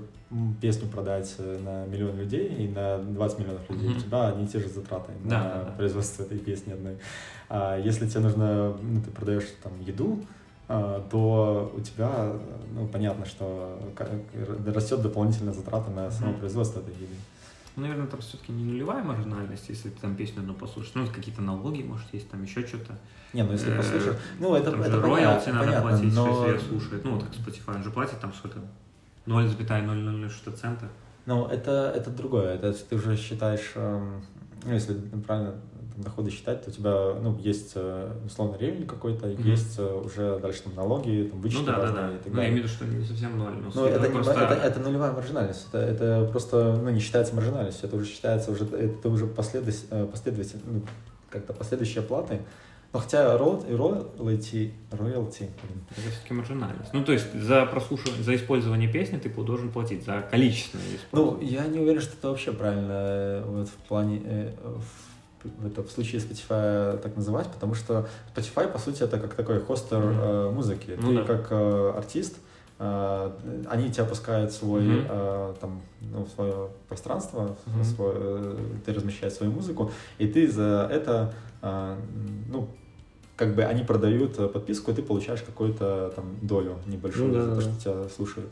песню 0.60 0.88
продать 0.88 1.34
э, 1.38 1.58
на 1.62 1.86
миллион 1.86 2.16
людей 2.16 2.48
и 2.48 2.68
на 2.68 2.98
20 2.98 3.38
миллионов 3.38 3.70
людей, 3.70 3.90
mm-hmm. 3.90 3.96
у 3.96 4.00
тебя 4.00 4.28
одни 4.28 4.44
и 4.44 4.48
те 4.48 4.58
же 4.58 4.68
затраты 4.68 5.12
да, 5.24 5.42
на 5.42 5.44
да, 5.44 5.64
да. 5.64 5.70
производство 5.72 6.24
этой 6.24 6.38
песни 6.38 6.72
одной. 6.72 6.96
А 7.48 7.78
если 7.78 8.08
тебе 8.08 8.20
нужно, 8.20 8.76
ну, 8.82 9.00
ты 9.00 9.10
продаешь 9.10 9.46
там 9.62 9.80
еду, 9.80 10.24
а, 10.68 11.06
то 11.10 11.72
у 11.76 11.80
тебя, 11.80 12.32
ну, 12.74 12.88
понятно, 12.88 13.24
что 13.24 13.78
растет 14.66 15.00
дополнительная 15.00 15.52
затрата 15.52 15.90
на 15.90 16.10
само 16.10 16.32
mm-hmm. 16.32 16.38
производство 16.40 16.80
этой 16.80 16.94
еды. 16.94 17.14
Ну, 17.76 17.82
наверное, 17.82 18.06
там 18.06 18.20
все-таки 18.20 18.52
не 18.52 18.64
нулевая 18.64 19.04
маржинальность, 19.04 19.68
если 19.68 19.90
ты 19.90 20.00
там 20.00 20.16
песню 20.16 20.40
одну 20.40 20.54
послушаешь. 20.54 20.94
Ну, 20.94 21.06
какие-то 21.06 21.42
налоги, 21.42 21.82
может, 21.82 22.06
есть 22.12 22.28
там 22.30 22.42
еще 22.42 22.66
что-то. 22.66 22.98
Не, 23.32 23.42
ну 23.44 23.52
если 23.52 23.76
послушаешь, 23.76 24.16
ну 24.40 24.54
это, 24.54 24.70
там 24.70 24.80
это 24.80 24.92
же 24.92 25.00
роялти 25.02 25.50
надо 25.50 25.82
платить, 25.82 26.14
но... 26.14 26.46
если 26.48 26.68
слушает. 26.68 27.04
Ну, 27.04 27.20
так 27.20 27.28
Spotify 27.30 27.76
он 27.76 27.84
же 27.84 27.90
платит 27.90 28.18
там 28.18 28.32
сколько 28.32 28.60
0,00 29.26 30.28
что-то 30.30 30.56
цента. 30.56 30.88
Ну, 31.26 31.46
это, 31.46 31.92
это 31.94 32.10
другое. 32.10 32.54
Это 32.54 32.72
ты 32.72 32.96
уже 32.96 33.16
считаешь, 33.16 33.72
эм, 33.74 34.22
ну, 34.64 34.72
если 34.72 34.94
правильно 35.26 35.54
там, 35.96 36.04
доходы 36.04 36.30
считать, 36.30 36.62
то 36.62 36.70
у 36.70 36.72
тебя, 36.72 37.14
ну, 37.20 37.36
есть, 37.38 37.72
э, 37.74 38.12
условно, 38.24 38.56
ревень 38.58 38.86
какой-то, 38.86 39.26
mm-hmm. 39.26 39.48
есть 39.48 39.78
э, 39.78 40.02
уже 40.04 40.38
дальше 40.38 40.62
там 40.62 40.74
налоги, 40.76 41.28
там, 41.30 41.40
вычеты 41.40 41.62
ну, 41.62 41.66
да, 41.66 41.78
разные 41.78 42.02
да, 42.02 42.08
да. 42.08 42.14
и 42.14 42.18
так 42.18 42.32
ну, 42.32 42.40
я 42.40 42.48
имею 42.48 42.62
в 42.62 42.66
виду, 42.66 42.74
что 42.74 42.84
не 42.84 43.04
совсем 43.04 43.38
ноль. 43.38 43.54
Но, 43.54 43.70
но 43.74 43.86
это, 43.86 44.10
просто... 44.10 44.32
это, 44.32 44.54
это 44.54 44.80
нулевая 44.80 45.12
маржинальность. 45.12 45.66
Это, 45.72 45.78
это 45.78 46.28
просто, 46.30 46.78
ну, 46.80 46.90
не 46.90 47.00
считается 47.00 47.34
маржинальностью, 47.34 47.88
это 47.88 47.96
уже 47.96 48.06
считается, 48.06 48.52
уже, 48.52 48.64
это 48.64 49.08
уже 49.08 49.26
последовательно, 49.26 50.02
э, 50.02 50.06
последовательно 50.06 50.62
ну, 50.66 50.82
как-то 51.30 51.52
последующие 51.52 52.02
платы, 52.02 52.40
но 52.92 53.00
хотя 53.00 53.36
роялти, 53.36 53.66
роялти, 54.90 55.50
это 55.90 56.00
все-таки 56.10 56.34
маржинальность. 56.34 56.92
Ну, 56.92 57.04
то 57.04 57.12
есть 57.12 57.32
за 57.34 57.66
прослушивание, 57.66 58.22
за 58.22 58.34
использование 58.34 58.90
песни 58.90 59.18
ты 59.18 59.28
должен 59.28 59.70
платить, 59.70 60.04
за 60.04 60.22
количественное 60.30 60.96
использование. 60.96 61.40
Ну, 61.40 61.46
я 61.46 61.66
не 61.66 61.78
уверен, 61.78 62.00
что 62.00 62.14
это 62.16 62.28
вообще 62.30 62.52
правильно 62.52 62.92
э, 62.92 63.42
вот 63.46 63.68
в 63.68 63.88
плане, 63.88 64.22
э, 64.24 64.52
в, 65.44 65.66
это, 65.66 65.82
в 65.82 65.90
случае 65.90 66.20
Spotify 66.20 66.98
так 66.98 67.16
называть, 67.16 67.48
потому 67.52 67.74
что 67.74 68.08
Spotify, 68.34 68.70
по 68.70 68.78
сути, 68.78 69.02
это 69.02 69.18
как 69.18 69.34
такой 69.34 69.60
хостер 69.60 69.98
mm-hmm. 69.98 70.52
музыки. 70.52 70.96
Ну, 70.98 71.08
ты 71.08 71.14
да. 71.16 71.24
как 71.24 71.52
артист, 71.96 72.36
они 72.78 73.90
тебя 73.90 74.04
пускают 74.04 74.52
в 74.52 74.54
свой, 74.54 74.82
mm-hmm. 74.82 75.58
там, 75.60 75.80
ну, 76.00 76.24
в 76.24 76.28
свое 76.28 76.68
пространство, 76.88 77.56
mm-hmm. 77.66 77.80
в 77.80 77.84
свой, 77.84 78.56
ты 78.84 78.92
размещаешь 78.92 79.32
свою 79.32 79.52
музыку, 79.52 79.90
и 80.18 80.26
ты 80.26 80.50
за 80.50 80.88
это 80.92 81.32
ну, 82.48 82.68
как 83.36 83.54
бы 83.54 83.64
они 83.64 83.84
продают 83.84 84.38
э, 84.38 84.48
подписку, 84.48 84.90
и 84.90 84.94
ты 84.94 85.02
получаешь 85.02 85.42
какую-то 85.42 86.12
там 86.16 86.36
долю 86.42 86.78
небольшую 86.86 87.28
ну, 87.28 87.34
да, 87.34 87.42
за 87.42 87.54
то, 87.54 87.60
что 87.60 87.80
тебя 87.80 88.08
слушают. 88.08 88.50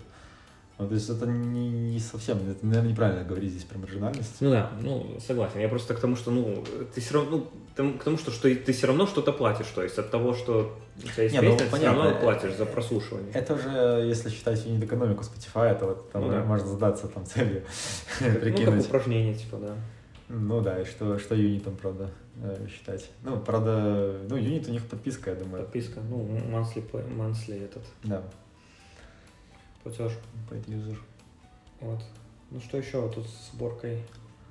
Ну, 0.76 0.88
то 0.88 0.94
есть 0.94 1.08
это 1.08 1.26
не, 1.26 1.70
не 1.70 2.00
совсем, 2.00 2.38
это, 2.50 2.66
наверное, 2.66 2.90
неправильно 2.90 3.22
говорить 3.22 3.52
здесь 3.52 3.62
про 3.62 3.78
маржинальность. 3.78 4.36
Ну 4.40 4.50
да, 4.50 4.72
ну 4.80 5.16
согласен. 5.24 5.60
Я 5.60 5.68
просто 5.68 5.94
к 5.94 6.00
тому, 6.00 6.16
что 6.16 6.32
ну 6.32 6.64
ты 6.92 7.00
все 7.00 7.14
равно, 7.14 7.46
ну, 7.78 7.96
к 7.96 8.02
тому, 8.02 8.18
что, 8.18 8.32
что 8.32 8.52
ты 8.52 8.72
все 8.72 8.88
равно 8.88 9.06
что-то 9.06 9.32
платишь, 9.32 9.68
то 9.68 9.84
есть 9.84 9.96
от 9.98 10.10
того, 10.10 10.34
что 10.34 10.76
у 10.96 11.00
тебя 11.02 11.22
есть 11.22 11.34
не, 11.34 11.40
песня, 11.40 11.52
ну, 11.52 11.56
ты 11.56 11.64
понятно. 11.70 11.78
все 11.78 12.10
равно 12.10 12.20
платишь 12.20 12.56
за 12.56 12.66
прослушивание. 12.66 13.30
Это 13.32 13.54
уже, 13.54 14.04
если 14.08 14.30
считать 14.30 14.66
юнит 14.66 14.82
экономику 14.82 15.22
Spotify, 15.22 15.78
то 15.78 15.86
вот 15.86 16.10
там 16.10 16.22
ну, 16.22 16.30
да. 16.30 16.44
можно 16.44 16.66
задаться 16.66 17.06
там 17.06 17.24
целью, 17.24 17.62
прикинуть. 18.18 18.74
Ну, 18.74 18.76
как 18.78 18.86
упражнение, 18.86 19.34
типа, 19.34 19.58
да. 19.58 19.76
Ну 20.36 20.60
да, 20.60 20.80
и 20.80 20.84
что, 20.84 21.18
что 21.18 21.34
юнитом, 21.36 21.76
правда, 21.76 22.10
э, 22.42 22.66
считать. 22.68 23.08
Ну, 23.22 23.38
правда, 23.38 24.20
ну, 24.28 24.36
юнит 24.36 24.66
у 24.68 24.72
них 24.72 24.84
подписка, 24.84 25.30
я 25.30 25.36
думаю. 25.36 25.62
Подписка, 25.62 26.00
ну, 26.00 26.26
monthly, 26.26 26.84
monthly 27.16 27.64
этот. 27.64 27.84
Да. 28.02 28.22
Платеж. 29.82 30.12
User. 30.50 30.96
Вот. 31.80 32.00
Ну, 32.50 32.60
что 32.60 32.78
еще 32.78 33.08
тут 33.10 33.26
с 33.26 33.52
сборкой? 33.52 34.02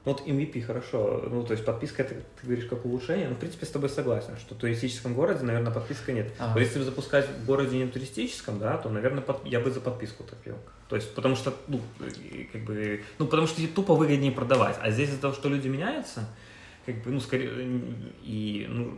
Ну, 0.06 0.12
вот 0.12 0.28
MVP 0.28 0.62
хорошо. 0.62 1.24
Ну, 1.30 1.44
то 1.44 1.54
есть 1.54 1.64
подписка, 1.64 2.04
это, 2.04 2.16
ты 2.16 2.46
говоришь, 2.46 2.66
как 2.66 2.86
улучшение. 2.86 3.30
Ну, 3.30 3.36
в 3.36 3.40
принципе, 3.40 3.66
с 3.66 3.70
тобой 3.70 3.90
согласен, 3.90 4.38
что 4.38 4.54
в 4.54 4.58
туристическом 4.58 5.14
городе, 5.14 5.44
наверное, 5.46 5.72
подписка 5.72 6.12
нет. 6.12 6.34
Ага. 6.40 6.56
Но 6.56 6.60
если 6.60 6.82
запускать 6.82 7.26
в 7.30 7.46
городе 7.46 7.78
не 7.78 7.88
туристическом, 7.88 8.60
да, 8.60 8.78
то, 8.78 8.90
наверное, 8.90 9.22
под, 9.22 9.46
я 9.46 9.62
бы 9.62 9.72
за 9.72 9.80
подписку 9.80 10.24
топил. 10.24 10.58
То 10.90 10.98
есть, 10.98 11.16
потому 11.16 11.38
что, 11.38 11.54
ну, 11.68 11.80
как 12.52 12.64
бы, 12.64 13.02
ну, 13.18 13.28
потому 13.28 13.48
что 13.48 13.66
тупо 13.70 13.96
выгоднее 13.96 14.34
продавать. 14.34 14.78
А 14.82 14.92
здесь 14.92 15.10
из-за 15.10 15.22
того, 15.22 15.34
что 15.34 15.48
люди 15.48 15.70
меняются, 15.70 16.28
как 16.86 17.02
бы, 17.02 17.12
ну, 17.12 17.22
скорее, 17.22 17.82
и, 18.24 18.68
ну, 18.70 18.94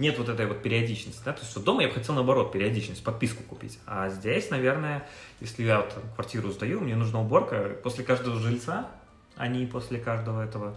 нет 0.00 0.18
вот 0.18 0.28
этой 0.28 0.46
вот 0.46 0.62
периодичности, 0.62 1.22
да, 1.24 1.32
то 1.32 1.40
есть 1.40 1.52
что 1.52 1.60
дома 1.60 1.82
я 1.82 1.88
бы 1.88 1.94
хотел 1.94 2.14
наоборот 2.14 2.50
периодичность, 2.50 3.04
подписку 3.04 3.42
купить, 3.44 3.78
а 3.86 4.08
здесь, 4.08 4.50
наверное, 4.50 5.06
если 5.40 5.62
я 5.62 5.80
вот 5.80 5.94
квартиру 6.14 6.50
сдаю, 6.50 6.80
мне 6.80 6.96
нужна 6.96 7.20
уборка 7.20 7.76
после 7.82 8.02
каждого 8.02 8.40
жильца, 8.40 8.88
не 9.38 9.66
после 9.66 9.98
каждого 9.98 10.42
этого, 10.42 10.74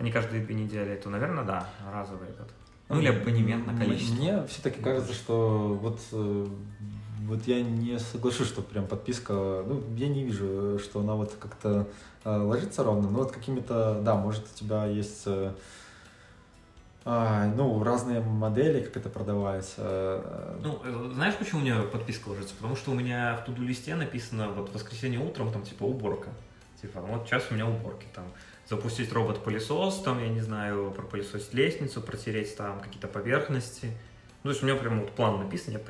не 0.00 0.10
каждые 0.10 0.44
две 0.44 0.54
недели, 0.54 0.96
то, 0.96 1.10
наверное, 1.10 1.44
да, 1.44 1.68
разовый 1.92 2.28
этот. 2.28 2.48
Ну 2.88 3.00
или 3.00 3.08
абонемент 3.08 3.66
на 3.66 3.76
количество. 3.76 4.14
Мне 4.14 4.46
все-таки 4.46 4.82
кажется, 4.82 5.14
что 5.14 5.78
вот 5.80 6.00
э, 6.12 6.46
вот 7.26 7.46
я 7.46 7.62
не 7.62 7.98
соглашусь, 7.98 8.48
что 8.48 8.62
прям 8.62 8.86
подписка, 8.86 9.32
ну, 9.32 9.82
я 9.96 10.08
не 10.08 10.24
вижу, 10.24 10.78
что 10.78 11.00
она 11.00 11.14
вот 11.14 11.34
как-то 11.38 11.88
э, 12.24 12.36
ложится 12.36 12.82
ровно, 12.82 13.08
но 13.08 13.20
вот 13.20 13.32
какими-то, 13.32 14.00
да, 14.02 14.14
может, 14.16 14.44
у 14.52 14.58
тебя 14.58 14.86
есть, 14.86 15.22
э, 15.26 15.52
э, 17.04 17.52
ну, 17.56 17.82
разные 17.82 18.20
модели, 18.20 18.82
как 18.82 18.96
это 18.98 19.08
продавать. 19.08 19.72
Э, 19.78 20.58
ну, 20.62 20.80
э, 20.84 21.10
знаешь, 21.14 21.36
почему 21.36 21.60
у 21.60 21.64
меня 21.64 21.80
подписка 21.82 22.28
ложится? 22.28 22.54
Потому 22.56 22.76
что 22.76 22.90
у 22.90 22.94
меня 22.94 23.36
в 23.36 23.44
туду-листе 23.44 23.94
написано, 23.94 24.48
вот, 24.48 24.70
в 24.70 24.74
воскресенье 24.74 25.20
утром, 25.20 25.52
там, 25.52 25.62
типа, 25.62 25.84
уборка. 25.84 26.28
Типа, 26.82 27.00
вот 27.00 27.26
сейчас 27.26 27.44
у 27.50 27.54
меня 27.54 27.66
уборки, 27.66 28.06
там, 28.12 28.24
запустить 28.68 29.12
робот-пылесос, 29.12 30.02
там, 30.02 30.20
я 30.20 30.28
не 30.28 30.40
знаю, 30.40 30.90
пропылесосить 30.90 31.54
лестницу, 31.54 32.02
протереть 32.02 32.56
там 32.56 32.80
какие-то 32.80 33.06
поверхности. 33.06 33.86
Ну, 34.42 34.48
то 34.48 34.50
есть 34.50 34.62
у 34.62 34.66
меня 34.66 34.76
прям 34.76 35.00
вот 35.00 35.12
план 35.12 35.38
написан, 35.38 35.72
я 35.72 35.80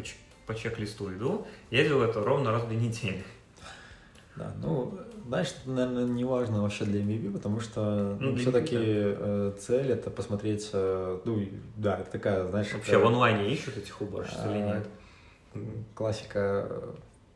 по 0.46 0.54
чек-листу 0.54 1.12
иду, 1.12 1.46
я 1.70 1.82
делаю 1.82 2.10
это 2.10 2.22
ровно 2.22 2.52
раз 2.52 2.64
в 2.64 2.68
две 2.68 2.76
недели. 2.76 3.24
Да, 4.36 4.52
ну, 4.62 4.98
знаешь, 5.26 5.48
это, 5.48 5.70
наверное, 5.70 6.04
не 6.04 6.24
важно 6.24 6.62
вообще 6.62 6.84
для 6.84 7.00
MVP, 7.00 7.32
потому 7.32 7.60
что 7.60 8.16
ну, 8.18 8.30
ну 8.30 8.36
все-таки 8.36 8.76
да. 8.76 8.82
Э, 8.82 9.52
цель 9.58 9.92
это 9.92 10.10
посмотреть, 10.10 10.70
э, 10.72 11.20
ну, 11.24 11.48
да, 11.76 11.98
это 11.98 12.10
такая, 12.10 12.46
знаешь... 12.48 12.72
Вообще 12.72 12.92
это, 12.92 13.00
в 13.00 13.06
онлайне 13.06 13.52
ищут 13.52 13.76
этих 13.76 14.00
уборщиц 14.00 14.38
а, 14.38 14.50
или 14.50 14.62
нет? 14.62 14.88
Классика 15.94 16.94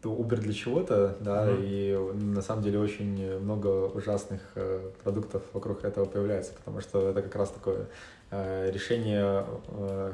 Uber 0.08 0.36
для 0.36 0.52
чего-то, 0.52 1.16
да, 1.20 1.46
mm-hmm. 1.46 1.64
и 1.64 2.24
на 2.24 2.42
самом 2.42 2.62
деле 2.62 2.78
очень 2.78 3.38
много 3.38 3.86
ужасных 3.86 4.40
э, 4.54 4.90
продуктов 5.02 5.42
вокруг 5.52 5.84
этого 5.84 6.04
появляется, 6.04 6.52
потому 6.54 6.80
что 6.80 7.10
это 7.10 7.22
как 7.22 7.34
раз 7.36 7.50
такое 7.50 7.86
э, 8.30 8.70
решение 8.72 9.44
э, 9.68 10.12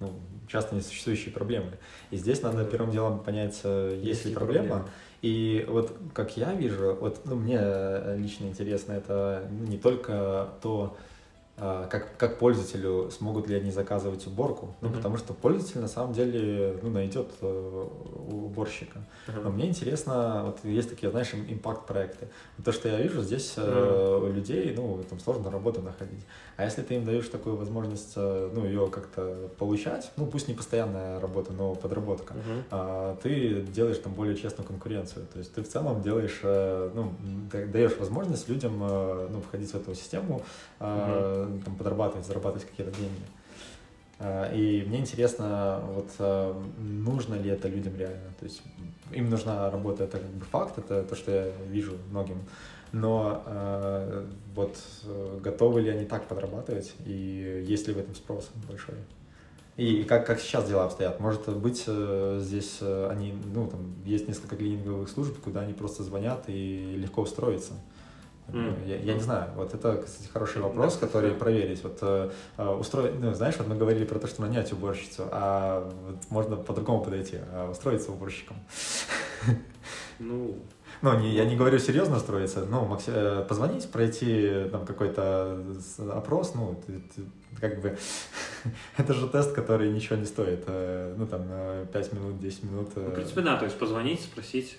ну, 0.00 0.12
часто 0.46 0.74
несуществующей 0.74 1.32
проблемы. 1.32 1.72
И 2.10 2.16
здесь 2.16 2.42
надо 2.42 2.64
первым 2.64 2.90
делом 2.90 3.20
понять, 3.20 3.60
есть, 3.64 4.04
есть 4.04 4.24
ли 4.26 4.34
проблема. 4.34 4.68
Проблемы. 4.68 4.90
И 5.20 5.66
вот 5.68 5.92
как 6.14 6.36
я 6.36 6.54
вижу, 6.54 6.96
вот 7.00 7.20
ну, 7.24 7.34
мне 7.34 7.60
лично 8.16 8.46
интересно, 8.46 8.92
это 8.92 9.48
не 9.50 9.76
только 9.76 10.48
то, 10.62 10.96
как, 11.58 12.16
как 12.16 12.38
пользователю 12.38 13.10
смогут 13.10 13.48
ли 13.48 13.56
они 13.56 13.70
заказывать 13.70 14.26
уборку. 14.26 14.74
Ну, 14.80 14.88
mm-hmm. 14.88 14.96
потому 14.96 15.16
что 15.16 15.34
пользователь 15.34 15.80
на 15.80 15.88
самом 15.88 16.12
деле 16.12 16.78
ну, 16.82 16.90
найдет 16.90 17.30
э, 17.40 17.88
уборщика. 18.30 19.00
Mm-hmm. 19.26 19.42
Но 19.42 19.50
мне 19.50 19.68
интересно, 19.68 20.42
вот 20.46 20.64
есть 20.64 20.90
такие, 20.90 21.10
знаешь, 21.10 21.34
импакт-проекты. 21.34 22.28
То, 22.64 22.70
что 22.70 22.88
я 22.88 23.00
вижу, 23.00 23.22
здесь 23.22 23.54
mm-hmm. 23.56 24.32
людей, 24.32 24.72
ну, 24.76 25.02
там 25.08 25.18
сложно 25.18 25.50
работу 25.50 25.82
находить. 25.82 26.24
А 26.56 26.64
если 26.64 26.82
ты 26.82 26.94
им 26.94 27.04
даешь 27.04 27.28
такую 27.28 27.56
возможность, 27.56 28.12
э, 28.14 28.50
ну, 28.54 28.64
ее 28.64 28.88
как-то 28.88 29.50
получать, 29.58 30.12
ну, 30.16 30.26
пусть 30.26 30.46
не 30.46 30.54
постоянная 30.54 31.18
работа, 31.18 31.52
но 31.52 31.74
подработка, 31.74 32.34
mm-hmm. 32.34 32.62
а, 32.70 33.16
ты 33.22 33.62
делаешь 33.62 33.98
там 33.98 34.12
более 34.12 34.36
честную 34.36 34.66
конкуренцию. 34.66 35.26
То 35.32 35.38
есть 35.40 35.52
ты 35.52 35.62
в 35.62 35.68
целом 35.68 36.02
делаешь, 36.02 36.40
ну, 36.42 37.12
даешь 37.50 37.96
возможность 37.98 38.48
людям, 38.48 38.78
ну, 38.78 39.40
входить 39.40 39.70
в 39.72 39.74
эту 39.74 39.94
систему, 39.94 40.42
mm-hmm 40.78 41.47
там, 41.64 41.74
подрабатывать, 41.76 42.26
зарабатывать 42.26 42.66
какие-то 42.68 42.92
деньги. 42.96 43.22
А, 44.20 44.52
и 44.52 44.84
мне 44.86 44.98
интересно, 44.98 45.82
вот 45.92 46.10
а, 46.18 46.60
нужно 46.78 47.34
ли 47.36 47.50
это 47.50 47.68
людям 47.68 47.96
реально. 47.96 48.32
То 48.38 48.44
есть 48.44 48.62
им 49.12 49.30
нужна 49.30 49.70
работа, 49.70 50.04
это 50.04 50.18
как 50.18 50.30
бы 50.30 50.44
факт, 50.44 50.78
это 50.78 51.02
то, 51.02 51.14
что 51.14 51.30
я 51.30 51.52
вижу 51.68 51.96
многим. 52.10 52.38
Но 52.90 53.42
э, 53.44 54.26
вот 54.54 54.78
готовы 55.42 55.82
ли 55.82 55.90
они 55.90 56.06
так 56.06 56.26
подрабатывать, 56.26 56.94
и 57.04 57.62
есть 57.68 57.86
ли 57.86 57.92
в 57.92 57.98
этом 57.98 58.14
спрос 58.14 58.48
большой? 58.66 58.94
И 59.76 60.04
как, 60.04 60.26
как 60.26 60.40
сейчас 60.40 60.66
дела 60.66 60.86
обстоят? 60.86 61.20
Может 61.20 61.54
быть, 61.58 61.84
здесь 61.86 62.78
они, 62.80 63.34
ну, 63.52 63.68
там, 63.68 63.94
есть 64.06 64.26
несколько 64.26 64.56
клининговых 64.56 65.10
служб, 65.10 65.38
куда 65.38 65.60
они 65.60 65.74
просто 65.74 66.02
звонят 66.02 66.44
и 66.46 66.96
легко 66.96 67.20
устроиться. 67.20 67.74
Mm. 68.48 68.86
Я, 68.86 68.96
я 68.96 69.14
не 69.14 69.20
знаю, 69.20 69.50
вот 69.56 69.74
это, 69.74 70.02
кстати, 70.02 70.28
хороший 70.32 70.62
вопрос, 70.62 70.96
да, 70.96 71.06
который 71.06 71.30
да. 71.32 71.36
проверить. 71.36 71.82
Вот 71.82 71.98
э, 72.00 72.30
э, 72.56 72.68
устроить, 72.68 73.20
ну, 73.20 73.34
знаешь, 73.34 73.56
вот 73.58 73.66
мы 73.66 73.76
говорили 73.76 74.06
про 74.06 74.18
то, 74.18 74.26
что 74.26 74.40
нанять 74.40 74.72
уборщицу, 74.72 75.24
а 75.30 75.90
вот 76.06 76.16
можно 76.30 76.56
по-другому 76.56 77.04
подойти, 77.04 77.38
а 77.52 77.70
устроиться 77.70 78.10
уборщиком. 78.10 78.56
Ну, 80.18 80.56
ну, 81.00 81.16
не, 81.20 81.32
я 81.32 81.44
не 81.44 81.54
говорю 81.54 81.78
серьезно 81.78 82.16
устроиться, 82.16 82.64
но 82.64 82.84
макси... 82.84 83.10
Э, 83.14 83.44
позвонить, 83.48 83.88
пройти 83.90 84.64
там 84.72 84.84
какой-то 84.84 85.62
опрос, 86.12 86.54
ну, 86.54 86.82
ты, 86.86 86.94
ты, 87.14 87.22
как 87.60 87.80
бы, 87.80 87.96
это 88.96 89.14
же 89.14 89.28
тест, 89.28 89.52
который 89.52 89.90
ничего 89.90 90.16
не 90.16 90.24
стоит, 90.24 90.64
ну, 90.66 91.26
там, 91.26 91.42
5 91.92 92.12
минут, 92.14 92.40
10 92.40 92.64
минут. 92.64 92.88
Ну, 92.96 93.02
в 93.02 93.14
принципе, 93.14 93.42
да, 93.42 93.58
то 93.58 93.66
есть 93.66 93.78
позвонить, 93.78 94.22
спросить, 94.22 94.76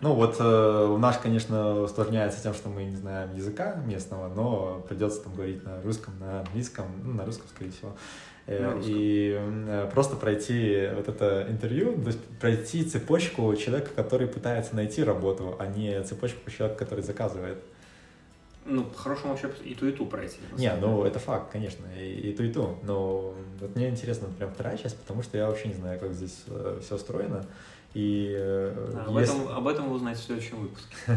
ну 0.00 0.14
вот 0.14 0.36
э, 0.38 0.96
нас, 0.98 1.18
конечно, 1.18 1.82
усложняется 1.82 2.42
тем, 2.42 2.54
что 2.54 2.68
мы 2.68 2.84
не 2.84 2.96
знаем 2.96 3.34
языка 3.34 3.76
местного, 3.86 4.32
но 4.34 4.84
придется 4.88 5.22
там 5.22 5.34
говорить 5.34 5.64
на 5.64 5.80
русском, 5.82 6.18
на 6.18 6.40
английском, 6.40 6.86
ну, 7.04 7.14
на 7.14 7.24
русском, 7.24 7.46
скорее 7.48 7.70
всего. 7.70 7.96
Э, 8.46 8.80
и 8.84 9.36
э, 9.40 9.90
просто 9.92 10.16
пройти 10.16 10.88
вот 10.94 11.08
это 11.08 11.46
интервью, 11.48 11.94
то 11.94 12.08
есть 12.08 12.24
пройти 12.40 12.84
цепочку 12.84 13.54
человека, 13.56 13.90
который 13.96 14.28
пытается 14.28 14.76
найти 14.76 15.02
работу, 15.02 15.56
а 15.58 15.66
не 15.66 16.02
цепочку 16.04 16.50
человека, 16.50 16.78
который 16.78 17.02
заказывает. 17.02 17.58
Ну, 18.68 18.84
по-хорошему 18.84 19.30
вообще 19.30 19.48
и 19.64 19.74
ту, 19.74 19.86
и 19.86 19.92
ту 19.92 20.06
пройти. 20.06 20.38
Не, 20.58 20.74
ну 20.80 21.04
это 21.04 21.20
факт, 21.20 21.52
конечно, 21.52 21.86
и, 21.98 22.30
и 22.30 22.36
ту, 22.36 22.42
и 22.42 22.52
ту. 22.52 22.78
Но 22.82 23.34
вот 23.60 23.76
мне 23.76 23.88
интересно 23.88 24.28
прям 24.36 24.52
вторая 24.52 24.76
часть, 24.76 24.98
потому 24.98 25.22
что 25.22 25.38
я 25.38 25.48
вообще 25.48 25.68
не 25.68 25.74
знаю, 25.74 26.00
как 26.00 26.12
здесь 26.12 26.44
э, 26.48 26.80
все 26.82 26.96
устроено. 26.96 27.46
И 27.96 28.34
э, 28.38 28.90
да, 28.92 29.04
об, 29.06 29.16
этом, 29.16 29.48
об 29.48 29.66
этом 29.68 29.88
вы 29.88 29.96
узнаете 29.96 30.20
в 30.20 30.24
следующем 30.24 30.58
выпуске. 30.60 30.96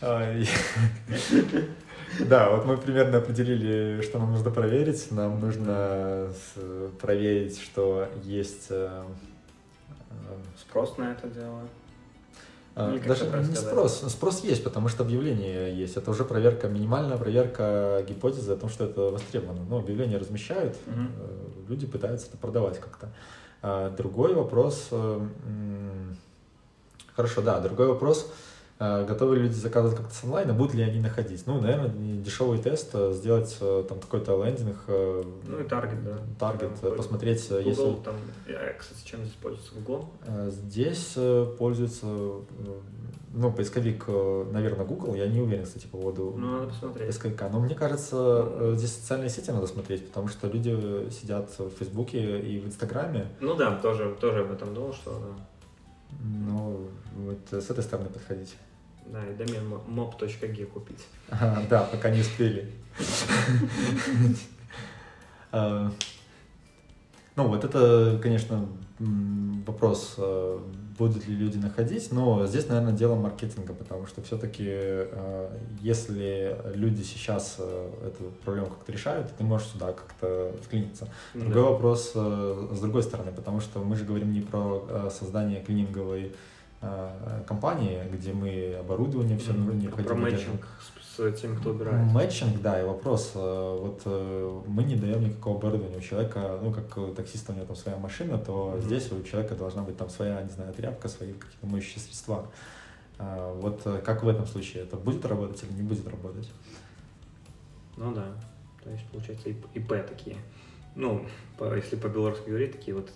Да, 2.28 2.50
вот 2.50 2.66
мы 2.66 2.76
примерно 2.76 3.18
определили, 3.18 4.02
что 4.02 4.18
нам 4.18 4.32
нужно 4.32 4.50
проверить. 4.50 5.10
Нам 5.12 5.40
нужно 5.40 6.30
проверить, 7.00 7.58
что 7.58 8.08
есть 8.24 8.66
э, 8.70 9.04
спрос 10.60 10.98
на 10.98 11.12
это 11.12 11.28
дело. 11.28 11.60
А, 12.74 12.98
даже 12.98 13.26
не 13.48 13.54
спрос, 13.54 14.02
спрос 14.08 14.42
есть, 14.44 14.64
потому 14.64 14.88
что 14.88 15.04
объявление 15.04 15.74
есть. 15.74 15.96
Это 15.96 16.10
уже 16.10 16.24
проверка, 16.24 16.68
минимальная 16.68 17.16
проверка 17.16 18.04
гипотезы 18.06 18.52
о 18.52 18.56
том, 18.56 18.68
что 18.68 18.84
это 18.84 19.02
востребовано. 19.02 19.62
Но 19.70 19.78
объявление 19.78 20.18
размещают, 20.18 20.76
угу. 20.86 21.68
люди 21.68 21.86
пытаются 21.86 22.26
это 22.26 22.36
продавать 22.36 22.80
как-то. 22.80 23.06
А, 23.06 23.10
другой 23.62 24.34
вопрос, 24.34 24.88
э, 24.90 25.20
хорошо, 27.14 27.42
да, 27.42 27.60
другой 27.60 27.86
вопрос, 27.86 28.32
а, 28.78 29.04
готовы 29.04 29.36
ли 29.36 29.42
люди 29.42 29.54
заказывать 29.54 29.96
как-то 29.96 30.12
с 30.12 30.24
онлайна, 30.24 30.52
будут 30.52 30.74
ли 30.74 30.82
они 30.82 30.98
находить? 30.98 31.44
Ну, 31.46 31.60
наверное, 31.60 31.88
дешевый 31.88 32.58
тест, 32.58 32.90
э, 32.94 33.12
сделать 33.12 33.56
э, 33.60 33.84
там 33.88 34.00
какой-то 34.00 34.44
лендинг. 34.44 34.76
Ну 34.88 35.60
и 35.60 35.64
таргет, 35.64 36.02
да. 36.02 36.18
Таргет, 36.40 36.72
посмотреть, 36.96 37.48
Google, 37.48 37.68
если... 37.68 38.02
там, 38.02 38.16
кстати, 38.78 39.06
чем 39.06 39.20
здесь 39.20 39.36
пользуется 39.40 39.74
Google? 39.76 40.08
Здесь 40.48 41.16
пользуется 41.58 42.06
ну, 43.34 43.52
поисковик, 43.52 44.04
э, 44.06 44.46
наверное, 44.52 44.84
Google, 44.84 45.14
я 45.14 45.26
не 45.26 45.40
уверен, 45.40 45.64
кстати, 45.64 45.86
по 45.86 45.98
поводу 45.98 46.34
ну, 46.36 46.52
надо 46.52 46.66
посмотреть. 46.68 47.08
поисковика. 47.08 47.48
Но 47.48 47.60
мне 47.60 47.74
кажется, 47.74 48.48
ну, 48.58 48.74
здесь 48.74 48.94
социальные 48.94 49.30
сети 49.30 49.50
надо 49.50 49.66
смотреть, 49.66 50.06
потому 50.06 50.28
что 50.28 50.48
люди 50.48 51.10
сидят 51.10 51.50
в 51.58 51.70
Фейсбуке 51.70 52.40
и 52.40 52.60
в 52.60 52.66
Инстаграме. 52.66 53.28
Ну 53.40 53.54
да, 53.54 53.76
тоже, 53.76 54.14
тоже 54.20 54.42
об 54.42 54.52
этом 54.52 54.74
думал, 54.74 54.92
что 54.92 55.10
да. 55.10 55.42
Ну, 56.20 56.88
вот 57.16 57.62
с 57.62 57.70
этой 57.70 57.82
стороны 57.82 58.10
подходить. 58.10 58.54
Да, 59.06 59.26
и 59.26 59.34
домен 59.34 59.74
mob.g 59.88 60.64
купить. 60.66 61.04
А, 61.30 61.62
да, 61.68 61.84
пока 61.84 62.10
не 62.10 62.20
успели. 62.20 62.70
Ну, 67.36 67.48
вот 67.48 67.64
это, 67.64 68.18
конечно, 68.22 68.68
вопрос 69.66 70.14
э, 70.18 70.58
будут 70.98 71.26
ли 71.26 71.34
люди 71.34 71.56
находить, 71.56 72.12
но 72.12 72.46
здесь, 72.46 72.68
наверное, 72.68 72.92
дело 72.92 73.14
маркетинга, 73.14 73.72
потому 73.72 74.06
что 74.06 74.22
все-таки, 74.22 74.66
э, 74.68 75.56
если 75.80 76.56
люди 76.74 77.02
сейчас 77.02 77.56
э, 77.58 77.90
эту 78.06 78.30
проблему 78.44 78.66
как-то 78.68 78.92
решают, 78.92 79.34
ты 79.36 79.44
можешь 79.44 79.68
сюда 79.68 79.92
как-то 79.92 80.52
вклиниться. 80.62 81.08
Ну 81.34 81.46
Другой 81.46 81.62
да. 81.62 81.70
вопрос 81.70 82.12
с 82.12 82.80
другой 82.80 83.02
стороны, 83.02 83.32
потому 83.32 83.60
что 83.60 83.80
мы 83.80 83.96
же 83.96 84.04
говорим 84.04 84.32
не 84.32 84.40
про 84.40 85.10
создание 85.10 85.62
клининговой 85.62 86.34
компании, 87.46 88.02
где 88.12 88.32
мы 88.32 88.76
оборудование 88.80 89.38
все 89.38 89.52
mm-hmm. 89.52 89.74
необходимо. 89.76 90.14
Про 90.14 90.14
мэтчинг 90.16 90.68
с 91.16 91.32
тем, 91.32 91.56
кто 91.56 91.70
убирает. 91.70 92.06
Мэтчинг, 92.10 92.60
да, 92.62 92.80
и 92.80 92.84
вопрос, 92.84 93.32
э, 93.34 93.78
вот 93.80 94.02
э, 94.06 94.60
мы 94.66 94.82
не 94.84 94.96
даем 94.96 95.22
никакого 95.22 95.58
оборудования 95.58 95.98
у 95.98 96.00
человека, 96.00 96.58
ну, 96.62 96.72
как 96.72 97.14
таксиста 97.14 97.52
у 97.52 97.54
него 97.54 97.66
там 97.66 97.76
своя 97.76 97.98
машина, 97.98 98.38
то 98.38 98.74
mm-hmm. 98.74 98.80
здесь 98.82 99.12
у 99.12 99.22
человека 99.22 99.54
должна 99.54 99.82
быть 99.82 99.96
там 99.96 100.08
своя, 100.08 100.42
не 100.42 100.50
знаю, 100.50 100.72
тряпка, 100.72 101.08
свои 101.08 101.32
какие-то 101.32 101.66
моющие 101.66 102.00
средства. 102.00 102.46
Вот 103.18 103.82
э, 103.84 104.00
как 104.04 104.22
в 104.22 104.28
этом 104.28 104.46
случае, 104.46 104.84
это 104.84 104.96
будет 104.96 105.24
работать 105.26 105.62
или 105.62 105.72
не 105.72 105.82
будет 105.82 106.08
работать? 106.08 106.50
Ну 107.96 108.12
да, 108.14 108.26
то 108.82 108.90
есть, 108.90 109.04
получается, 109.08 109.50
ИП 109.50 109.88
такие, 110.08 110.36
ну, 110.96 111.26
по, 111.58 111.74
если 111.74 111.96
по-белорусски 111.96 112.48
говорить, 112.48 112.72
такие 112.72 112.96
вот 112.96 113.10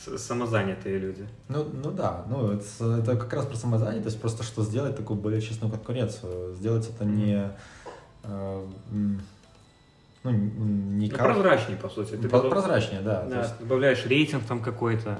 самозанятые 0.00 0.98
люди. 0.98 1.26
Ну, 1.48 1.64
ну 1.72 1.90
да, 1.90 2.24
ну 2.28 2.52
это, 2.52 2.64
это 2.98 3.16
как 3.16 3.32
раз 3.32 3.46
про 3.46 3.56
самозанятость, 3.56 4.20
просто 4.20 4.42
что 4.42 4.62
сделать 4.62 4.96
такую 4.96 5.18
более 5.18 5.40
честную 5.40 5.70
конкуренцию. 5.70 6.54
Сделать 6.54 6.88
это 6.88 7.04
не... 7.04 7.50
Э, 8.24 8.66
ну, 10.22 10.30
не 10.30 11.08
ну, 11.08 11.16
как... 11.16 11.26
прозрачнее, 11.26 11.78
по 11.78 11.88
сути. 11.88 12.16
Ты 12.16 12.28
прозрачнее, 12.28 13.00
да. 13.00 13.24
да 13.24 13.40
есть... 13.40 13.58
Добавляешь 13.60 14.04
рейтинг 14.06 14.44
там 14.44 14.62
какой-то, 14.62 15.18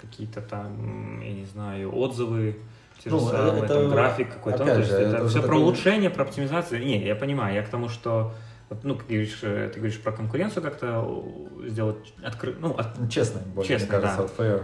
какие-то 0.00 0.40
там, 0.40 1.20
я 1.20 1.32
не 1.32 1.44
знаю, 1.44 1.96
отзывы, 1.96 2.56
те 3.02 3.10
ну, 3.10 3.20
же 3.20 3.26
самые, 3.26 3.64
это, 3.64 3.74
там, 3.74 3.90
график 3.90 4.32
какой-то. 4.32 4.64
Ну, 4.64 4.72
опять 4.72 4.86
же, 4.86 4.92
это, 4.92 5.16
это 5.16 5.28
все 5.28 5.42
про 5.42 5.56
улучшение, 5.56 6.10
про 6.10 6.24
оптимизацию. 6.24 6.84
Не, 6.84 7.04
я 7.04 7.14
понимаю, 7.14 7.54
я 7.54 7.62
к 7.62 7.68
тому, 7.68 7.88
что 7.88 8.32
ну, 8.82 8.96
как 8.96 9.06
говоришь, 9.06 9.38
э, 9.42 9.70
ты 9.72 9.78
говоришь 9.78 10.00
про 10.00 10.12
конкуренцию 10.12 10.62
как-то 10.62 11.24
сделать 11.66 12.12
откры... 12.22 12.54
ну, 12.58 12.72
от... 12.72 13.10
честной, 13.10 13.42
более, 13.54 13.68
честной, 13.68 13.98
мне 13.98 14.08
кажется, 14.08 14.34
да. 14.36 14.44
fair. 14.44 14.62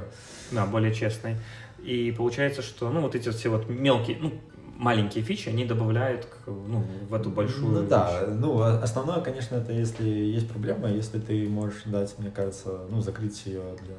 Да, 0.51 0.67
более 0.67 0.95
честной. 0.95 1.37
И 1.83 2.13
получается, 2.17 2.63
что, 2.63 2.91
ну, 2.91 3.01
вот 3.01 3.15
эти 3.15 3.29
вот 3.29 3.37
все 3.37 3.49
вот 3.49 3.69
мелкие, 3.69 4.19
ну, 4.21 4.33
маленькие 4.77 5.23
фичи, 5.23 5.49
они 5.49 5.65
добавляют 5.65 6.27
ну, 6.47 6.85
в 7.09 7.15
эту 7.15 7.31
большую 7.31 7.83
Ну 7.83 7.89
да, 7.89 8.25
ну 8.29 8.61
основное, 8.61 9.21
конечно, 9.21 9.57
это 9.57 9.73
если 9.73 10.09
есть 10.09 10.49
проблема, 10.49 10.91
если 10.91 11.21
ты 11.21 11.49
можешь 11.49 11.83
дать, 11.87 12.15
мне 12.19 12.31
кажется, 12.31 12.81
ну, 12.91 13.01
закрыть 13.01 13.47
ее 13.47 13.63
для 13.83 13.97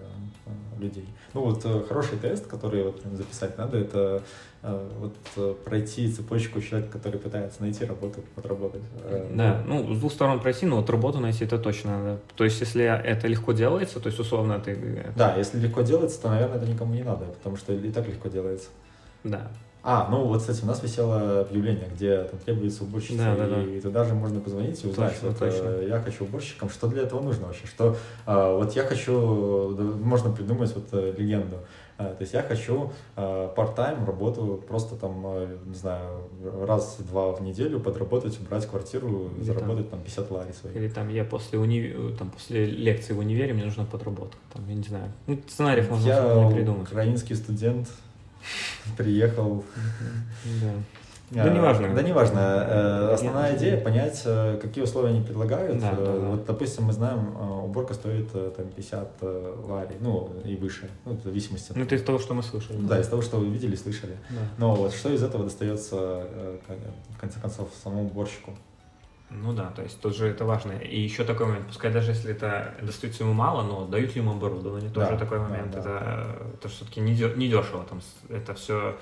людей. 0.83 1.07
Ну 1.33 1.41
вот 1.41 1.65
э, 1.65 1.83
хороший 1.87 2.17
тест, 2.17 2.47
который 2.47 2.83
вот 2.83 3.01
записать 3.13 3.57
надо, 3.57 3.77
это 3.77 4.21
э, 4.61 4.89
вот 4.99 5.63
пройти 5.63 6.11
цепочку 6.11 6.61
человека, 6.61 6.91
который 6.91 7.19
пытается 7.19 7.61
найти 7.61 7.85
работу, 7.85 8.21
подработать. 8.35 8.83
Да, 9.33 9.63
ну 9.65 9.93
с 9.93 9.99
двух 9.99 10.11
сторон 10.11 10.39
пройти, 10.39 10.65
но 10.65 10.77
вот 10.77 10.89
работу 10.89 11.19
найти 11.19 11.45
это 11.45 11.57
точно 11.57 11.99
надо. 11.99 12.19
То 12.35 12.43
есть 12.43 12.59
если 12.61 12.83
это 12.83 13.27
легко 13.27 13.53
делается, 13.53 13.99
то 13.99 14.07
есть 14.07 14.19
условно 14.19 14.59
ты... 14.59 15.05
Да, 15.15 15.35
если 15.35 15.59
легко 15.59 15.81
делается, 15.81 16.21
то, 16.21 16.29
наверное, 16.29 16.57
это 16.57 16.67
никому 16.67 16.93
не 16.93 17.03
надо, 17.03 17.25
потому 17.25 17.57
что 17.57 17.73
и 17.73 17.91
так 17.91 18.07
легко 18.07 18.29
делается. 18.29 18.69
Да. 19.23 19.51
А, 19.85 20.07
ну 20.09 20.23
вот, 20.23 20.39
кстати, 20.39 20.63
у 20.63 20.65
нас 20.65 20.81
висело 20.81 21.41
объявление, 21.41 21.89
где 21.93 22.23
там 22.23 22.39
требуется 22.39 22.85
уборщица, 22.85 23.35
да, 23.37 23.47
да, 23.47 23.63
и 23.63 23.75
да. 23.75 23.81
туда 23.81 24.05
же 24.05 24.13
можно 24.13 24.39
позвонить 24.39 24.81
и 24.81 24.87
узнать, 24.87 25.11
точно, 25.11 25.27
вот, 25.27 25.39
точно. 25.39 25.65
Э, 25.65 25.87
я 25.89 25.99
хочу 25.99 26.23
уборщиком, 26.23 26.69
что 26.69 26.87
для 26.87 27.01
этого 27.01 27.21
нужно 27.21 27.47
вообще, 27.47 27.67
что 27.67 27.97
а, 28.25 28.55
вот 28.57 28.73
я 28.77 28.83
хочу, 28.83 29.75
можно 30.01 30.31
придумать 30.31 30.73
вот 30.73 30.85
э, 30.93 31.13
легенду, 31.17 31.57
а, 31.97 32.05
то 32.05 32.21
есть 32.21 32.33
я 32.33 32.41
хочу 32.43 32.93
а, 33.17 33.53
part-time 33.53 34.05
работу 34.05 34.63
просто 34.65 34.95
там, 34.95 35.21
не 35.65 35.75
знаю, 35.75 36.29
раз-два 36.65 37.33
в 37.33 37.41
неделю 37.41 37.81
подработать, 37.81 38.39
убрать 38.39 38.65
квартиру, 38.65 39.31
или 39.35 39.43
заработать 39.43 39.89
там, 39.89 39.99
там 39.99 40.05
50 40.05 40.31
лари 40.31 40.53
своих. 40.53 40.77
Или 40.77 40.87
там 40.87 41.09
я 41.09 41.25
после, 41.25 41.59
уни... 41.59 41.93
там, 42.17 42.29
после 42.29 42.65
лекции 42.65 43.11
в 43.11 43.19
универе, 43.19 43.53
мне 43.53 43.65
нужна 43.65 43.83
подработка, 43.83 44.37
там, 44.53 44.65
я 44.69 44.75
не 44.75 44.83
знаю, 44.83 45.11
ну, 45.27 45.37
сценариев 45.45 45.89
можно 45.89 46.07
я 46.07 46.49
придумать. 46.49 46.89
украинский 46.89 47.35
студент, 47.35 47.89
приехал. 48.97 49.63
Да. 50.61 50.73
Да, 51.33 51.49
не 51.49 51.59
важно. 51.59 51.93
Да, 51.93 52.01
не 52.01 52.13
важно. 52.13 52.39
Э, 52.39 53.13
основная 53.13 53.57
идея 53.57 53.77
понять, 53.81 54.21
э, 54.25 54.59
какие 54.61 54.83
условия 54.83 55.09
они 55.09 55.21
предлагают. 55.21 55.79
Да, 55.79 55.91
да, 55.93 56.05
да. 56.05 56.11
Вот, 56.11 56.45
допустим, 56.45 56.83
мы 56.83 56.93
знаем, 56.93 57.35
э, 57.35 57.65
уборка 57.65 57.93
стоит 57.93 58.31
там 58.31 58.67
50 58.75 59.07
лари, 59.67 59.95
ну 59.99 60.31
и 60.45 60.55
выше, 60.55 60.89
ну, 61.05 61.13
в 61.13 61.23
зависимости 61.23 61.71
от... 61.71 61.77
Ну, 61.77 61.83
это 61.83 61.95
из 61.95 62.03
того, 62.03 62.19
что 62.19 62.33
мы 62.33 62.43
слышали. 62.43 62.77
Да, 62.77 62.99
из 62.99 63.07
того, 63.07 63.21
что 63.21 63.37
вы 63.37 63.49
видели, 63.49 63.75
слышали. 63.75 64.17
Да. 64.29 64.41
Но 64.57 64.75
вот 64.75 64.93
что 64.93 65.09
из 65.09 65.23
этого 65.23 65.43
достается, 65.43 65.95
в 65.95 67.19
конце 67.19 67.39
концов, 67.39 67.69
самому 67.81 68.05
уборщику? 68.05 68.51
Ну 69.29 69.53
да, 69.53 69.71
то 69.71 69.81
есть 69.81 69.99
тут 69.99 70.15
же 70.15 70.27
это 70.27 70.45
важно. 70.45 70.73
И 70.73 70.99
еще 70.99 71.23
такой 71.23 71.47
момент, 71.47 71.67
пускай 71.67 71.91
даже 71.91 72.11
если 72.11 72.31
это 72.31 72.75
достается 72.81 73.23
ему 73.23 73.33
мало, 73.33 73.63
но 73.63 73.87
дают 73.87 74.13
ли 74.15 74.21
ему 74.21 74.31
оборудование, 74.31 74.89
тоже 74.91 75.11
да, 75.11 75.17
такой 75.17 75.39
момент. 75.39 75.71
Да, 75.71 75.81
да. 75.81 75.97
Это, 75.97 76.47
это 76.53 76.67
все-таки 76.69 76.99
не 76.99 77.15
дешево, 77.15 77.83
там, 77.89 78.01
это 78.29 78.53
все 78.53 78.95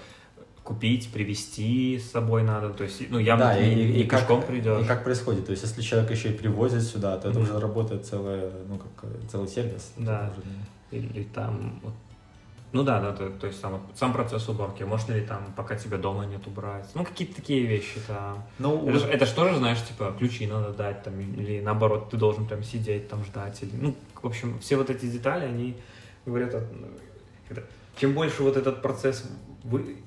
купить, 0.64 1.12
привезти 1.12 1.98
с 1.98 2.12
собой 2.12 2.44
надо, 2.44 2.70
то 2.70 2.84
есть, 2.84 3.10
ну, 3.10 3.18
явно 3.18 3.46
да, 3.46 3.58
и, 3.58 3.76
не, 3.76 4.02
и 4.02 4.04
пешком 4.04 4.42
как, 4.42 4.48
придешь. 4.48 4.86
И 4.86 4.88
как 4.88 5.04
происходит, 5.04 5.46
то 5.46 5.52
есть, 5.52 5.64
если 5.64 5.82
человек 5.82 6.12
еще 6.12 6.30
и 6.30 6.34
привозит 6.34 6.84
сюда, 6.84 7.18
то 7.18 7.30
это 7.30 7.40
mm-hmm. 7.40 7.44
уже 7.44 7.60
работает 7.60 8.06
целое, 8.06 8.52
ну, 8.68 8.78
как 8.78 9.10
целый 9.30 9.48
сервис. 9.48 9.92
Да, 9.98 10.32
или, 10.92 11.08
или 11.08 11.24
там, 11.24 11.80
вот, 11.84 11.94
ну 12.74 12.84
да, 12.84 13.02
да, 13.02 13.12
то, 13.12 13.30
то 13.30 13.48
есть 13.48 13.60
сам, 13.60 13.82
сам 13.96 14.14
процесс 14.14 14.48
уборки. 14.48 14.84
Можно 14.84 15.14
ли 15.14 15.26
там, 15.26 15.54
пока 15.56 15.76
тебя 15.76 15.98
дома 15.98 16.26
нет, 16.26 16.48
убрать? 16.48 16.90
Ну, 16.94 17.04
какие-то 17.04 17.36
такие 17.36 17.66
вещи 17.66 18.00
там. 18.08 18.44
Ну, 18.60 18.90
это, 18.90 19.08
это 19.08 19.26
же 19.26 19.34
тоже, 19.34 19.58
знаешь, 19.58 19.82
типа, 19.84 20.16
ключи 20.18 20.48
надо 20.48 20.72
дать, 20.72 21.04
там, 21.04 21.20
или 21.20 21.60
наоборот, 21.60 22.10
ты 22.10 22.18
должен 22.18 22.48
прям 22.48 22.64
сидеть, 22.64 23.10
там, 23.10 23.26
ждать. 23.26 23.62
Или, 23.62 23.72
ну, 23.76 23.96
в 24.22 24.26
общем, 24.26 24.58
все 24.60 24.78
вот 24.78 24.90
эти 24.90 25.06
детали, 25.06 25.46
они 25.46 25.76
говорят, 26.26 26.56
это, 27.50 27.64
чем 27.98 28.14
больше 28.14 28.44
вот 28.44 28.56
этот 28.56 28.82
процесс 28.82 29.30
вы, 29.64 29.98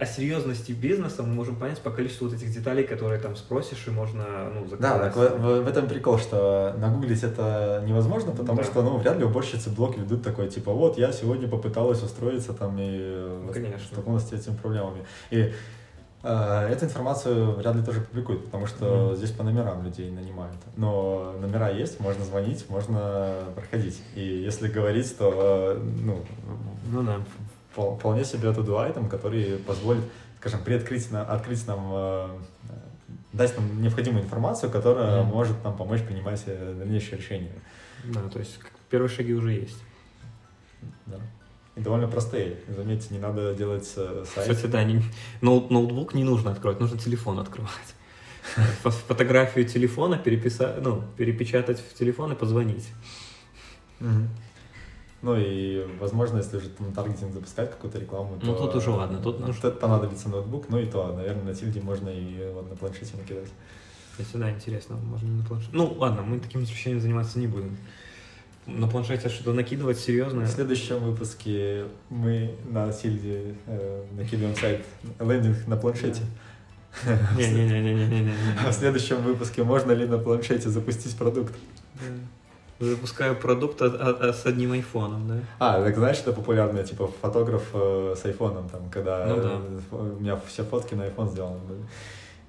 о 0.00 0.06
серьезности 0.06 0.72
бизнеса 0.72 1.22
мы 1.22 1.34
можем 1.34 1.56
понять 1.56 1.78
по 1.80 1.90
количеству 1.90 2.26
вот 2.26 2.34
этих 2.34 2.50
деталей, 2.50 2.84
которые 2.84 3.20
там 3.20 3.36
спросишь, 3.36 3.86
и 3.86 3.90
можно, 3.90 4.50
ну, 4.54 4.66
заказать. 4.66 4.80
Да, 4.80 4.98
так 4.98 5.14
в, 5.14 5.62
в, 5.62 5.68
этом 5.68 5.88
прикол, 5.88 6.18
что 6.18 6.74
нагуглить 6.78 7.22
это 7.22 7.84
невозможно, 7.86 8.32
потому 8.32 8.58
да. 8.58 8.64
что, 8.64 8.82
ну, 8.82 8.96
вряд 8.96 9.18
ли 9.18 9.24
уборщицы 9.24 9.68
блог 9.68 9.98
ведут 9.98 10.22
такой, 10.22 10.48
типа, 10.48 10.72
вот, 10.72 10.96
я 10.96 11.12
сегодня 11.12 11.48
попыталась 11.48 12.02
устроиться 12.02 12.54
там 12.54 12.78
и 12.78 13.42
ну, 13.46 13.52
Конечно. 13.52 13.86
столкнулась 13.92 14.26
с 14.26 14.32
этими 14.32 14.56
проблемами. 14.56 15.04
И 15.30 15.52
э, 16.22 16.68
эту 16.72 16.86
информацию 16.86 17.56
вряд 17.56 17.76
ли 17.76 17.84
тоже 17.84 18.00
публикуют, 18.00 18.46
потому 18.46 18.66
что 18.66 18.86
mm-hmm. 18.86 19.16
здесь 19.16 19.32
по 19.32 19.42
номерам 19.42 19.84
людей 19.84 20.10
нанимают. 20.10 20.56
Но 20.78 21.34
номера 21.42 21.68
есть, 21.68 22.00
можно 22.00 22.24
звонить, 22.24 22.64
можно 22.70 23.34
проходить. 23.54 24.00
И 24.14 24.22
если 24.22 24.68
говорить, 24.68 25.14
то, 25.18 25.76
э, 25.76 25.82
ну, 26.02 26.24
ну 26.90 27.02
да 27.02 27.18
вполне 27.72 28.24
себе 28.24 28.48
to-do 28.48 28.76
item, 28.76 29.08
который 29.08 29.58
позволит, 29.58 30.04
скажем, 30.38 30.62
приоткрыть, 30.64 31.08
открыть 31.12 31.66
нам, 31.66 31.90
э, 31.92 32.28
дать 33.32 33.56
нам 33.56 33.82
необходимую 33.82 34.24
информацию, 34.24 34.70
которая 34.70 35.22
mm. 35.22 35.24
может 35.24 35.62
нам 35.64 35.76
помочь 35.76 36.02
принимать 36.02 36.42
э, 36.46 36.74
дальнейшие 36.78 37.18
решения. 37.18 37.52
Да, 38.04 38.20
то 38.28 38.38
есть 38.38 38.58
первые 38.88 39.08
шаги 39.08 39.34
уже 39.34 39.52
есть. 39.52 39.78
Да. 41.06 41.18
И 41.76 41.80
довольно 41.80 42.08
простые. 42.08 42.56
Заметьте, 42.68 43.14
не 43.14 43.20
надо 43.20 43.54
делать 43.54 43.90
э, 43.96 44.24
сайт. 44.34 44.48
Кстати, 44.48 44.70
да, 44.70 44.82
не, 44.84 45.02
ноут, 45.40 45.70
ноутбук 45.70 46.14
не 46.14 46.24
нужно 46.24 46.50
открывать, 46.52 46.80
нужно 46.80 46.98
телефон 46.98 47.38
открывать. 47.38 47.94
Фотографию 48.82 49.64
телефона 49.66 50.18
переписать, 50.18 50.82
ну, 50.82 51.04
перепечатать 51.16 51.78
в 51.78 51.94
телефон 51.94 52.32
и 52.32 52.34
позвонить. 52.34 52.88
Ну 55.22 55.36
и, 55.36 55.86
возможно, 55.98 56.38
если 56.38 56.56
уже 56.56 56.70
там 56.70 56.92
таргетинг 56.92 57.34
запускать 57.34 57.70
какую-то 57.70 57.98
рекламу, 57.98 58.38
ну, 58.42 58.54
то... 58.54 58.66
тут 58.66 58.76
уже 58.76 58.90
ладно, 58.90 59.18
тут 59.18 59.40
нужно... 59.40 59.70
Тут 59.70 59.78
понадобится 59.78 60.30
ноутбук, 60.30 60.70
ну 60.70 60.78
и 60.78 60.86
то, 60.86 61.12
наверное, 61.14 61.44
на 61.44 61.54
тильде 61.54 61.80
можно 61.80 62.08
и 62.08 62.50
вот 62.54 62.70
на 62.70 62.76
планшете 62.76 63.16
накидать. 63.18 63.48
Если 64.18 64.38
да, 64.38 64.50
интересно, 64.50 64.96
можно 64.96 65.28
на 65.28 65.44
планшете. 65.44 65.70
Ну, 65.74 65.94
ладно, 65.98 66.22
мы 66.22 66.40
таким 66.40 66.62
изучением 66.62 67.00
заниматься 67.00 67.38
не 67.38 67.46
будем. 67.46 67.76
На 68.66 68.86
планшете 68.86 69.28
что-то 69.28 69.52
накидывать 69.52 69.98
серьезно. 69.98 70.44
В 70.44 70.48
следующем 70.48 70.98
выпуске 70.98 71.86
мы 72.08 72.54
на 72.68 72.92
Тильде 72.92 73.54
э, 73.66 74.04
накидываем 74.12 74.56
сайт 74.56 74.84
лендинг 75.18 75.66
на 75.66 75.76
планшете. 75.76 76.22
Не-не-не-не-не-не. 77.36 78.32
А 78.64 78.70
в 78.70 78.74
следующем 78.74 79.22
выпуске 79.22 79.64
можно 79.64 79.92
ли 79.92 80.06
на 80.06 80.18
планшете 80.18 80.68
запустить 80.70 81.16
продукт? 81.16 81.54
Запускаю 82.80 83.36
продукт 83.36 83.82
а, 83.82 84.32
с 84.32 84.46
одним 84.46 84.72
айфоном, 84.72 85.28
да? 85.28 85.34
А, 85.58 85.84
так 85.84 85.94
знаешь, 85.96 86.18
это 86.18 86.32
популярное, 86.32 86.82
типа, 86.82 87.08
фотограф 87.20 87.68
э, 87.74 88.14
с 88.16 88.24
айфоном, 88.24 88.70
там, 88.70 88.88
когда 88.88 89.26
ну, 89.26 89.36
да. 89.36 89.96
у 89.98 90.18
меня 90.18 90.40
все 90.46 90.64
фотки 90.64 90.94
на 90.94 91.02
iPhone 91.02 91.30
сделаны 91.30 91.58
были. 91.58 91.80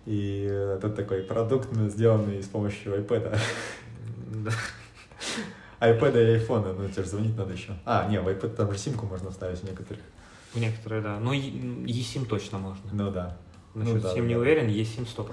И 0.06 0.44
это 0.44 0.90
такой 0.90 1.22
продукт, 1.24 1.68
сделанный 1.90 2.42
с 2.42 2.48
помощью 2.48 2.98
iPad. 2.98 3.38
Да. 4.32 4.52
iPad 5.82 6.14
и 6.14 6.40
iPhone, 6.40 6.76
ну 6.80 6.88
тебе 6.88 7.04
же 7.04 7.10
звонить 7.10 7.36
надо 7.36 7.52
еще. 7.52 7.74
А, 7.86 8.08
не, 8.08 8.22
в 8.22 8.28
iPad 8.30 8.56
там 8.56 8.72
же 8.72 8.78
симку 8.78 9.06
можно 9.06 9.32
вставить 9.32 9.60
в 9.60 9.64
некоторых. 9.64 10.02
В 10.54 10.60
некоторые, 10.60 11.02
да. 11.02 11.20
Ну, 11.20 11.34
eSIM 11.34 12.26
точно 12.26 12.58
можно. 12.58 12.90
Ну 12.94 13.12
да. 13.12 13.38
Насчет 13.74 13.96
ну, 13.96 14.02
да, 14.02 14.14
SIM 14.14 14.22
да, 14.22 14.28
не 14.28 14.36
уверен, 14.38 14.68
eSIM 14.70 15.06
100%. 15.06 15.32